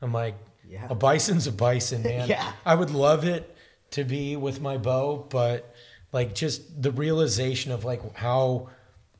I'm 0.02 0.12
like, 0.12 0.34
Yeah. 0.68 0.86
a 0.90 0.94
bison's 0.94 1.46
a 1.46 1.52
bison, 1.52 2.02
man. 2.02 2.28
Yeah. 2.34 2.52
I 2.66 2.74
would 2.74 2.90
love 2.90 3.24
it 3.24 3.56
to 3.92 4.04
be 4.04 4.36
with 4.36 4.60
my 4.60 4.76
bow, 4.76 5.26
but 5.30 5.74
like 6.12 6.34
just 6.34 6.82
the 6.82 6.90
realization 6.90 7.72
of 7.72 7.84
like 7.86 8.14
how 8.16 8.68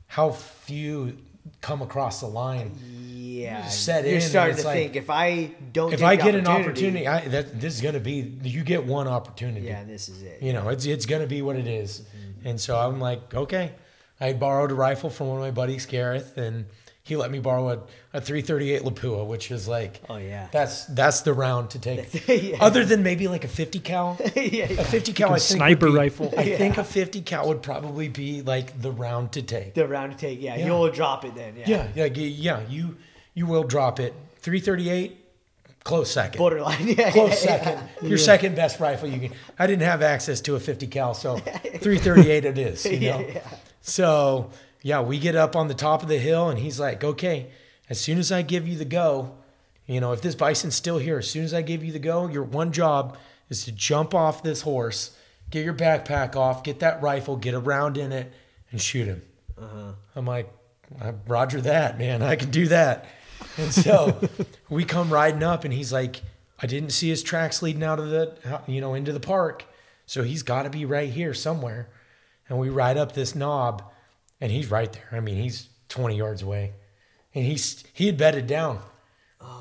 how 0.05 0.29
few 0.31 1.17
come 1.61 1.81
across 1.81 2.19
the 2.21 2.27
line. 2.27 2.71
Yeah. 3.07 3.67
Set 3.67 4.05
in 4.05 4.11
You're 4.11 4.19
and 4.19 4.29
starting 4.29 4.57
to 4.57 4.63
like, 4.63 4.75
think 4.75 4.95
if 4.95 5.09
I 5.09 5.51
don't 5.71 5.93
If 5.93 5.99
get 5.99 6.07
I 6.07 6.15
get 6.15 6.35
an 6.35 6.47
opportunity, 6.47 7.07
I, 7.07 7.27
that 7.27 7.59
this 7.59 7.75
is 7.75 7.81
gonna 7.81 7.99
be 7.99 8.37
you 8.43 8.63
get 8.63 8.85
one 8.85 9.07
opportunity. 9.07 9.67
yeah, 9.67 9.83
this 9.83 10.09
is 10.09 10.21
it. 10.21 10.41
You 10.41 10.53
know, 10.53 10.69
it's 10.69 10.85
it's 10.85 11.05
gonna 11.05 11.27
be 11.27 11.41
what 11.41 11.55
it 11.55 11.67
is. 11.67 12.01
Mm-hmm. 12.01 12.47
And 12.47 12.61
so 12.61 12.77
I'm 12.77 12.99
like, 12.99 13.33
okay. 13.33 13.73
I 14.21 14.33
borrowed 14.33 14.71
a 14.71 14.75
rifle 14.75 15.09
from 15.09 15.27
one 15.29 15.37
of 15.37 15.43
my 15.43 15.51
buddies, 15.51 15.85
Gareth, 15.85 16.37
and 16.37 16.65
he 17.09 17.15
let 17.17 17.29
me 17.31 17.39
borrow 17.39 17.69
a, 17.69 17.73
a 18.13 18.21
338 18.21 18.83
Lapua, 18.83 19.25
which 19.27 19.51
is 19.51 19.67
like, 19.67 19.99
Oh 20.09 20.15
yeah. 20.17 20.47
that's 20.51 20.85
that's 20.85 21.21
the 21.21 21.33
round 21.33 21.71
to 21.71 21.79
take. 21.79 22.27
Yeah. 22.29 22.57
Other 22.61 22.85
than 22.85 23.03
maybe 23.03 23.27
like 23.27 23.43
a 23.43 23.47
50 23.49 23.79
cal, 23.79 24.17
yeah, 24.35 24.65
a 24.65 24.83
50 24.85 25.13
cal, 25.13 25.29
I 25.33 25.39
think 25.39 25.57
sniper 25.59 25.87
be- 25.87 25.93
rifle. 25.97 26.33
I 26.37 26.55
think 26.55 26.77
a 26.77 26.83
50 26.83 27.21
cal 27.21 27.47
would 27.49 27.61
probably 27.61 28.07
be 28.07 28.41
like 28.41 28.81
the 28.81 28.91
round 28.91 29.33
to 29.33 29.41
take. 29.41 29.73
the 29.73 29.87
round 29.87 30.13
to 30.13 30.17
take. 30.17 30.41
Yeah, 30.41 30.55
Yeah. 30.55 30.65
you'll 30.67 30.89
drop 30.91 31.25
it 31.25 31.35
then. 31.35 31.55
Yeah. 31.57 31.87
Yeah, 31.95 32.05
yeah, 32.05 32.23
yeah. 32.23 32.61
You 32.69 32.95
you 33.33 33.45
will 33.47 33.63
drop 33.63 33.99
it. 33.99 34.13
338, 34.41 35.17
close 35.83 36.11
second. 36.11 36.37
Borderline. 36.37 36.87
Yeah. 36.97 37.11
Close 37.11 37.43
yeah, 37.43 37.63
second. 37.63 38.09
Your 38.09 38.17
second 38.17 38.55
best 38.55 38.79
rifle 38.79 39.09
you 39.09 39.19
can. 39.29 39.37
I 39.57 39.67
didn't 39.67 39.83
have 39.83 40.01
access 40.01 40.39
to 40.41 40.55
a 40.55 40.59
50 40.59 40.87
cal, 40.87 41.13
so 41.13 41.37
338 41.37 42.45
it 42.45 42.57
is. 42.57 42.85
You 42.85 42.91
know. 42.91 43.19
Yeah, 43.19 43.19
yeah. 43.35 43.47
So 43.81 44.51
yeah, 44.81 45.01
we 45.01 45.19
get 45.19 45.35
up 45.35 45.55
on 45.55 45.67
the 45.67 45.73
top 45.73 46.01
of 46.01 46.09
the 46.09 46.19
hill, 46.19 46.49
and 46.49 46.59
he's 46.59 46.79
like, 46.79 47.03
"Okay, 47.03 47.51
as 47.89 47.99
soon 47.99 48.17
as 48.17 48.31
I 48.31 48.41
give 48.41 48.67
you 48.67 48.77
the 48.77 48.85
go, 48.85 49.35
you 49.85 49.99
know, 49.99 50.11
if 50.11 50.21
this 50.21 50.35
bison's 50.35 50.75
still 50.75 50.99
here, 50.99 51.17
as 51.19 51.29
soon 51.29 51.43
as 51.43 51.53
I 51.53 51.61
give 51.61 51.83
you 51.83 51.91
the 51.91 51.99
go, 51.99 52.27
your 52.27 52.43
one 52.43 52.71
job 52.71 53.17
is 53.49 53.65
to 53.65 53.71
jump 53.71 54.13
off 54.13 54.43
this 54.43 54.61
horse, 54.61 55.15
get 55.49 55.65
your 55.65 55.73
backpack 55.73 56.35
off, 56.35 56.63
get 56.63 56.79
that 56.79 57.01
rifle, 57.01 57.35
get 57.35 57.53
a 57.53 57.59
round 57.59 57.97
in 57.97 58.11
it, 58.11 58.31
and 58.71 58.81
shoot 58.81 59.07
him." 59.07 59.21
Uh-huh. 59.59 59.93
I'm 60.15 60.25
like, 60.25 60.49
uh, 61.01 61.13
"Roger 61.27 61.59
that, 61.61 61.97
man. 61.97 62.21
I 62.21 62.35
can 62.35 62.51
do 62.51 62.67
that." 62.67 63.05
And 63.57 63.73
so 63.73 64.19
we 64.69 64.85
come 64.85 65.11
riding 65.11 65.43
up, 65.43 65.65
and 65.65 65.73
he's 65.73 65.91
like, 65.91 66.21
"I 66.61 66.67
didn't 66.67 66.91
see 66.91 67.09
his 67.09 67.21
tracks 67.23 67.61
leading 67.61 67.83
out 67.83 67.99
of 67.99 68.09
the, 68.09 68.37
uh, 68.45 68.61
you 68.67 68.79
know, 68.79 68.93
into 68.93 69.11
the 69.11 69.19
park, 69.19 69.65
so 70.05 70.23
he's 70.23 70.43
got 70.43 70.63
to 70.63 70.69
be 70.69 70.85
right 70.85 71.09
here 71.09 71.33
somewhere." 71.33 71.89
And 72.47 72.57
we 72.57 72.69
ride 72.69 72.97
up 72.97 73.11
this 73.11 73.35
knob, 73.35 73.83
and 74.41 74.51
he's 74.51 74.69
right 74.71 74.91
there. 74.91 75.07
I 75.11 75.19
mean, 75.19 75.35
he's 75.41 75.69
20 75.89 76.15
yards 76.17 76.41
away, 76.41 76.73
and 77.33 77.45
he's 77.45 77.83
he 77.93 78.05
had 78.07 78.17
bedded 78.17 78.47
down. 78.47 78.79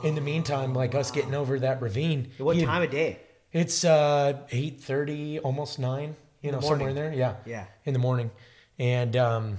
In 0.03 0.15
the 0.17 0.21
meantime, 0.21 0.75
like 0.75 0.95
us 0.95 1.11
getting 1.13 1.35
over 1.35 1.59
that 1.61 1.81
ravine, 1.81 2.33
What 2.39 2.57
he 2.57 2.63
had- 2.63 2.69
time 2.69 2.83
of 2.83 2.91
day? 2.91 3.21
it's 3.53 3.85
uh 3.85 4.41
eight 4.51 4.81
thirty, 4.81 5.39
almost 5.39 5.79
nine. 5.79 6.17
You 6.43 6.51
In 6.51 6.55
know, 6.57 6.61
somewhere 6.61 6.91
in 6.91 6.95
there. 6.97 7.13
Yeah. 7.13 7.37
Yeah. 7.47 7.65
In 7.85 7.93
the 7.93 7.99
morning, 7.99 8.31
and 8.79 9.17
um, 9.17 9.59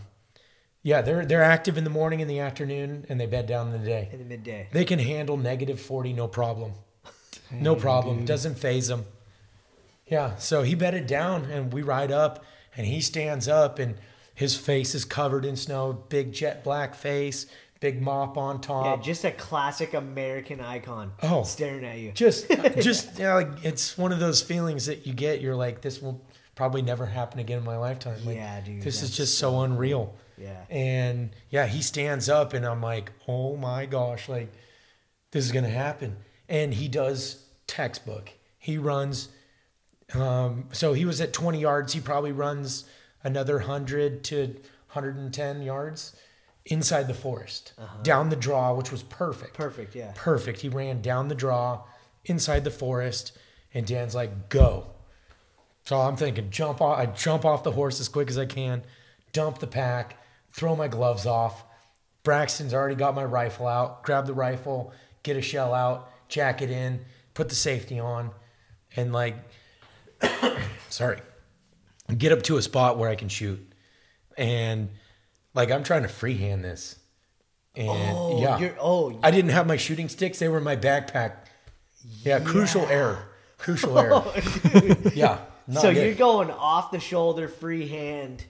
yeah, 0.83 1.01
they're 1.01 1.25
they're 1.25 1.43
active 1.43 1.77
in 1.77 1.83
the 1.85 1.89
morning 1.89 2.21
and 2.21 2.29
the 2.29 2.39
afternoon, 2.39 3.05
and 3.09 3.19
they 3.19 3.25
bed 3.25 3.47
down 3.47 3.73
in 3.73 3.81
the 3.81 3.85
day. 3.87 4.09
In 4.11 4.19
the 4.19 4.25
midday. 4.25 4.67
They 4.71 4.85
can 4.85 4.99
handle 4.99 5.35
negative 5.37 5.79
forty, 5.81 6.13
no 6.13 6.27
problem. 6.27 6.73
no 7.51 7.75
problem. 7.75 8.25
Doesn't 8.25 8.55
phase 8.59 8.87
them. 8.87 9.05
Yeah. 10.05 10.35
So 10.37 10.63
he 10.63 10.75
bedded 10.75 11.07
down, 11.07 11.45
and 11.45 11.71
we 11.73 11.81
ride 11.81 12.11
up, 12.11 12.43
and 12.77 12.85
he 12.87 13.01
stands 13.01 13.47
up, 13.47 13.79
and 13.79 13.95
His 14.39 14.55
face 14.55 14.95
is 14.95 15.03
covered 15.03 15.43
in 15.43 15.57
snow, 15.57 15.91
big 16.07 16.31
jet 16.31 16.63
black 16.63 16.95
face, 16.95 17.45
big 17.81 18.01
mop 18.01 18.37
on 18.37 18.61
top. 18.61 18.85
Yeah, 18.85 19.03
just 19.03 19.25
a 19.25 19.31
classic 19.31 19.93
American 19.93 20.61
icon. 20.61 21.11
Oh. 21.21 21.43
staring 21.43 21.83
at 21.83 21.97
you. 21.97 22.13
just 22.13 22.47
just 22.79 23.19
yeah, 23.19 23.33
like 23.33 23.49
it's 23.63 23.97
one 23.97 24.13
of 24.13 24.19
those 24.21 24.41
feelings 24.41 24.85
that 24.85 25.05
you 25.05 25.11
get 25.11 25.41
you're 25.41 25.57
like 25.57 25.81
this 25.81 26.01
will 26.01 26.23
probably 26.55 26.81
never 26.81 27.05
happen 27.05 27.39
again 27.41 27.57
in 27.57 27.65
my 27.65 27.75
lifetime 27.75 28.17
like 28.25 28.37
Yeah, 28.37 28.61
dude, 28.61 28.81
this 28.81 29.03
is 29.03 29.11
just 29.15 29.37
so 29.37 29.59
unreal 29.59 30.15
Yeah. 30.37 30.63
and 30.69 31.31
yeah 31.49 31.67
he 31.67 31.81
stands 31.81 32.27
up 32.29 32.53
and 32.53 32.65
i'm 32.65 32.81
like 32.81 33.11
oh 33.29 33.55
my 33.57 33.85
gosh 33.85 34.27
like 34.29 34.51
this 35.31 35.45
is 35.45 35.51
gonna 35.51 35.69
happen 35.69 36.15
and 36.49 36.73
he 36.73 36.87
does 36.89 37.43
textbook 37.67 38.31
he 38.57 38.77
runs 38.77 39.29
um, 40.13 40.65
so 40.71 40.93
he 40.93 41.05
was 41.05 41.21
at 41.21 41.31
20 41.33 41.59
yards 41.61 41.93
he 41.93 41.99
probably 42.01 42.31
runs 42.33 42.83
another 43.23 43.57
100 43.57 44.23
to 44.25 44.55
110 44.93 45.61
yards 45.61 46.15
inside 46.65 47.07
the 47.07 47.13
forest 47.13 47.73
uh-huh. 47.77 48.01
down 48.03 48.29
the 48.29 48.35
draw 48.35 48.73
which 48.73 48.91
was 48.91 49.01
perfect 49.03 49.53
Perfect. 49.53 49.95
Yeah. 49.95 50.11
perfect. 50.15 50.61
He 50.61 50.69
ran 50.69 51.01
down 51.01 51.27
the 51.27 51.35
draw 51.35 51.83
inside 52.25 52.63
the 52.63 52.71
forest, 52.71 53.37
and 53.73 53.85
Dan's 53.85 54.15
like, 54.15 54.49
"Go." 54.49 54.87
So 55.83 55.99
I'm 55.99 56.15
thinking, 56.15 56.49
jump 56.51 56.81
off. 56.81 56.99
I 56.99 57.07
jump 57.07 57.45
off 57.45 57.63
the 57.63 57.71
horse 57.71 57.99
as 57.99 58.09
quick 58.09 58.29
as 58.29 58.37
I 58.37 58.45
can, 58.45 58.83
dump 59.33 59.59
the 59.59 59.67
pack, 59.67 60.17
throw 60.51 60.75
my 60.75 60.87
gloves 60.87 61.25
off. 61.25 61.63
Braxton's 62.23 62.73
already 62.73 62.95
got 62.95 63.15
my 63.15 63.23
rifle 63.23 63.65
out. 63.65 64.03
Grab 64.03 64.27
the 64.27 64.33
rifle, 64.33 64.93
get 65.23 65.37
a 65.37 65.41
shell 65.41 65.73
out, 65.73 66.11
jack 66.27 66.61
it 66.61 66.69
in, 66.69 67.05
put 67.33 67.49
the 67.49 67.55
safety 67.55 67.99
on, 67.99 68.31
and 68.95 69.13
like, 69.13 69.35
sorry, 70.89 71.21
get 72.17 72.31
up 72.31 72.43
to 72.43 72.57
a 72.57 72.61
spot 72.61 72.97
where 72.97 73.09
I 73.09 73.15
can 73.15 73.29
shoot. 73.29 73.59
And 74.37 74.89
like, 75.53 75.71
I'm 75.71 75.83
trying 75.83 76.03
to 76.03 76.07
freehand 76.09 76.63
this. 76.63 76.97
And 77.75 77.89
Oh, 78.17 78.41
yeah, 78.41 78.57
you're 78.57 78.75
oh 78.79 79.19
I 79.21 79.31
didn't 79.31 79.51
have 79.51 79.67
my 79.67 79.77
shooting 79.77 80.09
sticks. 80.09 80.39
They 80.39 80.47
were 80.47 80.57
in 80.57 80.63
my 80.63 80.75
backpack. 80.75 81.33
Yeah, 82.23 82.39
crucial 82.39 82.85
error. 82.87 83.19
Crucial 83.57 83.97
oh, 83.97 84.01
error. 84.01 84.95
yeah. 85.13 85.39
so 85.71 85.93
good. 85.93 86.05
you're 86.05 86.13
going 86.15 86.49
off 86.51 86.91
the 86.91 86.99
shoulder 86.99 87.47
freehand. 87.47 88.45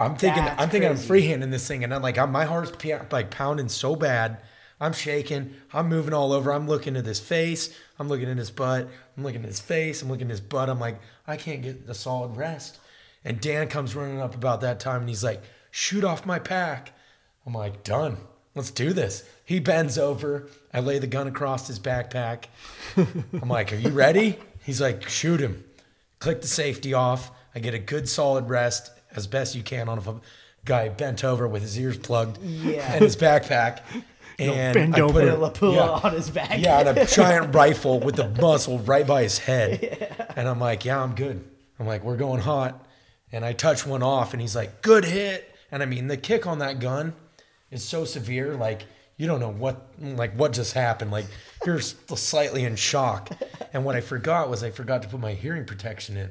I'm 0.00 0.16
thinking 0.16 0.44
That's 0.44 0.60
I'm 0.62 0.70
thinking 0.70 0.90
crazy. 0.90 1.34
I'm 1.34 1.40
freehanding 1.42 1.50
this 1.50 1.68
thing 1.68 1.84
and 1.84 1.92
I'm 1.92 2.00
like 2.02 2.16
I'm, 2.16 2.32
my 2.32 2.46
heart's 2.46 2.72
p- 2.76 2.94
like 3.10 3.30
pounding 3.30 3.68
so 3.68 3.94
bad. 3.94 4.38
I'm 4.80 4.92
shaking. 4.94 5.54
I'm 5.74 5.88
moving 5.88 6.14
all 6.14 6.32
over. 6.32 6.52
I'm 6.52 6.66
looking 6.66 6.96
at 6.96 7.04
his 7.04 7.20
face. 7.20 7.74
I'm 7.98 8.08
looking 8.08 8.30
at 8.30 8.38
his 8.38 8.50
butt. 8.50 8.88
I'm 9.16 9.22
looking 9.22 9.42
at 9.42 9.48
his 9.48 9.60
face. 9.60 10.00
I'm 10.02 10.08
looking 10.08 10.28
at 10.28 10.30
his 10.32 10.40
butt. 10.40 10.70
I'm 10.70 10.80
like, 10.80 10.98
I 11.26 11.36
can't 11.36 11.62
get 11.62 11.82
a 11.86 11.94
solid 11.94 12.36
rest. 12.36 12.78
And 13.24 13.40
Dan 13.40 13.68
comes 13.68 13.94
running 13.94 14.20
up 14.20 14.34
about 14.34 14.62
that 14.62 14.80
time 14.80 15.00
and 15.00 15.08
he's 15.08 15.22
like, 15.22 15.42
shoot 15.70 16.02
off 16.04 16.24
my 16.24 16.38
pack. 16.38 16.92
I'm 17.46 17.52
like, 17.52 17.84
done. 17.84 18.16
Let's 18.54 18.70
do 18.70 18.92
this. 18.92 19.22
He 19.44 19.60
bends 19.60 19.98
over. 19.98 20.48
I 20.72 20.80
lay 20.80 20.98
the 20.98 21.06
gun 21.06 21.26
across 21.28 21.66
his 21.68 21.78
backpack. 21.78 22.44
I'm 22.96 23.48
like, 23.48 23.72
are 23.72 23.76
you 23.76 23.90
ready? 23.90 24.38
He's 24.64 24.80
like, 24.80 25.08
shoot 25.08 25.40
him. 25.40 25.62
Click 26.18 26.40
the 26.40 26.48
safety 26.48 26.94
off. 26.94 27.30
I 27.54 27.58
get 27.60 27.74
a 27.74 27.78
good 27.78 28.08
solid 28.08 28.48
rest 28.48 28.90
as 29.14 29.26
best 29.26 29.54
you 29.54 29.62
can 29.62 29.88
on 29.88 29.98
a 29.98 30.20
guy 30.64 30.88
bent 30.88 31.22
over 31.24 31.46
with 31.48 31.62
his 31.62 31.78
ears 31.78 31.98
plugged 31.98 32.38
Yeah. 32.42 32.92
and 32.94 33.02
his 33.04 33.16
backpack. 33.16 33.80
And 34.48 34.74
bend 34.74 34.96
I 34.96 35.00
over. 35.00 35.20
a- 35.20 35.36
Put 35.36 35.64
a 35.64 35.70
Lapua 35.70 35.74
yeah. 35.74 36.08
on 36.08 36.12
his 36.14 36.30
back. 36.30 36.58
Yeah, 36.58 36.80
and 36.80 36.98
a 36.98 37.06
giant 37.14 37.54
rifle 37.54 38.00
with 38.00 38.16
the 38.16 38.28
muzzle 38.28 38.78
right 38.80 39.06
by 39.06 39.22
his 39.22 39.38
head. 39.38 40.32
And 40.36 40.48
I'm 40.48 40.58
like, 40.60 40.84
yeah, 40.84 41.02
I'm 41.02 41.14
good. 41.14 41.44
I'm 41.78 41.86
like, 41.86 42.02
we're 42.04 42.16
going 42.16 42.40
hot. 42.40 42.86
And 43.32 43.44
I 43.44 43.52
touch 43.52 43.86
one 43.86 44.02
off, 44.02 44.32
and 44.32 44.40
he's 44.40 44.56
like, 44.56 44.82
good 44.82 45.04
hit. 45.04 45.54
And 45.70 45.82
I 45.82 45.86
mean, 45.86 46.08
the 46.08 46.16
kick 46.16 46.46
on 46.46 46.58
that 46.58 46.80
gun 46.80 47.14
is 47.70 47.84
so 47.84 48.04
severe, 48.04 48.54
like 48.54 48.84
you 49.16 49.26
don't 49.26 49.38
know 49.38 49.52
what, 49.52 49.86
like 50.00 50.32
what 50.32 50.52
just 50.54 50.72
happened. 50.72 51.10
Like 51.10 51.26
you're 51.66 51.78
slightly 51.80 52.64
in 52.64 52.74
shock. 52.74 53.30
And 53.74 53.84
what 53.84 53.94
I 53.94 54.00
forgot 54.00 54.48
was 54.48 54.64
I 54.64 54.70
forgot 54.70 55.02
to 55.02 55.08
put 55.08 55.20
my 55.20 55.34
hearing 55.34 55.66
protection 55.66 56.16
in. 56.16 56.30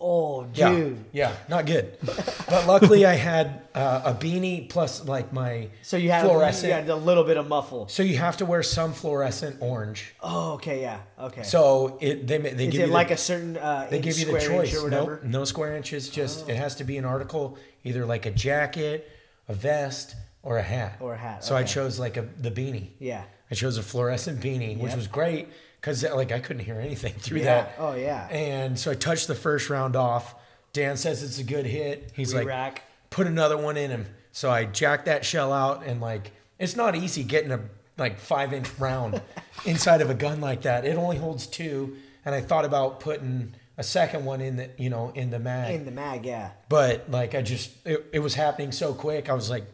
Oh, 0.00 0.46
Yeah, 0.54 0.70
dude. 0.72 1.04
yeah, 1.12 1.32
not 1.48 1.66
good. 1.66 1.96
But 2.04 2.66
luckily, 2.68 3.04
I 3.04 3.14
had 3.14 3.62
uh, 3.74 4.02
a 4.04 4.14
beanie 4.14 4.68
plus 4.68 5.04
like 5.06 5.32
my 5.32 5.70
So 5.82 5.96
you 5.96 6.10
had, 6.10 6.24
fluorescent. 6.24 6.68
you 6.68 6.72
had 6.74 6.88
a 6.88 6.94
little 6.94 7.24
bit 7.24 7.36
of 7.36 7.48
muffle. 7.48 7.88
So 7.88 8.04
you 8.04 8.16
have 8.18 8.36
to 8.36 8.46
wear 8.46 8.62
some 8.62 8.92
fluorescent 8.92 9.56
orange. 9.60 10.14
Oh, 10.22 10.52
okay, 10.52 10.82
yeah, 10.82 11.00
okay. 11.18 11.42
So 11.42 11.98
it 12.00 12.26
they 12.28 12.38
they 12.38 12.66
is 12.66 12.72
give 12.72 12.80
it 12.82 12.86
you 12.86 12.92
like 12.92 13.08
the, 13.08 13.14
a 13.14 13.16
certain 13.16 13.56
uh, 13.56 13.88
they 13.90 13.98
give 13.98 14.18
you 14.18 14.26
the 14.26 14.38
choice. 14.38 14.76
or 14.76 14.84
whatever? 14.84 15.20
Nope, 15.22 15.24
no 15.24 15.44
square 15.44 15.76
inches. 15.76 16.08
Just 16.08 16.48
it 16.48 16.54
has 16.56 16.76
to 16.76 16.84
be 16.84 16.96
an 16.96 17.04
article, 17.04 17.58
either 17.82 18.06
like 18.06 18.24
a 18.24 18.30
jacket, 18.30 19.10
a 19.48 19.54
vest, 19.54 20.14
or 20.44 20.58
a 20.58 20.62
hat. 20.62 20.96
Or 21.00 21.14
a 21.14 21.18
hat, 21.18 21.42
So 21.44 21.56
I 21.56 21.64
chose 21.64 21.98
like 21.98 22.16
a 22.16 22.22
the 22.40 22.50
beanie. 22.52 22.90
Yeah. 23.00 23.24
I 23.50 23.54
chose 23.54 23.78
a 23.78 23.82
fluorescent 23.82 24.40
beanie, 24.40 24.78
which 24.78 24.94
was 24.94 25.06
great 25.08 25.48
because 25.80 26.04
uh, 26.04 26.14
like 26.14 26.32
I 26.32 26.40
couldn't 26.40 26.64
hear 26.64 26.80
anything 26.80 27.12
through 27.18 27.38
Yeah. 27.38 27.44
that. 27.62 27.74
Oh, 27.78 27.94
yeah. 27.94 28.28
And 28.28 28.78
so 28.78 28.90
I 28.90 28.94
touched 28.94 29.26
the 29.28 29.34
first 29.34 29.70
round 29.70 29.96
off. 29.96 30.34
Dan 30.72 30.96
says 30.96 31.22
it's 31.22 31.38
a 31.38 31.44
good 31.44 31.66
hit. 31.66 32.12
He's 32.14 32.34
like, 32.34 32.44
Re-rack. 32.44 32.82
put 33.10 33.26
another 33.26 33.56
one 33.56 33.76
in 33.76 33.90
him. 33.90 34.06
So 34.32 34.50
I 34.50 34.64
jacked 34.66 35.06
that 35.06 35.24
shell 35.24 35.52
out, 35.52 35.84
and 35.84 36.00
like, 36.00 36.30
it's 36.58 36.76
not 36.76 36.94
easy 36.94 37.24
getting 37.24 37.50
a 37.50 37.60
like 37.96 38.18
five 38.18 38.52
inch 38.52 38.68
round 38.78 39.20
inside 39.64 40.00
of 40.02 40.10
a 40.10 40.14
gun 40.14 40.40
like 40.40 40.62
that. 40.62 40.84
It 40.84 40.96
only 40.96 41.16
holds 41.16 41.46
two, 41.46 41.96
and 42.24 42.34
I 42.34 42.40
thought 42.42 42.64
about 42.64 43.00
putting 43.00 43.54
a 43.78 43.82
second 43.82 44.24
one 44.24 44.40
in 44.40 44.56
the 44.56 44.70
you 44.76 44.90
know 44.90 45.10
in 45.14 45.30
the 45.30 45.38
mag, 45.38 45.74
In 45.74 45.84
the 45.86 45.90
mag, 45.90 46.24
yeah. 46.26 46.50
but 46.68 47.10
like 47.10 47.34
I 47.34 47.42
just 47.42 47.70
it, 47.86 48.06
it 48.12 48.18
was 48.20 48.34
happening 48.34 48.70
so 48.70 48.92
quick. 48.92 49.28
I 49.30 49.32
was 49.32 49.48
like, 49.50 49.64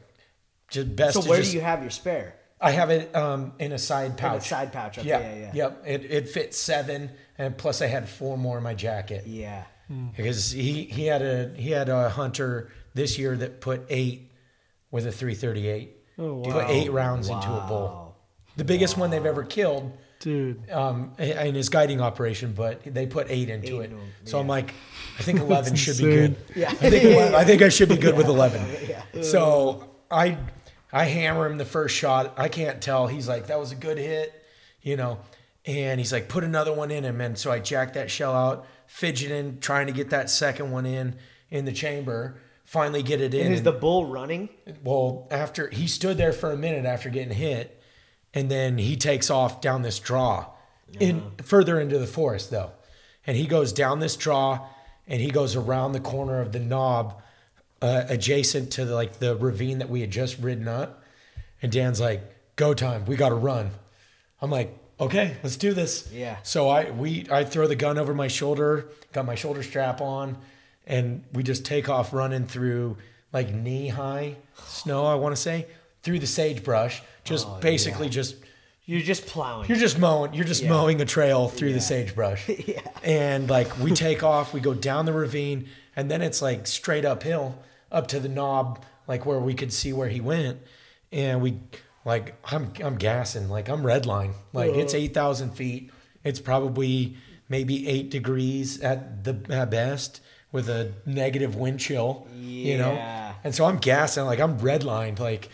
just 0.71 0.95
best. 0.97 1.15
So 1.23 1.29
where 1.29 1.41
just, 1.41 1.51
do 1.51 1.59
you 1.59 1.63
have 1.65 1.83
your 1.83 1.91
spare? 1.91 2.35
I 2.65 2.71
have 2.73 2.91
it 2.91 3.15
um, 3.15 3.53
in 3.59 3.73
a 3.73 3.79
side 3.79 4.17
pouch. 4.17 4.49
side 4.49 4.73
pouch, 4.73 4.99
okay, 4.99 5.09
yeah, 5.09 5.21
yeah, 5.21 5.37
yeah. 5.37 5.51
Yep. 5.55 5.83
It 5.87 6.05
it 6.11 6.29
fit 6.29 6.55
seven, 6.55 7.11
and 7.39 7.57
plus 7.57 7.83
I 7.83 7.87
had 7.87 8.09
four 8.09 8.37
more 8.39 8.57
in 8.59 8.65
my 8.65 8.75
jacket 8.75 9.25
Yeah. 9.27 9.65
because 10.17 10.51
he 10.51 10.85
he 10.85 11.07
had 11.07 11.23
a 11.23 11.53
he 11.57 11.71
had 11.71 11.89
a 11.89 12.09
hunter 12.11 12.71
this 12.95 13.19
year 13.19 13.37
that 13.37 13.61
put 13.61 13.83
eight 13.89 14.31
with 14.91 15.07
a 15.07 15.13
338. 15.13 15.91
Oh, 16.19 16.35
wow. 16.35 16.53
Put 16.53 16.71
eight 16.71 16.93
rounds 16.93 17.29
into 17.29 17.49
a 17.49 17.67
bull. 17.69 17.87
Wow. 17.89 18.15
The 18.57 18.65
biggest 18.65 18.97
one 18.97 19.11
they've 19.11 19.27
ever 19.27 19.43
killed 19.43 19.91
Dude. 20.21 20.71
um, 20.71 21.11
in 21.19 21.57
his 21.57 21.69
guiding 21.69 22.01
operation, 22.01 22.53
but 22.53 22.83
they 22.85 23.05
put 23.05 23.27
eight 23.29 23.49
into 23.49 23.81
Eight 23.83 23.87
it. 23.87 23.91
in 23.91 23.99
'em, 23.99 24.13
So 24.25 24.39
I'm 24.39 24.47
like, 24.47 24.73
I 25.19 25.23
think 25.23 25.41
11 25.51 25.75
should 25.75 25.99
be 25.99 26.05
good. 26.05 26.37
Yeah. 26.55 26.71
I 26.71 26.75
think 26.91 27.03
11 27.03 27.35
I 27.35 27.43
think 27.45 27.63
I 27.63 27.69
should 27.69 27.89
be 27.89 27.97
good 27.97 28.17
with 28.17 28.29
11. 28.37 28.65
Yeah. 28.89 29.03
So 29.23 29.91
I 30.09 30.39
I 30.95 31.07
hammer 31.07 31.45
him 31.47 31.59
the 31.59 31.65
first 31.65 31.97
shot. 31.97 32.35
I 32.37 32.49
can't 32.49 32.81
tell. 32.81 33.09
He's 33.09 33.27
like, 33.27 33.49
that 33.49 33.59
was 33.59 33.73
a 33.73 33.75
good 33.75 33.99
hit, 33.99 34.33
you 34.81 34.97
know. 34.97 35.19
And 35.67 35.99
he's 35.99 36.13
like, 36.13 36.29
put 36.29 36.45
another 36.45 36.73
one 36.73 36.93
in 36.93 37.05
him. 37.05 37.21
And 37.21 37.37
so 37.37 37.51
I 37.51 37.59
jack 37.59 37.95
that 37.95 38.13
shell 38.13 38.33
out, 38.33 38.65
fidgeting, 38.87 39.59
trying 39.59 39.89
to 39.89 39.93
get 39.93 40.11
that 40.11 40.31
second 40.31 40.71
one 40.71 40.87
in 40.87 41.17
in 41.51 41.65
the 41.65 41.73
chamber. 41.73 42.37
Finally 42.65 43.03
get 43.03 43.21
it 43.21 43.35
in. 43.35 43.47
And 43.47 43.55
is 43.55 43.61
and- 43.61 43.67
the 43.67 43.73
bull 43.73 44.07
running? 44.07 44.51
well, 44.85 45.27
after 45.33 45.69
he 45.69 45.89
stood 45.89 46.17
there 46.17 46.33
for 46.33 46.53
a 46.53 46.57
minute 46.57 46.87
after 46.87 47.11
getting 47.11 47.35
hit, 47.35 47.83
and 48.33 48.49
then 48.49 48.79
he 48.79 48.97
takes 48.97 49.31
off 49.31 49.61
down 49.61 49.83
this 49.83 49.99
draw, 49.99 50.47
in 51.01 51.19
uh-huh. 51.19 51.29
further 51.43 51.81
into 51.81 51.99
the 51.99 52.07
forest 52.07 52.53
though, 52.53 52.71
and 53.27 53.37
he 53.37 53.49
goes 53.49 53.73
down 53.73 53.99
this 53.99 54.15
draw, 54.17 54.69
and 55.09 55.21
he 55.21 55.31
goes 55.31 55.57
around 55.57 55.93
the 55.93 56.01
corner 56.01 56.41
of 56.41 56.53
the 56.53 56.61
knob, 56.61 57.21
uh, 57.85 58.05
adjacent 58.09 58.71
to 58.73 58.85
the, 58.85 58.95
like 58.95 59.19
the 59.19 59.37
ravine 59.37 59.79
that 59.79 59.89
we 59.91 60.01
had 60.01 60.11
just 60.11 60.39
ridden 60.39 60.69
up, 60.69 61.03
and 61.63 61.71
Dan's 61.71 62.01
like, 62.01 62.21
"Go 62.57 62.75
time, 62.75 63.05
we 63.07 63.17
got 63.17 63.29
to 63.31 63.35
run." 63.35 63.71
I'm 64.41 64.51
like, 64.51 64.77
"Okay, 64.99 65.37
let's 65.43 65.57
do 65.57 65.73
this." 65.75 66.09
Yeah. 66.13 66.37
So 66.43 66.69
I 66.69 66.91
we 66.91 67.27
I 67.31 67.45
throw 67.45 67.67
the 67.67 67.77
gun 67.77 67.99
over 67.99 68.15
my 68.15 68.29
shoulder, 68.29 68.87
got 69.13 69.25
my 69.27 69.35
shoulder 69.35 69.63
strap 69.63 70.01
on, 70.01 70.37
and 70.87 71.25
we 71.33 71.43
just 71.43 71.65
take 71.65 71.89
off 71.89 72.13
running 72.13 72.47
through 72.47 72.97
like 73.33 73.53
knee 73.53 73.89
high 73.89 74.37
snow, 74.67 75.05
I 75.07 75.15
want 75.17 75.35
to 75.37 75.41
say, 75.41 75.67
through 76.03 76.21
the 76.21 76.27
sagebrush, 76.27 77.03
just 77.25 77.47
Oh, 77.49 77.59
basically 77.61 78.09
just 78.09 78.37
You're 78.87 79.01
just 79.01 79.27
plowing. 79.27 79.69
you're 79.69 79.79
just 79.87 79.99
mowing, 79.99 80.35
you're 80.35 80.45
just 80.47 80.63
Yeah. 80.63 80.69
mowing 80.71 81.01
a 81.01 81.05
trail 81.05 81.49
through 81.49 81.73
the 81.73 81.81
sagebrush. 81.81 82.49
Yeah. 82.67 82.81
And 83.03 83.51
like 83.51 83.77
we 83.79 83.91
take 83.91 84.23
off, 84.23 84.55
we 84.55 84.61
go 84.61 84.73
down 84.75 85.05
the 85.07 85.13
ravine, 85.13 85.69
and 85.97 86.09
then 86.11 86.23
it's 86.23 86.41
like 86.41 86.67
straight 86.67 87.05
uphill 87.05 87.57
up 87.95 88.09
to 88.09 88.21
the 88.21 88.29
knob, 88.29 88.85
like 89.09 89.25
where 89.25 89.39
we 89.39 89.55
could 89.55 89.73
see 89.73 89.93
where 89.95 90.09
he 90.09 90.21
went. 90.21 90.59
And 91.11 91.41
we 91.41 91.61
like 92.05 92.35
I'm 92.45 92.73
I'm 92.83 92.97
gassing, 92.97 93.49
like 93.49 93.69
I'm 93.71 93.83
redline. 93.83 94.33
Like 94.53 94.73
it's 94.75 94.93
eight 94.93 95.15
thousand 95.15 95.53
feet. 95.53 95.91
It's 96.25 96.41
probably 96.41 97.17
maybe 97.49 97.89
eight 97.89 98.11
degrees 98.11 98.81
at 98.81 99.25
the 99.25 99.41
at 99.49 99.71
best 99.71 100.21
with 100.53 100.69
a 100.69 100.93
negative 101.07 101.57
wind 101.57 101.81
chill. 101.81 102.27
You 102.37 102.79
know? 102.79 102.93
And 103.45 103.55
so 103.55 103.65
I'm 103.65 103.79
gassing, 103.79 104.25
like 104.25 104.41
I'm 104.41 104.59
redlined, 104.59 105.19
like, 105.19 105.49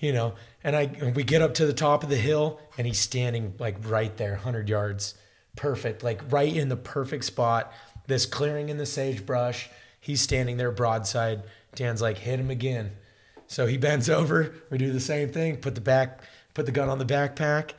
you 0.00 0.12
know, 0.12 0.34
and 0.64 0.74
I 0.74 0.82
and 0.82 1.14
we 1.14 1.22
get 1.22 1.42
up 1.42 1.54
to 1.54 1.66
the 1.66 1.72
top 1.72 2.02
of 2.02 2.08
the 2.10 2.16
hill 2.16 2.60
and 2.76 2.86
he's 2.86 2.98
standing 2.98 3.54
like 3.58 3.76
right 3.88 4.16
there, 4.16 4.36
hundred 4.36 4.68
yards. 4.68 5.14
Perfect, 5.56 6.02
like 6.04 6.20
right 6.30 6.54
in 6.54 6.68
the 6.68 6.76
perfect 6.76 7.24
spot. 7.24 7.72
This 8.06 8.26
clearing 8.26 8.68
in 8.68 8.78
the 8.78 8.86
sagebrush. 8.86 9.68
He's 10.00 10.20
standing 10.20 10.56
there 10.56 10.70
broadside. 10.70 11.42
Dan's 11.78 12.02
like, 12.02 12.18
hit 12.18 12.40
him 12.40 12.50
again. 12.50 12.90
So 13.46 13.66
he 13.66 13.76
bends 13.78 14.10
over. 14.18 14.52
We 14.68 14.78
do 14.78 14.92
the 14.92 15.00
same 15.00 15.30
thing. 15.30 15.56
Put 15.58 15.74
the 15.76 15.80
back, 15.80 16.20
put 16.54 16.66
the 16.66 16.72
gun 16.72 16.88
on 16.88 16.98
the 16.98 17.04
backpack, 17.04 17.70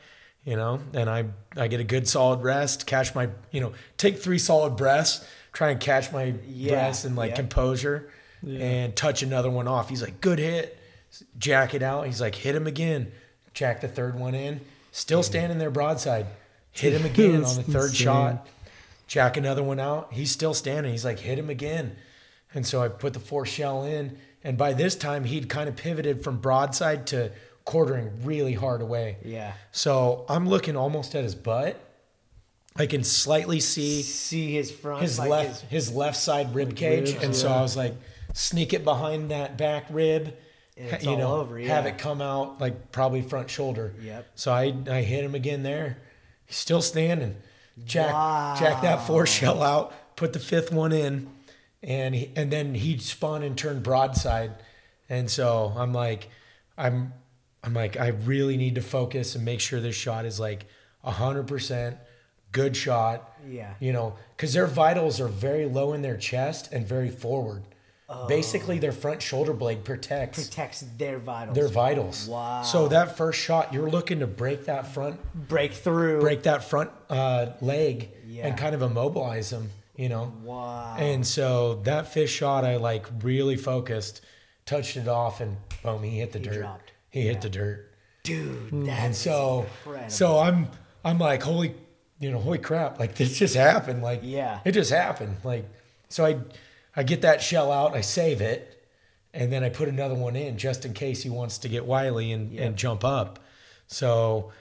you 0.44 0.56
know, 0.56 0.80
and 0.94 1.08
I 1.10 1.26
I 1.56 1.68
get 1.68 1.80
a 1.80 1.84
good 1.84 2.08
solid 2.08 2.42
rest. 2.42 2.86
Catch 2.86 3.14
my, 3.14 3.28
you 3.50 3.60
know, 3.60 3.72
take 3.98 4.18
three 4.18 4.38
solid 4.38 4.74
breaths. 4.76 5.24
Try 5.52 5.70
and 5.70 5.78
catch 5.80 6.12
my 6.12 6.34
Yeah, 6.48 6.72
breaths 6.72 7.04
and 7.04 7.14
like 7.14 7.30
yeah. 7.32 7.36
composure, 7.36 8.10
and 8.46 8.96
touch 8.96 9.22
another 9.22 9.50
one 9.50 9.68
off. 9.68 9.88
He's 9.90 10.00
like, 10.02 10.20
good 10.20 10.38
hit. 10.38 10.78
Jack 11.38 11.74
it 11.74 11.82
out. 11.82 12.06
He's 12.06 12.20
like, 12.20 12.36
hit 12.36 12.54
him 12.54 12.66
again. 12.66 13.12
Jack 13.52 13.80
the 13.82 13.88
third 13.88 14.18
one 14.18 14.34
in. 14.34 14.60
Still 14.92 15.22
standing 15.22 15.58
there 15.58 15.70
broadside. 15.70 16.26
Hit 16.72 16.92
him 16.94 17.04
again 17.12 17.44
on 17.44 17.56
the 17.56 17.62
third 17.64 17.90
Insane. 17.90 18.06
shot. 18.06 18.48
Jack 19.08 19.36
another 19.36 19.62
one 19.62 19.80
out. 19.80 20.12
He's 20.12 20.30
still 20.30 20.54
standing. 20.54 20.92
He's 20.92 21.04
like, 21.04 21.18
hit 21.18 21.36
him 21.38 21.50
again. 21.50 21.96
And 22.54 22.66
so 22.66 22.82
I 22.82 22.88
put 22.88 23.12
the 23.12 23.20
fourth 23.20 23.48
shell 23.48 23.84
in. 23.84 24.18
And 24.42 24.56
by 24.56 24.72
this 24.72 24.94
time, 24.96 25.24
he'd 25.24 25.48
kind 25.48 25.68
of 25.68 25.76
pivoted 25.76 26.24
from 26.24 26.38
broadside 26.38 27.06
to 27.08 27.30
quartering 27.64 28.24
really 28.24 28.54
hard 28.54 28.80
away. 28.80 29.18
Yeah. 29.24 29.52
So 29.70 30.24
I'm 30.28 30.48
looking 30.48 30.76
almost 30.76 31.14
at 31.14 31.22
his 31.22 31.34
butt. 31.34 31.78
I 32.76 32.86
can 32.86 33.04
slightly 33.04 33.60
see 33.60 34.02
See 34.02 34.52
his 34.54 34.70
front. 34.70 35.02
his 35.02 35.18
like 35.18 35.28
left 35.28 35.62
his, 35.66 35.92
left 35.92 36.16
side 36.16 36.54
rib 36.54 36.74
cage, 36.76 37.12
ribs, 37.12 37.24
and 37.24 37.36
so 37.36 37.48
yeah. 37.48 37.58
I 37.58 37.62
was 37.62 37.76
like, 37.76 37.94
sneak 38.32 38.72
it 38.72 38.84
behind 38.84 39.30
that 39.32 39.58
back 39.58 39.86
rib, 39.90 40.34
you 40.76 41.16
know, 41.16 41.36
over, 41.40 41.58
have 41.58 41.84
it 41.86 41.98
come 41.98 42.22
out 42.22 42.60
like 42.60 42.92
probably 42.92 43.22
front 43.22 43.50
shoulder. 43.50 43.92
Yep. 44.00 44.26
So 44.36 44.52
I 44.52 44.72
I 44.88 45.02
hit 45.02 45.24
him 45.24 45.34
again 45.34 45.62
there. 45.62 45.98
He's 46.46 46.56
still 46.56 46.80
standing. 46.80 47.36
Jack 47.84 48.12
jack 48.58 48.82
that 48.82 48.98
Wow. 48.98 49.04
four 49.04 49.26
shell 49.26 49.62
out, 49.62 50.16
put 50.16 50.32
the 50.32 50.38
fifth 50.38 50.72
one 50.72 50.92
in, 50.92 51.28
and 51.82 52.14
he, 52.14 52.30
and 52.36 52.50
then 52.50 52.74
he 52.74 52.98
spun 52.98 53.42
and 53.42 53.56
turned 53.56 53.82
broadside, 53.82 54.52
and 55.08 55.30
so 55.30 55.72
I'm 55.76 55.92
like, 55.92 56.28
I'm 56.76 57.12
I'm 57.62 57.74
like 57.74 57.98
I 57.98 58.08
really 58.08 58.56
need 58.56 58.74
to 58.76 58.82
focus 58.82 59.34
and 59.34 59.44
make 59.44 59.60
sure 59.60 59.80
this 59.80 59.96
shot 59.96 60.24
is 60.24 60.38
like 60.40 60.66
hundred 61.02 61.46
percent 61.46 61.96
good 62.52 62.76
shot. 62.76 63.32
Yeah. 63.48 63.74
You 63.80 63.92
know, 63.92 64.16
because 64.36 64.52
their 64.52 64.66
vitals 64.66 65.20
are 65.20 65.28
very 65.28 65.66
low 65.66 65.92
in 65.92 66.02
their 66.02 66.16
chest 66.16 66.72
and 66.72 66.86
very 66.86 67.10
forward. 67.10 67.62
Basically, 68.26 68.80
their 68.80 68.90
front 68.90 69.22
shoulder 69.22 69.52
blade 69.52 69.84
protects 69.84 70.48
protects 70.48 70.80
their 70.98 71.20
vitals. 71.20 71.54
their 71.54 71.68
vitals. 71.68 72.26
Wow. 72.26 72.62
So 72.62 72.88
that 72.88 73.16
first 73.16 73.38
shot, 73.38 73.72
you're 73.72 73.88
looking 73.88 74.18
to 74.18 74.26
break 74.26 74.64
that 74.64 74.88
front, 74.88 75.20
break 75.48 75.72
through. 75.72 76.20
break 76.20 76.42
that 76.42 76.64
front 76.64 76.90
uh, 77.08 77.52
leg, 77.60 78.10
Yeah. 78.26 78.48
and 78.48 78.58
kind 78.58 78.74
of 78.74 78.82
immobilize 78.82 79.50
them. 79.50 79.70
You 79.96 80.08
know. 80.08 80.32
Wow. 80.42 80.96
And 80.98 81.26
so 81.26 81.76
that 81.84 82.12
fifth 82.12 82.30
shot, 82.30 82.64
I 82.64 82.76
like 82.76 83.06
really 83.22 83.56
focused, 83.56 84.22
touched 84.66 84.96
it 84.96 85.08
off, 85.08 85.40
and 85.40 85.56
boom, 85.82 86.02
he 86.02 86.18
hit 86.18 86.32
the 86.32 86.38
dirt. 86.40 86.54
dropped. 86.60 86.92
He 87.10 87.22
hit 87.22 87.40
the 87.42 87.50
dirt. 87.50 87.86
Dude, 88.22 88.72
And 88.72 89.16
so, 89.16 89.66
incredible. 89.86 90.10
so 90.10 90.38
I'm, 90.38 90.68
I'm 91.04 91.18
like, 91.18 91.42
holy, 91.42 91.74
you 92.18 92.30
know, 92.30 92.38
holy 92.38 92.58
crap! 92.58 92.98
Like 93.00 93.14
this 93.14 93.36
just 93.38 93.54
happened. 93.56 94.02
Like, 94.02 94.20
Yeah. 94.22 94.60
it 94.64 94.72
just 94.72 94.90
happened. 94.92 95.36
Like, 95.42 95.64
so 96.10 96.26
I, 96.26 96.38
I 96.94 97.02
get 97.02 97.22
that 97.22 97.40
shell 97.42 97.72
out, 97.72 97.94
I 97.96 98.02
save 98.02 98.40
it, 98.42 98.84
and 99.32 99.50
then 99.52 99.64
I 99.64 99.70
put 99.70 99.88
another 99.88 100.14
one 100.14 100.36
in 100.36 100.58
just 100.58 100.84
in 100.84 100.92
case 100.92 101.22
he 101.22 101.30
wants 101.30 101.56
to 101.58 101.68
get 101.68 101.86
wily 101.86 102.30
and, 102.32 102.56
and 102.58 102.76
jump 102.76 103.04
up. 103.04 103.38
So, 103.86 104.52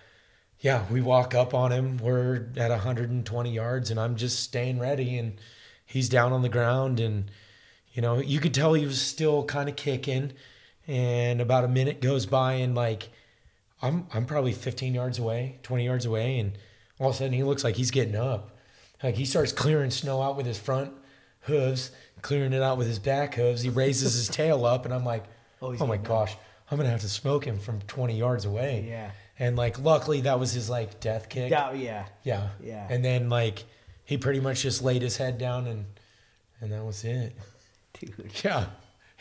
yeah, 0.62 0.84
we 0.92 1.02
walk 1.02 1.34
up 1.34 1.54
on 1.54 1.72
him. 1.72 1.98
We're 1.98 2.48
at 2.58 2.70
120 2.70 3.52
yards, 3.52 3.92
and 3.92 4.00
I'm 4.00 4.16
just 4.16 4.40
staying 4.42 4.80
ready, 4.80 5.18
and 5.18 5.38
he's 5.86 6.10
down 6.10 6.34
on 6.34 6.42
the 6.42 6.50
ground, 6.50 7.00
and 7.00 7.32
you 7.94 8.02
know, 8.02 8.20
you 8.20 8.40
could 8.40 8.54
tell 8.54 8.74
he 8.74 8.86
was 8.86 9.02
still 9.02 9.44
kind 9.46 9.70
of 9.70 9.76
kicking. 9.76 10.34
And 10.88 11.40
about 11.40 11.66
a 11.66 11.68
minute 11.68 12.02
goes 12.02 12.26
by, 12.26 12.54
and 12.54 12.74
like, 12.76 13.10
I'm 13.82 14.08
I'm 14.14 14.26
probably 14.26 14.54
15 14.54 14.94
yards 14.94 15.20
away, 15.20 15.60
20 15.64 15.86
yards 15.86 16.06
away, 16.06 16.40
and 16.40 16.58
all 17.00 17.10
of 17.10 17.16
a 17.16 17.18
sudden 17.20 17.34
he 17.34 17.44
looks 17.44 17.64
like 17.64 17.76
he's 17.76 17.92
getting 17.92 18.16
up. 18.16 18.58
Like 19.04 19.16
he 19.16 19.26
starts 19.26 19.52
clearing 19.54 19.92
snow 19.92 20.22
out 20.22 20.36
with 20.36 20.46
his 20.46 20.58
front 20.58 20.92
hooves, 21.42 21.92
clearing 22.22 22.54
it 22.54 22.62
out 22.62 22.78
with 22.78 22.88
his 22.88 23.00
back 23.00 23.36
hooves. 23.36 23.62
He 23.62 23.70
raises 23.70 24.16
his 24.16 24.28
tail 24.28 24.66
up, 24.66 24.84
and 24.86 24.94
I'm 24.94 25.06
like, 25.06 25.24
Oh, 25.62 25.68
oh, 25.68 25.86
my 25.86 25.96
getting 25.98 26.02
up. 26.02 26.04
gosh, 26.28 26.36
I'm 26.70 26.78
gonna 26.78 26.90
have 26.90 27.02
to 27.02 27.10
smoke 27.10 27.46
him 27.46 27.60
from 27.60 27.80
20 27.82 28.18
yards 28.18 28.46
away. 28.46 28.86
Yeah. 28.90 29.12
And 29.40 29.56
like, 29.56 29.80
luckily 29.80 30.22
that 30.22 30.40
was 30.40 30.52
his 30.52 30.70
like 30.70 31.00
death 31.00 31.30
kick. 31.30 31.50
Yeah, 31.50 31.72
yeah. 31.72 32.06
Yeah. 32.24 32.50
Yeah. 32.62 32.88
And 32.90 33.04
then 33.04 33.30
like 33.30 33.64
he 34.04 34.18
pretty 34.18 34.40
much 34.42 34.62
just 34.64 34.84
laid 34.84 35.02
his 35.02 35.18
head 35.18 35.38
down 35.38 35.66
and 35.68 35.86
and 36.62 36.72
that 36.72 36.84
was 36.84 37.04
it. 37.04 37.36
Dude. 38.00 38.32
Yeah. 38.44 38.66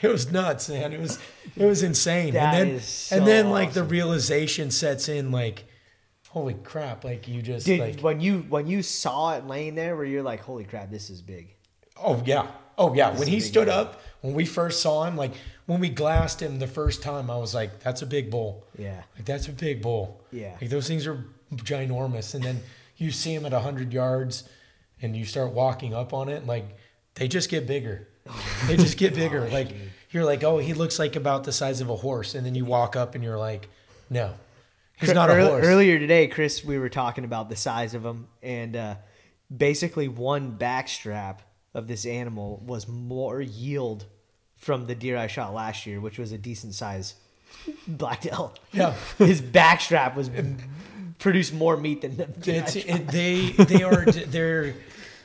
It 0.01 0.09
was 0.09 0.31
nuts, 0.31 0.69
man. 0.69 0.93
It 0.93 1.01
was 1.01 1.19
it 1.57 1.65
was 1.65 1.83
insane. 1.83 2.35
That 2.35 2.55
and 2.55 2.69
then 2.69 2.77
is 2.77 2.85
so 2.85 3.17
and 3.17 3.27
then 3.27 3.51
like 3.51 3.73
the 3.73 3.83
realization 3.83 4.71
sets 4.71 5.09
in 5.09 5.33
like 5.33 5.65
holy 6.29 6.55
crap, 6.55 7.03
like 7.05 7.27
you 7.27 7.43
just 7.43 7.67
Dude, 7.67 7.81
like 7.81 8.01
when 8.01 8.21
you 8.21 8.47
when 8.49 8.69
you 8.69 8.83
saw 8.83 9.35
it 9.37 9.47
laying 9.47 9.75
there, 9.75 9.97
where 9.97 10.05
you're 10.05 10.23
like, 10.23 10.41
"Holy 10.41 10.63
crap, 10.63 10.91
this 10.91 11.11
is 11.11 11.21
big." 11.21 11.55
Oh 12.01 12.23
yeah. 12.25 12.47
Oh 12.77 12.95
yeah. 12.95 13.11
when 13.11 13.23
is 13.23 13.29
a 13.29 13.31
he 13.31 13.41
stood 13.41 13.67
guy. 13.67 13.75
up, 13.75 14.01
when 14.21 14.35
we 14.35 14.45
first 14.45 14.83
saw 14.83 15.05
him, 15.05 15.17
like 15.17 15.33
when 15.67 15.81
we 15.81 15.89
glassed 15.89 16.41
him 16.41 16.59
the 16.59 16.67
first 16.67 17.03
time, 17.03 17.31
I 17.31 17.37
was 17.37 17.55
like, 17.55 17.81
that's 17.81 18.03
a 18.03 18.07
big 18.07 18.31
bull. 18.31 18.65
Yeah. 18.77 19.03
Like 19.17 19.25
that's 19.25 19.49
a 19.49 19.53
big 19.53 19.83
bull. 19.83 20.21
Yeah. 20.33 20.57
Like 20.61 20.71
those 20.71 20.89
things 20.89 21.07
are 21.07 21.25
ginormous. 21.55 22.35
And 22.35 22.43
then 22.43 22.61
you 22.97 23.11
see 23.11 23.35
him 23.35 23.47
at 23.47 23.53
hundred 23.53 23.93
yards 23.93 24.45
and 25.01 25.17
you 25.17 25.25
start 25.25 25.53
walking 25.53 25.95
up 25.95 26.13
on 26.13 26.29
it, 26.29 26.39
and 26.39 26.47
like 26.47 26.65
they 27.15 27.29
just 27.29 27.49
get 27.49 27.67
bigger. 27.67 28.09
They 28.67 28.77
just 28.77 28.99
get 28.99 29.15
bigger. 29.23 29.49
like 29.49 29.69
you're 30.11 30.25
like, 30.25 30.43
oh, 30.43 30.59
he 30.59 30.75
looks 30.75 30.99
like 30.99 31.17
about 31.17 31.45
the 31.45 31.53
size 31.53 31.81
of 31.81 31.91
a 31.91 31.97
horse. 31.97 32.35
And 32.35 32.45
then 32.47 32.55
you 32.55 32.65
walk 32.65 32.97
up 32.97 33.15
and 33.15 33.23
you're 33.23 33.39
like, 33.39 33.69
no. 34.11 34.35
He's 34.95 35.15
not 35.15 35.31
a 35.31 35.47
horse. 35.47 35.65
Earlier 35.65 35.99
today, 35.99 36.27
Chris, 36.27 36.65
we 36.65 36.77
were 36.79 36.89
talking 36.89 37.25
about 37.25 37.49
the 37.49 37.55
size 37.55 37.95
of 37.95 38.03
them, 38.03 38.27
and 38.43 38.75
uh, 38.75 38.97
basically 39.55 40.09
one 40.09 40.59
backstrap 40.59 41.39
of 41.79 41.87
this 41.89 42.05
animal 42.05 42.63
was 42.67 42.87
more 42.87 43.41
yield 43.41 44.05
from 44.57 44.87
the 44.87 44.95
deer 44.95 45.17
I 45.17 45.29
shot 45.29 45.55
last 45.55 45.87
year, 45.87 46.01
which 46.01 46.19
was 46.19 46.33
a 46.33 46.39
decent 46.39 46.75
size 46.75 47.15
blacktail. 47.87 48.55
Yeah. 48.73 48.95
his 49.19 49.41
backstrap 49.41 50.15
was 50.15 50.31
produced 51.19 51.55
more 51.55 51.77
meat 51.77 52.03
than 52.03 52.17
the 52.17 52.27
deer 52.27 52.65
it, 52.67 53.09
they 53.09 53.51
they 53.65 53.83
are 53.83 54.05
they're 54.05 54.75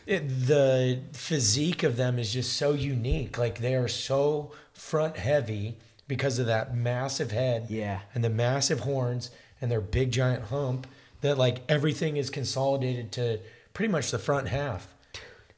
it, 0.08 0.28
the 0.48 1.00
physique 1.14 1.84
of 1.84 1.98
them 1.98 2.18
is 2.20 2.34
just 2.34 2.54
so 2.54 2.74
unique 2.74 3.38
like 3.38 3.60
they 3.60 3.76
are 3.76 3.88
so 3.88 4.52
front 4.74 5.18
heavy 5.18 5.78
because 6.08 6.40
of 6.40 6.48
that 6.48 6.76
massive 6.76 7.32
head 7.32 7.68
Yeah. 7.70 8.00
and 8.16 8.24
the 8.24 8.30
massive 8.30 8.82
horns 8.82 9.30
and 9.62 9.72
their 9.72 9.82
big 9.82 10.12
giant 10.12 10.46
hump 10.46 10.88
that 11.22 11.38
like 11.38 11.62
everything 11.70 12.18
is 12.18 12.30
consolidated 12.32 13.12
to 13.14 13.40
pretty 13.74 13.92
much 13.92 14.10
the 14.12 14.20
front 14.20 14.48
half 14.48 14.88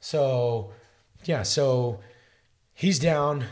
so 0.02 0.72
yeah 1.26 1.44
so 1.44 2.00
he's 2.74 3.00
down. 3.00 3.46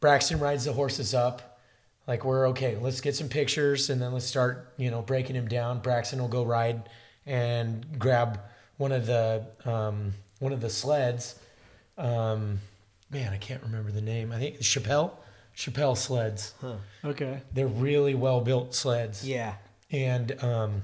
Braxton 0.00 0.38
rides 0.38 0.64
the 0.64 0.72
horses 0.72 1.14
up. 1.14 1.60
Like 2.06 2.24
we're 2.24 2.48
okay 2.50 2.76
let's 2.76 3.00
get 3.00 3.16
some 3.16 3.28
pictures 3.28 3.90
and 3.90 4.00
then 4.00 4.12
let's 4.12 4.26
start 4.26 4.72
you 4.76 4.90
know 4.90 5.02
breaking 5.02 5.36
him 5.36 5.48
down. 5.48 5.80
Braxton 5.80 6.20
will 6.20 6.28
go 6.28 6.44
ride 6.44 6.88
and 7.26 7.98
grab 7.98 8.40
one 8.76 8.92
of 8.92 9.06
the 9.06 9.46
um, 9.64 10.14
one 10.38 10.52
of 10.52 10.60
the 10.60 10.70
sleds. 10.70 11.38
Um, 11.98 12.60
man 13.10 13.32
i 13.32 13.38
can't 13.38 13.62
remember 13.62 13.90
the 13.90 14.00
name. 14.00 14.32
I 14.32 14.38
think 14.38 14.58
chappelle 14.60 15.12
chappelle 15.56 15.96
sleds. 15.96 16.54
Huh. 16.60 16.76
Okay. 17.04 17.40
they're 17.52 17.66
really 17.66 18.14
well 18.14 18.40
built 18.40 18.74
sleds. 18.74 19.26
Yeah, 19.26 19.54
and 19.90 20.42
um, 20.44 20.82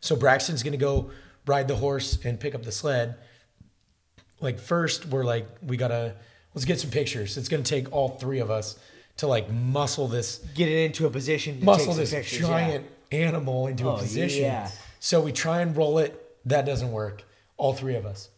so 0.00 0.14
Braxton's 0.14 0.62
going 0.62 0.72
to 0.72 0.78
go 0.78 1.10
ride 1.46 1.68
the 1.68 1.76
horse 1.76 2.18
and 2.24 2.38
pick 2.38 2.54
up 2.54 2.62
the 2.62 2.72
sled. 2.72 3.16
Like, 4.42 4.58
first, 4.58 5.06
we're 5.06 5.24
like, 5.24 5.46
we 5.66 5.76
got 5.78 5.88
to, 5.88 6.14
let's 6.54 6.64
get 6.66 6.80
some 6.80 6.90
pictures. 6.90 7.38
It's 7.38 7.48
to 7.48 7.62
take 7.62 7.92
all 7.92 8.10
three 8.10 8.40
of 8.40 8.50
us 8.50 8.78
to 9.18 9.26
like 9.26 9.50
muscle 9.50 10.08
this, 10.08 10.38
get 10.54 10.68
it 10.68 10.84
into 10.84 11.06
a 11.06 11.10
position. 11.10 11.60
To 11.60 11.64
muscle 11.64 11.94
this 11.94 12.12
pictures, 12.12 12.40
yeah. 12.40 12.46
giant 12.48 12.86
animal 13.10 13.66
into 13.68 13.88
Oh, 13.88 13.96
a 13.96 13.98
position. 13.98 14.42
yeah. 14.44 14.70
So 15.00 15.20
we 15.20 15.32
try 15.32 15.60
and 15.60 15.76
roll 15.76 15.98
it. 15.98 16.18
That 16.46 16.66
doesn't 16.66 16.90
work. 16.92 17.22
All 17.56 17.72
three 17.72 17.94
of 17.94 18.04
us. 18.04 18.28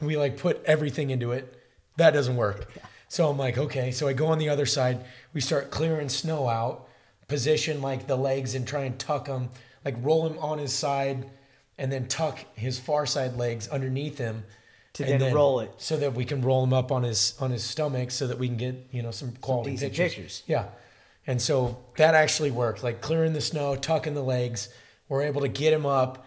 We 0.00 0.16
like 0.16 0.36
put 0.36 0.62
everything 0.64 1.10
into 1.10 1.32
it. 1.32 1.54
That 1.96 2.12
doesn't 2.12 2.36
work. 2.36 2.70
So 3.10 3.30
I'm 3.30 3.38
like, 3.38 3.56
okay. 3.56 3.90
So 3.90 4.06
I 4.06 4.12
go 4.12 4.26
on 4.26 4.36
the 4.36 4.50
other 4.50 4.66
side. 4.66 5.02
We 5.32 5.40
start 5.40 5.70
clearing 5.70 6.10
snow 6.10 6.46
out, 6.46 6.86
position 7.26 7.80
like 7.80 8.06
the 8.06 8.16
legs 8.16 8.54
and 8.54 8.66
try 8.68 8.82
and 8.82 8.98
tuck 8.98 9.26
him, 9.28 9.48
like 9.82 9.94
roll 10.02 10.26
him 10.26 10.38
on 10.40 10.58
his 10.58 10.74
side 10.74 11.24
and 11.78 11.90
then 11.90 12.06
tuck 12.06 12.38
his 12.54 12.78
far 12.78 13.06
side 13.06 13.38
legs 13.38 13.66
underneath 13.66 14.18
him. 14.18 14.44
To 14.98 15.06
and 15.06 15.20
then 15.20 15.34
roll 15.34 15.60
it. 15.60 15.72
so 15.78 15.96
that 15.96 16.14
we 16.14 16.24
can 16.24 16.42
roll 16.42 16.64
him 16.64 16.72
up 16.72 16.90
on 16.90 17.04
his 17.04 17.34
on 17.40 17.50
his 17.50 17.62
stomach 17.62 18.10
so 18.10 18.26
that 18.26 18.38
we 18.38 18.48
can 18.48 18.56
get 18.56 18.88
you 18.90 19.02
know 19.02 19.12
some 19.12 19.32
quality 19.40 19.70
decent 19.70 19.92
pictures. 19.92 20.14
pictures. 20.14 20.42
Yeah. 20.46 20.66
And 21.26 21.40
so 21.40 21.78
that 21.96 22.14
actually 22.14 22.50
worked, 22.50 22.82
like 22.82 23.00
clearing 23.00 23.32
the 23.32 23.40
snow, 23.40 23.76
tucking 23.76 24.14
the 24.14 24.22
legs. 24.22 24.68
We're 25.08 25.22
able 25.22 25.42
to 25.42 25.48
get 25.48 25.72
him 25.72 25.86
up, 25.86 26.26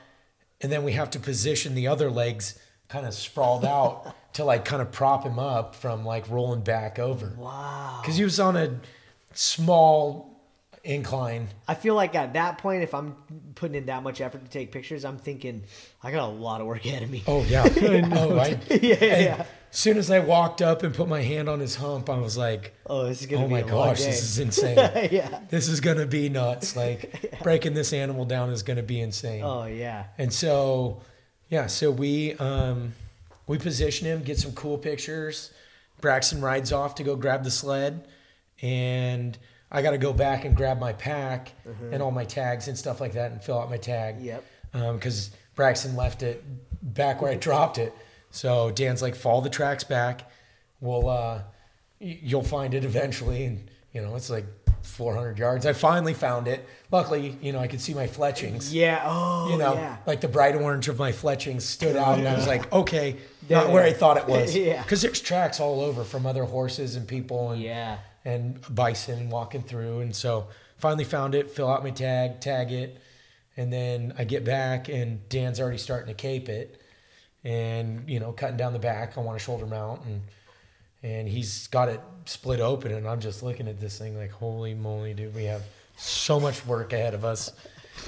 and 0.62 0.72
then 0.72 0.84
we 0.84 0.94
have 0.94 1.10
to 1.12 1.20
position 1.20 1.76
the 1.76 1.88
other 1.88 2.10
legs 2.10 2.58
kind 2.88 3.06
of 3.06 3.14
sprawled 3.14 3.66
out 3.66 4.16
to 4.34 4.46
like 4.46 4.64
kind 4.64 4.82
of 4.82 4.92
prop 4.92 5.26
him 5.26 5.40
up 5.40 5.76
from 5.76 6.06
like 6.06 6.30
rolling 6.30 6.62
back 6.62 7.00
over. 7.00 7.34
Wow. 7.38 8.00
Because 8.02 8.16
he 8.16 8.24
was 8.24 8.40
on 8.40 8.56
a 8.56 8.80
small 9.34 10.31
incline. 10.84 11.48
I 11.68 11.76
feel 11.76 11.96
like 11.96 12.16
at 12.16 12.34
that 12.34 12.58
point, 12.58 12.84
if 12.84 12.94
I'm 12.94 13.16
putting 13.56 13.76
in 13.76 13.86
that 13.86 14.04
much 14.04 14.22
effort 14.22 14.44
to 14.44 14.50
take 14.50 14.72
pictures, 14.72 15.06
I'm 15.06 15.18
thinking 15.18 15.64
I 16.04 16.12
got 16.12 16.28
a 16.28 16.32
lot 16.32 16.62
of 16.62 16.68
work 16.68 16.86
ahead 16.86 17.04
of 17.04 17.10
me. 17.10 17.24
Oh 17.28 17.44
yeah. 17.44 17.68
oh, 18.14 18.38
I, 18.38 18.60
yeah, 18.70 18.96
and 18.96 19.26
yeah. 19.26 19.46
As 19.72 19.78
soon 19.78 19.98
as 19.98 20.12
I 20.12 20.20
walked 20.20 20.62
up 20.62 20.84
and 20.84 20.94
put 20.94 21.08
my 21.08 21.22
hand 21.22 21.48
on 21.48 21.62
his 21.62 21.76
hump, 21.76 22.10
I 22.10 22.18
was 22.18 22.38
like, 22.38 22.74
Oh, 22.88 23.06
this 23.06 23.22
is 23.22 23.28
gonna 23.28 23.46
"Oh 23.46 23.48
be 23.48 23.54
my 23.54 23.62
gosh, 23.62 24.00
this 24.00 24.22
is 24.22 24.40
insane! 24.46 24.78
yeah. 25.12 25.40
This 25.50 25.70
is 25.70 25.80
gonna 25.80 26.06
be 26.06 26.28
nuts! 26.28 26.76
Like 26.76 27.40
breaking 27.42 27.74
this 27.74 27.94
animal 27.94 28.26
down 28.26 28.50
is 28.50 28.64
gonna 28.64 28.84
be 28.84 29.00
insane." 29.00 29.44
Oh 29.44 29.66
yeah. 29.66 30.06
And 30.18 30.34
so, 30.34 31.02
yeah, 31.50 31.68
so 31.68 31.90
we 31.90 32.34
um, 32.34 32.94
we 33.48 33.58
position 33.58 34.08
him, 34.08 34.24
get 34.24 34.38
some 34.40 34.52
cool 34.54 34.78
pictures. 34.78 35.54
Braxton 36.02 36.42
rides 36.42 36.72
off 36.74 36.96
to 36.96 37.04
go 37.04 37.16
grab 37.16 37.44
the 37.44 37.52
sled, 37.52 38.08
and 38.62 39.38
I 39.72 39.82
got 39.82 39.92
to 39.92 39.98
go 39.98 40.12
back 40.12 40.44
and 40.46 40.56
grab 40.56 40.80
my 40.80 40.94
pack 40.94 41.54
and 41.92 42.02
all 42.02 42.12
my 42.12 42.26
tags 42.26 42.68
and 42.68 42.78
stuff 42.78 43.00
like 43.00 43.14
that, 43.14 43.32
and 43.32 43.42
fill 43.42 43.60
out 43.60 43.70
my 43.70 43.78
tag. 43.78 44.20
Yep. 44.22 44.44
Because 44.74 45.32
Braxton 45.56 45.96
left 45.96 46.24
it 46.24 46.44
back 46.82 47.22
where 47.22 47.32
I 47.32 47.36
dropped 47.50 47.78
it. 47.78 47.94
So 48.32 48.72
Dan's 48.72 49.02
like, 49.02 49.16
follow 49.16 49.42
the 49.42 49.50
tracks 49.50 49.84
back. 49.84 50.30
We'll 50.80 51.08
uh, 51.10 51.44
you'll 52.00 52.44
find 52.44 52.74
it 52.74 52.84
eventually, 52.84 53.46
and 53.46 53.70
you 53.94 54.02
know 54.02 54.16
it's 54.16 54.30
like 54.30 54.46
400 54.84 55.38
yards. 55.38 55.66
I 55.66 55.74
finally 55.74 56.14
found 56.14 56.48
it. 56.48 56.68
Luckily, 56.92 57.38
you 57.42 57.52
know 57.52 57.60
I 57.60 57.68
could 57.68 57.82
see 57.82 57.94
my 57.94 58.08
fletchings 58.08 58.74
Yeah. 58.74 59.04
Oh 59.06 59.50
you 59.52 59.58
know, 59.58 59.74
yeah. 59.76 59.98
like 60.06 60.22
the 60.22 60.28
bright 60.28 60.56
orange 60.56 60.88
of 60.88 60.98
my 60.98 61.12
fletchings 61.12 61.64
stood 61.64 61.96
out, 61.96 62.18
and 62.18 62.28
I 62.28 62.36
was 62.36 62.48
like, 62.48 62.72
okay, 62.74 63.18
Yeah, 63.48 63.60
not 63.62 63.72
where 63.72 63.84
I 63.84 63.94
thought 63.94 64.18
it 64.18 64.28
was. 64.28 64.56
Yeah. 64.56 64.82
Because 64.82 65.02
there's 65.02 65.22
tracks 65.22 65.60
all 65.60 65.82
over 65.82 66.04
from 66.04 66.26
other 66.26 66.46
horses 66.46 66.96
and 66.96 67.08
people 67.08 67.52
and 67.52 67.62
Yeah. 67.62 68.00
And 68.24 68.60
bison 68.74 69.30
walking 69.30 69.62
through, 69.62 70.00
and 70.00 70.16
so 70.16 70.48
finally 70.78 71.04
found 71.04 71.36
it, 71.36 71.50
fill 71.50 71.70
out 71.70 71.84
my 71.84 71.92
tag, 71.92 72.42
tag 72.42 72.72
it, 72.72 73.02
and 73.58 73.72
then 73.72 74.14
I 74.18 74.24
get 74.24 74.44
back, 74.44 74.90
and 74.90 75.28
Dan's 75.30 75.60
already 75.60 75.78
starting 75.78 76.08
to 76.08 76.14
cape 76.14 76.50
it, 76.50 76.82
and 77.44 78.10
you 78.10 78.20
know, 78.20 78.32
cutting 78.32 78.58
down 78.58 78.74
the 78.74 78.80
back. 78.80 79.18
I 79.18 79.22
want 79.22 79.38
a 79.38 79.40
shoulder 79.40 79.66
mount, 79.66 80.04
and 80.06 80.22
and 81.04 81.28
he's 81.28 81.68
got 81.68 81.90
it 81.90 82.02
split 82.26 82.60
open, 82.60 82.92
and 82.92 83.08
I'm 83.08 83.20
just 83.20 83.44
looking 83.44 83.68
at 83.68 83.80
this 83.80 83.98
thing 83.98 84.18
like, 84.18 84.32
holy 84.32 84.74
moly, 84.74 85.14
dude, 85.14 85.34
we 85.34 85.46
have 85.46 85.64
so 85.98 86.40
much 86.40 86.66
work 86.66 86.94
ahead 86.94 87.14
of 87.14 87.26
us. 87.26 87.52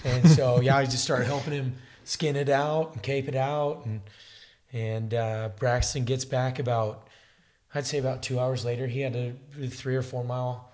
And 0.03 0.27
so 0.29 0.61
yeah, 0.61 0.77
I 0.77 0.85
just 0.85 1.03
started 1.03 1.25
helping 1.25 1.53
him 1.53 1.75
skin 2.03 2.35
it 2.35 2.49
out 2.49 2.93
and 2.93 3.01
cape 3.03 3.27
it 3.27 3.35
out, 3.35 3.85
and 3.85 4.01
and 4.71 5.13
uh, 5.13 5.49
Braxton 5.57 6.03
gets 6.03 6.25
back 6.25 6.57
about, 6.57 7.07
I'd 7.75 7.85
say 7.87 7.97
about 7.97 8.21
two 8.23 8.39
hours 8.39 8.63
later. 8.65 8.87
He 8.87 9.01
had 9.01 9.15
a 9.15 9.33
three 9.67 9.95
or 9.95 10.01
four 10.01 10.23
mile 10.23 10.71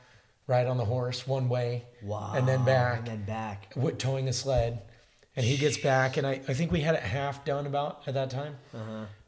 ride 0.47 0.67
on 0.67 0.77
the 0.77 0.85
horse 0.85 1.27
one 1.27 1.47
way, 1.47 1.85
Wow. 2.03 2.33
and 2.35 2.47
then 2.47 2.65
back, 2.65 2.99
And 2.99 3.07
then 3.07 3.23
back. 3.25 3.69
wi- 3.75 3.95
towing 3.95 4.27
a 4.27 4.33
sled. 4.33 4.81
And 5.35 5.45
he 5.45 5.57
gets 5.57 5.77
back, 5.77 6.17
and 6.17 6.25
I, 6.27 6.41
I 6.47 6.53
think 6.53 6.71
we 6.71 6.81
had 6.81 6.95
it 6.95 7.01
half 7.03 7.45
done 7.45 7.65
about 7.67 8.01
at 8.07 8.15
that 8.15 8.29
time. 8.31 8.55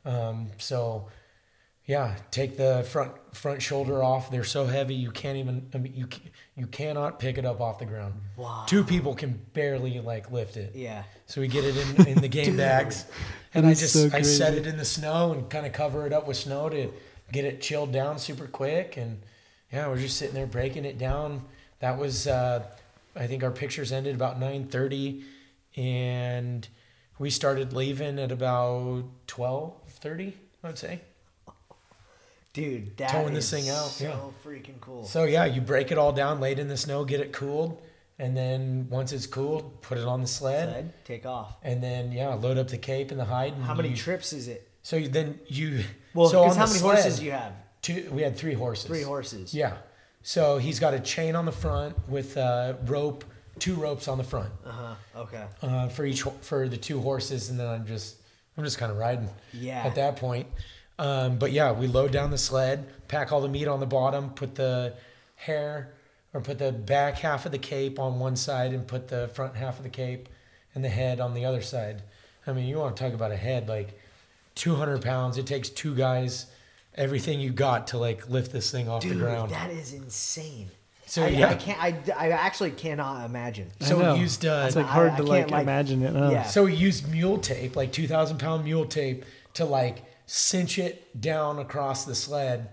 Um, 0.03 0.48
so, 0.57 1.07
yeah, 1.85 2.15
take 2.31 2.57
the 2.57 2.84
front 2.89 3.11
front 3.35 3.61
shoulder 3.61 4.03
off. 4.03 4.30
They're 4.31 4.43
so 4.43 4.65
heavy 4.65 4.95
you 4.95 5.11
can't 5.11 5.38
even. 5.38 5.69
I 5.73 5.77
mean, 5.77 5.93
you 5.95 6.07
you 6.56 6.68
cannot 6.68 7.19
pick 7.19 7.38
it 7.38 7.45
up 7.45 7.61
off 7.61 7.80
the 7.80 7.85
ground. 7.85 8.15
Wow. 8.35 8.65
Two 8.68 8.84
people 8.84 9.14
can 9.15 9.39
barely 9.53 9.99
like 9.99 10.31
lift 10.31 10.57
it. 10.57 10.73
Yeah. 10.76 11.03
So 11.27 11.39
we 11.39 11.48
get 11.48 11.64
it 11.64 11.77
in, 11.77 12.07
in 12.14 12.18
the 12.22 12.27
game 12.27 12.57
bags, 12.57 13.06
and 13.53 13.65
I 13.65 13.73
just 13.73 13.93
so 13.93 14.10
I 14.15 14.22
set 14.23 14.56
it 14.56 14.65
in 14.68 14.77
the 14.77 14.85
snow 14.85 15.34
and 15.34 15.49
kind 15.49 15.65
of 15.65 15.72
cover 15.73 16.06
it 16.07 16.14
up 16.14 16.27
with 16.27 16.38
snow 16.38 16.68
to 16.69 16.91
get 17.32 17.45
it 17.45 17.62
chilled 17.62 17.91
down 17.91 18.20
super 18.20 18.48
quick. 18.48 18.98
And 18.98 19.20
yeah, 19.72 19.88
we're 19.88 19.98
just 19.99 20.18
sitting 20.18 20.36
there 20.36 20.45
breaking 20.48 20.86
it 20.86 20.98
down. 20.98 21.44
That 21.80 21.98
was 21.98 22.28
uh, 22.28 22.64
I 23.16 23.28
think 23.28 23.44
our 23.44 23.52
pictures 23.52 23.91
ended 23.91 24.16
about 24.16 24.40
nine 24.40 24.68
thirty, 24.68 25.24
and 25.76 26.68
we 27.20 27.30
started 27.30 27.74
leaving 27.74 28.20
at 28.20 28.32
about 28.32 29.03
twelve 29.28 29.74
thirty. 29.88 30.38
I'd 30.64 30.78
say. 30.78 31.02
Dude, 32.53 32.98
that 32.98 33.10
Towing 33.12 33.34
this 33.34 33.49
thing 33.49 33.70
out, 33.70 33.88
So 33.88 34.03
yeah. 34.06 34.18
freaking 34.52 34.80
cool. 34.82 35.06
So 35.06 35.24
yeah, 35.24 35.45
you 35.45 35.62
break 35.62 35.90
it 35.90 35.98
all 35.98 36.12
down, 36.12 36.41
lay 36.41 36.52
it 36.52 36.60
in 36.60 36.68
the 36.68 36.76
snow, 36.76 37.06
get 37.06 37.22
it 37.22 37.32
cooled, 37.32 37.82
and 38.20 38.36
then 38.36 38.88
once 38.90 39.14
it's 39.14 39.26
cooled, 39.26 39.82
put 39.82 39.98
it 39.98 40.03
on 40.03 40.20
the 40.20 40.28
sled, 40.28 40.68
Sled, 40.70 40.94
take 41.06 41.26
off. 41.26 41.56
and 41.64 41.82
then 41.82 42.12
yeah, 42.12 42.34
load 42.34 42.58
up 42.58 42.68
the 42.68 42.78
cape 42.78 43.10
and 43.12 43.18
the 43.20 43.24
hide. 43.26 43.53
And 43.53 43.64
How 43.64 43.74
many 43.74 43.90
you- 43.90 43.95
trips 43.95 44.34
is 44.34 44.49
it? 44.49 44.68
So 44.84 44.99
then 44.99 45.40
you. 45.48 45.84
Well, 46.14 46.30
so 46.30 46.44
because 46.44 46.58
how 46.58 46.66
many 46.68 46.80
sled, 46.80 46.96
horses 46.96 47.20
do 47.20 47.26
you 47.26 47.32
have? 47.32 47.54
Two. 47.82 48.10
We 48.12 48.22
had 48.22 48.36
three 48.38 48.54
horses. 48.54 48.86
Three 48.86 49.02
horses. 49.04 49.54
Yeah. 49.54 49.78
So 50.24 50.58
he's 50.58 50.80
got 50.80 50.94
a 50.94 51.00
chain 51.00 51.36
on 51.36 51.46
the 51.46 51.52
front 51.52 51.96
with 52.08 52.38
uh, 52.38 52.74
rope, 52.86 53.24
two 53.60 53.74
ropes 53.76 54.08
on 54.08 54.18
the 54.20 54.24
front 54.24 54.52
Uh 54.66 54.72
huh. 54.72 54.96
Okay. 55.22 55.44
uh, 55.64 55.88
for 55.90 56.06
each 56.06 56.22
for 56.42 56.68
the 56.70 56.78
two 56.78 57.00
horses, 57.02 57.50
and 57.50 57.60
then 57.60 57.68
I'm 57.68 57.88
just 57.88 58.18
I'm 58.58 58.64
just 58.64 58.78
kind 58.78 58.92
of 58.92 58.98
riding. 58.98 59.30
Yeah. 59.54 59.84
At 59.84 59.96
that 59.96 60.18
point, 60.18 60.48
um, 61.00 61.38
but 61.38 61.52
yeah, 61.52 61.72
we 61.72 61.88
load 61.88 62.12
down 62.12 62.30
the 62.30 62.38
sled, 62.38 62.86
pack 63.08 63.32
all 63.32 63.42
the 63.42 63.48
meat 63.50 63.68
on 63.68 63.80
the 63.80 63.88
bottom, 63.88 64.30
put 64.32 64.56
the 64.56 64.94
hair 65.36 65.94
or 66.34 66.40
put 66.42 66.60
the 66.60 66.72
back 66.72 67.18
half 67.18 67.46
of 67.46 67.52
the 67.52 67.58
cape 67.58 68.00
on 68.00 68.20
one 68.20 68.36
side, 68.36 68.74
and 68.74 68.88
put 68.88 69.08
the 69.08 69.28
front 69.34 69.56
half 69.56 69.78
of 69.78 69.84
the 69.84 69.90
cape 69.90 70.30
and 70.76 70.84
the 70.84 70.90
head 70.90 71.20
on 71.20 71.34
the 71.34 71.44
other 71.46 71.62
side. 71.62 72.04
I 72.46 72.54
mean, 72.54 72.66
you 72.68 72.78
want 72.78 72.96
to 72.96 73.04
talk 73.04 73.14
about 73.14 73.32
a 73.32 73.36
head 73.38 73.68
like 73.68 74.00
200 74.56 75.02
pounds. 75.02 75.38
It 75.38 75.45
takes 75.48 75.69
two 75.69 75.95
guys, 75.95 76.48
everything 76.95 77.40
you 77.40 77.52
got 77.52 77.88
to 77.88 77.98
like 77.98 78.30
lift 78.30 78.52
this 78.52 78.72
thing 78.72 78.90
off 78.90 79.02
Dude, 79.02 79.14
the 79.14 79.19
ground. 79.19 79.52
that 79.52 79.69
is 79.72 79.94
insane. 79.94 80.69
So 81.06 81.23
I, 81.26 81.28
yeah, 81.30 81.49
I 81.49 81.56
can't. 81.56 81.82
I, 81.82 82.14
I 82.18 82.30
actually 82.30 82.72
cannot 82.72 83.26
imagine. 83.26 83.69
so 83.82 83.99
I 83.99 84.03
know. 84.03 84.14
we 84.14 84.22
used 84.22 84.45
uh, 84.45 84.64
It's 84.68 84.76
like 84.78 84.86
hard 84.86 85.11
I 85.11 85.18
to 85.18 85.23
can't, 85.23 85.28
like, 85.30 85.52
like- 85.52 85.61
imagine 85.64 86.03
it. 86.03 86.14
Huh? 86.15 86.30
Yeah. 86.32 86.44
So 86.44 86.64
we 86.65 86.73
used 86.73 87.10
mule 87.11 87.38
tape, 87.38 87.76
like 87.76 87.91
2,000 87.91 88.38
pound 88.38 88.64
mule 88.64 88.86
tape, 88.86 89.26
to 89.56 89.65
like 89.65 90.06
cinch 90.26 90.80
it 90.80 91.19
down 91.19 91.60
across 91.60 92.06
the 92.06 92.15
sled, 92.15 92.69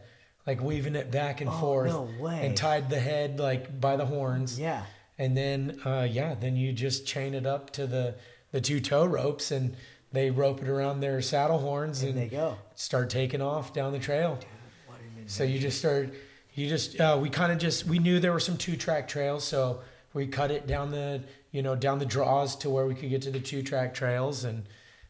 like 0.47 0.63
weaving 0.63 0.95
it 0.95 1.11
back 1.11 1.41
and 1.41 1.51
Oh, 1.51 1.59
forth. 1.59 1.91
no 1.91 2.09
way. 2.21 2.47
And 2.47 2.57
tied 2.57 2.91
the 2.91 3.01
head 3.01 3.41
like 3.41 3.81
by 3.81 3.97
the 3.97 4.07
horns. 4.07 4.59
Yeah. 4.61 4.85
And 5.19 5.37
then, 5.37 5.81
uh, 5.85 6.07
yeah, 6.09 6.37
then 6.37 6.55
you 6.55 6.73
just 6.73 7.05
chain 7.05 7.35
it 7.35 7.45
up 7.45 7.71
to 7.71 7.89
the, 7.89 8.15
the 8.53 8.61
two 8.61 8.79
tow 8.79 9.05
ropes 9.05 9.51
and 9.51 9.75
they 10.13 10.31
rope 10.31 10.63
it 10.63 10.69
around 10.69 11.01
their 11.01 11.21
saddle 11.21 11.59
horns 11.59 12.03
and, 12.03 12.11
And 12.11 12.19
they 12.19 12.29
go. 12.29 12.57
start 12.75 13.11
taking 13.11 13.43
off 13.43 13.73
down 13.73 13.93
the 13.93 13.99
trail. 13.99 14.39
So 15.27 15.45
you 15.45 15.59
just 15.59 15.79
start, 15.79 16.15
you 16.55 16.69
just, 16.69 16.99
uh, 16.99 17.19
we 17.21 17.29
kind 17.29 17.53
of 17.53 17.59
just, 17.59 17.85
we 17.87 17.99
knew 17.99 18.19
there 18.19 18.33
were 18.33 18.41
some 18.41 18.57
two 18.57 18.77
track 18.77 19.07
trails. 19.07 19.45
So 19.45 19.81
we 20.15 20.27
cut 20.27 20.51
it 20.51 20.67
down 20.67 20.91
the, 20.91 21.23
you 21.53 21.63
know, 21.63 21.77
down 21.77 21.99
the 21.99 22.07
draws 22.07 22.57
to 22.57 22.71
where 22.71 22.87
we 22.87 22.95
could 22.95 23.11
get 23.11 23.23
to 23.23 23.31
the 23.31 23.41
two 23.41 23.63
track 23.63 23.93
trails. 23.93 24.45
And, 24.45 24.65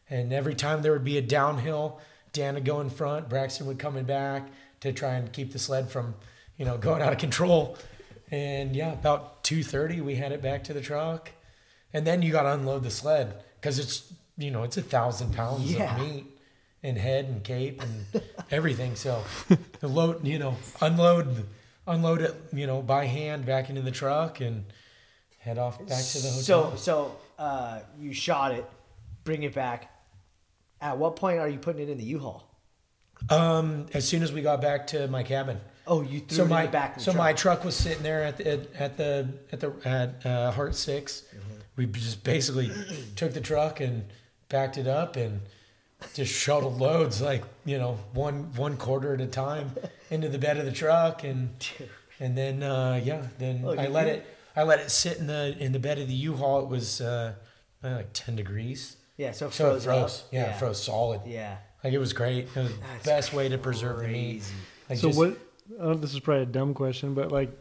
and 0.09 0.33
every 0.33 0.55
time 0.55 0.81
there 0.81 0.91
would 0.91 1.05
be 1.05 1.17
a 1.17 1.21
downhill, 1.21 2.01
Dan 2.33 2.55
would 2.55 2.65
go 2.65 2.81
in 2.81 2.89
front, 2.89 3.29
Braxton 3.29 3.65
would 3.67 3.79
come 3.79 3.95
in 3.95 4.05
back 4.05 4.49
to 4.81 4.91
try 4.91 5.13
and 5.15 5.31
keep 5.31 5.53
the 5.53 5.59
sled 5.59 5.89
from, 5.89 6.15
you 6.57 6.65
know, 6.65 6.77
going 6.77 7.01
out 7.01 7.13
of 7.13 7.17
control. 7.19 7.77
And 8.29 8.75
yeah, 8.75 8.91
about 8.93 9.43
2.30, 9.45 10.01
we 10.01 10.15
had 10.15 10.31
it 10.31 10.41
back 10.41 10.65
to 10.65 10.73
the 10.73 10.81
truck. 10.81 11.31
And 11.93 12.05
then 12.05 12.21
you 12.21 12.31
got 12.31 12.43
to 12.43 12.53
unload 12.53 12.83
the 12.83 12.91
sled 12.91 13.41
because 13.59 13.79
it's, 13.79 14.13
you 14.39 14.49
know, 14.51 14.63
it's 14.63 14.77
a 14.77 14.81
thousand 14.81 15.33
pounds 15.33 15.71
Yeah. 15.71 15.95
of 15.95 16.01
meat 16.01 16.25
and 16.81 16.97
head 16.97 17.25
and 17.25 17.43
cape 17.43 17.81
and 17.83 18.23
everything. 18.51 18.95
So 18.95 19.23
the 19.79 19.87
load, 19.87 20.25
you 20.25 20.39
know, 20.39 20.55
unload, 20.81 21.45
unload 21.85 22.21
it, 22.21 22.35
you 22.53 22.65
know, 22.65 22.81
by 22.81 23.05
hand 23.05 23.45
back 23.45 23.69
into 23.69 23.81
the 23.81 23.91
truck 23.91 24.39
and 24.41 24.63
head 25.39 25.57
off 25.57 25.77
back 25.79 26.03
to 26.03 26.19
the 26.21 26.29
hotel. 26.29 26.41
So 26.41 26.75
so 26.77 27.15
uh, 27.37 27.79
you 27.99 28.13
shot 28.13 28.53
it, 28.53 28.65
bring 29.23 29.43
it 29.43 29.53
back. 29.53 29.93
At 30.81 30.97
what 30.97 31.15
point 31.17 31.39
are 31.39 31.49
you 31.49 31.59
putting 31.59 31.81
it 31.81 31.89
in 31.91 31.97
the 31.97 32.05
U-Haul? 32.05 32.45
um, 33.29 33.85
as 33.93 34.07
soon 34.07 34.23
as 34.23 34.31
we 34.31 34.41
got 34.41 34.61
back 34.61 34.87
to 34.87 35.07
my 35.09 35.23
cabin. 35.23 35.59
Oh, 35.85 36.01
you 36.01 36.21
threw 36.21 36.37
So 36.37 36.43
it 36.45 36.47
my 36.47 36.67
back. 36.67 36.99
So 37.01 37.11
truck. 37.11 37.17
my 37.17 37.33
truck 37.33 37.65
was 37.65 37.75
sitting 37.75 38.01
there 38.03 38.23
at 38.23 38.37
the 38.37 38.67
at, 38.79 38.95
the 38.95 39.27
at 39.51 39.59
the 39.59 39.73
at 39.83 40.25
uh, 40.25 40.51
Heart 40.51 40.75
6 40.75 41.23
We 41.75 41.85
just 41.87 42.23
basically 42.23 42.71
took 43.17 43.33
the 43.33 43.41
truck 43.41 43.81
and 43.81 44.05
backed 44.49 44.77
it 44.77 44.87
up 44.87 45.15
and 45.15 45.41
just 46.13 46.33
shuttled 46.33 46.79
loads 46.79 47.21
like 47.21 47.43
you 47.65 47.77
know 47.77 47.97
one 48.13 48.53
one 48.55 48.77
quarter 48.77 49.13
at 49.13 49.21
a 49.21 49.27
time 49.27 49.71
into 50.09 50.29
the 50.29 50.37
bed 50.37 50.57
of 50.57 50.65
the 50.65 50.71
truck 50.71 51.23
and 51.23 51.49
and 52.19 52.37
then 52.37 52.63
uh, 52.63 52.99
yeah 53.03 53.27
then 53.37 53.61
Oh, 53.65 53.71
I 53.77 53.87
let 53.87 54.05
did? 54.05 54.15
it 54.15 54.25
I 54.55 54.63
let 54.63 54.79
it 54.79 54.89
sit 54.91 55.17
in 55.17 55.27
the 55.27 55.55
in 55.59 55.71
the 55.71 55.79
bed 55.79 55.99
of 55.99 56.07
the 56.07 56.13
U-Haul. 56.13 56.63
It 56.63 56.67
was 56.69 56.99
uh, 57.01 57.33
like 57.83 58.09
ten 58.13 58.35
degrees. 58.35 58.97
yeah, 59.15 59.31
so 59.31 59.47
it 59.47 59.53
So 59.53 59.67
it 59.67 59.69
froze, 59.69 59.85
froze. 59.85 60.19
up. 60.23 60.27
Yeah, 60.33 60.43
it 60.55 60.59
froze 60.59 60.83
solid. 60.83 61.21
Yeah. 61.25 61.57
Like 61.83 61.93
it 61.93 61.99
was 61.99 62.11
great. 62.11 62.47
It 62.53 62.55
was 62.55 62.69
the 62.73 62.79
That's 62.93 63.05
best 63.05 63.33
way 63.33 63.47
to 63.49 63.57
preserve 63.57 63.99
the 63.99 64.07
meat. 64.07 64.31
crazy. 64.41 64.53
Like 64.89 64.99
So 64.99 65.07
just- 65.07 65.17
what? 65.19 65.37
Uh, 65.79 65.93
this 65.93 66.13
is 66.13 66.19
probably 66.19 66.43
a 66.43 66.47
dumb 66.47 66.73
question, 66.73 67.13
but 67.13 67.31
like, 67.31 67.51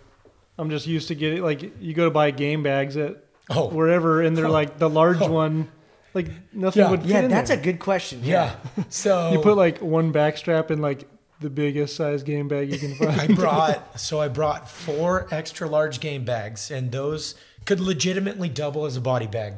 I'm 0.56 0.70
just 0.70 0.86
used 0.86 1.08
to 1.08 1.14
getting 1.14 1.42
like 1.42 1.78
you 1.80 1.92
go 1.92 2.06
to 2.06 2.10
buy 2.10 2.30
game 2.32 2.62
bags 2.62 2.96
at 2.96 3.22
Oh. 3.50 3.68
wherever, 3.68 4.22
and 4.22 4.36
they're 4.36 4.48
like 4.48 4.78
the 4.78 4.88
large 4.88 5.18
Oh. 5.22 5.30
one 5.30 5.70
Like 6.14 6.28
nothing 6.52 6.82
Yeah. 6.82 6.90
would 6.90 7.02
fit 7.02 7.10
Yeah, 7.10 7.20
in 7.20 7.30
that's 7.30 7.50
there. 7.50 7.58
a 7.58 7.62
good 7.62 7.78
question. 7.78 8.20
Yeah. 8.24 8.56
So 8.88 9.32
You 9.32 9.38
put 9.40 9.56
like 9.56 9.78
one 9.80 10.12
backstrap 10.12 10.70
in 10.70 10.80
like 10.80 11.08
the 11.40 11.50
biggest 11.50 11.94
size 11.96 12.22
game 12.22 12.48
bag 12.48 12.72
you 12.72 12.78
can 12.78 12.94
find. 12.96 13.20
I 13.20 13.26
brought 13.28 14.00
so 14.06 14.20
I 14.20 14.28
brought 14.28 14.68
four 14.70 15.28
extra 15.30 15.68
large 15.68 16.00
game 16.00 16.24
bags, 16.24 16.70
and 16.70 16.90
those 16.90 17.34
could 17.64 17.80
legitimately 17.80 18.48
double 18.48 18.86
as 18.86 18.96
a 18.96 19.00
body 19.00 19.26
bag. 19.26 19.54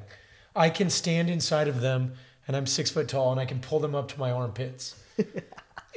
I 0.56 0.68
can 0.68 0.90
stand 0.90 1.30
inside 1.30 1.68
of 1.68 1.80
them, 1.80 2.14
and 2.46 2.56
I'm 2.56 2.66
six 2.66 2.90
foot 2.90 3.08
tall, 3.08 3.30
and 3.30 3.40
I 3.40 3.44
can 3.46 3.60
pull 3.60 3.78
them 3.80 3.94
up 3.94 4.08
to 4.08 4.18
my 4.18 4.30
armpits. 4.30 4.96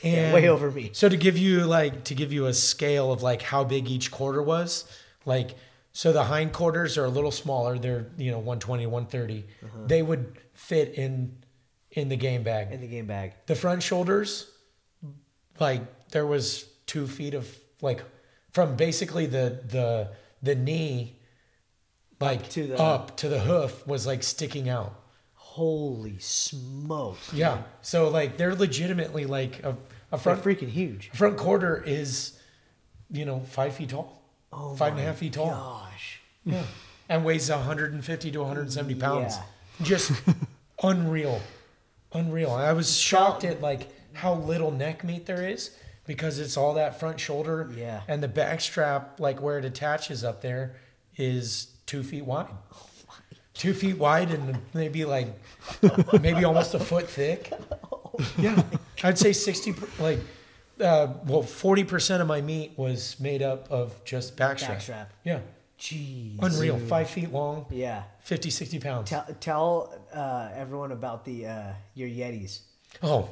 And 0.03 0.33
way 0.33 0.49
over 0.49 0.69
me. 0.69 0.89
So 0.91 1.07
to 1.07 1.15
give 1.15 1.37
you 1.37 1.61
like 1.65 2.03
to 2.05 2.15
give 2.15 2.33
you 2.33 2.47
a 2.47 2.53
scale 2.53 3.11
of 3.13 3.23
like 3.23 3.41
how 3.41 3.63
big 3.63 3.89
each 3.89 4.11
quarter 4.11 4.41
was, 4.43 4.83
like 5.25 5.51
so 5.93 6.11
the 6.11 6.23
hind 6.23 6.51
quarters 6.53 6.97
are 6.97 7.05
a 7.05 7.09
little 7.09 7.31
smaller. 7.31 7.77
They're 7.77 8.07
you 8.17 8.31
know 8.31 8.39
120, 8.39 8.85
130. 8.87 9.45
Uh-huh. 9.63 9.77
They 9.87 10.01
would 10.01 10.37
fit 10.53 10.95
in 10.95 11.37
in 11.91 12.09
the 12.09 12.15
game 12.17 12.43
bag. 12.43 12.71
In 12.71 12.81
the 12.81 12.87
game 12.87 13.05
bag. 13.05 13.33
The 13.45 13.55
front 13.55 13.83
shoulders, 13.83 14.49
like 15.59 15.81
there 16.09 16.25
was 16.25 16.65
two 16.87 17.07
feet 17.07 17.33
of 17.33 17.47
like 17.81 18.01
from 18.51 18.75
basically 18.75 19.25
the 19.27 19.59
the 19.67 20.09
the 20.41 20.55
knee, 20.55 21.19
like 22.19 22.49
to 22.49 22.67
the- 22.67 22.79
up 22.79 23.15
to 23.17 23.29
the 23.29 23.39
hoof 23.39 23.85
was 23.87 24.05
like 24.07 24.23
sticking 24.23 24.69
out. 24.69 24.99
Holy 25.35 26.17
smokes. 26.17 27.31
Yeah. 27.31 27.61
So 27.83 28.09
like 28.09 28.37
they're 28.37 28.55
legitimately 28.55 29.25
like 29.25 29.63
a, 29.63 29.69
a 29.69 29.75
They're 30.11 30.19
front 30.19 30.43
freaking 30.43 30.69
huge. 30.69 31.11
front 31.13 31.37
quarter 31.37 31.83
is, 31.85 32.39
you 33.11 33.25
know, 33.25 33.41
five 33.41 33.75
feet 33.75 33.89
tall, 33.89 34.22
Oh 34.55 34.75
five 34.75 34.93
and 34.93 35.01
a 35.01 35.03
half 35.03 35.17
feet 35.17 35.33
tall. 35.33 35.49
Gosh. 35.49 36.19
Yeah. 36.45 36.63
And 37.09 37.25
weighs 37.25 37.49
150 37.49 38.31
to 38.31 38.39
170 38.39 38.95
pounds. 38.95 39.35
Yeah. 39.35 39.85
Just 39.85 40.11
unreal. 40.83 41.41
Unreal. 42.13 42.51
I 42.51 42.73
was 42.73 42.97
shocked 42.97 43.43
at 43.43 43.61
like 43.61 43.89
how 44.13 44.35
little 44.35 44.71
neck 44.71 45.03
meat 45.03 45.25
there 45.25 45.47
is 45.47 45.75
because 46.05 46.39
it's 46.39 46.57
all 46.57 46.73
that 46.75 46.99
front 46.99 47.19
shoulder. 47.19 47.69
Yeah. 47.75 48.01
And 48.07 48.21
the 48.21 48.27
back 48.27 48.61
strap, 48.61 49.19
like 49.19 49.41
where 49.41 49.57
it 49.57 49.65
attaches 49.65 50.23
up 50.23 50.41
there, 50.41 50.75
is 51.17 51.67
two 51.85 52.03
feet 52.03 52.25
wide. 52.25 52.47
Two 53.53 53.73
feet 53.73 53.97
wide 53.97 54.31
and 54.31 54.57
maybe 54.73 55.05
like 55.05 55.27
maybe 56.21 56.43
almost 56.43 56.73
a 56.73 56.79
foot 56.79 57.09
thick. 57.09 57.51
Yeah. 58.37 58.61
I'd 59.03 59.17
say 59.17 59.33
60 59.33 59.73
like 59.97 60.19
uh, 60.83 61.13
well 61.25 61.43
40% 61.43 62.21
of 62.21 62.27
my 62.27 62.41
meat 62.41 62.73
was 62.77 63.19
made 63.19 63.41
up 63.41 63.71
of 63.71 64.03
just 64.05 64.35
backstrap. 64.37 64.77
Backstrap. 64.77 65.05
Yeah. 65.23 65.39
Jeez. 65.79 66.37
Unreal. 66.41 66.77
Five 66.79 67.09
feet 67.09 67.31
long, 67.31 67.65
Yeah. 67.69 68.03
50, 68.21 68.49
60 68.49 68.79
pounds. 68.79 69.09
Tell, 69.09 69.25
tell 69.39 69.99
uh, 70.13 70.49
everyone 70.55 70.91
about 70.91 71.25
the 71.25 71.47
uh, 71.47 71.73
your 71.95 72.07
Yetis. 72.07 72.59
Oh, 73.01 73.29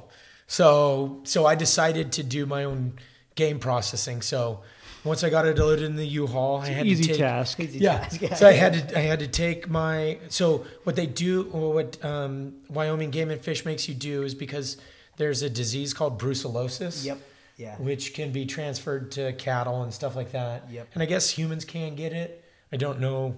so 0.47 1.21
so 1.23 1.45
I 1.45 1.55
decided 1.55 2.11
to 2.13 2.23
do 2.23 2.45
my 2.45 2.63
own 2.65 2.93
game 3.35 3.59
processing. 3.59 4.21
So 4.21 4.61
once 5.05 5.23
I 5.23 5.29
got 5.29 5.45
it 5.47 5.57
loaded 5.57 5.85
in 5.85 5.95
the 5.95 6.05
U-Haul, 6.05 6.57
I 6.61 6.67
had 6.67 6.85
Easy 6.85 7.03
to 7.03 7.09
take, 7.09 7.17
task. 7.19 7.59
Easy 7.59 7.79
Yeah. 7.79 7.99
task. 8.07 8.35
So 8.37 8.47
I 8.47 8.51
had 8.53 8.89
to 8.89 8.97
I 8.97 9.01
had 9.01 9.19
to 9.19 9.27
take 9.27 9.69
my 9.69 10.17
so 10.29 10.65
what 10.83 10.95
they 10.97 11.05
do 11.05 11.49
or 11.53 11.73
what 11.73 12.03
um, 12.03 12.55
Wyoming 12.69 13.11
Game 13.11 13.29
and 13.31 13.39
Fish 13.41 13.63
makes 13.65 13.87
you 13.87 13.93
do 13.95 14.23
is 14.23 14.35
because 14.35 14.77
there's 15.17 15.41
a 15.41 15.49
disease 15.49 15.93
called 15.93 16.19
brucellosis. 16.19 17.05
Yep. 17.05 17.19
Yeah. 17.61 17.75
Which 17.77 18.15
can 18.15 18.31
be 18.31 18.47
transferred 18.47 19.11
to 19.11 19.33
cattle 19.33 19.83
and 19.83 19.93
stuff 19.93 20.15
like 20.15 20.31
that. 20.31 20.67
Yep. 20.71 20.87
And 20.95 21.03
I 21.03 21.05
guess 21.05 21.29
humans 21.29 21.63
can 21.63 21.93
get 21.93 22.11
it. 22.11 22.43
I 22.73 22.77
don't 22.77 22.99
know 22.99 23.35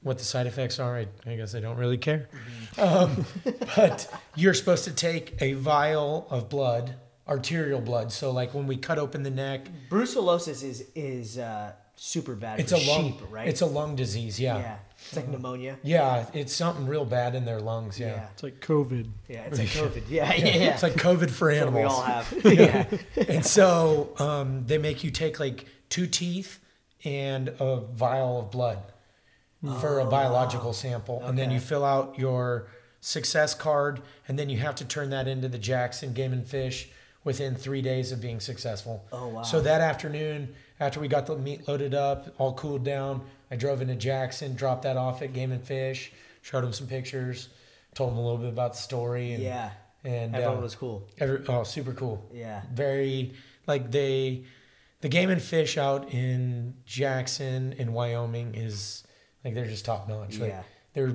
what 0.00 0.18
the 0.18 0.24
side 0.24 0.46
effects 0.46 0.78
are. 0.78 0.96
I, 0.96 1.08
I 1.26 1.34
guess 1.34 1.56
I 1.56 1.60
don't 1.60 1.76
really 1.76 1.98
care. 1.98 2.28
Um, 2.78 3.26
but 3.76 4.08
you're 4.36 4.54
supposed 4.54 4.84
to 4.84 4.92
take 4.92 5.34
a 5.42 5.54
vial 5.54 6.28
of 6.30 6.48
blood, 6.48 6.94
arterial 7.26 7.80
blood. 7.80 8.12
So 8.12 8.30
like 8.30 8.54
when 8.54 8.68
we 8.68 8.76
cut 8.76 8.98
open 8.98 9.24
the 9.24 9.30
neck, 9.30 9.66
Brucellosis 9.90 10.62
is 10.62 10.84
is 10.94 11.36
uh, 11.38 11.72
super 11.96 12.36
bad 12.36 12.60
it's 12.60 12.70
for 12.70 12.78
a 12.78 12.86
lung. 12.86 13.12
sheep, 13.12 13.20
right? 13.28 13.48
It's 13.48 13.60
a 13.60 13.66
lung 13.66 13.96
disease. 13.96 14.38
Yeah. 14.38 14.58
yeah. 14.58 14.76
It's 15.06 15.16
like 15.16 15.28
pneumonia. 15.28 15.78
Yeah, 15.82 16.26
it's 16.32 16.54
something 16.54 16.86
real 16.86 17.04
bad 17.04 17.34
in 17.34 17.44
their 17.44 17.60
lungs. 17.60 17.98
Yeah. 18.00 18.06
Yeah. 18.08 18.28
It's 18.32 18.42
like 18.42 18.60
COVID. 18.60 19.08
Yeah. 19.28 19.42
It's 19.44 19.58
like 19.60 19.68
COVID. 19.68 20.02
Yeah. 20.08 20.34
Yeah. 20.34 20.44
yeah. 20.44 20.72
It's 20.74 20.82
like 20.82 20.94
COVID 20.94 21.30
for 21.30 21.52
That's 21.54 21.62
animals. 21.66 21.96
what 21.96 22.44
we 22.44 22.50
all 22.58 22.72
have. 22.72 22.98
yeah. 23.16 23.24
and 23.28 23.44
so 23.44 24.14
um, 24.18 24.64
they 24.66 24.78
make 24.78 25.04
you 25.04 25.10
take 25.10 25.38
like 25.38 25.66
two 25.88 26.06
teeth 26.06 26.60
and 27.04 27.48
a 27.60 27.80
vial 27.92 28.40
of 28.40 28.50
blood 28.50 28.78
for 29.80 29.98
a 29.98 30.04
biological 30.04 30.74
sample, 30.74 31.22
and 31.24 31.38
then 31.38 31.48
Oh, 31.48 31.54
you 31.54 31.60
fill 31.60 31.86
out 31.86 32.18
your 32.18 32.66
success 33.00 33.54
card, 33.54 34.02
and 34.28 34.38
then 34.38 34.50
you 34.50 34.58
have 34.58 34.74
to 34.76 34.84
turn 34.84 35.08
that 35.10 35.26
into 35.26 35.48
the 35.48 35.56
Jackson 35.58 36.12
Game 36.12 36.34
and 36.34 36.46
Fish 36.46 36.88
within 37.24 37.54
three 37.54 37.80
days 37.80 38.12
of 38.12 38.20
being 38.20 38.40
successful. 38.40 39.04
Oh, 39.10 39.28
wow. 39.28 39.42
So 39.42 39.62
that 39.62 39.80
afternoon, 39.80 40.54
after 40.80 41.00
we 41.00 41.08
got 41.08 41.26
the 41.26 41.36
meat 41.36 41.66
loaded 41.66 41.94
up, 41.94 42.34
all 42.38 42.52
cooled 42.52 42.84
down, 42.84 43.22
I 43.54 43.56
drove 43.56 43.80
into 43.80 43.94
Jackson, 43.94 44.56
dropped 44.56 44.82
that 44.82 44.96
off 44.96 45.22
at 45.22 45.32
Game 45.32 45.52
and 45.52 45.62
Fish, 45.64 46.10
showed 46.42 46.64
them 46.64 46.72
some 46.72 46.88
pictures, 46.88 47.50
told 47.94 48.10
them 48.10 48.18
a 48.18 48.20
little 48.20 48.38
bit 48.38 48.48
about 48.48 48.72
the 48.72 48.78
story, 48.80 49.32
and 49.32 49.40
Yeah. 49.44 49.70
and 50.02 50.34
Everyone 50.34 50.58
uh, 50.58 50.62
was 50.62 50.74
cool. 50.74 51.08
Every, 51.18 51.38
oh, 51.48 51.62
super 51.62 51.92
cool. 51.92 52.28
Yeah. 52.34 52.62
Very 52.72 53.34
like 53.68 53.92
they, 53.92 54.42
the 55.02 55.08
game 55.08 55.30
and 55.30 55.40
fish 55.40 55.78
out 55.78 56.12
in 56.12 56.74
Jackson 56.84 57.74
in 57.78 57.92
Wyoming 57.92 58.56
is 58.56 59.04
like 59.44 59.54
they're 59.54 59.66
just 59.66 59.84
top 59.84 60.08
notch. 60.08 60.38
Like 60.38 60.50
Yeah. 60.50 60.62
they're 60.94 61.14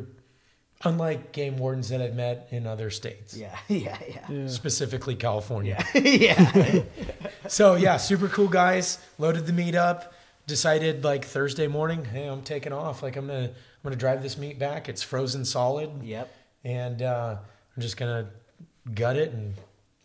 unlike 0.85 1.33
game 1.33 1.57
wardens 1.57 1.89
that 1.89 2.01
I've 2.01 2.15
met 2.15 2.47
in 2.51 2.65
other 2.65 2.89
states. 2.89 3.35
Yeah. 3.35 3.57
Yeah. 3.67 3.97
Yeah. 4.07 4.25
Yeah. 4.29 4.47
Specifically 4.47 5.15
California. 5.15 5.83
yeah. 5.93 6.83
So 7.49 7.75
yeah, 7.75 7.97
super 7.97 8.27
cool 8.29 8.47
guys. 8.47 8.99
Loaded 9.17 9.45
the 9.47 9.53
meat 9.53 9.73
up. 9.75 10.13
Decided 10.49 11.03
like 11.03 11.25
Thursday 11.25 11.67
morning, 11.67 12.03
hey, 12.05 12.25
I'm 12.27 12.41
taking 12.41 12.73
off. 12.73 13.03
Like 13.03 13.15
I'm 13.15 13.27
gonna 13.27 13.43
I'm 13.49 13.83
gonna 13.83 13.95
drive 13.95 14.23
this 14.23 14.35
meat 14.37 14.57
back. 14.57 14.89
It's 14.89 15.03
frozen 15.03 15.45
solid. 15.45 15.91
Yep. 16.03 16.33
and 16.65 17.01
uh, 17.03 17.35
I'm 17.75 17.81
just 17.81 17.95
gonna 17.97 18.29
gut 18.95 19.15
it 19.15 19.31
and 19.31 19.53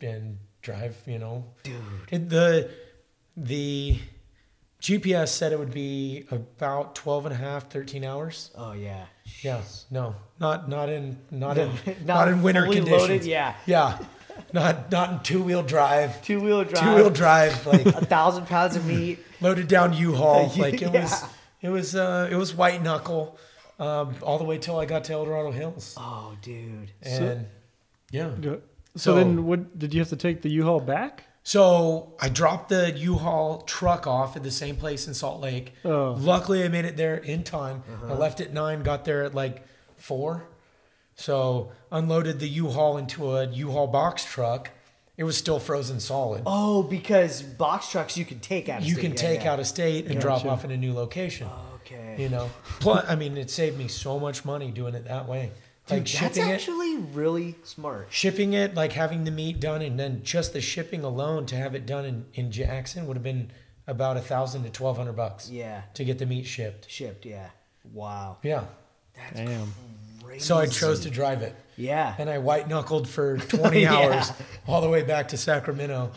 and 0.02 0.38
drive. 0.60 0.96
You 1.06 1.18
know, 1.18 1.44
dude. 1.62 2.28
the 2.28 2.70
the 3.36 3.98
GPS 4.82 5.28
said 5.28 5.52
it 5.52 5.58
would 5.58 5.72
be 5.72 6.26
about 6.30 6.94
12 6.94 7.26
and 7.26 7.34
a 7.34 7.38
half, 7.38 7.70
13 7.70 8.04
hours. 8.04 8.50
Oh 8.54 8.72
yeah. 8.72 9.06
Yeah, 9.40 9.62
no, 9.90 10.14
not 10.38 10.68
not 10.68 10.90
in 10.90 11.16
not 11.30 11.56
in 11.56 11.70
not, 11.86 12.06
Not 12.06 12.28
in 12.28 12.42
winter 12.42 12.64
conditions. 12.64 12.90
loaded, 13.00 13.24
yeah. 13.24 13.54
yeah, 13.64 13.96
not 14.52 14.90
not 14.90 15.12
in 15.12 15.18
two 15.20 15.42
wheel 15.42 15.62
drive. 15.62 16.22
Two 16.22 16.40
wheel 16.40 16.64
drive. 16.64 16.82
Two 16.84 16.94
wheel 16.94 17.10
drive, 17.10 17.66
like 17.66 17.86
A 17.86 18.04
thousand 18.04 18.46
pounds 18.46 18.76
of 18.76 18.86
meat. 18.86 19.18
loaded 19.40 19.68
down 19.68 19.92
U-Haul. 19.92 20.52
Like 20.56 20.80
it 20.82 20.90
was, 20.92 21.24
it 21.60 21.68
was, 21.70 21.94
uh, 21.94 22.28
it 22.30 22.36
was 22.36 22.54
white 22.54 22.82
knuckle, 22.82 23.38
um, 23.78 24.14
all 24.22 24.38
the 24.38 24.44
way 24.44 24.58
till 24.58 24.78
I 24.78 24.84
got 24.86 25.04
to 25.04 25.12
El 25.12 25.24
Dorado 25.24 25.50
Hills, 25.50 25.94
Oh, 25.98 26.34
dude. 26.42 26.90
and 27.02 27.46
yeah. 28.10 28.30
Yeah. 28.40 28.50
So, 28.50 28.60
So- 28.96 29.14
then, 29.16 29.44
what 29.46 29.78
did 29.78 29.92
you 29.94 30.00
have 30.00 30.08
to 30.10 30.16
take 30.16 30.42
the 30.42 30.50
U-Haul 30.50 30.80
back? 30.80 31.24
So 31.46 32.14
I 32.20 32.30
dropped 32.30 32.70
the 32.70 32.90
U-Haul 32.92 33.62
truck 33.62 34.06
off 34.06 34.34
at 34.36 34.42
the 34.42 34.50
same 34.50 34.76
place 34.76 35.06
in 35.06 35.12
Salt 35.12 35.40
Lake. 35.42 35.74
Oh. 35.84 36.16
Luckily, 36.18 36.64
I 36.64 36.68
made 36.68 36.86
it 36.86 36.96
there 36.96 37.16
in 37.16 37.42
time. 37.42 37.82
Uh-huh. 37.92 38.14
I 38.14 38.16
left 38.16 38.40
at 38.40 38.52
nine, 38.54 38.82
got 38.82 39.04
there 39.04 39.24
at 39.24 39.34
like 39.34 39.62
four. 39.98 40.44
So 41.16 41.72
unloaded 41.92 42.40
the 42.40 42.48
U-Haul 42.48 42.96
into 42.96 43.32
a 43.36 43.46
U-Haul 43.46 43.86
box 43.86 44.24
truck. 44.24 44.70
It 45.16 45.22
was 45.24 45.36
still 45.36 45.60
frozen 45.60 46.00
solid. 46.00 46.42
Oh, 46.44 46.82
because 46.82 47.40
box 47.42 47.88
trucks 47.90 48.16
you 48.16 48.24
can 48.24 48.40
take 48.40 48.68
out. 48.68 48.80
Of 48.80 48.86
you 48.88 48.94
state. 48.94 49.00
can 49.02 49.10
Yeah, 49.12 49.16
take 49.16 49.44
yeah. 49.44 49.52
out 49.52 49.60
of 49.60 49.66
state 49.68 50.06
and 50.06 50.20
drop 50.20 50.38
Gotcha. 50.38 50.48
off 50.50 50.64
in 50.64 50.72
a 50.72 50.76
new 50.76 50.92
location. 50.92 51.48
Okay. 51.76 52.16
You 52.18 52.28
know, 52.30 52.50
plus 52.80 53.04
I 53.08 53.14
mean, 53.14 53.36
it 53.36 53.48
saved 53.50 53.78
me 53.78 53.86
so 53.88 54.18
much 54.18 54.44
money 54.44 54.70
doing 54.72 54.94
it 54.94 55.04
that 55.04 55.28
way. 55.28 55.52
Dude, 55.86 55.98
like 55.98 56.00
that's 56.00 56.10
shipping 56.10 56.48
it, 56.50 56.54
actually 56.54 56.96
really 56.96 57.54
smart. 57.62 58.08
shipping 58.10 58.54
it, 58.54 58.74
like 58.74 58.92
having 58.92 59.24
the 59.24 59.30
meat 59.30 59.60
done, 59.60 59.82
and 59.82 60.00
then 60.00 60.22
just 60.24 60.52
the 60.54 60.60
shipping 60.62 61.04
alone 61.04 61.44
to 61.46 61.56
have 61.56 61.74
it 61.74 61.84
done 61.86 62.04
in, 62.06 62.24
in 62.34 62.50
Jackson 62.50 63.06
would 63.06 63.16
have 63.18 63.22
been 63.22 63.50
about 63.86 64.16
a 64.16 64.20
thousand 64.20 64.62
to 64.64 64.70
twelve 64.70 64.96
hundred 64.96 65.12
bucks 65.12 65.50
Yeah. 65.50 65.82
to 65.92 66.04
get 66.04 66.18
the 66.18 66.26
meat 66.26 66.44
shipped. 66.46 66.90
Shipped. 66.90 67.26
Yeah. 67.26 67.50
Wow. 67.92 68.38
Yeah. 68.42 68.64
Damn. 69.34 69.74
So 70.38 70.56
I 70.58 70.66
chose 70.66 71.00
to 71.00 71.10
drive 71.10 71.42
it, 71.42 71.54
Yeah. 71.76 72.14
and 72.18 72.28
I 72.30 72.38
white 72.38 72.68
knuckled 72.68 73.08
for 73.08 73.38
twenty 73.48 73.82
Yeah. 73.82 73.94
hours 73.94 74.32
all 74.66 74.80
the 74.80 74.88
way 74.88 75.02
back 75.02 75.28
to 75.28 75.36
Sacramento. 75.36 76.10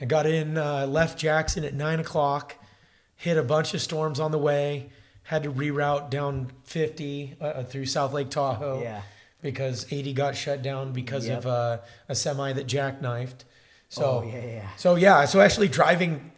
I 0.00 0.04
got 0.04 0.26
in, 0.26 0.56
uh, 0.58 0.86
left 0.86 1.18
Jackson 1.18 1.64
at 1.64 1.74
nine 1.74 2.00
o'clock, 2.00 2.54
hit 3.16 3.36
a 3.36 3.42
bunch 3.42 3.74
of 3.74 3.80
storms 3.80 4.20
on 4.20 4.30
the 4.30 4.38
way, 4.38 4.90
had 5.24 5.42
to 5.42 5.52
reroute 5.52 6.10
down 6.10 6.50
fifty 6.64 7.36
uh, 7.40 7.62
through 7.64 7.86
South 7.86 8.12
Lake 8.12 8.30
Tahoe. 8.30 8.80
Yeah. 8.82 9.02
because 9.40 9.86
80 9.92 10.14
got 10.14 10.34
shut 10.36 10.62
down 10.62 10.92
because 10.92 11.28
Yep. 11.28 11.38
of 11.38 11.46
uh, 11.46 11.78
a 12.08 12.14
semi 12.16 12.52
that 12.54 12.66
jackknifed. 12.66 13.44
So 13.88 14.04
Oh, 14.04 14.22
yeah, 14.28 14.44
yeah. 14.44 14.68
So 14.76 14.96
yeah, 14.96 15.24
so 15.26 15.40
actually 15.40 15.68
driving 15.68 16.32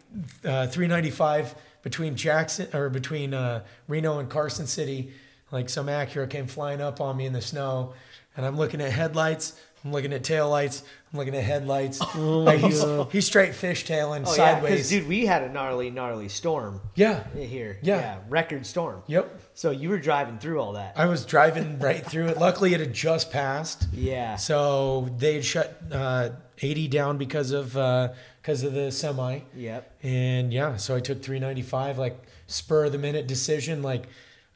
uh, 0.45 0.67
395 0.67 1.55
between 1.81 2.15
Jackson 2.15 2.67
or 2.75 2.89
between 2.89 3.33
uh, 3.33 3.63
Reno 3.87 4.19
and 4.19 4.29
Carson 4.29 4.67
City, 4.67 5.11
like 5.51 5.69
some 5.69 5.87
Acura 5.87 6.29
came 6.29 6.47
flying 6.47 6.81
up 6.81 7.01
on 7.01 7.17
me 7.17 7.25
in 7.25 7.33
the 7.33 7.41
snow. 7.41 7.93
and 8.37 8.45
I'm 8.45 8.57
looking 8.57 8.81
at 8.81 8.91
headlights. 8.91 9.59
I'm 9.83 9.91
looking 9.91 10.13
at 10.13 10.21
taillights. 10.21 10.83
I'm 11.11 11.17
looking 11.17 11.35
at 11.35 11.43
headlights. 11.43 11.99
Oh 12.15 12.39
like 12.41 12.59
he's, 12.59 12.83
he's 13.11 13.25
straight 13.25 13.51
fishtailing 13.53 14.23
Oh 14.27 14.29
yeah, 14.29 14.53
sideways. 14.53 14.71
because 14.73 14.89
dude, 14.89 15.07
we 15.07 15.25
had 15.25 15.41
a 15.43 15.49
gnarly, 15.49 15.89
gnarly 15.89 16.29
storm 16.29 16.81
yeah. 16.95 17.23
here. 17.33 17.79
Yeah. 17.81 18.19
record 18.29 18.65
storm. 18.65 19.01
Yep. 19.07 19.39
So 19.55 19.71
you 19.71 19.89
were 19.89 19.97
driving 19.97 20.37
through 20.37 20.59
all 20.61 20.73
that. 20.73 20.93
I 20.95 21.07
was 21.07 21.25
driving 21.25 21.79
right 21.79 22.05
through 22.05 22.27
it. 22.27 22.37
Luckily, 22.37 22.73
it 22.75 22.79
had 22.79 22.93
just 22.93 23.31
passed. 23.31 23.87
yeah. 23.91 24.35
So 24.35 25.09
they 25.17 25.33
had 25.35 25.45
shut 25.45 25.81
uh, 25.91 26.29
80 26.61 26.87
down 26.87 27.17
because 27.17 27.51
of 27.51 27.75
uh, 27.75 28.09
because 28.41 28.61
of 28.63 28.73
the 28.73 28.91
semi. 28.91 29.39
Yep. 29.55 29.97
And 30.03 30.53
yeah, 30.53 30.77
so 30.77 30.95
I 30.95 30.99
took 30.99 31.23
395 31.23 31.97
like 31.97 32.21
spur 32.45 32.85
of 32.85 32.91
the 32.91 32.97
minute 32.99 33.25
decision. 33.27 33.81
Like 33.81 34.07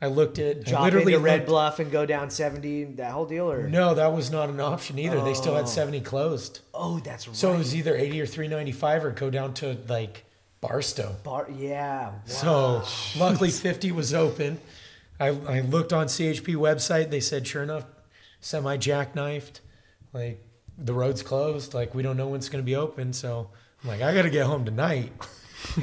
I 0.02 0.08
looked 0.08 0.40
at 0.40 0.58
I 0.58 0.62
Drop 0.70 0.84
literally 0.84 1.14
into 1.14 1.24
Red 1.26 1.36
looked- 1.40 1.48
Bluff 1.48 1.80
and 1.80 1.92
go 1.92 2.06
down 2.06 2.30
seventy. 2.30 2.84
That 2.84 3.12
whole 3.12 3.26
deal, 3.26 3.50
or 3.52 3.68
No, 3.68 3.94
that 3.96 4.14
was 4.14 4.30
not 4.30 4.50
an 4.50 4.60
option 4.60 5.00
either. 5.00 5.22
They 5.22 5.34
still 5.34 5.56
had 5.56 5.68
70 5.70 6.02
closed. 6.02 6.60
oh, 6.74 7.00
that's 7.00 7.28
right. 7.28 7.36
So 7.36 7.54
it 7.54 7.58
was 7.58 7.74
either 7.76 7.96
80 7.96 8.22
or 8.22 8.26
395 8.26 9.06
or 9.06 9.12
go 9.12 9.30
down 9.30 9.54
to 9.56 9.78
like 9.88 10.26
Barstow. 10.62 11.16
Bar- 11.24 11.48
yeah. 11.56 12.10
Wow. 12.10 12.14
So 12.26 12.84
luckily 13.20 13.50
50 13.52 13.92
was 13.94 14.14
open. 14.14 14.60
I, 15.20 15.28
I 15.28 15.62
looked 15.62 15.94
on 15.94 16.08
CHP 16.08 16.56
website. 16.56 17.10
They 17.10 17.22
said, 17.22 17.48
sure 17.48 17.64
enough, 17.64 17.86
semi 18.42 18.76
jackknifed. 18.78 19.62
Like 20.12 20.44
the 20.78 20.94
road's 20.94 21.24
closed. 21.24 21.74
Like 21.74 21.96
we 21.96 22.04
don't 22.04 22.18
know 22.18 22.28
when 22.28 22.38
it's 22.40 22.50
going 22.50 22.62
to 22.62 22.66
be 22.66 22.76
open. 22.76 23.14
So 23.14 23.50
I'm 23.82 23.90
like, 23.90 24.02
I 24.02 24.14
got 24.14 24.24
to 24.24 24.30
get 24.30 24.46
home 24.46 24.66
tonight, 24.66 25.14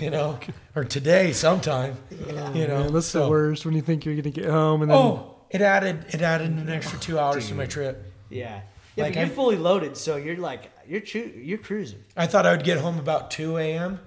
you 0.00 0.10
know, 0.10 0.38
or 0.74 0.84
today 0.84 1.32
sometime, 1.32 1.96
you 2.26 2.32
know. 2.32 2.50
Man, 2.52 2.92
that's 2.92 3.12
the 3.12 3.28
worst 3.28 3.64
when 3.64 3.74
you 3.74 3.82
think 3.82 4.04
you're 4.04 4.16
gonna 4.16 4.30
get 4.30 4.46
home 4.46 4.82
and 4.82 4.90
then 4.90 4.96
Oh, 4.98 5.34
it 5.50 5.60
added 5.60 6.04
it 6.10 6.22
added 6.22 6.50
an 6.50 6.68
extra 6.68 6.98
two 6.98 7.18
hours 7.18 7.48
to 7.48 7.54
my 7.54 7.66
trip. 7.66 8.04
yeah. 8.30 8.60
Yeah, 8.94 9.04
Like, 9.04 9.14
but 9.14 9.20
you're 9.20 9.30
I- 9.30 9.34
fully 9.34 9.56
loaded, 9.56 9.96
so 9.96 10.16
you're 10.16 10.36
like 10.36 10.70
you're 10.86 11.00
choo- 11.00 11.32
you're 11.34 11.58
cruising. 11.58 12.00
I 12.16 12.26
thought 12.26 12.44
I 12.46 12.50
would 12.50 12.64
get 12.64 12.78
home 12.78 12.98
about 12.98 13.30
2 13.30 13.56
a.m. 13.56 14.00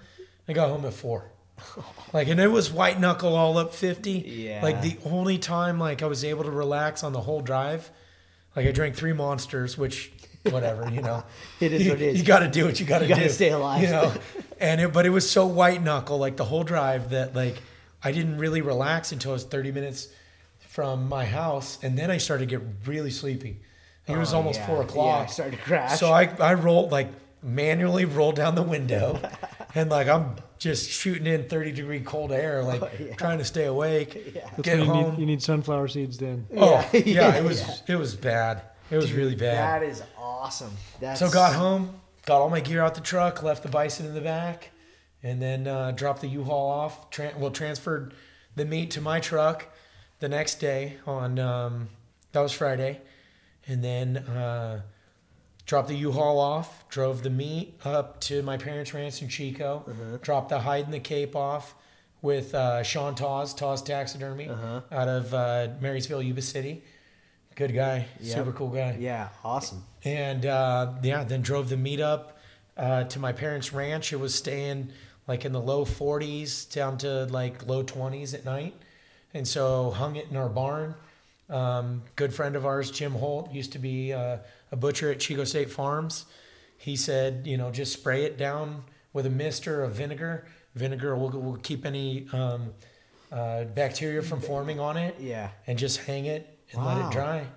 I 0.48 0.54
got 0.54 0.70
home 0.70 0.86
at 0.86 0.94
4. 0.94 1.26
Like, 2.14 2.28
and 2.30 2.40
it 2.40 2.48
was 2.52 2.72
white 2.72 3.00
knuckle 3.00 3.36
all 3.36 3.58
up 3.58 3.74
50. 3.74 4.12
Yeah. 4.12 4.62
Like, 4.64 4.82
the 4.82 4.98
only 5.06 5.38
time, 5.38 5.80
like, 5.80 6.02
I 6.02 6.06
was 6.06 6.24
able 6.24 6.44
to 6.46 6.52
relax 6.52 7.04
on 7.04 7.12
the 7.14 7.20
whole 7.22 7.42
drive, 7.42 7.90
like, 8.56 8.66
I 8.68 8.72
drank 8.72 8.96
three 8.96 9.12
monsters, 9.12 9.78
which, 9.78 10.14
whatever, 10.52 10.90
you 10.92 11.02
know. 11.02 11.24
It 11.60 11.72
is 11.74 11.84
you, 11.86 11.92
what 11.92 12.02
it 12.02 12.06
is. 12.10 12.18
You 12.20 12.26
got 12.26 12.40
to 12.40 12.48
do 12.48 12.66
what 12.66 12.80
you 12.80 12.86
got 12.86 13.00
to 13.00 13.06
do. 13.06 13.10
You 13.10 13.16
do. 13.16 13.22
gotta 13.22 13.34
stay 13.34 13.50
alive. 13.52 13.82
You 13.82 13.90
know, 13.90 14.14
and 14.60 14.82
it, 14.82 14.94
but 14.94 15.06
it 15.06 15.10
was 15.10 15.30
so 15.30 15.46
white 15.46 15.82
knuckle, 15.82 16.18
like, 16.18 16.38
the 16.38 16.44
whole 16.46 16.64
drive 16.64 17.10
that, 17.12 17.36
like, 17.36 17.62
I 18.04 18.12
didn't 18.12 18.38
really 18.38 18.62
relax 18.62 19.12
until 19.12 19.32
it 19.32 19.36
was 19.36 19.44
30 19.46 19.72
minutes 19.72 20.08
from 20.60 21.08
my 21.10 21.26
house. 21.26 21.80
And 21.82 21.98
then 21.98 22.12
I 22.12 22.18
started 22.18 22.50
to 22.50 22.58
get 22.58 22.66
really 22.86 23.12
sleepy. 23.12 23.62
It 24.08 24.18
was 24.18 24.34
Oh, 24.34 24.38
almost 24.38 24.60
yeah. 24.60 24.68
four 24.68 24.78
Yeah, 24.78 24.84
o'clock. 24.84 25.28
I 25.30 25.32
started 25.32 25.58
to 25.58 25.64
crash. 25.64 26.00
So 26.00 26.12
I, 26.12 26.26
I 26.40 26.54
rolled 26.54 26.92
like 26.92 27.08
manually 27.42 28.06
rolled 28.06 28.36
down 28.36 28.56
the 28.56 28.62
window 28.64 29.20
and 29.76 29.90
like 29.90 30.08
I'm 30.08 30.36
just 30.60 30.90
shooting 30.90 31.26
in 31.28 31.48
30 31.48 31.72
degree 31.72 32.00
cold 32.02 32.32
air, 32.32 32.64
like 32.64 32.82
Oh, 32.84 32.90
yeah. 33.00 33.16
trying 33.16 33.38
to 33.40 33.46
stay 33.46 33.66
awake. 33.66 34.34
that's 34.36 34.62
Get 34.62 34.78
when 34.80 34.88
you 34.88 34.94
home. 34.94 35.12
need, 35.14 35.20
you 35.22 35.26
need 35.26 35.42
sunflower 35.42 35.88
seeds 35.88 36.18
then. 36.18 36.46
oh 36.58 36.88
Yeah, 36.94 37.00
yeah, 37.00 37.02
yeah, 37.06 37.36
it 37.38 37.44
was 37.44 37.82
it 37.88 37.96
was 37.96 38.16
bad. 38.16 38.62
It 38.92 38.98
was 38.98 39.12
really 39.12 39.36
bad. 39.36 39.82
That 39.82 39.90
is 39.90 40.04
awesome. 40.46 40.72
That's 41.00 41.20
So 41.20 41.30
got 41.30 41.56
home, 41.56 42.00
got 42.26 42.40
all 42.40 42.50
my 42.50 42.60
gear 42.60 42.82
out 42.82 42.94
the 42.94 43.02
truck, 43.02 43.42
left 43.42 43.64
the 43.64 43.70
bison 43.70 44.06
in 44.06 44.14
the 44.14 44.22
back, 44.22 44.70
and 45.24 45.42
then 45.42 45.68
uh, 45.68 45.92
dropped 45.92 46.22
the 46.22 46.28
U-Haul 46.28 46.70
off. 46.70 47.10
Tran 47.10 47.38
well, 47.38 47.52
transferred 47.52 48.14
the 48.56 48.66
meat 48.66 48.92
to 48.92 49.02
my 49.02 49.20
truck 49.20 49.68
the 50.20 50.30
next 50.30 50.56
day 50.60 50.98
on 51.08 51.40
um, 51.40 51.90
that 52.32 52.42
was 52.42 52.52
Friday, 52.52 53.02
and 53.68 53.84
then 53.84 54.18
uh, 54.18 54.82
dropped 55.66 55.88
the 55.88 55.96
U-Haul 55.96 56.38
off. 56.40 56.88
Drove 56.90 57.24
the 57.24 57.32
meat 57.32 57.80
up 57.84 58.22
to 58.22 58.44
my 58.44 58.58
parents' 58.58 58.94
ranch 58.94 59.24
in 59.24 59.30
Chico. 59.30 60.20
Dropped 60.22 60.50
the 60.50 60.60
hide 60.60 60.86
and 60.86 60.94
the 60.94 61.00
cape 61.00 61.36
off 61.36 61.74
with 62.22 62.54
uh, 62.54 62.84
Sean 62.84 63.16
Tawes, 63.16 63.54
Tawes 63.54 63.82
Taxidermy, 63.82 64.48
out 64.92 65.08
of 65.08 65.34
uh, 65.34 65.70
Marysville, 65.82 66.22
Yuba 66.22 66.42
City. 66.44 66.84
Good 67.56 67.74
guy, 67.74 68.06
Yep. 68.20 68.36
super 68.38 68.52
cool 68.52 68.68
guy 68.70 68.98
Yeah, 69.00 69.30
awesome. 69.44 69.84
and 70.04 70.46
uh, 70.46 70.94
yeah, 71.02 71.24
then 71.24 71.42
drove 71.42 71.70
the 71.70 71.78
meat 71.78 72.02
up 72.02 72.38
uh, 72.76 73.06
to 73.06 73.20
my 73.20 73.32
parents' 73.32 73.72
ranch. 73.72 74.12
It 74.12 74.20
was 74.20 74.36
staying 74.36 74.90
like 75.28 75.46
in 75.46 75.54
the 75.54 75.62
low 75.62 75.86
40s 75.86 76.72
down 76.74 76.98
to 77.00 77.26
like 77.26 77.66
low 77.66 77.84
20s 77.84 78.34
at 78.34 78.44
night, 78.44 78.74
and 79.34 79.48
so 79.48 79.92
hung 79.92 80.18
it 80.18 80.28
in 80.30 80.36
our 80.38 80.50
barn. 80.50 80.96
Um, 81.50 82.02
good 82.16 82.34
friend 82.34 82.56
of 82.56 82.66
ours, 82.66 82.92
Jim 82.92 83.14
Holt, 83.14 83.52
used 83.54 83.72
to 83.74 83.80
be 83.80 84.12
uh, 84.12 84.38
a 84.72 84.76
butcher 84.76 85.12
at 85.12 85.20
Chico 85.22 85.44
State 85.46 85.70
Farms. 85.72 86.26
He 86.78 86.96
said, 86.98 87.44
you 87.48 87.56
know, 87.58 87.72
just 87.72 87.94
spray 87.94 88.24
it 88.26 88.38
down 88.38 88.84
with 89.14 89.26
a 89.26 89.30
mist 89.30 89.68
or 89.68 89.84
a 89.84 89.90
vinegar. 89.90 90.46
Vinegar 90.76 91.16
will, 91.16 91.30
will 91.30 91.56
keep 91.58 91.86
any 91.86 92.28
um, 92.34 92.74
uh, 93.32 93.64
bacteria 93.64 94.22
from 94.22 94.42
forming 94.42 94.80
on 94.80 94.98
it 94.98 95.16
Yeah. 95.20 95.52
and 95.68 95.80
just 95.80 96.00
hang 96.00 96.26
it 96.26 96.55
and 96.72 96.86
let 96.86 96.98
it 97.06 97.12
dry. 97.12 97.48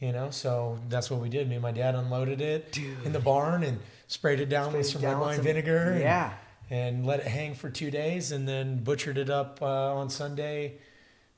You 0.00 0.12
know, 0.12 0.30
so 0.30 0.78
that's 0.88 1.10
what 1.10 1.20
we 1.20 1.28
did. 1.28 1.48
Me 1.48 1.54
and 1.54 1.62
my 1.62 1.72
dad 1.72 1.94
unloaded 1.94 2.40
it 2.40 2.76
in 3.04 3.12
the 3.12 3.20
barn 3.20 3.62
and 3.62 3.78
sprayed 4.06 4.40
it 4.40 4.48
down 4.50 4.72
with 4.72 4.86
some 4.86 5.00
down 5.00 5.14
red 5.14 5.20
wine 5.20 5.34
some- 5.36 5.44
vinegar. 5.44 5.92
and- 5.92 6.00
Yeah. 6.00 6.32
And, 6.70 7.06
let 7.06 7.20
it 7.20 7.26
hang 7.26 7.54
for 7.54 7.68
two 7.68 7.90
days, 7.90 8.32
and 8.32 8.48
then 8.48 8.82
butchered 8.82 9.18
it 9.18 9.28
up 9.28 9.60
uh, 9.60 9.94
on 9.94 10.08
Sunday 10.08 10.72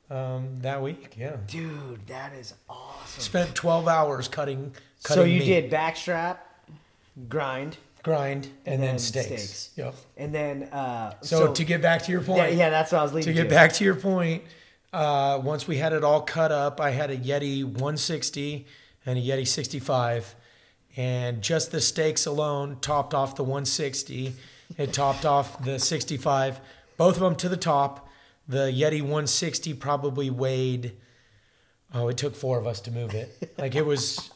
um, 0.08 0.60
that 0.62 0.80
week. 0.80 1.14
Yeah, 1.18 1.36
Dude, 1.48 2.06
that 2.06 2.32
is 2.32 2.54
awesome. 2.70 3.20
spent 3.20 3.54
twelve 3.56 3.88
hours 3.88 4.28
cutting. 4.28 4.72
So 5.00 5.24
you 5.24 5.40
meat, 5.40 5.46
did 5.46 5.70
backstrap, 5.70 6.38
grind, 7.28 7.76
grind 8.04 8.46
and, 8.64 8.74
and 8.74 8.82
then, 8.82 8.88
then 8.90 8.98
steaks. 9.00 9.26
steaks. 9.26 9.70
Yep. 9.76 9.94
and 10.16 10.34
then 10.34 10.62
uh, 10.64 11.14
So, 11.22 11.52
to 11.52 11.64
get 11.64 11.82
back 11.82 12.02
to 12.02 12.12
your 12.12 12.20
point, 12.20 12.38
yeah, 12.52 12.58
yeah, 12.58 12.70
that's 12.70 12.92
what 12.92 13.00
I 13.00 13.02
was 13.02 13.12
leading 13.12 13.34
to 13.34 13.42
get 13.42 13.50
back 13.50 13.72
to 13.74 13.84
your 13.84 13.96
point, 13.96 14.44
uh, 14.96 15.38
once 15.44 15.68
we 15.68 15.76
had 15.76 15.92
it 15.92 16.02
all 16.02 16.22
cut 16.22 16.50
up, 16.50 16.80
I 16.80 16.90
had 16.90 17.10
a 17.10 17.16
Yeti 17.16 17.62
160 17.62 18.66
and 19.04 19.18
a 19.18 19.22
Yeti 19.22 19.46
65, 19.46 20.34
and 20.96 21.42
just 21.42 21.70
the 21.70 21.82
steaks 21.82 22.24
alone 22.24 22.78
topped 22.80 23.12
off 23.12 23.36
the 23.36 23.44
160. 23.44 24.32
It 24.78 24.94
topped 24.94 25.26
off 25.26 25.62
the 25.62 25.78
65, 25.78 26.60
both 26.96 27.16
of 27.16 27.20
them 27.20 27.36
to 27.36 27.48
the 27.50 27.58
top. 27.58 28.08
The 28.48 28.72
Yeti 28.72 29.02
160 29.02 29.74
probably 29.74 30.30
weighed. 30.30 30.92
Oh, 31.92 32.08
it 32.08 32.16
took 32.16 32.34
four 32.34 32.58
of 32.58 32.66
us 32.66 32.80
to 32.80 32.90
move 32.90 33.12
it. 33.14 33.52
Like 33.58 33.74
it 33.74 33.84
was 33.84 34.30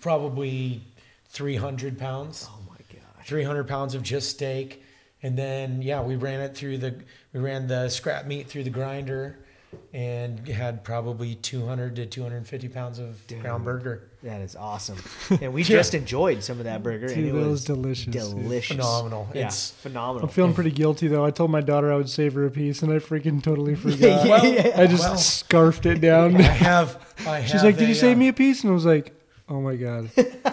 probably 0.00 0.82
300 1.28 1.96
pounds. 1.96 2.48
Oh 2.50 2.58
my 2.68 2.76
gosh. 2.92 3.28
300 3.28 3.68
pounds 3.68 3.94
of 3.94 4.02
just 4.02 4.30
steak 4.30 4.82
and 5.22 5.36
then 5.36 5.82
yeah 5.82 6.02
we 6.02 6.16
ran 6.16 6.40
it 6.40 6.56
through 6.56 6.78
the 6.78 6.94
we 7.34 7.40
ran 7.40 7.66
the 7.66 7.88
scrap 7.90 8.26
meat 8.26 8.48
through 8.48 8.64
the 8.64 8.70
grinder 8.70 9.38
and 9.92 10.46
had 10.48 10.84
probably 10.84 11.34
200 11.36 11.96
to 11.96 12.06
250 12.06 12.68
pounds 12.68 12.98
of 12.98 13.26
ground 13.40 13.64
burger 13.64 14.08
That 14.22 14.40
is 14.40 14.54
awesome. 14.56 14.98
And 15.40 15.52
we 15.52 15.62
just 15.62 15.94
enjoyed 15.94 16.42
some 16.42 16.58
of 16.58 16.64
that 16.64 16.82
burger, 16.82 17.06
and 17.06 17.14
Dude, 17.14 17.26
it 17.26 17.32
was 17.32 17.46
was 17.46 17.64
delicious. 17.64 18.06
Delicious. 18.12 18.76
Phenomenal. 18.76 19.28
Yeah, 19.32 19.40
It's- 19.40 19.70
phenomenal. 19.70 20.28
I'm 20.28 20.34
feeling 20.34 20.54
pretty 20.54 20.70
guilty 20.72 21.08
though. 21.08 21.24
I 21.24 21.30
told 21.30 21.50
my 21.50 21.60
daughter 21.60 21.92
I 21.92 21.96
would 21.96 22.08
save 22.10 22.34
her 22.34 22.44
a 22.46 22.50
piece, 22.50 22.82
and 22.82 22.92
I 22.92 22.96
freaking 22.96 23.42
totally 23.42 23.74
forgot. 23.74 24.00
Well, 24.28 24.42
I 24.80 24.86
just 24.86 25.02
well, 25.02 25.16
scarfed 25.16 25.86
it 25.86 26.00
down. 26.00 26.36
i 26.36 26.42
have 26.42 26.98
i 27.26 27.40
have 27.40 27.50
She's 27.50 27.62
like, 27.64 27.76
"Did 27.76 27.84
a, 27.86 27.88
you 27.88 27.94
save 27.94 28.16
uh, 28.16 28.20
me 28.20 28.28
a 28.28 28.32
piece?" 28.32 28.62
And 28.62 28.70
I 28.70 28.74
was 28.74 28.84
like, 28.84 29.12
"Oh 29.48 29.60
my 29.60 29.76
god, 29.76 30.10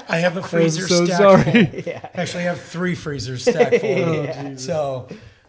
i 0.10 0.18
have 0.18 0.38
a 0.38 0.42
I'm 0.42 0.48
freezer 0.48 0.88
so 0.88 1.06
stacked 1.06 1.18
sorry." 1.22 1.66
full. 1.82 1.94
actually 2.16 2.44
i 2.44 2.48
have 2.48 2.62
three 2.62 2.96
freezers 2.96 3.42
stacked 3.44 3.78
full 3.82 4.04
Oh, 4.04 4.56
so 4.56 5.08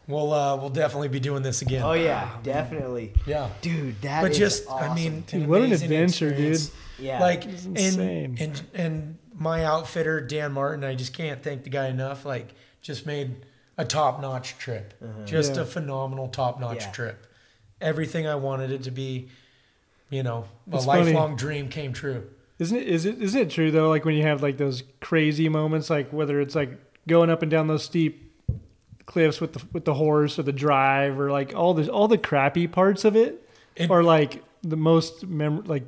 we'll 0.08 0.32
uh 0.32 0.56
we'll 0.56 0.70
definitely 0.70 1.08
be 1.08 1.20
doing 1.20 1.42
this 1.42 1.62
again 1.62 1.82
oh 1.84 1.92
yeah, 1.92 2.28
definitely, 2.42 3.12
yeah 3.26 3.48
dude. 3.60 4.00
That 4.02 4.22
but 4.22 4.32
is 4.32 4.38
just 4.38 4.66
awesome. 4.68 4.90
i 4.90 4.94
mean 4.94 5.20
Dude, 5.26 5.46
what 5.46 5.60
an 5.60 5.66
amazing 5.66 5.92
adventure, 5.92 6.34
dude. 6.34 6.60
yeah, 6.98 7.20
like 7.20 7.44
It's 7.46 7.64
and, 7.96 8.38
and 8.40 8.62
and 8.74 9.18
my 9.34 9.64
outfitter 9.64 10.20
Dan 10.20 10.52
Martin, 10.52 10.82
I 10.82 10.94
just 10.96 11.12
can't 11.14 11.40
thank 11.42 11.62
the 11.62 11.70
guy 11.70 11.86
enough. 11.88 12.24
Like, 12.24 12.48
just 12.82 13.06
made 13.06 13.36
a 13.76 13.84
top 13.84 14.20
notch 14.20 14.58
trip, 14.58 14.94
just 15.24 15.54
Yeah. 15.54 15.62
a 15.62 15.64
phenomenal 15.64 16.26
top 16.26 16.58
notch 16.58 16.80
Yeah. 16.86 16.90
trip. 16.90 17.26
Everything 17.80 18.26
I 18.26 18.34
wanted 18.34 18.72
it 18.72 18.82
to 18.82 18.90
be, 18.90 19.28
you 20.10 20.24
know, 20.24 20.46
a 20.72 20.74
It's 20.76 20.86
funny. 20.86 21.04
lifelong 21.04 21.36
dream 21.36 21.68
came 21.68 21.92
true. 21.92 22.24
Isn't 22.58 22.76
it? 22.78 22.88
Is 22.88 23.04
it? 23.06 23.22
Isn't 23.22 23.40
it 23.42 23.50
true 23.50 23.70
though? 23.70 23.88
Like 23.88 24.04
when 24.04 24.16
you 24.16 24.24
have 24.24 24.42
like 24.42 24.56
those 24.56 24.82
crazy 25.00 25.48
moments, 25.48 25.88
like 25.90 26.10
whether 26.12 26.40
it's 26.40 26.56
like 26.56 26.70
going 27.06 27.30
up 27.30 27.42
and 27.42 27.50
down 27.50 27.68
those 27.68 27.84
steep 27.84 28.27
cliffs 29.08 29.40
with 29.40 29.54
the 29.54 29.62
with 29.72 29.84
the 29.84 29.94
horse 29.94 30.38
or 30.38 30.42
the 30.44 30.52
drive 30.52 31.18
or 31.18 31.30
like 31.32 31.54
all 31.54 31.72
the 31.74 31.90
all 31.90 32.06
the 32.06 32.18
crappy 32.18 32.66
parts 32.68 33.04
of 33.04 33.16
it, 33.16 33.42
It- 33.74 33.90
or 33.90 34.02
like 34.04 34.44
the 34.62 34.76
most 34.76 35.26
mem 35.26 35.64
like 35.64 35.84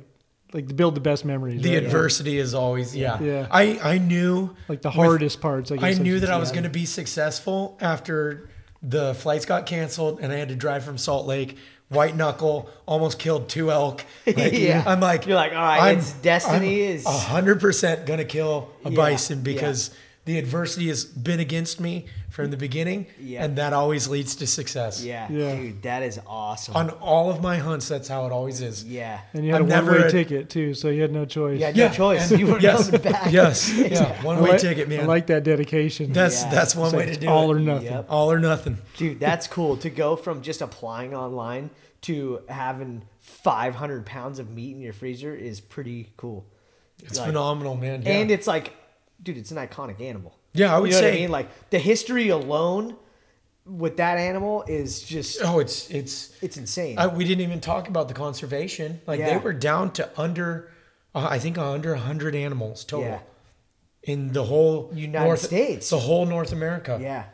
like 0.53 0.67
to 0.67 0.73
build 0.73 0.95
the 0.95 1.01
best 1.01 1.23
memories. 1.23 1.61
The 1.61 1.75
right? 1.75 1.83
adversity 1.85 2.37
is 2.37 2.53
always, 2.53 2.93
yeah. 2.93 3.21
Yeah. 3.21 3.47
I 3.49 3.79
I 3.81 3.97
knew 3.99 4.53
like 4.67 4.81
the 4.81 4.89
with- 4.89 4.95
hardest 4.95 5.39
parts. 5.39 5.71
I, 5.71 5.77
guess 5.77 5.99
I 5.99 6.01
knew 6.03 6.19
that 6.19 6.29
I 6.29 6.37
was 6.37 6.51
going 6.51 6.63
to 6.63 6.69
be 6.69 6.85
successful 6.85 7.77
after 7.79 8.49
the 8.83 9.13
flights 9.13 9.45
got 9.45 9.65
canceled 9.65 10.19
and 10.21 10.33
I 10.33 10.35
had 10.37 10.49
to 10.49 10.55
drive 10.55 10.83
from 10.83 10.97
Salt 10.97 11.25
Lake 11.27 11.57
white 11.89 12.15
knuckle, 12.15 12.69
almost 12.85 13.19
killed 13.19 13.47
two 13.49 13.69
elk. 13.71 14.03
Like, 14.25 14.53
Yeah. 14.53 14.83
I'm 14.85 14.99
like, 15.01 15.25
You're 15.27 15.35
like, 15.35 15.51
all 15.51 15.57
right, 15.57 15.97
it's 15.97 16.13
destiny 16.13 16.81
is- 16.81 17.05
a 17.05 17.11
hundred 17.11 17.59
percent 17.61 18.05
gonna 18.05 18.25
kill 18.25 18.69
a 18.83 18.89
Yeah, 18.89 18.95
bison 18.95 19.37
yeah. 19.39 19.43
because 19.43 19.91
the 20.25 20.37
adversity 20.39 20.87
has 20.87 21.03
been 21.05 21.39
against 21.39 21.79
me 21.79 22.05
from 22.31 22.49
the 22.49 22.57
beginning, 22.57 23.05
Yeah. 23.19 23.43
and 23.43 23.57
that 23.57 23.73
always 23.73 24.07
leads 24.07 24.35
to 24.37 24.47
success. 24.47 25.03
Yeah, 25.03 25.27
Yeah. 25.29 25.55
dude, 25.55 25.81
that 25.83 26.01
is 26.01 26.19
awesome. 26.25 26.75
On 26.75 26.89
all 26.89 27.29
of 27.29 27.41
my 27.41 27.57
hunts, 27.57 27.87
that's 27.87 28.07
how 28.07 28.25
it 28.25 28.31
always 28.31 28.61
is. 28.61 28.83
yeah. 28.83 29.19
And 29.33 29.45
you 29.45 29.51
had 29.51 29.61
I've 29.61 29.69
a 29.69 29.85
one 29.91 30.01
way 30.01 30.09
ticket 30.09 30.49
too, 30.49 30.73
so 30.73 30.89
you 30.89 31.01
had 31.01 31.11
no 31.11 31.25
choice. 31.25 31.59
You 31.59 31.65
had 31.65 31.75
no 31.75 31.89
choice. 31.89 32.31
You 32.31 32.47
were 32.47 32.59
yes, 32.59 32.85
coming 32.89 33.01
back. 33.01 33.31
yes, 33.31 33.71
yeah, 33.77 34.21
One 34.23 34.41
way 34.41 34.51
like- 34.51 34.61
ticket, 34.61 34.87
man. 34.89 35.01
I 35.01 35.05
like 35.05 35.27
that 35.27 35.43
dedication. 35.43 36.13
that's 36.13 36.41
Yeah. 36.43 36.49
that's 36.51 36.75
one 36.75 36.87
It's 36.87 36.95
way 36.95 37.05
to 37.07 37.17
do 37.17 37.27
all 37.27 37.41
it. 37.43 37.45
All 37.45 37.51
or 37.51 37.59
nothing. 37.59 37.85
Yep. 37.91 38.05
all 38.09 38.31
or 38.31 38.39
nothing. 38.39 38.77
Dude, 38.97 39.19
that's 39.19 39.47
cool 39.47 39.77
to 39.77 39.89
go 39.89 40.15
from 40.15 40.41
just 40.41 40.61
applying 40.61 41.13
online 41.13 41.69
to 42.03 42.41
having 42.49 43.03
500 43.19 44.05
pounds 44.05 44.39
of 44.39 44.49
meat 44.49 44.73
in 44.75 44.81
your 44.81 44.93
freezer 44.93 45.35
is 45.35 45.59
pretty 45.59 46.09
cool. 46.17 46.45
It's 47.03 47.17
Like- 47.17 47.27
phenomenal, 47.27 47.75
man. 47.75 48.03
Yeah. 48.03 48.11
And 48.13 48.31
it's 48.31 48.47
like, 48.47 48.73
dude, 49.21 49.37
it's 49.37 49.51
an 49.51 49.57
iconic 49.57 49.99
animal. 50.01 50.35
Yeah, 50.53 50.75
I 50.75 50.79
would 50.79 50.89
you 50.89 50.95
know 50.95 51.01
what 51.01 51.07
I 51.07 51.11
say- 51.13 51.21
mean? 51.21 51.31
Like 51.31 51.69
the 51.69 51.79
history 51.79 52.29
alone 52.29 52.95
with 53.65 53.97
that 53.97 54.17
animal 54.17 54.63
is 54.67 55.01
just 55.01 55.39
oh, 55.43 55.59
it's 55.59 55.89
it's 55.89 56.35
it's 56.41 56.57
insane. 56.57 56.97
I, 56.97 57.07
we 57.07 57.23
didn't 57.23 57.41
even 57.41 57.61
talk 57.61 57.87
about 57.87 58.07
the 58.07 58.13
conservation. 58.13 59.01
Like 59.07 59.19
they 59.19 59.37
were 59.37 59.53
down 59.53 59.91
to 59.93 60.09
under, 60.19 60.69
uh, 61.15 61.27
I 61.29 61.39
think 61.39 61.57
under 61.57 61.95
hundred 61.95 62.35
animals 62.35 62.83
total 62.83 63.05
Yeah. 63.07 63.19
in 64.03 64.33
the 64.33 64.43
whole 64.45 64.91
United 64.93 65.25
North, 65.25 65.41
States. 65.41 65.89
the 65.89 65.99
whole 65.99 66.25
North 66.25 66.51
America. 66.51 66.97
yeah. 67.01 67.25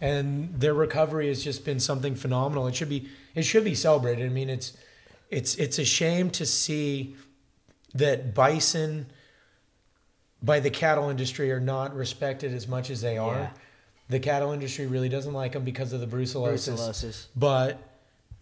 and 0.00 0.58
their 0.58 0.74
recovery 0.74 1.28
has 1.28 1.42
just 1.44 1.64
been 1.64 1.78
something 1.80 2.14
phenomenal. 2.14 2.66
It 2.68 2.74
should 2.76 2.88
be 2.88 3.08
it 3.34 3.42
should 3.42 3.64
be 3.64 3.74
celebrated. 3.74 4.24
I 4.24 4.28
mean, 4.30 4.48
it's 4.50 4.76
it's 5.30 5.56
it's 5.56 5.78
a 5.78 5.84
shame 5.84 6.30
to 6.30 6.46
see 6.46 7.16
that 7.94 8.34
bison 8.34 9.06
by 10.42 10.60
the 10.60 10.70
cattle 10.70 11.08
industry 11.08 11.52
are 11.52 11.60
not 11.60 11.94
respected 11.94 12.52
as 12.52 12.66
much 12.66 12.90
as 12.90 13.00
they 13.00 13.16
are. 13.16 13.34
Yeah. 13.34 13.50
The 14.08 14.20
cattle 14.20 14.52
industry 14.52 14.86
really 14.86 15.08
doesn't 15.08 15.32
like 15.32 15.52
them 15.52 15.64
because 15.64 15.92
of 15.92 16.00
the 16.00 16.06
brucellosis. 16.06 16.68
Brucellosis. 16.68 17.26
But 17.36 17.78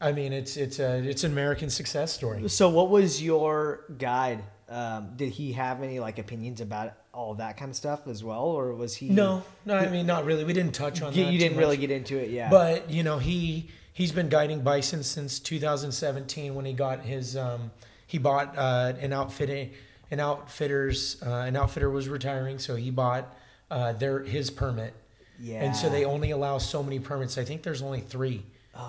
I 0.00 0.12
mean, 0.12 0.32
it's 0.32 0.56
it's 0.56 0.78
a 0.78 0.96
it's 0.98 1.24
an 1.24 1.32
American 1.32 1.70
success 1.70 2.12
story. 2.12 2.48
So 2.48 2.70
what 2.70 2.88
was 2.88 3.22
your 3.22 3.84
guide? 3.98 4.42
Um, 4.68 5.12
did 5.16 5.30
he 5.30 5.52
have 5.52 5.82
any 5.82 6.00
like 6.00 6.18
opinions 6.18 6.60
about 6.60 6.94
all 7.12 7.34
that 7.34 7.56
kind 7.56 7.70
of 7.70 7.76
stuff 7.76 8.06
as 8.06 8.24
well, 8.24 8.44
or 8.44 8.72
was 8.74 8.96
he? 8.96 9.10
No, 9.10 9.42
no, 9.66 9.76
I 9.76 9.88
mean 9.88 10.06
not 10.06 10.24
really. 10.24 10.44
We 10.44 10.52
didn't 10.52 10.74
touch 10.74 11.02
on 11.02 11.12
you, 11.12 11.24
that. 11.24 11.32
you 11.32 11.38
didn't 11.38 11.58
really 11.58 11.76
get 11.76 11.90
into 11.90 12.16
it. 12.16 12.30
Yeah, 12.30 12.48
But 12.48 12.88
you 12.88 13.02
know, 13.02 13.18
he 13.18 13.68
he's 13.92 14.12
been 14.12 14.28
guiding 14.28 14.62
bison 14.62 15.02
since 15.02 15.38
2017 15.38 16.54
when 16.54 16.64
he 16.64 16.72
got 16.72 17.00
his 17.00 17.36
um, 17.36 17.70
he 18.06 18.18
bought 18.18 18.56
uh, 18.56 18.94
an 19.00 19.12
outfitting 19.12 19.72
an 20.10 20.20
outfitters 20.20 21.22
uh, 21.24 21.30
an 21.46 21.56
outfitter 21.56 21.90
was 21.90 22.08
retiring, 22.08 22.58
so 22.58 22.76
he 22.76 22.90
bought 22.90 23.34
uh, 23.70 23.92
their 23.92 24.20
his 24.20 24.50
permit. 24.50 24.92
yeah, 25.38 25.62
And 25.64 25.74
so 25.76 25.88
they 25.88 26.04
only 26.04 26.30
allow 26.32 26.58
so 26.58 26.82
many 26.82 26.98
permits. 26.98 27.38
I 27.38 27.44
think 27.44 27.62
there's 27.62 27.82
only 27.82 28.00
three 28.00 28.42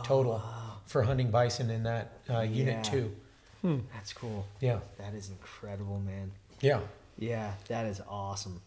total 0.04 0.42
for 0.88 1.04
hunting 1.04 1.32
bison 1.32 1.70
in 1.70 1.84
that 1.84 2.14
uh, 2.30 2.42
unit 2.42 2.86
Yeah. 2.86 2.92
two. 2.92 3.12
That's 3.94 4.12
cool. 4.14 4.46
Yeah, 4.60 4.80
That 4.98 5.14
is 5.14 5.30
incredible, 5.30 6.00
man. 6.00 6.32
yeah, 6.62 6.80
Yeah, 7.18 7.54
that 7.68 7.86
is 7.86 8.02
awesome. 8.10 8.60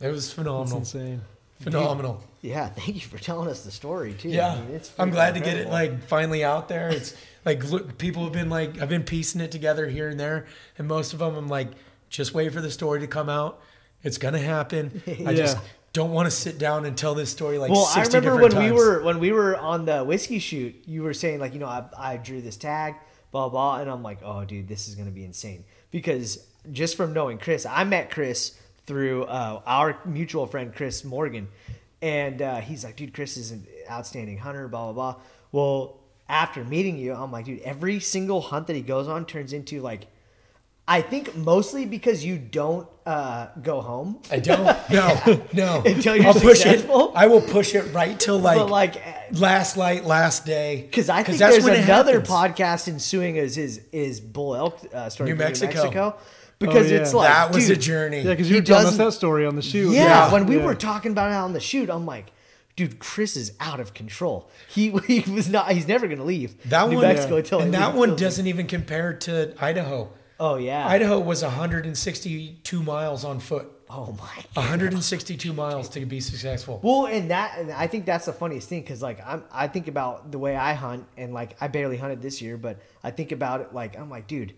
it 0.00 0.08
was 0.08 0.30
phenomenal. 0.32 0.80
That's 0.80 0.90
phenomenal, 0.92 1.18
insane. 1.18 1.22
phenomenal. 1.60 2.24
Yeah, 2.42 2.68
thank 2.68 2.94
you 2.96 3.00
for 3.00 3.18
telling 3.18 3.48
us 3.48 3.64
the 3.64 3.70
story 3.70 4.12
too. 4.12 4.28
Yeah, 4.28 4.52
I 4.52 4.60
mean, 4.60 4.74
it's 4.74 4.92
I'm 4.98 5.08
freaking 5.08 5.12
glad 5.12 5.34
to 5.34 5.40
get 5.40 5.56
it 5.56 5.68
like 5.70 6.02
finally 6.04 6.44
out 6.44 6.68
there. 6.68 6.90
It's 6.90 7.16
like 7.46 7.64
look, 7.70 7.96
people 7.98 8.24
have 8.24 8.32
been 8.34 8.50
like 8.50 8.78
I've 8.80 8.90
been 8.90 9.04
piecing 9.04 9.40
it 9.40 9.50
together 9.50 9.88
here 9.88 10.08
and 10.10 10.20
there, 10.20 10.46
and 10.78 10.86
most 10.86 11.12
of 11.14 11.18
them 11.20 11.34
I'm 11.34 11.48
like, 11.48 11.68
just 12.08 12.34
wait 12.34 12.52
for 12.52 12.60
the 12.60 12.70
story 12.70 13.00
to 13.00 13.06
come 13.06 13.28
out. 13.28 13.60
It's 14.02 14.18
gonna 14.18 14.38
happen. 14.38 15.02
I 15.26 15.34
just 15.34 15.58
don't 15.96 16.12
want 16.12 16.26
to 16.26 16.30
sit 16.30 16.58
down 16.58 16.84
and 16.84 16.96
tell 16.96 17.14
this 17.14 17.30
story 17.30 17.58
like. 17.58 17.70
Well, 17.70 17.86
I 17.86 18.02
60 18.02 18.18
remember 18.18 18.42
when 18.42 18.50
different 18.50 18.74
we 18.74 18.78
were 18.78 19.02
when 19.02 19.18
we 19.18 19.32
were 19.32 19.56
on 19.56 19.86
the 19.86 20.04
whiskey 20.04 20.38
shoot, 20.38 20.74
you 20.86 21.02
were 21.02 21.14
saying 21.14 21.40
like, 21.40 21.54
you 21.54 21.58
know, 21.58 21.66
I, 21.66 21.84
I 21.98 22.16
drew 22.18 22.42
this 22.42 22.56
tag, 22.56 22.94
blah 23.32 23.48
blah, 23.48 23.80
and 23.80 23.90
I'm 23.90 24.02
like, 24.02 24.18
oh, 24.22 24.44
dude, 24.44 24.68
this 24.68 24.88
is 24.88 24.94
gonna 24.94 25.10
be 25.10 25.24
insane 25.24 25.64
because 25.90 26.46
just 26.70 26.96
from 26.96 27.12
knowing 27.14 27.38
Chris, 27.38 27.64
I 27.64 27.84
met 27.84 28.10
Chris 28.10 28.58
through 28.86 29.24
uh, 29.24 29.62
our 29.66 29.98
mutual 30.04 30.46
friend 30.46 30.74
Chris 30.74 31.02
Morgan, 31.02 31.48
and 32.02 32.42
uh, 32.42 32.56
he's 32.56 32.84
like, 32.84 32.96
dude, 32.96 33.14
Chris 33.14 33.36
is 33.38 33.50
an 33.50 33.66
outstanding 33.90 34.38
hunter, 34.38 34.68
blah 34.68 34.92
blah 34.92 35.12
blah. 35.12 35.22
Well, 35.50 35.98
after 36.28 36.62
meeting 36.62 36.98
you, 36.98 37.14
I'm 37.14 37.32
like, 37.32 37.46
dude, 37.46 37.60
every 37.60 38.00
single 38.00 38.42
hunt 38.42 38.66
that 38.66 38.76
he 38.76 38.82
goes 38.82 39.08
on 39.08 39.24
turns 39.24 39.52
into 39.52 39.80
like. 39.80 40.08
I 40.88 41.02
think 41.02 41.34
mostly 41.34 41.84
because 41.84 42.24
you 42.24 42.38
don't 42.38 42.88
uh, 43.04 43.48
go 43.60 43.80
home. 43.80 44.20
I 44.30 44.38
don't. 44.38 44.66
No, 44.90 45.42
no. 45.52 45.82
Until 45.84 46.14
you're 46.16 46.26
I'll 46.26 46.32
push 46.34 46.60
successful? 46.60 47.08
it. 47.10 47.16
I 47.16 47.26
will 47.26 47.40
push 47.40 47.74
it 47.74 47.92
right 47.92 48.18
till 48.18 48.38
like, 48.38 48.58
but 48.58 48.70
like 48.70 48.96
last 49.32 49.76
light, 49.76 50.04
last 50.04 50.46
day. 50.46 50.82
Because 50.82 51.08
I 51.08 51.22
think 51.24 51.38
that's 51.38 51.64
there's 51.64 51.84
another 51.84 52.20
happens. 52.20 52.28
podcast 52.28 52.88
ensuing 52.88 53.36
as 53.38 53.56
his 53.56 53.78
is 53.92 54.20
bull 54.20 54.54
elk 54.54 54.78
uh, 54.94 55.08
story 55.08 55.30
New 55.30 55.36
from 55.36 55.44
Mexico. 55.44 56.16
Because 56.58 56.86
Oh, 56.90 56.94
yeah. 56.94 57.00
it's 57.00 57.12
like 57.12 57.28
that 57.28 57.52
was 57.52 57.66
dude, 57.66 57.76
a 57.76 57.80
journey. 57.80 58.18
Yeah, 58.22 58.30
because 58.30 58.48
you 58.48 58.56
were 58.56 58.62
telling 58.62 58.86
us 58.86 58.96
that 58.96 59.12
story 59.12 59.44
on 59.44 59.56
the 59.56 59.62
shoot. 59.62 59.92
Yeah, 59.92 60.04
Yeah. 60.04 60.32
when 60.32 60.46
we 60.46 60.56
Yeah. 60.56 60.64
were 60.64 60.74
talking 60.74 61.10
about 61.12 61.30
it 61.32 61.34
on 61.34 61.52
the 61.52 61.60
shoot, 61.60 61.90
I'm 61.90 62.06
like, 62.06 62.32
dude, 62.76 62.98
Chris 62.98 63.36
is 63.36 63.52
out 63.60 63.78
of 63.80 63.92
control. 63.92 64.48
He 64.68 64.90
he 65.06 65.20
was 65.30 65.48
not. 65.50 65.70
He's 65.72 65.86
never 65.88 66.06
gonna 66.06 66.24
leave 66.24 66.54
That 66.70 66.88
New 66.88 66.96
one, 66.96 67.08
Mexico 67.08 67.36
until 67.36 67.60
and 67.60 67.74
that 67.74 67.94
one 67.94 68.14
doesn't 68.16 68.46
even 68.46 68.66
compare 68.68 69.12
to 69.14 69.52
Idaho. 69.62 70.10
Oh 70.38 70.56
yeah. 70.56 70.86
Idaho 70.86 71.18
was 71.18 71.42
162 71.42 72.82
miles 72.82 73.24
on 73.24 73.40
foot. 73.40 73.72
Oh 73.88 74.12
my. 74.18 74.44
162 74.54 75.52
miles 75.52 75.88
to 75.90 76.04
be 76.04 76.20
successful. 76.20 76.80
Well, 76.82 77.06
and 77.06 77.30
that 77.30 77.58
and 77.58 77.70
I 77.72 77.86
think 77.86 78.04
that's 78.04 78.26
the 78.26 78.32
funniest 78.32 78.68
thing 78.68 78.80
because 78.82 79.00
like 79.02 79.20
I'm 79.26 79.44
I 79.52 79.68
think 79.68 79.88
about 79.88 80.32
the 80.32 80.38
way 80.38 80.56
I 80.56 80.74
hunt 80.74 81.06
and 81.16 81.32
like 81.32 81.56
I 81.60 81.68
barely 81.68 81.96
hunted 81.96 82.20
this 82.20 82.42
year, 82.42 82.56
but 82.56 82.80
I 83.04 83.10
think 83.12 83.32
about 83.32 83.60
it 83.60 83.72
like 83.72 83.98
I'm 83.98 84.10
like, 84.10 84.26
dude, 84.26 84.54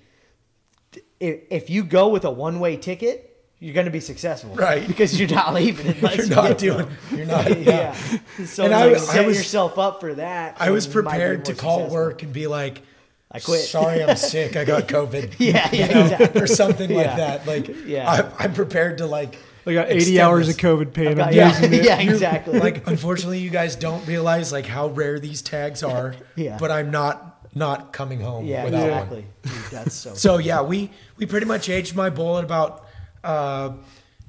if, 1.21 1.41
if 1.51 1.71
you 1.71 1.85
go 1.85 2.09
with 2.09 2.25
a 2.25 2.31
one 2.31 2.59
way 2.59 2.77
ticket, 2.77 3.25
you're 3.61 3.75
gonna 3.75 3.91
be 3.91 4.01
successful, 4.01 4.55
Right. 4.55 4.87
Because 4.89 5.19
you're 5.19 5.29
not 5.29 5.53
leaving 5.53 5.87
unless 5.97 6.17
You're 6.17 6.29
not 6.37 6.49
get 6.49 6.59
doing. 6.59 6.89
some. 7.09 7.19
You're 7.19 7.27
not. 7.27 7.49
yeah. 7.61 7.97
Yeah. 8.39 8.45
So 8.47 8.65
And 8.65 8.73
like, 8.73 8.83
I- 8.83 8.91
I 8.93 8.97
set 8.99 9.27
was- 9.27 9.37
yourself 9.37 9.79
up 9.79 10.01
for 10.01 10.15
that. 10.15 10.57
I 10.61 10.71
was 10.71 10.87
and 10.87 10.95
you 10.95 11.03
might 11.03 11.11
be 11.13 11.19
prepared 11.19 11.45
to 11.47 11.55
call 11.55 11.79
successful. 11.79 11.95
work 11.95 12.23
and 12.23 12.33
be 12.33 12.47
like, 12.47 12.83
I 13.31 13.41
quit. 13.41 13.61
Sorry, 13.61 14.03
I'm 14.03 14.17
sick. 14.35 14.57
I 14.57 14.65
got 14.65 14.89
COVID. 14.89 15.35
Yeah, 15.39 15.69
yeah, 15.73 15.87
You 15.89 15.95
know, 15.95 16.01
exactly. 16.03 16.41
or 16.43 16.47
something 16.47 16.91
like 16.95 17.07
Yeah. 17.07 17.17
that. 17.17 17.47
Like, 17.47 17.69
Yeah. 17.87 18.11
I, 18.39 18.45
I'm 18.45 18.55
prepared 18.55 18.99
to 18.99 19.07
like. 19.07 19.39
I 19.67 19.75
got 19.75 19.91
80 19.91 20.19
hours 20.21 20.47
this. 20.47 20.57
of 20.57 20.63
COVID 20.63 20.95
pain. 20.95 21.17
got- 21.19 21.29
I'm 21.29 21.35
yeah, 21.35 21.61
using 21.61 21.73
yeah, 21.85 22.01
You- 22.01 22.13
exactly. 22.13 22.59
Like, 22.59 22.87
unfortunately, 22.89 23.41
you 23.41 23.51
guys 23.51 23.77
don't 23.77 24.07
realize 24.07 24.51
like 24.51 24.65
how 24.65 24.89
rare 24.89 25.19
these 25.21 25.43
tags 25.43 25.83
are. 25.83 26.15
Yeah. 26.37 26.57
But 26.59 26.71
I'm 26.71 26.91
not 26.91 27.25
not 27.55 27.93
coming 27.93 28.21
home 28.21 28.47
yeah, 28.47 28.65
without 28.65 28.81
one. 28.81 28.89
exactly. 28.91 29.27
Dude, 29.43 29.53
that's 29.73 29.95
so. 29.95 30.15
So 30.15 30.39
yeah, 30.39 30.63
we 30.63 30.91
we 31.19 31.27
pretty 31.27 31.47
much 31.47 31.69
aged 31.69 31.95
my 31.97 32.09
bull 32.09 32.39
at 32.39 32.45
about 32.45 32.87
uh, 33.25 33.73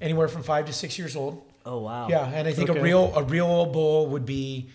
anywhere 0.02 0.28
from 0.28 0.44
five 0.44 0.66
to 0.66 0.74
six 0.74 0.98
years 1.00 1.16
old. 1.16 1.42
oh 1.66 1.80
wow. 1.80 2.08
Yeah, 2.10 2.26
and 2.28 2.46
I 2.48 2.52
think 2.54 2.70
Okay. 2.70 2.80
a 2.80 2.84
real 2.84 3.14
a 3.16 3.24
real 3.24 3.46
old 3.46 3.72
bull 3.72 4.08
would 4.08 4.26
be, 4.26 4.70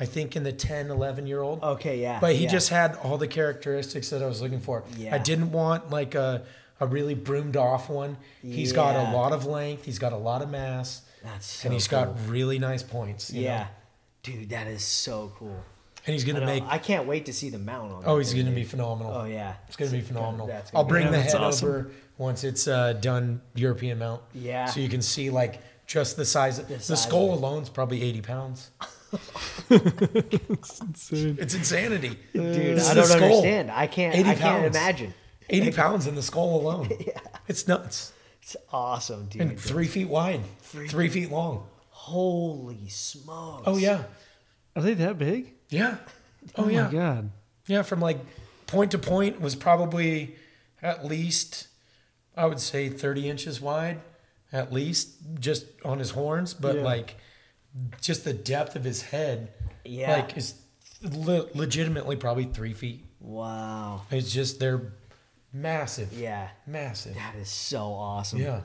I 0.00 0.04
think 0.04 0.36
in 0.36 0.44
the 0.44 0.52
10, 0.52 0.90
11 0.90 1.26
year 1.26 1.42
old. 1.42 1.62
Okay. 1.62 2.00
Yeah. 2.00 2.20
But 2.20 2.36
he 2.36 2.44
yeah. 2.44 2.50
just 2.50 2.68
had 2.68 2.94
all 2.96 3.18
the 3.18 3.26
characteristics 3.28 4.10
that 4.10 4.22
I 4.22 4.26
was 4.26 4.40
looking 4.40 4.60
for. 4.60 4.84
Yeah. 4.96 5.14
I 5.14 5.18
didn't 5.18 5.50
want 5.52 5.90
like 5.90 6.14
a, 6.14 6.44
a 6.80 6.86
really 6.86 7.14
broomed 7.14 7.56
off 7.56 7.88
one. 7.90 8.16
He's 8.42 8.72
got 8.72 8.94
a 8.94 9.12
lot 9.16 9.32
of 9.32 9.44
length. 9.46 9.84
He's 9.84 9.98
got 9.98 10.12
a 10.12 10.16
lot 10.16 10.42
of 10.42 10.50
mass, 10.50 11.02
That's 11.24 11.46
so 11.46 11.66
and 11.66 11.72
he's 11.72 11.88
cool. 11.88 12.04
got 12.04 12.28
really 12.28 12.58
nice 12.60 12.82
points. 12.82 13.32
you 13.32 13.42
Yeah. 13.42 13.58
know? 13.58 13.66
Dude, 14.22 14.50
that 14.50 14.66
is 14.66 14.82
so 14.84 15.32
cool. 15.38 15.56
and 16.06 16.12
he's 16.14 16.24
gonna 16.24 16.40
know. 16.40 16.46
make. 16.46 16.62
I 16.66 16.78
can't 16.78 17.06
wait 17.06 17.26
to 17.26 17.32
see 17.32 17.50
the 17.50 17.58
mount 17.58 17.92
on. 17.92 18.02
Oh, 18.06 18.18
he's 18.18 18.32
gonna 18.34 18.50
be 18.50 18.64
phenomenal. 18.64 19.12
Oh 19.14 19.24
yeah, 19.24 19.54
It's 19.68 19.76
gonna 19.76 19.90
be 19.90 20.00
phenomenal. 20.00 20.46
That's 20.46 20.70
gonna 20.70 20.80
I'll 20.82 20.84
be 20.86 20.90
bring 20.90 21.04
Yeah, 21.06 21.10
the 21.12 21.20
head 21.22 21.34
awesome. 21.36 21.68
over 21.68 21.90
once 22.18 22.44
it's 22.44 22.68
uh, 22.68 22.92
done 22.94 23.40
European 23.54 23.98
mount. 23.98 24.22
Yeah. 24.34 24.66
So 24.66 24.80
you 24.80 24.88
can 24.88 25.02
see 25.02 25.30
like 25.30 25.60
just 25.86 26.16
the 26.16 26.24
size. 26.24 26.58
Of, 26.58 26.68
this. 26.68 26.86
the, 26.88 26.96
size 26.96 27.06
skull 27.08 27.32
of 27.32 27.38
it. 27.38 27.42
alone's 27.42 27.68
probably 27.68 28.02
eighty 28.02 28.20
pounds. 28.20 28.70
Insane. 29.70 31.36
It's 31.40 31.54
insanity. 31.54 32.18
Dude, 32.32 32.76
This 32.76 32.88
I 32.90 32.94
don't 32.94 33.04
skull. 33.04 33.22
understand. 33.24 33.70
I 33.70 33.86
can't. 33.86 34.14
80 34.14 34.28
I 34.28 34.34
can't 34.34 34.40
pounds. 34.62 34.76
imagine. 34.76 35.14
Eighty 35.50 35.72
pounds 35.72 36.06
in 36.06 36.14
the 36.14 36.22
skull 36.22 36.56
alone. 36.60 36.90
Yeah, 37.06 37.18
It's 37.46 37.66
nuts. 37.66 38.12
It's 38.42 38.54
awesome, 38.72 39.26
dude. 39.26 39.40
And 39.42 39.58
three 39.60 39.86
feet 39.86 40.08
wide, 40.08 40.40
three 40.60 41.08
feet 41.08 41.30
long. 41.30 41.66
Holy 41.90 42.88
smokes! 42.88 43.62
Oh 43.66 43.76
yeah, 43.78 44.04
Are 44.76 44.82
they 44.82 44.94
that 44.94 45.18
big? 45.18 45.54
yeah. 45.70 45.96
Oh, 46.56 46.64
Oh, 46.64 46.68
yeah, 46.68 46.84
my 46.86 46.92
God. 46.92 47.30
yeah. 47.66 47.82
From 47.82 48.00
like 48.00 48.18
point 48.66 48.90
to 48.92 48.98
point 48.98 49.40
was 49.40 49.54
probably 49.54 50.36
at 50.82 51.04
least 51.04 51.68
I 52.36 52.44
would 52.46 52.60
say 52.60 52.88
thirty 52.90 53.28
inches 53.28 53.60
wide, 53.60 54.00
at 54.52 54.70
least 54.72 55.16
just 55.40 55.64
on 55.84 55.98
his 55.98 56.10
horns. 56.10 56.52
But 56.54 56.76
Yeah. 56.76 56.82
like 56.82 57.16
just 58.00 58.24
the 58.24 58.32
depth 58.32 58.76
of 58.76 58.84
his 58.84 59.02
head, 59.02 59.52
Yeah. 59.84 60.12
like 60.16 60.36
is 60.36 60.54
Le- 61.02 61.46
legitimately 61.54 62.16
probably 62.16 62.44
three 62.46 62.72
feet. 62.72 63.04
Wow. 63.20 64.02
It's 64.10 64.32
just 64.32 64.58
they're 64.60 64.92
massive. 65.52 66.12
Yeah. 66.12 66.48
Massive. 66.66 67.14
That 67.14 67.34
is 67.36 67.48
so 67.48 67.82
awesome. 67.92 68.40
Yeah. 68.40 68.60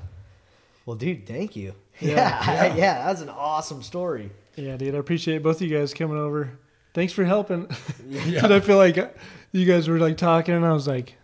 Well, 0.86 0.96
dude, 0.96 1.28
thank 1.28 1.56
you. 1.56 1.74
Yeah, 2.00 2.16
Yeah. 2.66 2.76
Yeah. 2.76 3.06
That's 3.06 3.22
an 3.22 3.30
awesome 3.30 3.84
story. 3.84 4.32
Yeah, 4.56 4.78
dude, 4.78 4.96
I 4.96 4.98
appreciate 4.98 5.44
both 5.44 5.62
of 5.62 5.68
you 5.68 5.78
guys 5.78 5.94
coming 5.94 6.18
over. 6.18 6.58
Thanks 6.94 7.14
for 7.14 7.24
helping. 7.24 7.68
Yeah. 8.10 8.42
Did 8.42 8.52
I 8.52 8.60
feel 8.60 8.78
like 8.78 9.16
you 9.52 9.66
guys 9.66 9.88
were 9.88 10.00
like 10.00 10.18
talking, 10.18 10.54
and 10.56 10.66
I 10.66 10.74
was 10.74 10.88
like, 10.88 11.16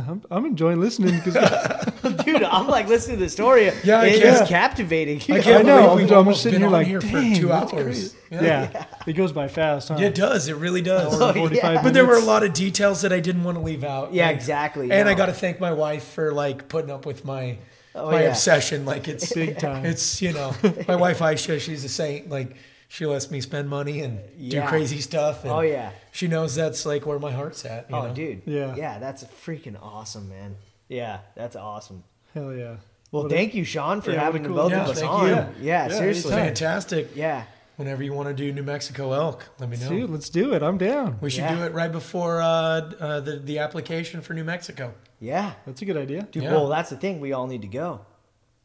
huh, 0.00 0.10
I'm, 0.12 0.22
I'm 0.30 0.46
enjoying 0.46 0.80
listening 0.80 1.20
because 1.24 1.34
Dude, 2.24 2.42
I'm 2.42 2.66
like 2.68 2.88
listening 2.88 3.18
to 3.18 3.24
the 3.24 3.30
story. 3.30 3.70
Yeah, 3.84 4.00
I 4.00 4.06
it's 4.06 4.22
can't- 4.38 4.48
captivating. 4.48 5.18
I 5.34 5.38
I 5.38 5.40
can't 5.42 5.66
know, 5.66 5.76
believe 5.76 5.88
I'm- 5.88 5.96
we've 5.96 6.10
I'm 6.12 6.16
almost 6.18 6.42
sitting 6.42 6.60
been 6.60 6.68
here 6.68 6.76
on 6.76 6.82
like, 6.82 6.86
here 6.86 7.00
for 7.00 7.34
two 7.40 7.48
that's 7.48 7.72
hours. 7.72 8.16
yeah. 8.30 8.84
it 9.06 9.12
goes 9.14 9.32
by 9.32 9.48
fast, 9.48 9.88
huh? 9.88 9.96
It 9.98 10.14
does. 10.14 10.48
It 10.48 10.56
really 10.56 10.82
does. 10.82 11.14
Hour 11.20 11.30
and 11.30 11.38
Oh, 11.38 11.40
45 11.42 11.74
yeah. 11.74 11.82
But 11.82 11.94
there 11.94 12.04
were 12.04 12.12
a 12.12 12.14
minutes. 12.14 12.26
lot 12.28 12.42
of 12.44 12.52
details 12.52 13.02
that 13.02 13.12
I 13.12 13.20
didn't 13.20 13.44
want 13.44 13.56
to 13.58 13.62
leave 13.62 13.84
out. 13.84 14.12
Yeah, 14.12 14.26
Like- 14.26 14.36
exactly. 14.36 14.90
And 14.92 15.08
I 15.08 15.12
No. 15.12 15.18
got 15.18 15.26
to 15.26 15.32
thank 15.32 15.60
my 15.60 15.72
wife 15.72 16.04
for 16.12 16.32
like 16.32 16.68
putting 16.68 16.90
up 16.90 17.06
with 17.06 17.24
my 17.24 17.58
Oh, 17.94 18.10
my 18.10 18.22
yeah. 18.24 18.28
obsession. 18.28 18.84
Like 18.84 19.08
it's 19.08 19.32
Big 19.32 19.58
time. 19.58 19.86
It's 19.86 20.20
you 20.20 20.32
know 20.34 20.54
my 20.86 20.96
wife 20.96 21.20
Aisha. 21.20 21.58
She's 21.58 21.82
a 21.82 21.88
saint. 21.88 22.28
Like 22.28 22.54
she 22.88 23.04
lets 23.06 23.30
me 23.30 23.40
spend 23.40 23.68
money 23.68 24.00
and 24.00 24.20
Yeah. 24.38 24.62
do 24.62 24.68
crazy 24.68 25.00
stuff. 25.00 25.42
And 25.44 25.52
Oh, 25.52 25.60
yeah. 25.60 25.90
She 26.12 26.28
knows 26.28 26.54
that's 26.54 26.86
like 26.86 27.04
where 27.06 27.18
my 27.18 27.32
heart's 27.32 27.64
at. 27.64 27.90
You 27.90 27.96
Oh, 27.96 28.06
know? 28.08 28.14
dude. 28.14 28.42
Yeah. 28.46 28.74
Yeah, 28.76 28.98
that's 28.98 29.24
freaking 29.24 29.76
awesome, 29.80 30.28
man. 30.28 30.56
Yeah, 30.88 31.18
that's 31.34 31.56
awesome. 31.56 32.04
Hell 32.34 32.52
yeah. 32.54 32.76
Well, 33.12 33.22
What 33.24 33.32
a- 33.32 33.34
thank 33.34 33.54
you, 33.54 33.64
Sean, 33.64 34.00
for 34.00 34.12
Yeah, 34.12 34.20
having 34.20 34.42
what 34.42 34.48
cool- 34.48 34.56
both 34.56 34.70
Yeah, 34.72 34.82
of 34.84 34.90
us 34.90 35.00
thank 35.00 35.10
on. 35.12 35.26
you. 35.28 35.34
Yeah, 35.34 35.48
Yeah, 35.60 35.88
seriously. 35.88 36.32
Fantastic. 36.32 37.10
Yeah. 37.16 37.44
Whenever 37.76 38.02
you 38.02 38.14
want 38.14 38.28
to 38.28 38.34
do 38.34 38.52
New 38.52 38.62
Mexico 38.62 39.12
elk, 39.12 39.44
let 39.58 39.68
me 39.68 39.76
know. 39.76 39.88
Dude, 39.90 40.08
let's 40.10 40.30
do 40.30 40.54
it. 40.54 40.62
I'm 40.62 40.78
down. 40.78 41.18
we 41.20 41.28
should 41.28 41.40
Yeah. 41.44 41.56
do 41.56 41.62
it 41.64 41.72
right 41.74 41.92
before 41.92 42.40
uh, 42.40 42.46
uh, 42.46 43.20
the 43.20 43.36
the 43.36 43.58
application 43.58 44.22
for 44.22 44.32
New 44.32 44.44
Mexico. 44.44 44.94
Yeah. 45.20 45.52
That's 45.66 45.82
a 45.82 45.84
good 45.84 45.96
idea. 45.96 46.22
Dude, 46.30 46.44
Yeah. 46.44 46.52
well, 46.52 46.68
that's 46.68 46.88
the 46.90 46.96
thing. 46.96 47.20
We 47.20 47.32
all 47.34 47.46
need 47.46 47.62
to 47.62 47.68
go. 47.68 48.00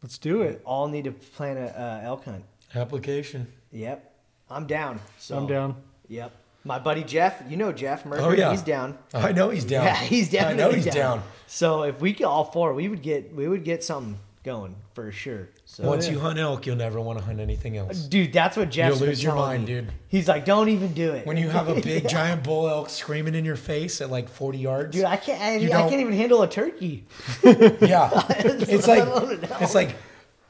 Let's 0.02 0.18
do 0.18 0.40
We 0.40 0.46
it. 0.48 0.62
all 0.66 0.88
need 0.88 1.04
to 1.06 1.12
plan 1.12 1.58
a 1.58 1.66
uh, 1.68 2.02
elk 2.08 2.24
hunt. 2.26 2.44
Application. 2.74 3.48
Yep. 3.72 4.11
I'm 4.52 4.68
down. 4.68 5.00
So 5.18 5.38
I'm 5.38 5.48
down. 5.48 5.76
Yep. 6.08 6.32
My 6.64 6.78
buddy 6.78 7.04
Jeff, 7.04 7.42
you 7.50 7.58
know 7.58 7.72
Jeff 7.72 8.06
Murphy. 8.06 8.24
Oh, 8.24 8.32
yeah. 8.32 8.52
He's 8.52 8.62
down. 8.62 8.98
I 9.14 9.32
know 9.32 9.50
he's 9.50 9.66
down. 9.66 9.86
Yeah, 9.86 9.96
he's 9.96 10.30
down. 10.30 10.52
I 10.52 10.54
know 10.54 10.70
he's 10.72 10.86
down. 10.86 11.24
So 11.48 11.84
if 11.84 12.00
we 12.00 12.14
get 12.14 12.26
all 12.26 12.44
four, 12.44 12.74
we 12.74 12.88
would 12.88 13.02
get 13.02 13.34
we 13.34 13.48
would 13.48 13.64
get 13.64 13.84
something 13.84 14.20
going 14.44 14.76
for 14.94 15.12
sure. 15.12 15.50
So 15.66 15.84
Once 15.88 16.08
you 16.08 16.20
hunt 16.20 16.38
elk, 16.38 16.66
you'll 16.66 16.76
never 16.76 17.00
want 17.02 17.18
to 17.20 17.26
hunt 17.26 17.40
anything 17.40 17.78
else. 17.78 18.00
dude, 18.02 18.34
that's 18.34 18.58
what 18.58 18.70
Jeff's 18.70 19.00
You'll 19.00 19.08
lose 19.10 19.24
your 19.24 19.36
mind, 19.36 19.62
me. 19.66 19.74
dude. 19.74 19.92
He's 20.08 20.28
like, 20.28 20.46
don't 20.46 20.70
even 20.70 20.94
do 20.94 21.14
it. 21.14 21.26
When 21.26 21.38
you 21.38 21.50
have 21.50 21.68
a 21.70 21.80
big 21.82 22.08
giant 22.10 22.44
bull 22.44 22.68
elk 22.68 22.90
screaming 22.90 23.34
in 23.36 23.46
your 23.46 23.56
face 23.56 24.02
at 24.02 24.12
like 24.12 24.28
40 24.30 24.58
yards, 24.60 24.96
Dude, 24.96 25.06
I 25.06 25.18
can't. 25.18 25.42
I, 25.42 25.56
You 25.58 25.72
I 25.72 25.88
can't 25.90 26.02
even 26.02 26.14
handle 26.14 26.42
a 26.44 26.48
turkey. 26.50 27.06
yeah, 27.44 28.10
it's 28.30 28.88
like 28.88 29.00
Let 29.00 29.08
alone 29.08 29.32
an 29.36 29.46
elk. 29.46 29.62
it's 29.62 29.76
like 29.76 29.96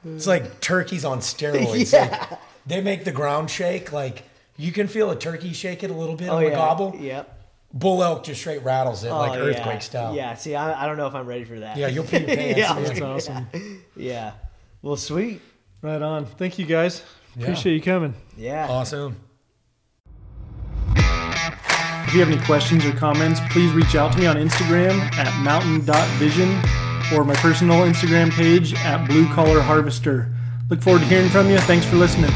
it's 0.06 0.28
like 0.28 0.60
turkeys 0.62 1.06
on 1.06 1.20
steroids. 1.20 1.94
Yeah. 1.94 2.28
Like, 2.32 2.40
they 2.66 2.82
make 2.82 3.04
the 3.04 3.12
ground 3.12 3.50
shake. 3.50 3.92
Like 3.92 4.24
you 4.58 4.72
can 4.72 4.88
feel 4.88 5.10
a 5.12 5.16
turkey 5.16 5.54
shake 5.54 5.84
it 5.84 5.90
a 5.92 5.94
little 5.94 6.16
bit 6.16 6.30
Oh 6.30 6.38
on 6.38 6.44
the 6.44 6.50
gobble. 6.52 6.96
Yep. 7.00 7.38
Bull 7.74 8.04
elk 8.04 8.26
just 8.26 8.42
straight 8.42 8.64
rattles 8.64 9.04
it 9.06 9.10
oh, 9.10 9.18
like 9.18 9.40
Oh, 9.40 9.44
earthquake 9.48 9.66
yeah. 9.76 9.80
style. 9.80 10.16
Yeah. 10.16 10.36
See, 10.36 10.56
I, 10.56 10.84
I 10.84 10.88
don't 10.88 10.98
know 10.98 11.08
if 11.08 11.16
I'm 11.16 11.26
ready 11.26 11.46
for 11.46 11.60
that. 11.60 11.78
Yeah, 11.78 11.88
you'll 11.88 12.04
pee 12.04 12.18
your 12.18 12.28
pants. 12.36 12.60
Yeah. 12.60 12.74
man. 12.74 12.84
That's 12.84 13.02
awesome. 13.02 13.48
Yeah. 13.96 14.34
Well, 14.82 14.96
sweet. 14.98 15.42
Right 15.82 16.02
on. 16.02 16.26
Thank 16.26 16.58
you 16.60 16.66
guys. 16.66 17.04
Yeah. 17.36 17.44
Appreciate 17.44 17.74
you 17.76 17.82
coming. 17.82 18.14
Yeah. 18.36 18.68
Awesome. 18.68 19.16
If 20.96 22.16
you 22.16 22.20
have 22.20 22.30
any 22.30 22.44
questions 22.46 22.84
or 22.86 22.92
comments, 22.94 23.40
please 23.52 23.72
reach 23.72 23.96
out 23.96 24.12
to 24.14 24.20
me 24.20 24.26
on 24.26 24.36
Instagram 24.36 25.00
at 25.14 25.42
mountain.vision 25.44 26.50
or 27.14 27.24
my 27.24 27.36
personal 27.36 27.86
Instagram 27.86 28.32
page 28.32 28.74
at 28.74 29.08
blue 29.08 29.28
collar 29.34 29.62
harvester. 29.62 30.34
Look 30.72 30.82
forward 30.82 31.00
to 31.00 31.08
hearing 31.08 31.30
from 31.30 31.50
you. 31.50 31.58
Thanks 31.58 31.86
for 31.86 31.98
listening. 31.98 32.32